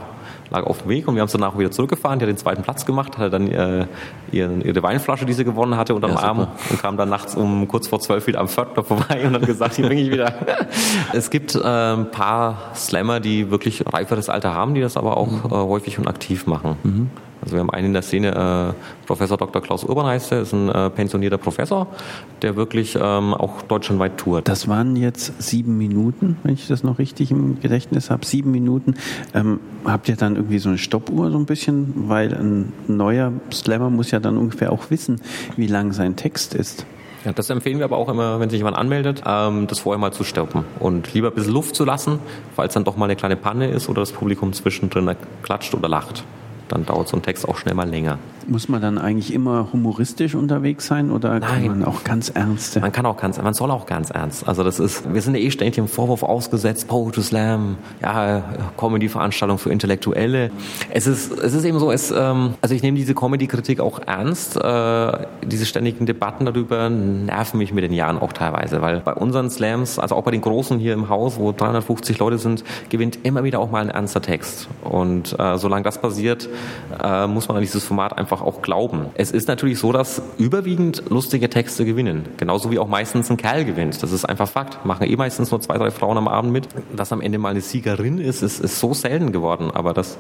Lag 0.50 0.66
auf 0.66 0.84
dem 0.84 0.90
Weg 0.90 1.08
und 1.08 1.16
wir 1.16 1.22
haben 1.22 1.30
sie 1.30 1.38
danach 1.38 1.58
wieder 1.58 1.72
zurückgefahren. 1.84 2.20
Die 2.20 2.24
hat 2.24 2.30
den 2.30 2.38
zweiten 2.38 2.64
Platz 2.64 2.86
gemacht, 2.86 3.18
hatte 3.18 3.30
dann 3.30 3.48
äh, 3.48 3.86
ihre, 4.32 4.54
ihre 4.62 4.84
Weinflasche, 4.84 5.26
die 5.26 5.34
sie 5.34 5.44
gewonnen 5.44 5.78
hatte, 5.78 5.94
unter 5.94 6.08
dem 6.08 6.16
ja, 6.16 6.24
Arm 6.24 6.48
und 6.70 6.82
kam 6.82 6.98
dann 6.98 7.10
nachts 7.10 7.36
um 7.36 7.68
kurz 7.68 7.88
vor 7.88 8.00
zwölf 8.00 8.26
wieder 8.28 8.40
am 8.40 8.48
Pförtner 8.48 8.84
vorbei 8.84 9.26
und 9.26 9.34
hat 9.34 9.46
gesagt, 9.46 9.76
hier 9.76 9.86
bringe 9.86 10.02
ich 10.02 10.12
wieder. 10.12 10.34
es 11.14 11.30
gibt 11.30 11.56
äh, 11.56 11.60
ein 11.60 12.12
paar 12.12 12.72
Slammer, 12.76 13.20
die 13.20 13.52
wirklich 13.52 13.84
reiferes 13.92 14.30
Alter 14.30 14.54
haben, 14.54 14.74
die 14.74 14.82
das 14.82 14.98
aber 14.98 15.18
auch 15.18 15.32
mhm. 15.32 15.52
äh, 15.52 15.56
häufig 15.56 16.00
und 16.00 16.08
aktiv 16.08 16.48
machen. 16.48 16.78
Mhm. 16.84 17.10
Also 17.44 17.56
wir 17.56 17.60
haben 17.60 17.72
einen 17.72 17.88
in 17.88 17.94
der 17.94 18.04
Szene, 18.04 18.74
äh, 18.74 19.06
Professor 19.06 19.38
Dr. 19.38 19.62
Klaus 19.62 19.84
Urban 19.84 20.06
heißt 20.06 20.32
er, 20.32 20.42
ist 20.42 20.54
ein 20.54 20.70
äh, 20.70 20.90
pensionierter 20.90 21.38
Professor, 21.38 21.88
der 22.42 22.56
wirklich 22.56 22.96
ähm, 22.96 23.34
auch 23.34 23.62
deutschlandweit 23.64 24.18
tourt. 24.18 24.48
Das 24.48 24.70
waren 24.70 24.96
jetzt 24.96 25.34
sieben 25.42 25.78
Minuten, 25.78 26.38
wenn 26.44 26.54
ich 26.54 26.68
das 26.68 26.84
noch 26.84 27.00
richtig 27.00 27.32
im 27.32 27.60
Gedächtnis 27.60 28.10
habe. 28.10 28.26
Sieben 28.26 28.52
Minuten. 28.52 28.96
Ähm, 29.34 29.60
habt 29.84 30.08
ihr 30.08 30.16
dann 30.16 30.38
irgendwie 30.38 30.60
so 30.60 30.70
eine 30.70 30.78
Stoppuhr 30.78 31.32
so 31.32 31.38
ein 31.38 31.46
bisschen? 31.46 32.08
Weil 32.08 32.34
ein 32.34 32.72
neuer 32.88 33.34
Slammer 33.52 33.90
muss 33.90 34.12
ja 34.12 34.22
dann 34.22 34.38
ungefähr 34.38 34.72
auch 34.72 34.90
wissen, 34.90 35.20
wie 35.58 35.68
lang 35.68 35.92
sein 35.92 36.16
Text 36.16 36.56
ist. 36.56 36.86
Ja, 37.26 37.34
das 37.34 37.50
empfehlen 37.50 37.78
wir 37.78 37.86
aber 37.86 37.98
auch 37.98 38.10
immer, 38.10 38.40
wenn 38.40 38.50
sich 38.50 38.60
jemand 38.60 38.78
anmeldet, 38.78 39.22
ähm, 39.26 39.68
das 39.68 39.80
vorher 39.80 40.00
mal 40.00 40.14
zu 40.14 40.24
stoppen 40.24 40.64
und 40.80 41.14
lieber 41.14 41.28
ein 41.30 41.34
bisschen 41.34 41.54
Luft 41.54 41.76
zu 41.76 41.84
lassen, 41.84 42.20
falls 42.56 42.74
dann 42.74 42.86
doch 42.86 42.96
mal 42.96 43.06
eine 43.06 43.16
kleine 43.18 43.36
Panne 43.36 43.68
ist 43.68 43.90
oder 43.90 44.02
das 44.02 44.14
Publikum 44.14 44.54
zwischendrin 44.54 45.14
klatscht 45.42 45.74
oder 45.74 45.90
lacht 45.90 46.24
dann 46.74 46.86
dauert 46.86 47.08
so 47.08 47.18
ein 47.18 47.22
Text 47.22 47.48
auch 47.48 47.58
schnell 47.58 47.76
mal 47.76 47.90
länger. 47.90 48.18
Muss 48.48 48.68
man 48.68 48.82
dann 48.82 48.98
eigentlich 48.98 49.34
immer 49.34 49.70
humoristisch 49.72 50.36
unterwegs 50.36 50.88
sein 50.88 51.12
oder 51.12 51.40
Nein. 51.40 51.42
kann 51.42 51.68
man 51.80 51.84
auch 51.86 52.04
ganz 52.04 52.30
ernst? 52.30 52.80
Man 52.80 52.92
kann 52.92 53.06
auch 53.06 53.18
ganz, 53.18 53.42
man 53.42 53.54
soll 53.54 53.72
auch 53.72 53.86
ganz 53.86 54.10
ernst. 54.10 54.48
Also 54.48 54.64
das 54.64 54.80
ist, 54.80 55.14
wir 55.14 55.22
sind 55.22 55.36
ja 55.36 55.42
eh 55.42 55.52
ständig 55.52 55.76
dem 55.76 55.88
Vorwurf 55.88 56.24
ausgesetzt, 56.24 56.88
Poetry 56.88 57.22
Slam, 57.22 57.78
ja, 58.02 58.44
Comedy-Veranstaltung 58.78 59.58
für 59.58 59.72
Intellektuelle. 59.72 60.52
Es 60.90 61.08
ist, 61.08 61.32
es 61.32 61.54
ist 61.54 61.64
eben 61.64 61.80
so, 61.80 61.92
es, 61.92 62.12
ähm, 62.12 62.56
also 62.62 62.76
ich 62.76 62.84
nehme 62.84 62.98
diese 62.98 63.14
Comedy-Kritik 63.14 63.80
auch 63.80 64.00
ernst. 64.06 64.58
Äh, 64.58 65.28
diese 65.46 65.66
ständigen 65.66 66.06
Debatten 66.06 66.46
darüber 66.46 66.90
nerven 66.90 67.58
mich 67.58 67.74
mit 67.74 67.84
den 67.84 67.94
Jahren 67.94 68.18
auch 68.18 68.34
teilweise, 68.34 68.82
weil 68.82 69.00
bei 69.00 69.14
unseren 69.14 69.50
Slams, 69.50 70.00
also 70.00 70.16
auch 70.16 70.24
bei 70.24 70.32
den 70.32 70.42
großen 70.42 70.80
hier 70.80 70.94
im 70.94 71.10
Haus, 71.10 71.38
wo 71.38 71.52
350 71.52 72.20
Leute 72.20 72.38
sind, 72.38 72.64
gewinnt 72.90 73.20
immer 73.24 73.44
wieder 73.44 73.60
auch 73.60 73.72
mal 73.72 73.82
ein 73.82 73.90
ernster 73.90 74.22
Text. 74.22 74.68
Und 74.84 75.38
äh, 75.40 75.58
solange 75.58 75.84
das 75.84 76.00
passiert, 76.00 76.50
äh, 77.02 77.28
muss 77.28 77.48
man 77.48 77.58
an 77.58 77.62
dieses 77.62 77.84
Format 77.84 78.18
einfach 78.18 78.33
auch 78.42 78.62
glauben. 78.62 79.08
Es 79.16 79.32
ist 79.32 79.48
natürlich 79.48 79.80
so, 79.80 79.92
dass 79.92 80.22
überwiegend 80.38 81.04
lustige 81.10 81.50
Texte 81.50 81.86
gewinnen. 81.86 82.26
Genauso 82.38 82.72
wie 82.72 82.80
auch 82.80 82.88
meistens 82.88 83.30
ein 83.30 83.38
Kerl 83.38 83.66
gewinnt. 83.66 84.02
Das 84.02 84.12
ist 84.12 84.26
einfach 84.26 84.48
Fakt. 84.48 84.86
Machen 84.86 85.08
eh 85.10 85.16
meistens 85.16 85.52
nur 85.52 85.62
zwei, 85.62 85.78
drei 85.78 85.92
Frauen 85.92 86.18
am 86.18 86.28
Abend 86.28 86.52
mit. 86.52 86.68
Dass 86.96 87.12
am 87.12 87.22
Ende 87.22 87.38
mal 87.38 87.50
eine 87.50 87.62
Siegerin 87.62 88.18
ist, 88.18 88.42
ist, 88.42 88.60
ist 88.60 88.80
so 88.80 88.94
selten 88.94 89.32
geworden. 89.32 89.72
Aber 89.74 89.94
das. 89.94 90.18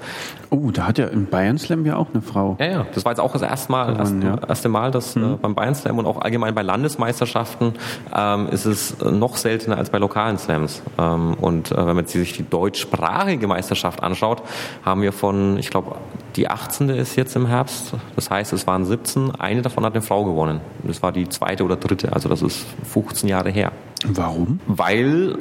Oh, 0.50 0.72
da 0.72 0.88
hat 0.88 0.98
ja 0.98 1.08
im 1.08 1.26
Bayern 1.28 1.58
Slam 1.58 1.86
ja 1.86 1.98
auch 1.98 2.08
eine 2.14 2.22
Frau. 2.22 2.58
Ja, 2.60 2.66
ja. 2.66 2.86
Das 2.94 3.06
war 3.06 3.12
jetzt 3.12 3.20
auch 3.20 3.34
das 3.34 3.42
erste 3.42 3.72
Mal, 3.72 3.96
erste, 3.98 4.18
ja. 4.26 4.38
erste 4.48 4.70
Mal, 4.70 4.92
dass 4.92 5.16
mhm. 5.16 5.24
äh, 5.34 5.36
beim 5.42 5.56
Bayern 5.56 5.76
Slam 5.76 5.98
und 5.98 6.06
auch 6.06 6.22
allgemein 6.22 6.54
bei 6.54 6.62
Landesmeisterschaften 6.62 7.74
ähm, 8.16 8.48
ist 8.50 8.66
es 8.66 9.00
noch 9.00 9.38
seltener 9.38 9.78
als 9.78 9.90
bei 9.90 9.98
lokalen 9.98 10.38
Slams. 10.38 10.82
Ähm, 10.98 11.36
und 11.36 11.72
äh, 11.72 11.86
wenn 11.86 11.96
man 11.96 12.06
sich 12.06 12.34
die 12.34 12.48
deutschsprachige 12.48 13.48
Meisterschaft 13.48 14.04
anschaut, 14.04 14.42
haben 14.84 15.02
wir 15.02 15.12
von, 15.12 15.58
ich 15.58 15.70
glaube, 15.70 15.96
die 16.36 16.50
18. 16.50 16.90
ist 16.90 17.16
jetzt 17.16 17.36
im 17.36 17.46
Herbst. 17.46 17.94
Das 18.16 18.30
heißt, 18.30 18.54
es 18.54 18.68
waren 18.68 18.86
17. 18.86 19.32
Eine 19.36 19.62
davon 19.62 19.86
hat 19.86 19.94
eine 19.94 20.02
Frau 20.02 20.24
gewonnen. 20.24 20.62
Das 20.84 21.02
war 21.02 21.12
die 21.12 21.28
zweite 21.30 21.64
oder 21.64 21.76
dritte. 21.76 22.14
Also 22.14 22.30
das 22.30 22.42
ist 22.42 22.66
15 22.86 23.30
Jahre 23.30 23.50
her. 23.50 23.72
Warum? 24.06 24.60
Weil 24.68 25.38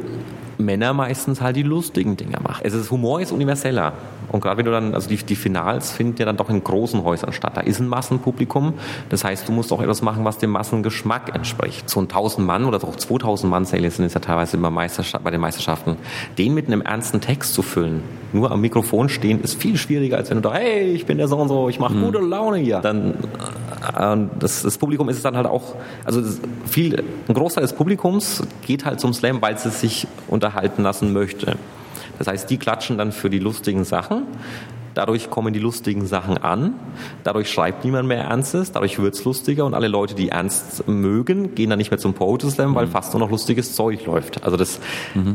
Männer 0.64 0.92
meistens 0.92 1.40
halt 1.40 1.56
die 1.56 1.62
lustigen 1.62 2.16
Dinge 2.16 2.38
machen. 2.42 2.62
Es 2.64 2.74
ist, 2.74 2.90
Humor 2.90 3.20
ist 3.20 3.32
universeller. 3.32 3.92
Und 4.32 4.40
gerade 4.40 4.58
wenn 4.58 4.64
du 4.64 4.72
dann, 4.72 4.94
also 4.94 5.08
die, 5.08 5.16
die 5.16 5.36
Finals 5.36 5.92
finden 5.92 6.16
ja 6.18 6.24
dann 6.24 6.36
doch 6.38 6.48
in 6.48 6.64
großen 6.64 7.04
Häusern 7.04 7.32
statt. 7.32 7.52
Da 7.56 7.60
ist 7.60 7.80
ein 7.80 7.88
Massenpublikum. 7.88 8.74
Das 9.10 9.24
heißt, 9.24 9.46
du 9.46 9.52
musst 9.52 9.72
auch 9.72 9.82
etwas 9.82 10.00
machen, 10.00 10.24
was 10.24 10.38
dem 10.38 10.50
Massengeschmack 10.50 11.34
entspricht. 11.34 11.90
So 11.90 12.00
ein 12.00 12.04
1000 12.04 12.46
Mann 12.46 12.64
oder 12.64 12.82
auch 12.82 12.96
2000 12.96 13.50
Mann 13.50 13.66
Säle 13.66 13.90
sind 13.90 14.06
es 14.06 14.14
ja 14.14 14.20
teilweise 14.20 14.56
immer 14.56 14.70
bei 14.70 15.30
den 15.30 15.40
Meisterschaften. 15.40 15.96
Den 16.38 16.54
mit 16.54 16.66
einem 16.66 16.80
ernsten 16.80 17.20
Text 17.20 17.52
zu 17.52 17.62
füllen, 17.62 18.02
nur 18.32 18.50
am 18.50 18.62
Mikrofon 18.62 19.10
stehen, 19.10 19.42
ist 19.42 19.60
viel 19.60 19.76
schwieriger, 19.76 20.16
als 20.16 20.30
wenn 20.30 20.38
du 20.38 20.48
da, 20.48 20.54
hey, 20.54 20.92
ich 20.92 21.04
bin 21.04 21.18
der 21.18 21.28
so 21.28 21.36
und 21.36 21.48
so, 21.48 21.68
ich 21.68 21.78
mache 21.78 21.94
mhm. 21.94 22.04
gute 22.04 22.18
Laune 22.18 22.56
hier. 22.56 22.78
Dann, 22.80 23.14
äh, 23.96 24.16
das, 24.38 24.62
das 24.62 24.78
Publikum 24.78 25.10
ist 25.10 25.16
es 25.16 25.22
dann 25.22 25.36
halt 25.36 25.46
auch, 25.46 25.74
also 26.04 26.22
viel, 26.66 27.04
ein 27.28 27.34
Großteil 27.34 27.62
des 27.62 27.74
Publikums 27.74 28.42
geht 28.66 28.86
halt 28.86 29.00
zum 29.00 29.12
Slam, 29.12 29.42
weil 29.42 29.54
es 29.54 29.62
sich 29.80 30.06
unterhalten 30.28 30.51
lassen 30.82 31.12
möchte. 31.12 31.56
Das 32.18 32.28
heißt, 32.28 32.50
die 32.50 32.58
klatschen 32.58 32.98
dann 32.98 33.12
für 33.12 33.30
die 33.30 33.38
lustigen 33.38 33.84
Sachen. 33.84 34.24
Dadurch 34.94 35.30
kommen 35.30 35.54
die 35.54 35.58
lustigen 35.58 36.06
Sachen 36.06 36.36
an. 36.36 36.74
Dadurch 37.24 37.50
schreibt 37.50 37.84
niemand 37.84 38.08
mehr 38.08 38.24
Ernstes. 38.24 38.72
Dadurch 38.72 38.98
wird's 38.98 39.24
lustiger 39.24 39.64
und 39.64 39.74
alle 39.74 39.88
Leute, 39.88 40.14
die 40.14 40.28
ernst 40.28 40.86
mögen, 40.86 41.54
gehen 41.54 41.70
dann 41.70 41.78
nicht 41.78 41.90
mehr 41.90 41.98
zum 41.98 42.12
Poetry 42.12 42.50
Slam, 42.50 42.74
weil 42.74 42.86
fast 42.86 43.14
nur 43.14 43.20
noch 43.20 43.30
lustiges 43.30 43.74
Zeug 43.74 44.04
läuft. 44.04 44.44
Also 44.44 44.56
das, 44.58 44.80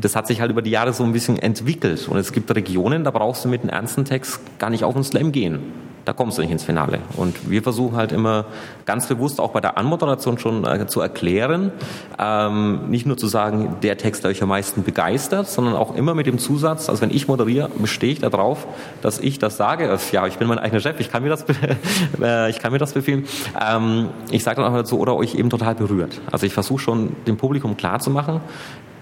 das 0.01 0.15
hat 0.15 0.28
sich 0.28 0.41
halt 0.41 0.51
über 0.51 0.61
die 0.61 0.70
Jahre 0.70 0.93
so 0.93 1.03
ein 1.03 1.11
bisschen 1.11 1.39
entwickelt. 1.39 2.07
Und 2.07 2.18
es 2.18 2.32
gibt 2.32 2.53
Regionen, 2.53 3.03
da 3.03 3.11
brauchst 3.11 3.45
du 3.45 3.49
mit 3.49 3.61
einem 3.61 3.72
ernsten 3.72 4.05
Text 4.05 4.39
gar 4.59 4.70
nicht 4.70 4.84
auf 4.84 4.93
den 4.93 5.03
Slam 5.03 5.32
gehen 5.32 5.86
da 6.07 6.13
kommst 6.13 6.37
du 6.37 6.41
nicht 6.41 6.51
ins 6.51 6.63
Finale. 6.63 6.99
Und 7.17 7.49
wir 7.49 7.61
versuchen 7.61 7.97
halt 7.97 8.13
immer 8.13 8.45
ganz 8.85 9.07
bewusst 9.07 9.41
auch 9.41 9.51
bei 9.51 9.59
der 9.59 9.77
Anmoderation 9.77 10.37
schon 10.37 10.63
äh, 10.63 10.87
zu 10.87 11.01
erklären, 11.01 11.71
ähm, 12.17 12.89
nicht 12.89 13.05
nur 13.05 13.17
zu 13.17 13.27
sagen, 13.27 13.75
der 13.83 13.97
Text, 13.97 14.23
der 14.23 14.31
euch 14.31 14.41
am 14.41 14.47
meisten 14.47 14.83
begeistert, 14.83 15.49
sondern 15.49 15.75
auch 15.75 15.95
immer 15.95 16.15
mit 16.15 16.25
dem 16.25 16.39
Zusatz, 16.39 16.87
also 16.87 17.01
wenn 17.01 17.11
ich 17.11 17.27
moderiere, 17.27 17.69
bestehe 17.77 18.13
ich 18.13 18.19
darauf, 18.19 18.67
dass 19.01 19.19
ich 19.19 19.37
das 19.37 19.57
sage. 19.57 19.97
Ja, 20.13 20.27
ich 20.27 20.37
bin 20.37 20.47
mein 20.47 20.59
eigener 20.59 20.79
Chef, 20.79 20.97
ich 20.99 21.11
kann 21.11 21.23
mir 21.23 21.29
das, 21.29 21.45
äh, 22.21 22.49
ich 22.49 22.59
kann 22.59 22.71
mir 22.71 22.79
das 22.79 22.93
befehlen. 22.93 23.25
Ähm, 23.61 24.07
ich 24.31 24.43
sage 24.43 24.61
dann 24.61 24.71
auch 24.71 24.77
dazu, 24.77 24.99
oder 24.99 25.15
euch 25.15 25.35
eben 25.35 25.49
total 25.49 25.75
berührt. 25.75 26.21
Also 26.31 26.45
ich 26.45 26.53
versuche 26.53 26.79
schon 26.79 27.17
dem 27.27 27.35
Publikum 27.35 27.75
klarzumachen, 27.75 28.39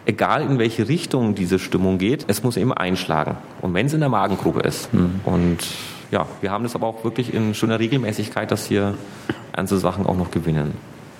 egal 0.07 0.41
in 0.41 0.57
welche 0.57 0.87
Richtung 0.87 1.35
diese 1.35 1.59
Stimmung 1.59 1.99
geht, 1.99 2.25
es 2.27 2.41
muss 2.41 2.57
eben 2.57 2.73
einschlagen. 2.73 3.37
Und 3.61 3.75
wenn 3.75 3.85
es 3.85 3.93
in 3.93 3.99
der 3.99 4.09
Magengrube 4.09 4.61
ist. 4.61 4.91
Mhm. 4.91 5.19
Und 5.23 5.59
ja, 6.11 6.25
wir 6.41 6.51
haben 6.51 6.63
das 6.63 6.75
aber 6.75 6.87
auch 6.87 7.03
wirklich 7.03 7.33
in 7.33 7.53
schöner 7.53 7.79
Regelmäßigkeit, 7.79 8.51
dass 8.51 8.65
hier 8.67 8.95
ernste 9.53 9.77
Sachen 9.77 10.05
auch 10.05 10.17
noch 10.17 10.31
gewinnen. 10.31 10.73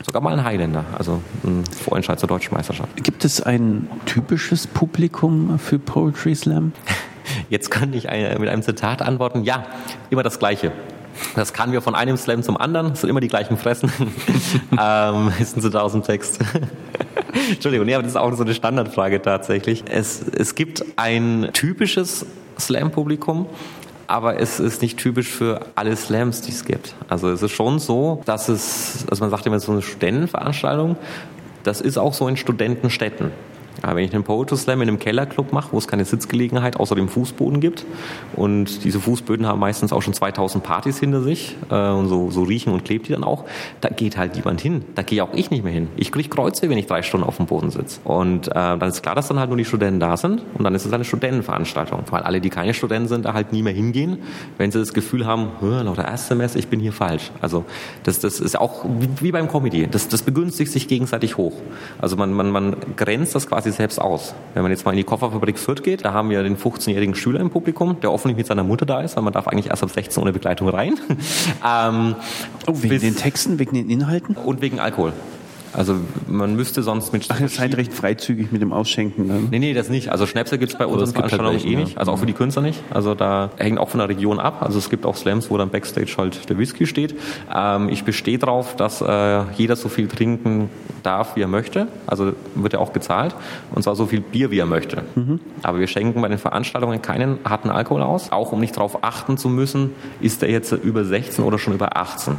Sogar 0.06 0.22
mal 0.22 0.34
ein 0.34 0.44
Highlander, 0.44 0.86
also 0.98 1.22
ein 1.44 1.64
Vorentscheid 1.66 2.20
zur 2.20 2.30
Deutschen 2.30 2.54
Meisterschaft. 2.54 3.04
Gibt 3.04 3.26
es 3.26 3.42
ein 3.42 3.90
typisches 4.06 4.68
Publikum 4.68 5.58
für 5.58 5.80
Poetry 5.80 6.36
Slam? 6.36 6.74
Jetzt 7.50 7.72
kann 7.72 7.92
ich 7.94 8.04
mit 8.04 8.50
einem 8.50 8.62
Zitat 8.62 9.02
antworten. 9.02 9.44
Ja, 9.44 9.66
immer 10.12 10.22
das 10.22 10.38
Gleiche. 10.38 10.72
Das 11.36 11.54
kann 11.54 11.72
wir 11.72 11.82
von 11.82 11.96
einem 11.96 12.18
Slam 12.18 12.44
zum 12.44 12.58
anderen. 12.58 12.92
Es 12.92 13.02
sind 13.02 13.10
immer 13.10 13.20
die 13.20 13.28
gleichen 13.28 13.58
Fressen. 13.58 13.92
ähm, 14.80 15.32
ist 15.40 15.58
ein 15.58 15.62
Zitat 15.62 15.82
aus 15.82 15.94
dem 15.94 16.04
Text. 16.04 16.40
Entschuldigung, 17.50 17.86
nee, 17.86 17.96
aber 17.96 18.04
das 18.04 18.12
ist 18.12 18.18
auch 18.18 18.32
so 18.34 18.44
eine 18.44 18.54
Standardfrage 18.54 19.22
tatsächlich. 19.22 19.84
Es, 19.90 20.22
es 20.22 20.56
gibt 20.56 20.84
ein 20.98 21.50
typisches 21.54 22.26
Slam-Publikum, 22.60 23.48
aber 24.08 24.40
es 24.40 24.60
ist 24.60 24.82
nicht 24.82 24.98
typisch 24.98 25.30
für 25.30 25.62
alle 25.76 25.96
Slams, 25.96 26.42
die 26.42 26.52
es 26.52 26.66
gibt. 26.66 26.94
Also 27.08 27.30
es 27.30 27.42
ist 27.42 27.52
schon 27.52 27.80
so, 27.80 28.22
dass 28.26 28.50
es, 28.50 29.06
also 29.10 29.24
man 29.24 29.32
sagt 29.32 29.46
immer 29.46 29.60
so 29.60 29.72
eine 29.72 29.82
Studentenveranstaltung, 29.82 30.96
das 31.64 31.82
ist 31.82 31.98
auch 31.98 32.14
so 32.14 32.28
in 32.28 32.38
Studentenstädten. 32.38 33.32
Aber 33.82 33.98
wenn 33.98 34.06
ich 34.06 34.14
einen 34.14 34.24
Poetry 34.24 34.58
Slam 34.58 34.82
in 34.82 34.90
einem 34.90 35.00
Kellerclub 35.00 35.54
mache, 35.54 35.72
wo 35.72 35.78
es 35.78 35.88
keine 35.88 36.06
Sitzgelegenheit 36.06 36.78
außer 36.78 36.96
dem 36.96 37.10
Fußboden 37.10 37.60
gibt 37.60 37.86
und 38.36 38.84
diese 38.84 39.00
Fußböden 39.00 39.46
haben 39.46 39.60
meistens 39.60 39.94
auch 39.94 40.02
schon 40.02 40.14
2000 40.14 40.64
Partys 40.64 41.00
hinter 41.00 41.22
sich 41.22 41.56
äh, 41.70 41.90
und 41.90 42.08
so, 42.08 42.32
so 42.32 42.44
riechen 42.44 42.74
und 42.74 42.86
klebt 42.86 43.08
die 43.08 43.14
dann 43.14 43.24
auch, 43.24 43.46
da 43.82 43.90
geht 43.90 44.18
halt 44.18 44.36
niemand 44.36 44.62
hin. 44.62 44.84
Da 44.96 45.02
gehe 45.02 45.24
auch 45.24 45.34
ich 45.34 45.52
nicht 45.52 45.64
mehr 45.64 45.74
hin. 45.74 45.88
Ich 45.96 46.12
kriege 46.12 46.30
Kreuze, 46.30 46.70
wenn 46.70 46.78
ich 46.78 46.88
drei 46.88 47.02
Stunden 47.02 47.26
auf 47.26 47.38
dem 47.38 47.46
Boden 47.46 47.72
sitze. 47.72 48.00
Und 48.04 48.48
äh, 48.48 48.52
dann 48.54 48.90
ist 48.90 49.02
klar, 49.02 49.16
dass 49.16 49.28
dann 49.28 49.40
halt 49.40 49.50
nur 49.50 49.58
die 49.58 49.66
Studenten 49.66 50.00
da 50.00 50.18
sind 50.18 50.42
und 50.54 50.64
dann 50.64 50.76
ist 50.76 50.86
es 50.86 50.94
eine 50.94 51.06
Studentenveranstaltung. 51.06 52.04
Weil 52.10 52.24
alle, 52.24 52.42
die 52.42 52.50
keine 52.50 52.74
Studenten 52.74 53.08
sind, 53.08 53.26
da 53.26 53.34
halt 53.34 53.54
nie 53.54 53.64
mehr 53.64 53.74
hingehen, 53.74 54.20
wenn 54.58 54.72
sie 54.72 54.80
das 54.80 54.94
Gefühl 54.94 55.26
haben, 55.26 55.50
lauter 55.62 56.06
Erstsemester, 56.06 56.60
ich 56.60 56.68
bin 56.68 56.80
hier 56.80 56.94
falsch. 56.94 57.32
Also 57.42 57.66
das, 58.04 58.20
das 58.20 58.40
ist 58.40 58.60
auch 58.60 58.86
wie, 59.00 59.10
wie 59.22 59.32
beim 59.32 59.48
Comedy. 59.48 59.88
Das, 59.88 60.08
das 60.08 60.24
begünstigt 60.24 60.72
sich 60.72 60.88
gegenseitig 60.88 61.38
hoch. 61.38 61.54
Also 62.00 62.16
man, 62.16 62.34
man, 62.34 62.52
man 62.52 62.76
grenzt 62.96 63.36
das 63.36 63.48
quasi 63.48 63.65
selbst 63.72 64.00
aus. 64.00 64.34
Wenn 64.54 64.64
man 64.64 64.72
jetzt 64.72 64.86
mal 64.86 64.92
in 64.92 64.98
die 64.98 65.04
Kofferfabrik 65.04 65.58
Fürth 65.58 65.84
geht, 65.84 66.06
da 66.06 66.14
haben 66.14 66.30
wir 66.30 66.44
den 66.44 66.58
15-jährigen 66.58 67.16
Schüler 67.16 67.40
im 67.40 67.50
Publikum, 67.50 68.00
der 68.02 68.12
offensichtlich 68.12 68.44
mit 68.44 68.48
seiner 68.48 68.64
Mutter 68.64 68.86
da 68.86 69.02
ist, 69.02 69.16
weil 69.16 69.24
man 69.24 69.34
darf 69.34 69.48
eigentlich 69.48 69.68
erst 69.68 69.84
ab 69.84 69.90
16 69.90 70.22
ohne 70.22 70.34
Begleitung 70.34 70.70
rein. 70.70 71.00
ähm, 71.66 72.16
oh, 72.68 72.74
wegen 72.76 73.00
den 73.00 73.16
Texten, 73.16 73.60
wegen 73.60 73.76
den 73.76 73.90
Inhalten? 73.90 74.36
Und 74.36 74.62
wegen 74.62 74.80
Alkohol. 74.80 75.14
Also 75.76 75.96
man 76.28 76.56
müsste 76.56 76.84
sonst 76.84 77.12
mit... 77.12 77.26
Ach, 77.30 77.40
ihr 77.40 77.50
seid 77.50 77.76
recht 77.76 77.94
freizügig 77.94 78.52
mit 78.52 78.62
dem 78.62 78.72
Ausschenken 78.72 79.28
dann? 79.28 79.48
Nee, 79.52 79.60
nee, 79.60 79.74
das 79.74 79.90
nicht. 79.90 80.10
Also 80.10 80.26
Schnäpse 80.26 80.58
gibt's 80.58 80.78
bei 80.78 80.86
unseren 80.86 81.12
Veranstaltungen 81.12 81.52
halt 81.52 81.66
eh 81.66 81.76
nicht. 81.76 81.98
Also 81.98 82.12
auch 82.12 82.18
für 82.18 82.26
die 82.26 82.34
Künstler 82.34 82.62
nicht. 82.62 82.82
Also 82.92 83.14
da 83.14 83.50
hängt 83.58 83.80
auch 83.80 83.90
von 83.90 84.00
der 84.00 84.08
Region 84.10 84.40
ab. 84.40 84.62
Also 84.62 84.80
es 84.80 84.90
gibt 84.90 85.06
auch 85.06 85.16
Slams, 85.16 85.50
wo 85.50 85.58
dann 85.58 85.70
Backstage 85.70 86.16
halt 86.18 86.50
der 86.50 86.58
Whisky 86.58 86.86
steht. 86.86 87.16
Ähm, 87.54 87.90
ich 87.90 88.04
bestehe 88.04 88.38
darauf, 88.38 88.76
dass 88.76 89.02
äh, 89.02 89.44
jeder 89.58 89.76
so 89.76 89.90
viel 89.90 90.08
trinken 90.08 90.70
darf, 91.04 91.36
wie 91.36 91.42
er 91.42 91.48
möchte. 91.48 91.88
Also 92.08 92.34
wird 92.56 92.74
ja 92.74 92.80
auch 92.80 92.94
gezahlt. 92.94 93.36
Und 93.74 93.84
zwar 93.84 93.96
so 93.96 94.06
viel 94.06 94.22
Bier, 94.22 94.52
wie 94.52 94.60
er 94.60 94.66
möchte. 94.66 95.04
Mhm. 95.16 95.40
Aber 95.62 95.80
wir 95.80 95.88
schenken 95.88 96.22
bei 96.22 96.30
den 96.30 96.38
Veranstaltungen 96.38 97.02
keinen 97.02 97.40
harten 97.44 97.70
Alkohol 97.70 98.02
aus. 98.02 98.32
Auch 98.32 98.52
um 98.52 98.60
nicht 98.60 98.78
darauf 98.78 99.04
achten 99.04 99.38
zu 99.38 99.50
müssen, 99.50 99.92
ist 100.22 100.42
er 100.42 100.50
jetzt 100.50 100.72
über 100.72 101.04
16 101.04 101.44
oder 101.44 101.60
schon 101.60 101.74
über 101.74 101.98
18. 101.98 102.36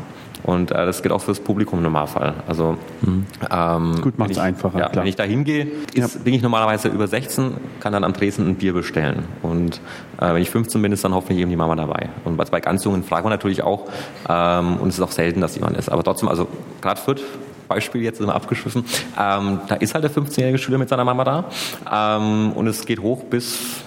Und 0.46 0.70
äh, 0.70 0.86
das 0.86 1.02
geht 1.02 1.12
auch 1.12 1.20
fürs 1.20 1.40
Publikum 1.40 1.80
im 1.80 1.82
Normalfall. 1.82 2.34
Also 2.46 2.78
mhm. 3.02 3.26
ähm, 3.50 4.00
gut 4.00 4.16
macht 4.18 4.30
es 4.30 4.38
einfacher. 4.38 4.78
Ja, 4.78 4.90
wenn 4.94 5.06
ich 5.06 5.16
da 5.16 5.24
hingehe, 5.24 5.66
ja. 5.94 6.06
bin 6.22 6.34
ich 6.34 6.42
normalerweise 6.42 6.88
über 6.88 7.08
16, 7.08 7.54
kann 7.80 7.92
dann 7.92 8.04
am 8.04 8.14
Tresen 8.14 8.48
ein 8.48 8.54
Bier 8.54 8.72
bestellen. 8.72 9.24
Und 9.42 9.80
äh, 10.20 10.32
wenn 10.32 10.42
ich 10.42 10.50
15 10.50 10.80
bin, 10.80 10.92
ist 10.92 11.04
dann 11.04 11.14
hoffentlich 11.14 11.40
eben 11.40 11.50
die 11.50 11.56
Mama 11.56 11.74
dabei. 11.74 12.10
Und 12.24 12.36
bei 12.36 12.60
ganz 12.60 12.84
Jungen 12.84 13.02
fragen 13.02 13.26
wir 13.26 13.30
natürlich 13.30 13.62
auch. 13.62 13.86
Ähm, 14.28 14.76
und 14.76 14.88
es 14.88 14.94
ist 14.94 15.02
auch 15.02 15.10
selten, 15.10 15.40
dass 15.40 15.56
jemand 15.56 15.76
ist. 15.76 15.88
Aber 15.88 16.04
trotzdem, 16.04 16.28
also 16.28 16.46
gerade 16.80 17.00
Fürth 17.00 17.22
Beispiel 17.66 18.02
jetzt 18.02 18.20
immer 18.20 18.34
abgeschliffen. 18.34 18.84
Ähm, 19.18 19.60
da 19.68 19.74
ist 19.74 19.94
halt 19.94 20.04
der 20.04 20.10
15-jährige 20.12 20.58
Schüler 20.58 20.78
mit 20.78 20.88
seiner 20.88 21.04
Mama 21.04 21.24
da 21.24 21.44
ähm, 21.92 22.52
und 22.52 22.68
es 22.68 22.86
geht 22.86 23.00
hoch 23.00 23.24
bis 23.24 23.82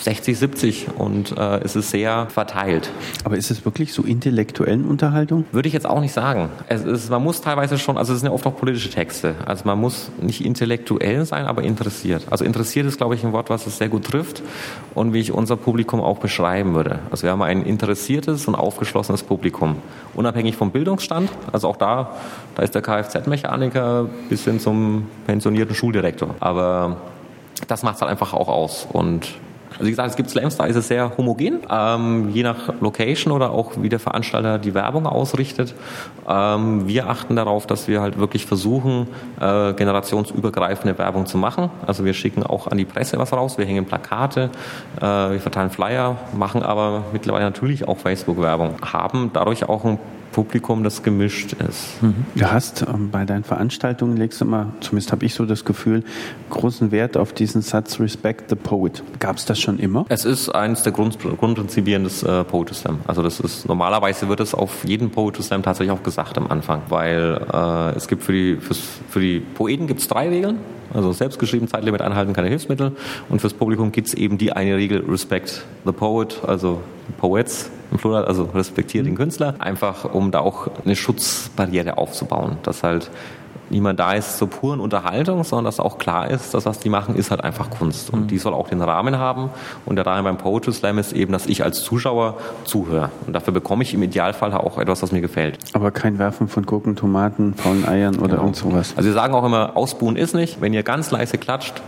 60, 0.00 0.38
70 0.38 0.86
und 0.98 1.36
äh, 1.36 1.58
es 1.58 1.76
ist 1.76 1.90
sehr 1.90 2.26
verteilt. 2.28 2.90
Aber 3.24 3.36
ist 3.36 3.50
es 3.50 3.64
wirklich 3.64 3.92
so 3.92 4.02
intellektuellen 4.02 4.84
Unterhaltung? 4.84 5.44
Würde 5.52 5.68
ich 5.68 5.74
jetzt 5.74 5.86
auch 5.86 6.00
nicht 6.00 6.12
sagen. 6.12 6.50
Es 6.68 6.84
ist, 6.84 7.10
man 7.10 7.22
muss 7.22 7.40
teilweise 7.40 7.78
schon, 7.78 7.98
also 7.98 8.12
es 8.12 8.20
sind 8.20 8.28
ja 8.28 8.34
oft 8.34 8.46
auch 8.46 8.56
politische 8.56 8.90
Texte. 8.90 9.34
Also 9.44 9.64
man 9.64 9.80
muss 9.80 10.10
nicht 10.20 10.44
intellektuell 10.44 11.24
sein, 11.24 11.46
aber 11.46 11.62
interessiert. 11.62 12.26
Also 12.30 12.44
interessiert 12.44 12.86
ist, 12.86 12.98
glaube 12.98 13.14
ich, 13.14 13.24
ein 13.24 13.32
Wort, 13.32 13.50
was 13.50 13.66
es 13.66 13.78
sehr 13.78 13.88
gut 13.88 14.04
trifft 14.04 14.42
und 14.94 15.12
wie 15.12 15.20
ich 15.20 15.32
unser 15.32 15.56
Publikum 15.56 16.00
auch 16.00 16.18
beschreiben 16.18 16.74
würde. 16.74 17.00
Also 17.10 17.24
wir 17.24 17.30
haben 17.30 17.42
ein 17.42 17.62
interessiertes 17.62 18.46
und 18.48 18.54
aufgeschlossenes 18.54 19.22
Publikum, 19.22 19.76
unabhängig 20.14 20.56
vom 20.56 20.70
Bildungsstand. 20.70 21.30
Also 21.52 21.68
auch 21.68 21.76
da, 21.76 22.16
da 22.54 22.62
ist 22.62 22.74
der 22.74 22.82
Kfz-Mechaniker 22.82 24.08
bis 24.28 24.44
hin 24.44 24.60
zum 24.60 25.06
pensionierten 25.26 25.74
Schuldirektor. 25.74 26.34
Aber 26.40 26.98
das 27.68 27.82
macht 27.82 27.96
es 27.96 28.02
halt 28.02 28.10
einfach 28.10 28.32
auch 28.34 28.48
aus. 28.48 28.86
Und 28.92 29.28
also 29.76 29.86
wie 29.86 29.90
gesagt, 29.90 30.10
es 30.10 30.16
gibt 30.16 30.30
Slams, 30.30 30.56
da 30.56 30.64
ist 30.64 30.76
es 30.76 30.88
sehr 30.88 31.16
homogen, 31.18 31.60
ähm, 31.70 32.30
je 32.30 32.42
nach 32.42 32.80
Location 32.80 33.32
oder 33.32 33.50
auch 33.50 33.72
wie 33.76 33.88
der 33.88 34.00
Veranstalter 34.00 34.58
die 34.58 34.74
Werbung 34.74 35.06
ausrichtet. 35.06 35.74
Ähm, 36.26 36.88
wir 36.88 37.08
achten 37.08 37.36
darauf, 37.36 37.66
dass 37.66 37.86
wir 37.86 38.00
halt 38.00 38.18
wirklich 38.18 38.46
versuchen, 38.46 39.08
äh, 39.38 39.74
generationsübergreifende 39.74 40.96
Werbung 40.98 41.26
zu 41.26 41.36
machen. 41.36 41.70
Also 41.86 42.04
wir 42.04 42.14
schicken 42.14 42.42
auch 42.42 42.68
an 42.68 42.78
die 42.78 42.86
Presse 42.86 43.18
was 43.18 43.32
raus, 43.32 43.58
wir 43.58 43.66
hängen 43.66 43.84
Plakate, 43.84 44.50
äh, 44.96 45.02
wir 45.02 45.40
verteilen 45.40 45.70
Flyer, 45.70 46.16
machen 46.36 46.62
aber 46.62 47.04
mittlerweile 47.12 47.44
natürlich 47.44 47.86
auch 47.86 47.98
Facebook-Werbung, 47.98 48.76
haben 48.82 49.30
dadurch 49.34 49.68
auch 49.68 49.84
ein 49.84 49.98
Publikum, 50.36 50.84
das 50.84 51.02
gemischt 51.02 51.54
ist. 51.54 52.02
Mhm. 52.02 52.26
Du 52.34 52.44
hast 52.52 52.82
ähm, 52.82 53.08
bei 53.10 53.24
deinen 53.24 53.42
Veranstaltungen, 53.42 54.18
legst 54.18 54.42
du 54.42 54.44
immer, 54.44 54.70
zumindest 54.80 55.10
habe 55.10 55.24
ich 55.24 55.32
so 55.32 55.46
das 55.46 55.64
Gefühl, 55.64 56.04
großen 56.50 56.90
Wert 56.90 57.16
auf 57.16 57.32
diesen 57.32 57.62
Satz 57.62 57.98
Respect 58.00 58.50
the 58.50 58.54
Poet. 58.54 59.02
Gab 59.18 59.38
es 59.38 59.46
das 59.46 59.58
schon 59.58 59.78
immer? 59.78 60.04
Es 60.10 60.26
ist 60.26 60.50
eines 60.50 60.82
der 60.82 60.92
Grund, 60.92 61.18
Grundprinzipien 61.20 62.04
des 62.04 62.22
äh, 62.22 62.44
Poetry 62.44 62.74
Slam. 62.74 62.98
Also 63.06 63.22
das 63.22 63.40
ist, 63.40 63.66
normalerweise 63.66 64.28
wird 64.28 64.40
es 64.40 64.52
auf 64.52 64.84
jeden 64.84 65.08
Poetry 65.08 65.42
Slam 65.42 65.62
tatsächlich 65.62 65.96
auch 65.96 66.02
gesagt 66.02 66.36
am 66.36 66.48
Anfang, 66.48 66.82
weil 66.90 67.40
äh, 67.50 67.96
es 67.96 68.06
gibt 68.06 68.22
für 68.22 68.32
die, 68.32 68.58
für 69.08 69.20
die 69.20 69.40
Poeten 69.40 69.86
gibt 69.86 70.00
es 70.00 70.08
drei 70.08 70.28
Regeln. 70.28 70.58
Also 70.92 71.12
selbstgeschrieben, 71.12 71.66
Zeitlimit 71.66 72.02
anhalten, 72.02 72.34
keine 72.34 72.48
Hilfsmittel. 72.48 72.92
Und 73.30 73.40
fürs 73.40 73.54
Publikum 73.54 73.90
gibt 73.90 74.08
es 74.08 74.14
eben 74.14 74.36
die 74.36 74.52
eine 74.52 74.76
Regel, 74.76 75.02
Respect 75.08 75.64
the 75.86 75.92
Poet, 75.92 76.42
also 76.46 76.82
Poets 77.14 77.70
im 77.90 77.98
Plural, 77.98 78.24
also 78.24 78.44
respektiere 78.54 79.04
mhm. 79.04 79.08
den 79.08 79.16
Künstler, 79.16 79.54
einfach 79.58 80.12
um 80.12 80.30
da 80.30 80.40
auch 80.40 80.68
eine 80.84 80.96
Schutzbarriere 80.96 81.98
aufzubauen, 81.98 82.58
dass 82.62 82.82
halt 82.82 83.10
niemand 83.70 83.98
da 83.98 84.12
ist 84.12 84.38
zur 84.38 84.48
puren 84.48 84.80
Unterhaltung, 84.80 85.44
sondern 85.44 85.64
dass 85.64 85.80
auch 85.80 85.98
klar 85.98 86.30
ist, 86.30 86.54
dass 86.54 86.66
was 86.66 86.78
die 86.78 86.88
machen, 86.88 87.16
ist 87.16 87.30
halt 87.30 87.42
einfach 87.42 87.70
Kunst. 87.70 88.10
Und 88.10 88.22
mhm. 88.22 88.26
die 88.28 88.38
soll 88.38 88.54
auch 88.54 88.68
den 88.68 88.80
Rahmen 88.80 89.18
haben. 89.18 89.50
Und 89.84 89.96
der 89.96 90.06
Rahmen 90.06 90.24
beim 90.24 90.38
Poetry 90.38 90.72
Slam 90.72 90.98
ist 90.98 91.12
eben, 91.12 91.32
dass 91.32 91.46
ich 91.46 91.64
als 91.64 91.82
Zuschauer 91.82 92.36
zuhöre. 92.64 93.10
Und 93.26 93.32
dafür 93.32 93.52
bekomme 93.52 93.82
ich 93.82 93.94
im 93.94 94.02
Idealfall 94.02 94.52
auch 94.54 94.78
etwas, 94.78 95.02
was 95.02 95.12
mir 95.12 95.20
gefällt. 95.20 95.58
Aber 95.72 95.90
kein 95.90 96.18
Werfen 96.18 96.48
von 96.48 96.64
Gurken, 96.64 96.96
Tomaten, 96.96 97.54
faulen 97.54 97.86
Eiern 97.86 98.16
oder 98.16 98.28
genau. 98.28 98.42
irgend 98.42 98.56
sowas. 98.56 98.94
Also 98.96 99.08
wir 99.08 99.14
sagen 99.14 99.34
auch 99.34 99.44
immer, 99.44 99.76
ausbuhen 99.76 100.16
ist 100.16 100.34
nicht. 100.34 100.60
Wenn 100.60 100.72
ihr 100.72 100.82
ganz 100.82 101.10
leise 101.10 101.38
klatscht, 101.38 101.82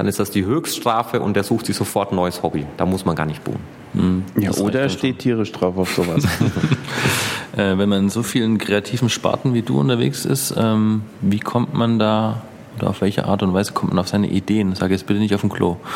dann 0.00 0.08
ist 0.08 0.18
das 0.18 0.30
die 0.30 0.46
Höchststrafe 0.46 1.20
und 1.20 1.36
der 1.36 1.44
sucht 1.44 1.66
sich 1.66 1.76
sofort 1.76 2.10
ein 2.10 2.16
neues 2.16 2.42
Hobby. 2.42 2.64
Da 2.78 2.86
muss 2.86 3.04
man 3.04 3.14
gar 3.14 3.26
nicht 3.26 3.44
buhen. 3.44 3.58
Mhm. 3.92 4.24
Ja, 4.34 4.50
oder 4.52 4.80
er 4.80 4.88
steht 4.88 5.18
tierisch 5.18 5.52
drauf 5.52 5.76
auf 5.76 5.94
sowas. 5.94 6.24
äh, 7.52 7.76
wenn 7.76 7.86
man 7.86 8.04
in 8.04 8.08
so 8.08 8.22
vielen 8.22 8.56
kreativen 8.56 9.10
Sparten 9.10 9.52
wie 9.52 9.60
du 9.60 9.78
unterwegs 9.78 10.24
ist, 10.24 10.54
ähm, 10.56 11.02
wie 11.20 11.38
kommt 11.38 11.74
man 11.74 11.98
da 11.98 12.40
oder 12.78 12.88
auf 12.88 13.02
welche 13.02 13.26
Art 13.26 13.42
und 13.42 13.52
Weise 13.52 13.74
kommt 13.74 13.92
man 13.92 13.98
auf 13.98 14.08
seine 14.08 14.30
Ideen? 14.30 14.74
Sag 14.74 14.90
jetzt 14.90 15.04
bitte 15.04 15.20
nicht 15.20 15.34
auf 15.34 15.42
dem 15.42 15.50
Klo. 15.50 15.76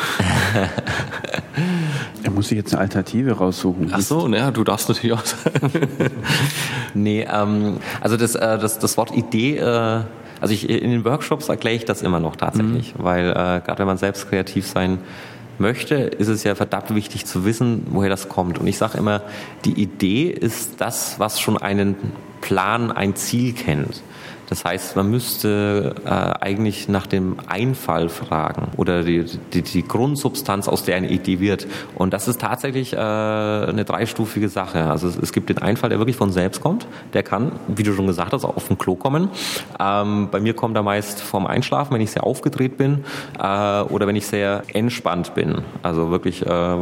muss 2.31 2.51
ich 2.51 2.57
jetzt 2.57 2.73
eine 2.73 2.81
Alternative 2.81 3.31
raussuchen. 3.31 3.89
Ach 3.91 4.01
so, 4.01 4.27
naja, 4.27 4.51
du 4.51 4.63
darfst 4.63 4.87
natürlich 4.87 5.13
auch 5.13 5.25
sagen. 5.25 5.71
nee, 6.93 7.25
ähm, 7.27 7.77
also 8.01 8.17
das, 8.17 8.35
äh, 8.35 8.59
das, 8.59 8.77
das 8.77 8.97
Wort 8.97 9.15
Idee, 9.15 9.57
äh, 9.57 10.01
also 10.41 10.53
ich, 10.53 10.69
in 10.69 10.91
den 10.91 11.05
Workshops 11.05 11.49
erkläre 11.49 11.75
ich 11.75 11.85
das 11.85 12.01
immer 12.01 12.19
noch 12.19 12.35
tatsächlich, 12.35 12.95
mhm. 12.95 13.03
weil 13.03 13.29
äh, 13.29 13.33
gerade 13.33 13.79
wenn 13.79 13.87
man 13.87 13.97
selbst 13.97 14.29
kreativ 14.29 14.67
sein 14.67 14.99
möchte, 15.57 15.95
ist 15.95 16.27
es 16.27 16.43
ja 16.43 16.55
verdammt 16.55 16.93
wichtig 16.93 17.25
zu 17.25 17.45
wissen, 17.45 17.87
woher 17.89 18.09
das 18.09 18.29
kommt. 18.29 18.57
Und 18.57 18.67
ich 18.67 18.77
sage 18.77 18.97
immer, 18.97 19.21
die 19.63 19.73
Idee 19.73 20.25
ist 20.25 20.81
das, 20.81 21.19
was 21.19 21.39
schon 21.39 21.57
einen 21.57 21.95
Plan, 22.41 22.91
ein 22.91 23.15
Ziel 23.15 23.53
kennt. 23.53 24.01
Das 24.47 24.63
heißt, 24.63 24.95
man 24.95 25.09
müsste 25.09 25.95
äh, 26.05 26.09
eigentlich 26.09 26.87
nach 26.87 27.07
dem 27.07 27.37
Einfall 27.47 28.09
fragen 28.09 28.71
oder 28.77 29.03
die, 29.03 29.25
die, 29.53 29.61
die, 29.61 29.87
Grundsubstanz, 29.87 30.67
aus 30.67 30.83
der 30.83 30.95
eine 30.95 31.09
Idee 31.09 31.39
wird. 31.39 31.67
Und 31.95 32.13
das 32.13 32.27
ist 32.27 32.41
tatsächlich 32.41 32.93
äh, 32.93 32.97
eine 32.97 33.85
dreistufige 33.85 34.49
Sache. 34.49 34.85
Also 34.85 35.07
es, 35.07 35.17
es, 35.17 35.31
gibt 35.31 35.49
den 35.49 35.59
Einfall, 35.59 35.89
der 35.89 35.99
wirklich 35.99 36.15
von 36.15 36.31
selbst 36.31 36.61
kommt. 36.61 36.87
Der 37.13 37.23
kann, 37.23 37.53
wie 37.67 37.83
du 37.83 37.93
schon 37.93 38.07
gesagt 38.07 38.33
hast, 38.33 38.45
auch 38.45 38.55
auf 38.55 38.67
den 38.67 38.77
Klo 38.77 38.95
kommen. 38.95 39.29
Ähm, 39.79 40.29
bei 40.31 40.39
mir 40.39 40.53
kommt 40.53 40.75
er 40.75 40.83
meist 40.83 41.21
vorm 41.21 41.47
Einschlafen, 41.47 41.93
wenn 41.93 42.01
ich 42.01 42.11
sehr 42.11 42.23
aufgedreht 42.23 42.77
bin 42.77 43.03
äh, 43.39 43.81
oder 43.81 44.07
wenn 44.07 44.15
ich 44.15 44.27
sehr 44.27 44.63
entspannt 44.73 45.33
bin. 45.33 45.61
Also 45.81 46.11
wirklich 46.11 46.45
äh, 46.45 46.77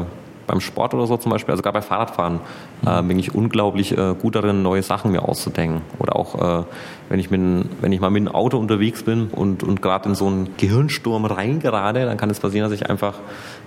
beim 0.47 0.59
Sport 0.59 0.93
oder 0.93 1.07
so 1.07 1.17
zum 1.17 1.31
Beispiel, 1.31 1.51
also 1.51 1.61
gerade 1.61 1.79
bei 1.79 1.81
Fahrradfahren, 1.81 2.39
äh, 2.85 3.01
bin 3.03 3.19
ich 3.19 3.33
unglaublich 3.33 3.97
äh, 3.97 4.15
gut 4.19 4.35
darin, 4.35 4.61
neue 4.61 4.83
Sachen 4.83 5.11
mir 5.11 5.27
auszudenken. 5.27 5.81
Oder 5.99 6.15
auch, 6.15 6.61
äh, 6.61 6.63
wenn, 7.09 7.19
ich 7.19 7.29
mit, 7.29 7.41
wenn 7.81 7.91
ich 7.91 7.99
mal 7.99 8.09
mit 8.09 8.21
einem 8.21 8.35
Auto 8.35 8.57
unterwegs 8.57 9.03
bin 9.03 9.27
und, 9.27 9.63
und 9.63 9.81
gerade 9.81 10.09
in 10.09 10.15
so 10.15 10.27
einen 10.27 10.55
Gehirnsturm 10.57 11.25
reingerade, 11.25 12.05
dann 12.05 12.17
kann 12.17 12.29
es 12.29 12.39
passieren, 12.39 12.69
dass 12.69 12.79
ich 12.79 12.89
einfach 12.89 13.15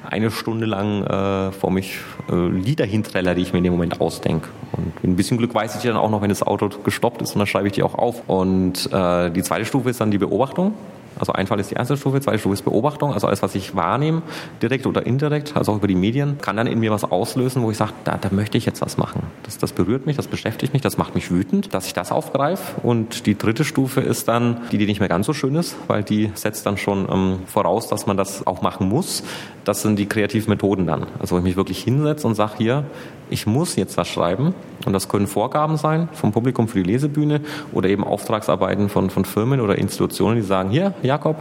eine 0.08 0.30
Stunde 0.30 0.66
lang 0.66 1.04
äh, 1.04 1.52
vor 1.52 1.70
mich 1.70 1.98
äh, 2.30 2.48
Lieder 2.48 2.84
hinträller, 2.84 3.34
die 3.34 3.42
ich 3.42 3.52
mir 3.52 3.58
in 3.58 3.64
dem 3.64 3.72
Moment 3.72 4.00
ausdenke. 4.00 4.48
Und 4.72 4.94
mit 5.02 5.04
ein 5.04 5.16
bisschen 5.16 5.38
Glück 5.38 5.54
weiß 5.54 5.76
ich 5.76 5.82
dann 5.82 5.96
auch 5.96 6.10
noch, 6.10 6.22
wenn 6.22 6.28
das 6.28 6.42
Auto 6.42 6.68
gestoppt 6.84 7.22
ist 7.22 7.32
und 7.34 7.38
dann 7.38 7.46
schreibe 7.46 7.68
ich 7.68 7.72
die 7.72 7.82
auch 7.82 7.94
auf. 7.94 8.28
Und 8.28 8.92
äh, 8.92 9.30
die 9.30 9.42
zweite 9.42 9.64
Stufe 9.64 9.90
ist 9.90 10.00
dann 10.00 10.10
die 10.10 10.18
Beobachtung. 10.18 10.74
Also 11.18 11.32
Einfall 11.32 11.60
ist 11.60 11.70
die 11.70 11.74
erste 11.74 11.96
Stufe, 11.96 12.20
zweite 12.20 12.38
Stufe 12.38 12.54
ist 12.54 12.62
Beobachtung. 12.62 13.12
Also 13.12 13.26
alles, 13.26 13.42
was 13.42 13.54
ich 13.54 13.74
wahrnehme, 13.74 14.22
direkt 14.62 14.86
oder 14.86 15.06
indirekt, 15.06 15.56
also 15.56 15.72
auch 15.72 15.76
über 15.76 15.86
die 15.86 15.94
Medien, 15.94 16.38
kann 16.40 16.56
dann 16.56 16.66
in 16.66 16.78
mir 16.80 16.90
was 16.90 17.04
auslösen, 17.04 17.62
wo 17.62 17.70
ich 17.70 17.76
sage, 17.76 17.92
da, 18.04 18.16
da 18.16 18.28
möchte 18.30 18.58
ich 18.58 18.66
jetzt 18.66 18.80
was 18.80 18.96
machen. 18.96 19.22
Das, 19.42 19.58
das 19.58 19.72
berührt 19.72 20.06
mich, 20.06 20.16
das 20.16 20.26
beschäftigt 20.26 20.72
mich, 20.72 20.82
das 20.82 20.98
macht 20.98 21.14
mich 21.14 21.30
wütend, 21.30 21.74
dass 21.74 21.86
ich 21.86 21.94
das 21.94 22.12
aufgreife. 22.12 22.80
Und 22.82 23.26
die 23.26 23.36
dritte 23.36 23.64
Stufe 23.64 24.00
ist 24.00 24.28
dann 24.28 24.62
die, 24.72 24.78
die 24.78 24.86
nicht 24.86 25.00
mehr 25.00 25.08
ganz 25.08 25.26
so 25.26 25.32
schön 25.32 25.54
ist, 25.54 25.76
weil 25.86 26.02
die 26.02 26.30
setzt 26.34 26.66
dann 26.66 26.76
schon 26.76 27.08
ähm, 27.10 27.38
voraus, 27.46 27.88
dass 27.88 28.06
man 28.06 28.16
das 28.16 28.46
auch 28.46 28.62
machen 28.62 28.88
muss. 28.88 29.22
Das 29.66 29.82
sind 29.82 29.98
die 29.98 30.06
kreativen 30.06 30.50
Methoden 30.50 30.86
dann. 30.86 31.06
Also 31.18 31.34
wo 31.34 31.38
ich 31.38 31.44
mich 31.44 31.56
wirklich 31.56 31.82
hinsetze 31.82 32.26
und 32.26 32.36
sage, 32.36 32.52
hier, 32.56 32.84
ich 33.30 33.46
muss 33.46 33.76
jetzt 33.76 33.96
was 33.96 34.08
schreiben. 34.08 34.54
Und 34.84 34.92
das 34.92 35.08
können 35.08 35.26
Vorgaben 35.26 35.76
sein 35.76 36.08
vom 36.12 36.30
Publikum 36.30 36.68
für 36.68 36.80
die 36.80 36.84
Lesebühne 36.84 37.40
oder 37.72 37.88
eben 37.88 38.04
Auftragsarbeiten 38.04 38.88
von, 38.88 39.10
von 39.10 39.24
Firmen 39.24 39.60
oder 39.60 39.76
Institutionen, 39.78 40.36
die 40.36 40.42
sagen, 40.42 40.70
hier, 40.70 40.94
Jakob, 41.02 41.36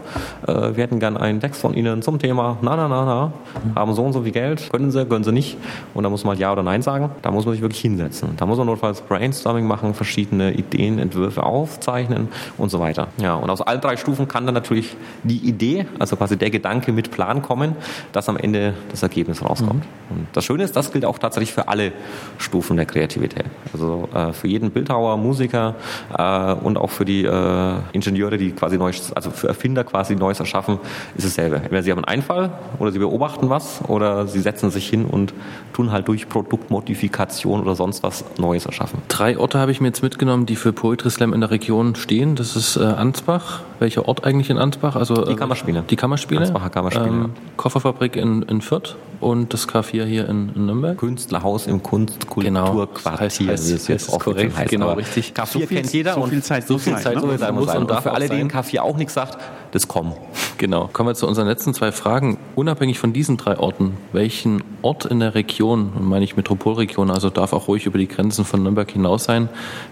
äh, 0.47 0.75
wir 0.75 0.83
hätten 0.83 0.99
gern 0.99 1.15
einen 1.17 1.41
Text 1.41 1.61
von 1.61 1.75
Ihnen 1.75 2.01
zum 2.01 2.17
Thema, 2.17 2.57
na, 2.61 2.75
na, 2.75 2.87
na, 2.87 3.05
na, 3.05 3.33
haben 3.75 3.93
so 3.93 4.03
und 4.03 4.13
so 4.13 4.23
viel 4.23 4.31
Geld, 4.31 4.71
können 4.71 4.89
Sie, 4.89 5.05
können 5.05 5.23
Sie 5.23 5.31
nicht. 5.31 5.57
Und 5.93 6.03
da 6.03 6.09
muss 6.09 6.23
man 6.23 6.31
halt 6.31 6.39
Ja 6.39 6.51
oder 6.51 6.63
Nein 6.63 6.81
sagen. 6.81 7.11
Da 7.21 7.29
muss 7.29 7.45
man 7.45 7.53
sich 7.53 7.61
wirklich 7.61 7.81
hinsetzen. 7.81 8.29
Da 8.37 8.47
muss 8.47 8.57
man 8.57 8.65
notfalls 8.65 9.01
Brainstorming 9.01 9.67
machen, 9.67 9.93
verschiedene 9.93 10.53
Ideen, 10.53 10.97
Entwürfe 10.97 11.43
aufzeichnen 11.43 12.29
und 12.57 12.69
so 12.69 12.79
weiter. 12.79 13.09
Ja, 13.17 13.35
und 13.35 13.49
aus 13.49 13.61
allen 13.61 13.81
drei 13.81 13.97
Stufen 13.97 14.27
kann 14.27 14.45
dann 14.45 14.55
natürlich 14.55 14.95
die 15.23 15.37
Idee, 15.37 15.85
also 15.99 16.15
quasi 16.15 16.37
der 16.37 16.49
Gedanke 16.49 16.91
mit 16.91 17.11
Plan 17.11 17.43
kommen, 17.43 17.75
dass 18.15 18.29
am 18.29 18.37
Ende 18.37 18.73
das 18.91 19.03
Ergebnis 19.03 19.43
rauskommt. 19.43 19.83
Mhm. 20.09 20.17
Und 20.17 20.27
das 20.33 20.45
Schöne 20.45 20.63
ist, 20.63 20.75
das 20.75 20.91
gilt 20.91 21.03
auch 21.05 21.17
tatsächlich 21.17 21.53
für 21.53 21.67
alle 21.67 21.91
Stufen 22.37 22.77
der 22.77 22.85
Kreativität. 22.85 23.45
Also 23.73 24.07
äh, 24.13 24.31
für 24.33 24.47
jeden 24.47 24.71
Bildhauer, 24.71 25.17
Musiker 25.17 25.75
äh, 26.17 26.53
und 26.53 26.77
auch 26.77 26.89
für 26.91 27.05
die 27.05 27.25
äh, 27.25 27.73
Ingenieure, 27.91 28.37
die 28.37 28.51
quasi 28.51 28.77
neu, 28.77 28.91
also 29.15 29.31
für 29.31 29.47
Erfinder 29.47 29.83
quasi 29.83 30.15
Neues 30.15 30.39
erschaffen, 30.39 30.79
ist 31.17 31.25
dasselbe. 31.25 31.57
Entweder 31.57 31.83
sie 31.83 31.91
haben 31.91 32.05
einen 32.05 32.19
Einfall 32.19 32.51
oder 32.79 32.91
sie 32.91 32.99
beobachten 32.99 33.49
was 33.49 33.81
oder 33.87 34.27
sie 34.27 34.39
setzen 34.39 34.71
sich 34.71 34.87
hin 34.87 35.05
und 35.05 35.33
tun 35.73 35.91
halt 35.91 36.07
durch 36.07 36.29
Produktmodifikation 36.29 37.61
oder 37.61 37.75
sonst 37.75 38.03
was 38.03 38.23
Neues 38.37 38.65
erschaffen. 38.65 39.01
Drei 39.09 39.37
Orte 39.37 39.59
habe 39.59 39.71
ich 39.71 39.81
mir 39.81 39.87
jetzt 39.87 40.03
mitgenommen, 40.03 40.45
die 40.45 40.55
für 40.55 40.71
Poetry 40.71 41.09
Slam 41.09 41.33
in 41.33 41.41
der 41.41 41.51
Region 41.51 41.95
stehen. 41.95 42.35
Das 42.35 42.55
ist 42.55 42.77
äh, 42.77 42.83
Ansbach. 42.83 43.61
Welcher 43.79 44.07
Ort 44.07 44.23
eigentlich 44.23 44.49
in 44.49 44.57
Ansbach? 44.57 44.95
Also, 44.95 45.25
die 45.25 45.33
äh, 45.33 45.35
Kammerspiele. 45.35 45.83
Die 45.89 45.95
Kammerspiele. 45.95 46.41
Ansbacher 46.41 46.69
Kammerspiele. 46.69 47.07
Ähm, 47.07 47.33
Kofferfabrik 47.57 48.15
in, 48.15 48.43
in 48.43 48.61
Fürth 48.61 48.95
und 49.19 49.53
das 49.53 49.67
K4 49.67 50.05
hier 50.05 50.29
in, 50.29 50.49
in 50.55 50.65
Nürnberg. 50.65 50.97
Künstlerhaus 50.97 51.67
im 51.67 51.81
Kunstkulturquartier, 51.81 52.51
genau, 52.51 53.19
heißt, 53.19 53.39
heißt, 53.41 53.89
jetzt 53.89 53.89
ist 53.89 54.19
korrekt, 54.19 54.57
heißt. 54.57 54.69
Genau, 54.69 54.93
richtig. 54.93 55.33
K4 55.35 55.45
so 55.45 55.59
kennt 55.61 55.93
jeder 55.93 56.13
so 56.13 56.21
und 56.23 56.29
viel 56.29 56.43
Zeit, 56.43 56.67
so 56.67 56.77
viel 56.77 56.95
Zeit, 56.97 57.19
so 57.19 57.27
viel 57.27 57.39
Zeit 57.39 57.53
muss 57.53 57.67
sein. 57.67 57.83
Und, 57.83 57.91
und 57.91 58.01
für 58.01 58.11
alle, 58.11 58.29
denen 58.29 58.49
K4 58.49 58.79
auch 58.79 58.97
nichts 58.97 59.13
sagt, 59.13 59.37
das 59.71 59.87
kommen. 59.87 60.13
Genau. 60.57 60.89
Kommen 60.93 61.09
wir 61.09 61.15
zu 61.15 61.27
unseren 61.27 61.47
letzten 61.47 61.73
zwei 61.73 61.91
Fragen. 61.91 62.37
Unabhängig 62.55 62.97
von 62.97 63.11
diesen 63.11 63.35
drei 63.35 63.57
Orten, 63.59 63.97
welchen 64.13 64.63
Ort 64.81 65.05
in 65.05 65.19
der 65.19 65.35
Region, 65.35 65.91
und 65.93 66.05
meine 66.05 66.23
ich 66.23 66.37
Metropolregion, 66.37 67.11
also 67.11 67.29
darf 67.29 67.51
auch 67.51 67.67
ruhig 67.67 67.85
über 67.85 67.97
die 67.97 68.07
Grenzen 68.07 68.45
von 68.45 68.63
Nürnberg 68.63 68.89
hinaus 68.89 69.25
sein, 69.25 69.49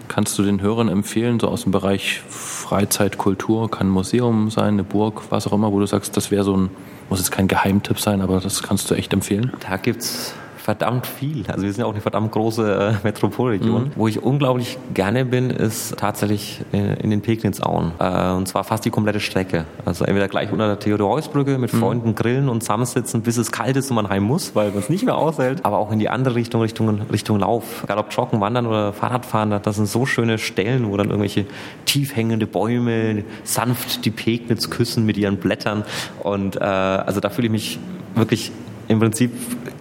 kannst 0.08 0.38
du 0.38 0.42
den 0.42 0.62
Hörern 0.62 0.88
empfehlen, 0.88 1.38
so 1.38 1.48
aus 1.48 1.64
dem 1.64 1.72
Bereich 1.72 2.22
Freizeit, 2.28 3.18
Kultur, 3.18 3.70
kann 3.70 3.88
ein 3.88 3.90
Museum 3.90 4.50
sein, 4.50 4.74
eine 4.74 4.84
Burg, 4.84 5.22
was 5.30 5.46
auch 5.46 5.52
immer, 5.52 5.70
wo 5.70 5.80
du 5.80 5.86
sagst, 5.86 6.16
das 6.16 6.30
wäre 6.30 6.44
so 6.44 6.56
ein, 6.56 6.70
muss 7.08 7.20
jetzt 7.20 7.30
kein 7.30 7.48
Geheimtipp 7.48 8.00
sein, 8.00 8.20
aber 8.20 8.40
das 8.40 8.62
kannst 8.62 8.90
du 8.90 8.94
echt 8.94 9.12
empfehlen? 9.12 9.52
Da 9.68 9.76
gibt's 9.76 10.34
verdammt 10.64 11.06
viel. 11.06 11.44
Also 11.46 11.64
wir 11.64 11.72
sind 11.72 11.82
ja 11.82 11.86
auch 11.86 11.92
eine 11.92 12.00
verdammt 12.00 12.32
große 12.32 12.96
äh, 13.02 13.06
Metropolregion. 13.06 13.84
Mhm. 13.84 13.90
Wo 13.96 14.08
ich 14.08 14.22
unglaublich 14.22 14.78
gerne 14.94 15.26
bin, 15.26 15.50
ist 15.50 15.98
tatsächlich 15.98 16.62
in, 16.72 16.86
in 16.94 17.10
den 17.10 17.20
Pegnitzauen. 17.20 17.92
Äh, 17.98 18.30
und 18.30 18.48
zwar 18.48 18.64
fast 18.64 18.86
die 18.86 18.90
komplette 18.90 19.20
Strecke. 19.20 19.66
Also 19.84 20.06
entweder 20.06 20.26
gleich 20.26 20.50
unter 20.52 20.66
der 20.66 20.78
Theodor-Heuss-Brücke 20.78 21.58
mit 21.58 21.74
mhm. 21.74 21.80
Freunden 21.80 22.14
grillen 22.14 22.48
und 22.48 22.62
zusammensitzen, 22.62 23.20
bis 23.20 23.36
es 23.36 23.52
kalt 23.52 23.76
ist 23.76 23.90
und 23.90 23.96
man 23.96 24.08
heim 24.08 24.22
muss, 24.22 24.54
weil 24.54 24.70
man 24.70 24.78
es 24.78 24.88
nicht 24.88 25.04
mehr 25.04 25.18
aushält. 25.18 25.66
Aber 25.66 25.76
auch 25.76 25.92
in 25.92 25.98
die 25.98 26.08
andere 26.08 26.34
Richtung, 26.34 26.62
Richtung, 26.62 27.02
Richtung 27.12 27.38
Lauf. 27.38 27.82
Egal 27.84 27.98
ob 27.98 28.10
Joggen, 28.10 28.40
Wandern 28.40 28.66
oder 28.66 28.94
Fahrradfahren, 28.94 29.60
das 29.62 29.76
sind 29.76 29.86
so 29.86 30.06
schöne 30.06 30.38
Stellen, 30.38 30.90
wo 30.90 30.96
dann 30.96 31.08
irgendwelche 31.08 31.44
tief 31.84 32.16
hängende 32.16 32.46
Bäume 32.46 33.24
sanft 33.42 34.06
die 34.06 34.10
Pegnitz 34.10 34.70
küssen 34.70 35.04
mit 35.04 35.18
ihren 35.18 35.36
Blättern. 35.36 35.84
Und 36.22 36.56
äh, 36.56 36.60
also 36.60 37.20
da 37.20 37.28
fühle 37.28 37.48
ich 37.48 37.52
mich 37.52 37.78
wirklich 38.14 38.50
im 38.88 39.00
Prinzip 39.00 39.32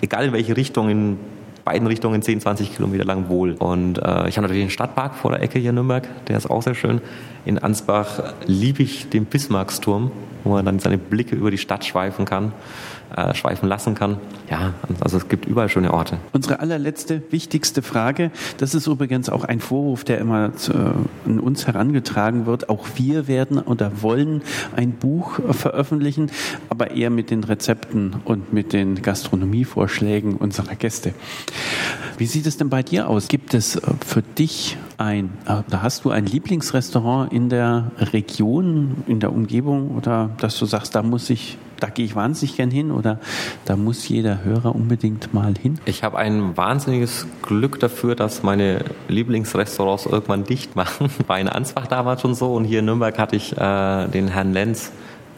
egal 0.03 0.25
in 0.25 0.33
welche 0.33 0.55
Richtung, 0.55 0.89
in 0.89 1.17
beiden 1.63 1.87
Richtungen 1.87 2.21
10, 2.21 2.41
20 2.41 2.75
Kilometer 2.75 3.05
lang 3.05 3.29
wohl. 3.29 3.53
Und 3.53 3.97
äh, 3.97 4.27
ich 4.27 4.37
habe 4.37 4.41
natürlich 4.41 4.63
den 4.63 4.69
Stadtpark 4.69 5.15
vor 5.15 5.31
der 5.31 5.41
Ecke 5.41 5.59
hier 5.59 5.69
in 5.69 5.75
Nürnberg, 5.75 6.07
der 6.27 6.37
ist 6.37 6.49
auch 6.49 6.61
sehr 6.61 6.75
schön. 6.75 7.01
In 7.45 7.57
Ansbach 7.57 8.33
liebe 8.45 8.83
ich 8.83 9.09
den 9.09 9.25
Bismarcksturm, 9.25 10.11
wo 10.43 10.51
man 10.51 10.65
dann 10.65 10.79
seine 10.79 10.97
Blicke 10.97 11.35
über 11.35 11.51
die 11.51 11.57
Stadt 11.57 11.85
schweifen 11.85 12.25
kann 12.25 12.51
äh, 13.15 13.33
schweifen 13.33 13.67
lassen 13.69 13.95
kann. 13.95 14.17
Ja, 14.49 14.73
also 14.99 15.17
es 15.17 15.27
gibt 15.29 15.45
überall 15.45 15.69
schöne 15.69 15.93
Orte. 15.93 16.17
Unsere 16.31 16.59
allerletzte, 16.59 17.21
wichtigste 17.29 17.81
Frage, 17.81 18.31
das 18.57 18.75
ist 18.75 18.87
übrigens 18.87 19.29
auch 19.29 19.43
ein 19.43 19.59
Vorwurf, 19.59 20.03
der 20.03 20.19
immer 20.19 20.55
zu, 20.55 20.73
an 21.25 21.39
uns 21.39 21.67
herangetragen 21.67 22.45
wird. 22.45 22.69
Auch 22.69 22.85
wir 22.95 23.27
werden 23.27 23.59
oder 23.59 24.01
wollen 24.01 24.41
ein 24.75 24.93
Buch 24.93 25.39
veröffentlichen, 25.51 26.31
aber 26.69 26.91
eher 26.91 27.09
mit 27.09 27.29
den 27.29 27.43
Rezepten 27.43 28.15
und 28.25 28.53
mit 28.53 28.73
den 28.73 29.01
Gastronomievorschlägen 29.01 30.35
unserer 30.35 30.75
Gäste. 30.75 31.13
Wie 32.17 32.25
sieht 32.25 32.45
es 32.45 32.57
denn 32.57 32.69
bei 32.69 32.83
dir 32.83 33.09
aus? 33.09 33.27
Gibt 33.27 33.53
es 33.53 33.81
für 34.05 34.21
dich 34.21 34.77
ein, 34.97 35.25
äh, 35.45 35.63
da 35.69 35.81
hast 35.81 36.05
du 36.05 36.11
ein 36.11 36.25
Lieblingsrestaurant 36.25 37.33
in 37.33 37.49
der 37.49 37.91
Region, 37.97 39.03
in 39.07 39.19
der 39.19 39.31
Umgebung 39.31 39.95
oder 39.95 40.29
dass 40.37 40.57
du 40.57 40.65
sagst, 40.65 40.95
da 40.95 41.01
muss 41.01 41.29
ich 41.29 41.57
da 41.83 41.89
gehe 41.89 42.05
ich 42.05 42.15
wahnsinnig 42.15 42.55
gern 42.55 42.71
hin 42.71 42.91
oder 42.91 43.19
da 43.65 43.75
muss 43.75 44.07
jeder 44.07 44.45
Hörer 44.45 44.73
unbedingt 44.73 45.33
mal 45.33 45.53
hin? 45.61 45.81
Ich 45.83 46.01
habe 46.03 46.17
ein 46.17 46.55
wahnsinniges 46.55 47.27
Glück 47.41 47.77
dafür, 47.81 48.15
dass 48.15 48.41
meine 48.41 48.85
Lieblingsrestaurants 49.09 50.05
irgendwann 50.05 50.45
dicht 50.45 50.77
machen. 50.77 51.09
War 51.27 51.39
in 51.39 51.49
Ansbach 51.49 51.87
damals 51.87 52.21
schon 52.21 52.35
so 52.35 52.53
und 52.53 52.63
hier 52.63 52.79
in 52.79 52.85
Nürnberg 52.85 53.19
hatte 53.19 53.35
ich 53.35 53.57
äh, 53.57 54.07
den 54.07 54.29
Herrn 54.29 54.53
Lenz 54.53 54.93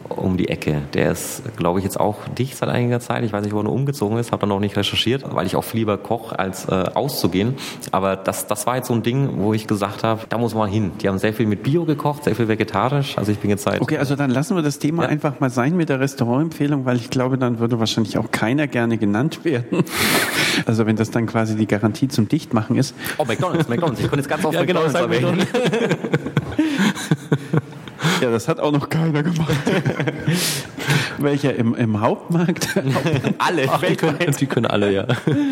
um 0.08 0.36
die 0.36 0.48
Ecke. 0.48 0.82
Der 0.94 1.12
ist, 1.12 1.42
glaube 1.56 1.78
ich, 1.78 1.84
jetzt 1.84 1.98
auch 1.98 2.16
dicht 2.38 2.56
seit 2.56 2.68
einiger 2.68 3.00
Zeit. 3.00 3.24
Ich 3.24 3.32
weiß 3.32 3.42
nicht, 3.44 3.52
wo 3.52 3.60
er 3.60 3.64
nur 3.64 3.72
umgezogen 3.72 4.18
ist, 4.18 4.32
habe 4.32 4.40
dann 4.40 4.48
noch 4.48 4.60
nicht 4.60 4.76
recherchiert, 4.76 5.24
weil 5.34 5.46
ich 5.46 5.56
auch 5.56 5.64
lieber 5.72 5.98
koch, 5.98 6.32
als 6.32 6.66
äh, 6.66 6.84
auszugehen. 6.94 7.54
Aber 7.92 8.16
das, 8.16 8.46
das 8.46 8.66
war 8.66 8.76
jetzt 8.76 8.88
so 8.88 8.94
ein 8.94 9.02
Ding, 9.02 9.38
wo 9.38 9.52
ich 9.52 9.66
gesagt 9.66 10.04
habe, 10.04 10.22
da 10.28 10.38
muss 10.38 10.54
man 10.54 10.70
hin. 10.70 10.92
Die 11.00 11.08
haben 11.08 11.18
sehr 11.18 11.32
viel 11.32 11.46
mit 11.46 11.62
Bio 11.62 11.84
gekocht, 11.84 12.24
sehr 12.24 12.34
viel 12.34 12.48
vegetarisch. 12.48 13.18
Also 13.18 13.32
ich 13.32 13.38
bin 13.38 13.50
jetzt 13.50 13.64
seit... 13.64 13.80
Okay, 13.80 13.98
also 13.98 14.16
dann 14.16 14.30
lassen 14.30 14.56
wir 14.56 14.62
das 14.62 14.78
Thema 14.78 15.04
ja. 15.04 15.08
einfach 15.08 15.40
mal 15.40 15.50
sein 15.50 15.76
mit 15.76 15.88
der 15.88 16.00
Restaurantempfehlung, 16.00 16.84
weil 16.84 16.96
ich 16.96 17.10
glaube, 17.10 17.38
dann 17.38 17.58
würde 17.58 17.78
wahrscheinlich 17.78 18.18
auch 18.18 18.30
keiner 18.30 18.66
gerne 18.66 18.98
genannt 18.98 19.44
werden. 19.44 19.84
also 20.66 20.86
wenn 20.86 20.96
das 20.96 21.10
dann 21.10 21.26
quasi 21.26 21.56
die 21.56 21.66
Garantie 21.66 22.08
zum 22.08 22.28
Dichtmachen 22.28 22.76
ist. 22.76 22.94
Oh, 23.18 23.24
McDonalds, 23.24 23.68
McDonalds. 23.68 24.00
Ich 24.00 24.08
könnte 24.08 24.20
jetzt 24.20 24.28
ganz 24.28 24.44
oft 24.46 24.54
ja, 24.54 24.60
McDonalds 24.60 24.94
genau, 24.94 25.04
erwähnen. 25.06 25.46
Ja, 28.20 28.30
das 28.30 28.48
hat 28.48 28.60
auch 28.60 28.72
noch 28.72 28.88
keiner 28.88 29.22
gemacht. 29.22 29.54
Welcher 31.18 31.54
im, 31.54 31.74
im 31.74 32.00
Hauptmarkt? 32.00 32.68
alle, 33.38 33.68
Die 33.88 33.96
können, 33.96 34.18
die 34.38 34.46
können 34.46 34.66
alle, 34.66 34.92
ja. 34.92 35.06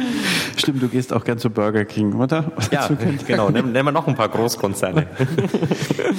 Stimmt, 0.57 0.83
du 0.83 0.89
gehst 0.89 1.13
auch 1.13 1.25
gern 1.25 1.39
zu 1.39 1.51
Burger 1.51 1.85
King, 1.85 2.15
oder? 2.15 2.53
Ja, 2.71 2.89
genau. 3.27 3.51
Nehmen, 3.51 3.73
nehmen 3.73 3.89
wir 3.89 3.93
noch 3.93 4.07
ein 4.07 4.15
paar 4.15 4.29
Großkonzerne. 4.29 5.07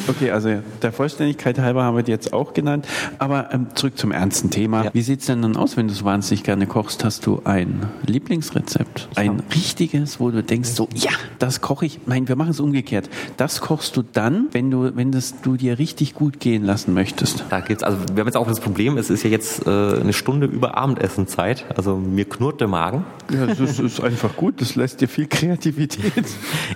Okay, 0.08 0.32
also 0.32 0.62
der 0.82 0.91
Vollständigkeit 0.91 1.60
halber 1.60 1.84
haben 1.84 1.96
wir 1.96 2.04
die 2.04 2.12
jetzt 2.12 2.34
auch 2.34 2.54
genannt. 2.54 2.88
Aber 3.18 3.50
ähm, 3.54 3.68
zurück 3.76 3.98
zum 3.98 4.12
ernsten 4.12 4.50
Thema. 4.50 4.86
Ja. 4.86 4.93
Wie 4.93 5.02
sieht's 5.02 5.26
denn 5.26 5.41
dann 5.41 5.56
aus, 5.56 5.78
wenn 5.78 5.88
du 5.88 5.93
so 5.93 6.06
wahnsinnig 6.06 6.43
gerne 6.43 6.68
kochst? 6.68 7.04
Hast 7.04 7.26
du 7.26 7.41
ein 7.43 7.86
Lieblingsrezept? 8.06 9.10
Ein 9.16 9.41
richtiges, 9.54 10.20
wo 10.20 10.32
du 10.32 10.43
denkst, 10.43 10.70
so, 10.70 10.89
ja, 10.93 11.12
das 11.39 11.62
koche 11.62 11.86
ich. 11.86 12.00
Nein, 12.06 12.28
wir 12.28 12.36
machen 12.36 12.52
es 12.52 12.60
umgekehrt. 12.60 13.10
Das 13.38 13.62
kochst 13.62 13.96
du 13.98 14.04
dann, 14.04 14.48
wenn 14.52 14.72
du, 14.72 14.96
wenn 14.96 15.12
das 15.12 15.41
du 15.41 15.56
dir 15.56 15.80
richtig 15.80 16.14
gut 16.14 16.39
gehen 16.39 16.64
lassen 16.64 16.93
möchtest. 16.93 17.46
Da 17.50 17.60
gibt's, 17.62 17.84
also 17.84 17.98
wir 18.14 18.20
haben 18.20 18.28
jetzt 18.28 18.38
auch 18.38 18.48
das 18.48 18.60
Problem, 18.60 18.98
es 18.98 19.10
ist 19.10 19.24
ja 19.24 19.30
jetzt 19.36 19.68
äh, 19.68 19.70
eine 19.70 20.14
Stunde 20.14 20.48
über 20.48 20.78
Abendessenzeit. 20.78 21.66
Also 21.76 21.98
mir 21.98 22.26
knurrt 22.26 22.62
der 22.62 22.68
Magen. 22.68 23.06
Ja, 23.32 23.48
das 23.48 23.80
ist, 23.80 24.02
einfach 24.02 24.36
gut. 24.36 24.62
Das 24.62 24.76
lässt 24.76 25.02
dir 25.02 25.08
viel 25.08 25.28
Kreativität. 25.28 26.26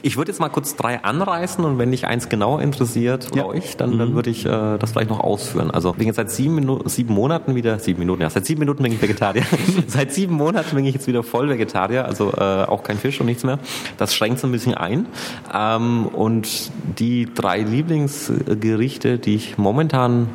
Ich 0.02 0.18
würde 0.18 0.32
jetzt 0.32 0.40
mal 0.40 0.50
kurz 0.50 0.76
drei 0.76 1.04
anreißen 1.04 1.64
und 1.64 1.78
wenn 1.78 1.92
dich 1.92 2.06
eins 2.08 2.30
genauer 2.30 2.62
interessiert 2.62 3.32
oder 3.32 3.38
Ja. 3.38 3.44
Mhm. 3.44 3.50
euch, 3.50 3.78
dann, 3.78 3.98
dann 3.98 4.16
würde 4.16 4.30
ich 4.30 4.46
äh, 4.46 4.78
das 4.78 4.92
vielleicht 4.92 5.10
noch 5.10 5.20
ausführen. 5.20 5.72
Also 5.72 5.92
ich 5.92 5.98
bin 5.98 6.08
jetzt 6.08 6.18
seit 6.18 6.32
sieben, 6.32 6.56
Minu 6.56 6.80
sieben 6.86 7.14
Monaten 7.14 7.56
wieder, 7.56 7.80
sieben 7.80 8.00
Minuten, 8.00 8.22
ja, 8.22 8.30
seit 8.30 8.46
sieben 8.46 8.60
Minuten 8.60 8.84
bin 8.84 8.92
ich 8.92 9.02
Vegetarier. 9.02 9.44
seit 9.88 10.14
sieben 10.14 10.36
Monaten 10.36 10.76
bin 10.76 10.86
ich 10.86 10.94
jetzt 10.94 11.08
wieder 11.08 11.24
voll 11.24 11.50
Vegetarier, 11.50 12.06
also 12.06 12.32
äh, 12.32 12.66
auch 12.66 12.84
kein 12.84 12.98
Fisch 12.98 13.20
und 13.20 13.28
nichts 13.28 13.44
mehr. 13.44 13.60
Das 13.98 14.14
schränkt 14.14 14.40
so 14.40 14.48
ein 14.48 14.52
bisschen 14.52 14.74
ein. 14.74 15.06
Ähm, 15.54 16.08
und 16.08 16.72
die 17.00 17.28
drei 17.34 17.62
Lieblingsgerichte, 17.62 19.18
die 19.20 19.36
ich 19.36 19.58
momentan 19.58 20.28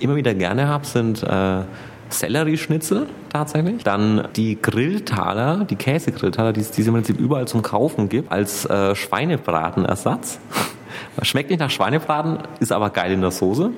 immer 0.00 0.16
wieder 0.16 0.34
gerne 0.34 0.68
habe, 0.68 0.86
sind 0.86 1.22
äh, 1.22 1.62
Sellerieschnitzel 2.10 3.06
tatsächlich. 3.32 3.82
Dann 3.84 4.28
die 4.36 4.60
Grilltaler, 4.60 5.64
die 5.68 5.76
Käsegrilltaler, 5.76 6.52
die, 6.52 6.60
es- 6.60 6.70
die 6.70 6.80
es 6.82 6.86
im 6.86 6.94
Prinzip 6.94 7.18
überall 7.20 7.46
zum 7.46 7.62
Kaufen 7.62 8.08
gibt, 8.08 8.32
als 8.32 8.64
äh, 8.66 8.94
Schweinebratenersatz. 8.94 10.38
Schmeckt 11.22 11.50
nicht 11.50 11.60
nach 11.60 11.70
Schweinebraten, 11.70 12.38
ist 12.60 12.72
aber 12.72 12.90
geil 12.90 13.12
in 13.12 13.20
der 13.20 13.30
Soße. 13.30 13.70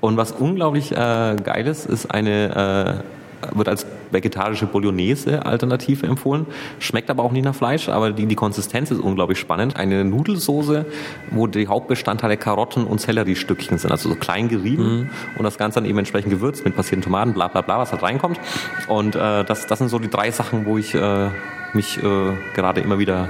Und 0.00 0.16
was 0.16 0.32
unglaublich 0.32 0.92
äh, 0.92 1.36
geil 1.42 1.66
ist, 1.66 1.86
ist 1.86 2.10
eine, 2.10 3.02
äh, 3.02 3.23
wird 3.54 3.68
als 3.68 3.86
vegetarische 4.10 4.66
Bolognese-Alternative 4.66 6.06
empfohlen. 6.06 6.46
Schmeckt 6.78 7.10
aber 7.10 7.22
auch 7.22 7.32
nicht 7.32 7.44
nach 7.44 7.54
Fleisch, 7.54 7.88
aber 7.88 8.12
die, 8.12 8.26
die 8.26 8.34
Konsistenz 8.34 8.90
ist 8.90 9.00
unglaublich 9.00 9.38
spannend. 9.38 9.76
Eine 9.76 10.04
Nudelsoße, 10.04 10.86
wo 11.30 11.46
die 11.46 11.68
Hauptbestandteile 11.68 12.36
Karotten 12.36 12.84
und 12.84 13.00
Selleriestückchen 13.00 13.78
sind, 13.78 13.90
also 13.90 14.08
so 14.08 14.14
klein 14.14 14.48
gerieben 14.48 15.10
und 15.36 15.44
das 15.44 15.58
Ganze 15.58 15.80
dann 15.80 15.88
eben 15.88 15.98
entsprechend 15.98 16.30
gewürzt 16.30 16.64
mit 16.64 16.76
passierten 16.76 17.02
Tomaten, 17.02 17.34
bla 17.34 17.48
bla 17.48 17.60
bla, 17.60 17.78
was 17.78 17.92
halt 17.92 18.02
reinkommt. 18.02 18.38
Und 18.88 19.16
äh, 19.16 19.44
das, 19.44 19.66
das 19.66 19.78
sind 19.78 19.88
so 19.88 19.98
die 19.98 20.10
drei 20.10 20.30
Sachen, 20.30 20.66
wo 20.66 20.78
ich 20.78 20.94
äh, 20.94 21.30
mich 21.72 21.98
äh, 22.02 22.32
gerade 22.54 22.80
immer 22.80 22.98
wieder 22.98 23.28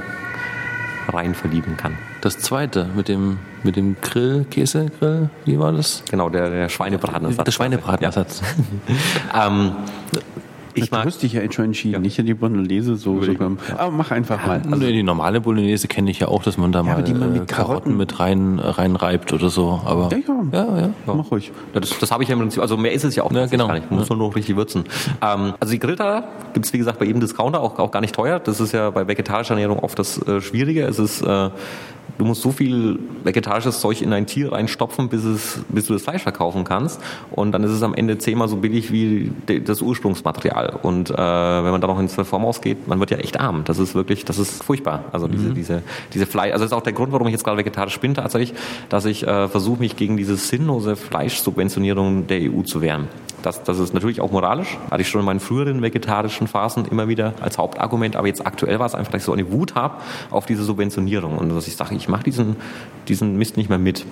rein 1.08 1.34
verlieben 1.34 1.76
kann. 1.76 1.96
Das 2.24 2.38
zweite 2.38 2.88
mit 2.96 3.08
dem, 3.08 3.36
mit 3.64 3.76
dem 3.76 3.96
Grill, 4.00 4.46
Käsegrill, 4.50 5.28
wie 5.44 5.58
war 5.58 5.72
das? 5.72 6.02
Genau, 6.10 6.30
der, 6.30 6.48
der 6.48 6.70
Schweinebratenersatz. 6.70 7.44
Der 7.44 7.52
Schweinebratenersatz. 7.52 8.40
Ähm, 9.38 9.72
ich 10.76 10.88
du 10.90 10.96
mag, 10.96 11.04
hast 11.06 11.22
dich 11.22 11.34
ja 11.34 11.52
schon 11.52 11.66
entschieden, 11.66 12.02
nicht 12.02 12.18
in 12.18 12.26
die 12.26 12.34
Bolognese-Soße. 12.34 13.36
Aber 13.76 13.90
mach 13.92 14.10
einfach 14.10 14.44
mal. 14.44 14.60
Also 14.70 14.86
die 14.86 15.02
normale 15.04 15.40
Bolognese 15.40 15.86
kenne 15.86 16.10
ich 16.10 16.18
ja 16.20 16.28
auch, 16.28 16.42
dass 16.42 16.56
man 16.56 16.72
da 16.72 16.82
mal 16.82 16.92
aber 16.94 17.02
die 17.02 17.14
man 17.14 17.32
mit 17.32 17.42
äh, 17.42 17.46
Karotten 17.46 17.92
Karotten- 17.92 17.96
mit 17.96 18.18
rein 18.18 18.58
reinreibt 18.58 19.32
oder 19.32 19.50
so. 19.50 19.80
Aber 19.84 20.08
Ja, 20.10 20.18
ja. 20.18 20.64
ja, 20.66 20.78
ja. 20.80 20.90
Mach 21.06 21.30
ruhig. 21.30 21.52
Ja, 21.74 21.80
Das, 21.80 21.96
das 21.98 22.10
habe 22.10 22.22
ich 22.24 22.28
ja 22.28 22.32
im 22.32 22.40
Prinzip, 22.40 22.60
also 22.62 22.76
mehr 22.76 22.92
ist 22.92 23.04
es 23.04 23.14
ja 23.14 23.22
auch 23.22 23.30
Ja, 23.32 23.46
genau. 23.46 23.66
gar 23.68 23.74
nicht. 23.74 23.88
Man 23.90 24.00
muss 24.00 24.08
nur 24.08 24.18
noch 24.18 24.34
richtig 24.34 24.56
würzen. 24.56 24.84
Ähm, 25.22 25.54
also 25.60 25.72
die 25.72 25.78
Grilltaler 25.78 26.24
gibt 26.54 26.66
es 26.66 26.72
wie 26.72 26.78
gesagt 26.78 26.98
bei 26.98 27.04
jedem 27.04 27.20
Discounter, 27.20 27.60
auch, 27.60 27.78
auch 27.78 27.90
gar 27.90 28.00
nicht 28.00 28.14
teuer. 28.14 28.38
Das 28.38 28.60
ist 28.60 28.72
ja 28.72 28.90
bei 28.90 29.06
vegetarischer 29.06 29.54
Ernährung 29.54 29.78
oft 29.80 29.98
das 29.98 30.26
äh, 30.26 30.40
Schwierige. 30.40 30.84
Es 30.84 30.98
ist, 30.98 31.20
äh, 31.22 31.50
du 32.18 32.24
musst 32.24 32.42
so 32.42 32.52
viel 32.52 32.98
vegetarisches 33.24 33.80
Zeug 33.80 34.02
in 34.02 34.12
ein 34.12 34.26
Tier 34.26 34.52
reinstopfen, 34.52 35.08
bis, 35.08 35.24
es, 35.24 35.60
bis 35.68 35.86
du 35.86 35.92
das 35.94 36.02
Fleisch 36.02 36.22
verkaufen 36.22 36.64
kannst. 36.64 37.00
Und 37.30 37.52
dann 37.52 37.64
ist 37.64 37.70
es 37.70 37.82
am 37.82 37.94
Ende 37.94 38.18
zehnmal 38.18 38.48
so 38.48 38.56
billig 38.56 38.92
wie 38.92 39.32
de, 39.48 39.60
das 39.60 39.82
Ursprungsmaterial. 39.82 40.78
Und 40.82 41.10
äh, 41.10 41.14
wenn 41.16 41.70
man 41.70 41.80
dann 41.80 41.90
noch 41.90 41.98
ins 41.98 42.16
Reformhaus 42.16 42.60
geht, 42.60 42.88
man 42.88 43.00
wird 43.00 43.10
ja 43.10 43.18
echt 43.18 43.38
arm. 43.40 43.62
Das 43.64 43.78
ist 43.78 43.94
wirklich, 43.94 44.24
das 44.24 44.38
ist 44.38 44.62
furchtbar. 44.62 45.04
Also 45.12 45.28
diese, 45.28 45.50
diese, 45.50 45.82
diese 46.12 46.26
Fleisch, 46.26 46.52
also 46.52 46.64
das 46.64 46.72
ist 46.72 46.76
auch 46.76 46.82
der 46.82 46.92
Grund, 46.92 47.12
warum 47.12 47.26
ich 47.26 47.32
jetzt 47.32 47.44
gerade 47.44 47.58
vegetarisch 47.58 47.98
bin 48.00 48.14
tatsächlich, 48.14 48.54
dass 48.88 49.04
ich 49.04 49.26
äh, 49.26 49.48
versuche, 49.48 49.80
mich 49.80 49.96
gegen 49.96 50.16
diese 50.16 50.36
sinnlose 50.36 50.96
Fleischsubventionierung 50.96 52.26
der 52.26 52.40
EU 52.50 52.62
zu 52.62 52.80
wehren. 52.80 53.08
Das, 53.44 53.62
das 53.62 53.78
ist 53.78 53.92
natürlich 53.92 54.22
auch 54.22 54.32
moralisch. 54.32 54.78
Hatte 54.90 55.02
ich 55.02 55.08
schon 55.08 55.20
in 55.20 55.26
meinen 55.26 55.40
früheren 55.40 55.82
vegetarischen 55.82 56.43
Phasen 56.46 56.86
immer 56.86 57.08
wieder 57.08 57.34
als 57.40 57.58
Hauptargument. 57.58 58.16
Aber 58.16 58.26
jetzt 58.26 58.46
aktuell 58.46 58.78
war 58.78 58.86
es 58.86 58.94
einfach, 58.94 59.12
dass 59.12 59.22
ich 59.22 59.26
so 59.26 59.32
eine 59.32 59.50
Wut 59.52 59.74
habe 59.74 59.96
auf 60.30 60.46
diese 60.46 60.64
Subventionierung. 60.64 61.38
Und 61.38 61.48
dass 61.50 61.66
ich 61.66 61.76
sage, 61.76 61.94
ich 61.94 62.08
mache 62.08 62.24
diesen, 62.24 62.56
diesen 63.08 63.36
Mist 63.36 63.56
nicht 63.56 63.68
mehr 63.68 63.78
mit. 63.78 64.04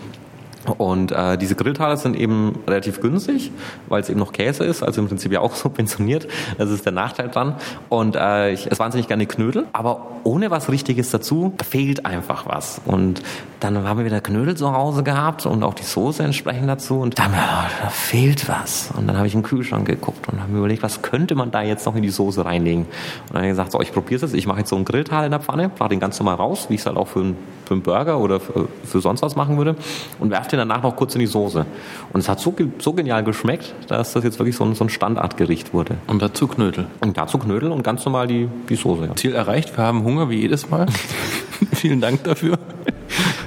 Und 0.78 1.12
äh, 1.12 1.36
diese 1.36 1.54
Grilltaler 1.54 1.96
sind 1.96 2.16
eben 2.16 2.58
relativ 2.66 3.00
günstig, 3.00 3.50
weil 3.88 4.00
es 4.00 4.08
eben 4.08 4.20
noch 4.20 4.32
Käse 4.32 4.64
ist, 4.64 4.82
also 4.82 5.00
im 5.00 5.08
Prinzip 5.08 5.32
ja 5.32 5.40
auch 5.40 5.54
subventioniert. 5.56 6.28
Das 6.58 6.70
ist 6.70 6.84
der 6.84 6.92
Nachteil 6.92 7.28
dran. 7.28 7.56
Und 7.88 8.16
äh, 8.16 8.52
ich 8.52 8.70
esse 8.70 8.78
wahnsinnig 8.78 9.08
gerne 9.08 9.26
Knödel, 9.26 9.66
aber 9.72 10.06
ohne 10.24 10.50
was 10.50 10.68
Richtiges 10.68 11.10
dazu 11.10 11.54
fehlt 11.68 12.06
einfach 12.06 12.46
was. 12.46 12.80
Und 12.84 13.22
dann 13.60 13.86
haben 13.86 13.98
wir 13.98 14.04
wieder 14.04 14.20
Knödel 14.20 14.56
zu 14.56 14.72
Hause 14.72 15.02
gehabt 15.02 15.46
und 15.46 15.62
auch 15.62 15.74
die 15.74 15.84
Soße 15.84 16.22
entsprechend 16.22 16.68
dazu. 16.68 16.98
Und 17.00 17.18
dann, 17.18 17.32
ja, 17.32 17.68
da 17.80 17.88
fehlt 17.88 18.48
was. 18.48 18.90
Und 18.96 19.06
dann 19.06 19.16
habe 19.16 19.26
ich 19.26 19.34
im 19.34 19.42
Kühlschrank 19.42 19.86
geguckt 19.86 20.28
und 20.28 20.40
habe 20.40 20.50
mir 20.50 20.58
überlegt, 20.58 20.82
was 20.82 21.02
könnte 21.02 21.34
man 21.34 21.50
da 21.50 21.62
jetzt 21.62 21.86
noch 21.86 21.94
in 21.94 22.02
die 22.02 22.10
Soße 22.10 22.44
reinlegen. 22.44 22.84
Und 22.84 22.88
dann 23.30 23.38
habe 23.38 23.46
ich 23.46 23.52
gesagt, 23.52 23.72
so, 23.72 23.80
ich 23.80 23.92
probiere 23.92 24.16
es 24.16 24.22
jetzt. 24.22 24.34
Ich 24.34 24.46
mache 24.46 24.58
jetzt 24.58 24.70
so 24.70 24.76
einen 24.76 24.84
Grilltaler 24.84 25.26
in 25.26 25.30
der 25.30 25.40
Pfanne, 25.40 25.68
brate 25.68 25.90
den 25.90 26.00
ganz 26.00 26.18
normal 26.18 26.36
raus, 26.36 26.66
wie 26.68 26.74
ich 26.74 26.80
es 26.80 26.86
halt 26.86 26.96
auch 26.96 27.08
für 27.08 27.20
einen, 27.20 27.36
für 27.64 27.74
einen 27.74 27.82
Burger 27.82 28.18
oder 28.18 28.40
für, 28.40 28.68
für 28.84 29.00
sonst 29.00 29.22
was 29.22 29.36
machen 29.36 29.56
würde. 29.58 29.76
Und 30.18 30.30
werfe 30.30 30.48
den 30.52 30.58
danach 30.58 30.82
noch 30.82 30.94
kurz 30.96 31.14
in 31.14 31.20
die 31.20 31.26
Soße. 31.26 31.66
Und 32.12 32.20
es 32.20 32.28
hat 32.28 32.38
so, 32.40 32.54
so 32.78 32.92
genial 32.92 33.24
geschmeckt, 33.24 33.74
dass 33.88 34.12
das 34.12 34.22
jetzt 34.24 34.38
wirklich 34.38 34.54
so 34.56 34.64
ein, 34.64 34.74
so 34.74 34.84
ein 34.84 34.88
Standardgericht 34.90 35.72
wurde. 35.74 35.96
Und 36.06 36.22
dazu 36.22 36.46
Knödel. 36.46 36.86
Und 37.00 37.16
dazu 37.16 37.38
Knödel 37.38 37.70
und 37.72 37.82
ganz 37.82 38.04
normal 38.04 38.26
die, 38.26 38.48
die 38.68 38.76
Soße. 38.76 39.06
Ja. 39.06 39.16
Ziel 39.16 39.34
erreicht, 39.34 39.76
wir 39.76 39.84
haben 39.84 40.04
Hunger 40.04 40.30
wie 40.30 40.36
jedes 40.40 40.70
Mal. 40.70 40.86
Vielen 41.72 42.00
Dank 42.00 42.22
dafür. 42.24 42.58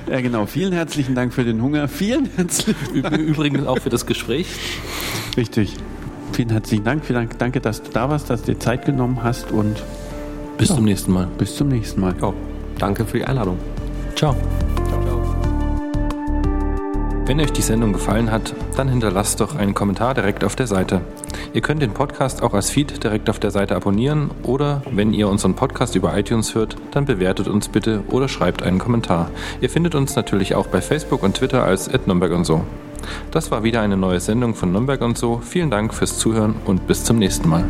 Ja, 0.10 0.22
genau. 0.22 0.46
Vielen 0.46 0.74
herzlichen 0.74 1.16
Dank 1.16 1.34
für 1.34 1.44
den 1.44 1.62
Hunger. 1.62 1.88
Vielen 1.88 2.30
herzlichen 2.36 2.76
Ü- 2.96 3.16
Übrigens 3.18 3.66
auch 3.66 3.80
für 3.80 3.90
das 3.90 4.06
Gespräch. 4.06 4.48
Richtig. 5.38 5.74
Vielen 6.32 6.50
herzlichen 6.50 6.84
Dank. 6.84 7.06
Vielen 7.06 7.20
Dank. 7.20 7.40
Danke, 7.40 7.60
dass 7.62 7.82
du 7.82 7.92
da 7.92 8.10
warst, 8.10 8.30
dass 8.30 8.44
du 8.44 8.54
dir 8.54 8.60
Zeit 8.60 8.86
genommen 8.86 9.20
hast 9.24 9.52
und 9.52 9.82
Bis 10.58 10.68
zum 10.68 10.86
nächsten 10.86 11.12
Mal. 11.14 11.28
bis 11.38 11.56
zum 11.56 11.70
nächsten 11.70 12.02
Mal. 12.02 12.14
Ja, 12.22 12.34
danke 12.78 13.06
für 13.06 13.18
die 13.18 13.26
Einladung. 13.26 13.58
Ciao. 14.16 14.36
Wenn 17.28 17.42
euch 17.42 17.52
die 17.52 17.64
Sendung 17.64 17.92
gefallen 17.92 18.32
hat, 18.32 18.54
dann 18.78 18.88
hinterlasst 18.88 19.42
doch 19.42 19.56
einen 19.56 19.74
Kommentar 19.74 20.14
direkt 20.14 20.44
auf 20.44 20.56
der 20.56 20.68
Seite. 20.68 21.02
Ihr 21.54 21.62
könnt 21.62 21.82
den 21.82 21.92
Podcast 21.92 22.44
auch 22.44 22.54
als 22.54 22.70
Feed 22.70 23.04
direkt 23.04 23.32
auf 23.32 23.40
der 23.40 23.50
Seite 23.50 23.76
abonnieren 23.76 24.30
oder 24.44 24.84
wenn 24.92 25.12
ihr 25.12 25.28
unseren 25.28 25.56
Podcast 25.56 25.96
über 25.96 26.16
iTunes 26.16 26.54
hört, 26.54 26.76
dann 26.92 27.06
bewertet 27.06 27.48
uns 27.48 27.68
bitte 27.68 28.04
oder 28.12 28.28
schreibt 28.28 28.62
einen 28.62 28.78
Kommentar. 28.78 29.32
Ihr 29.60 29.72
findet 29.72 29.96
uns 29.96 30.16
natürlich 30.16 30.54
auch 30.54 30.68
bei 30.68 30.82
Facebook 30.82 31.24
und 31.24 31.38
Twitter 31.38 31.64
als 31.64 31.90
@nürnberg 32.06 32.32
und 32.32 32.46
so. 32.46 32.64
Das 33.32 33.50
war 33.50 33.64
wieder 33.64 33.82
eine 33.82 33.98
neue 33.98 34.20
Sendung 34.20 34.54
von 34.54 34.72
Nürnberg 34.72 35.02
und 35.02 35.18
so. 35.18 35.42
Vielen 35.44 35.72
Dank 35.72 35.96
fürs 35.96 36.20
Zuhören 36.20 36.56
und 36.66 36.86
bis 36.86 37.06
zum 37.06 37.18
nächsten 37.18 37.50
Mal. 37.50 37.66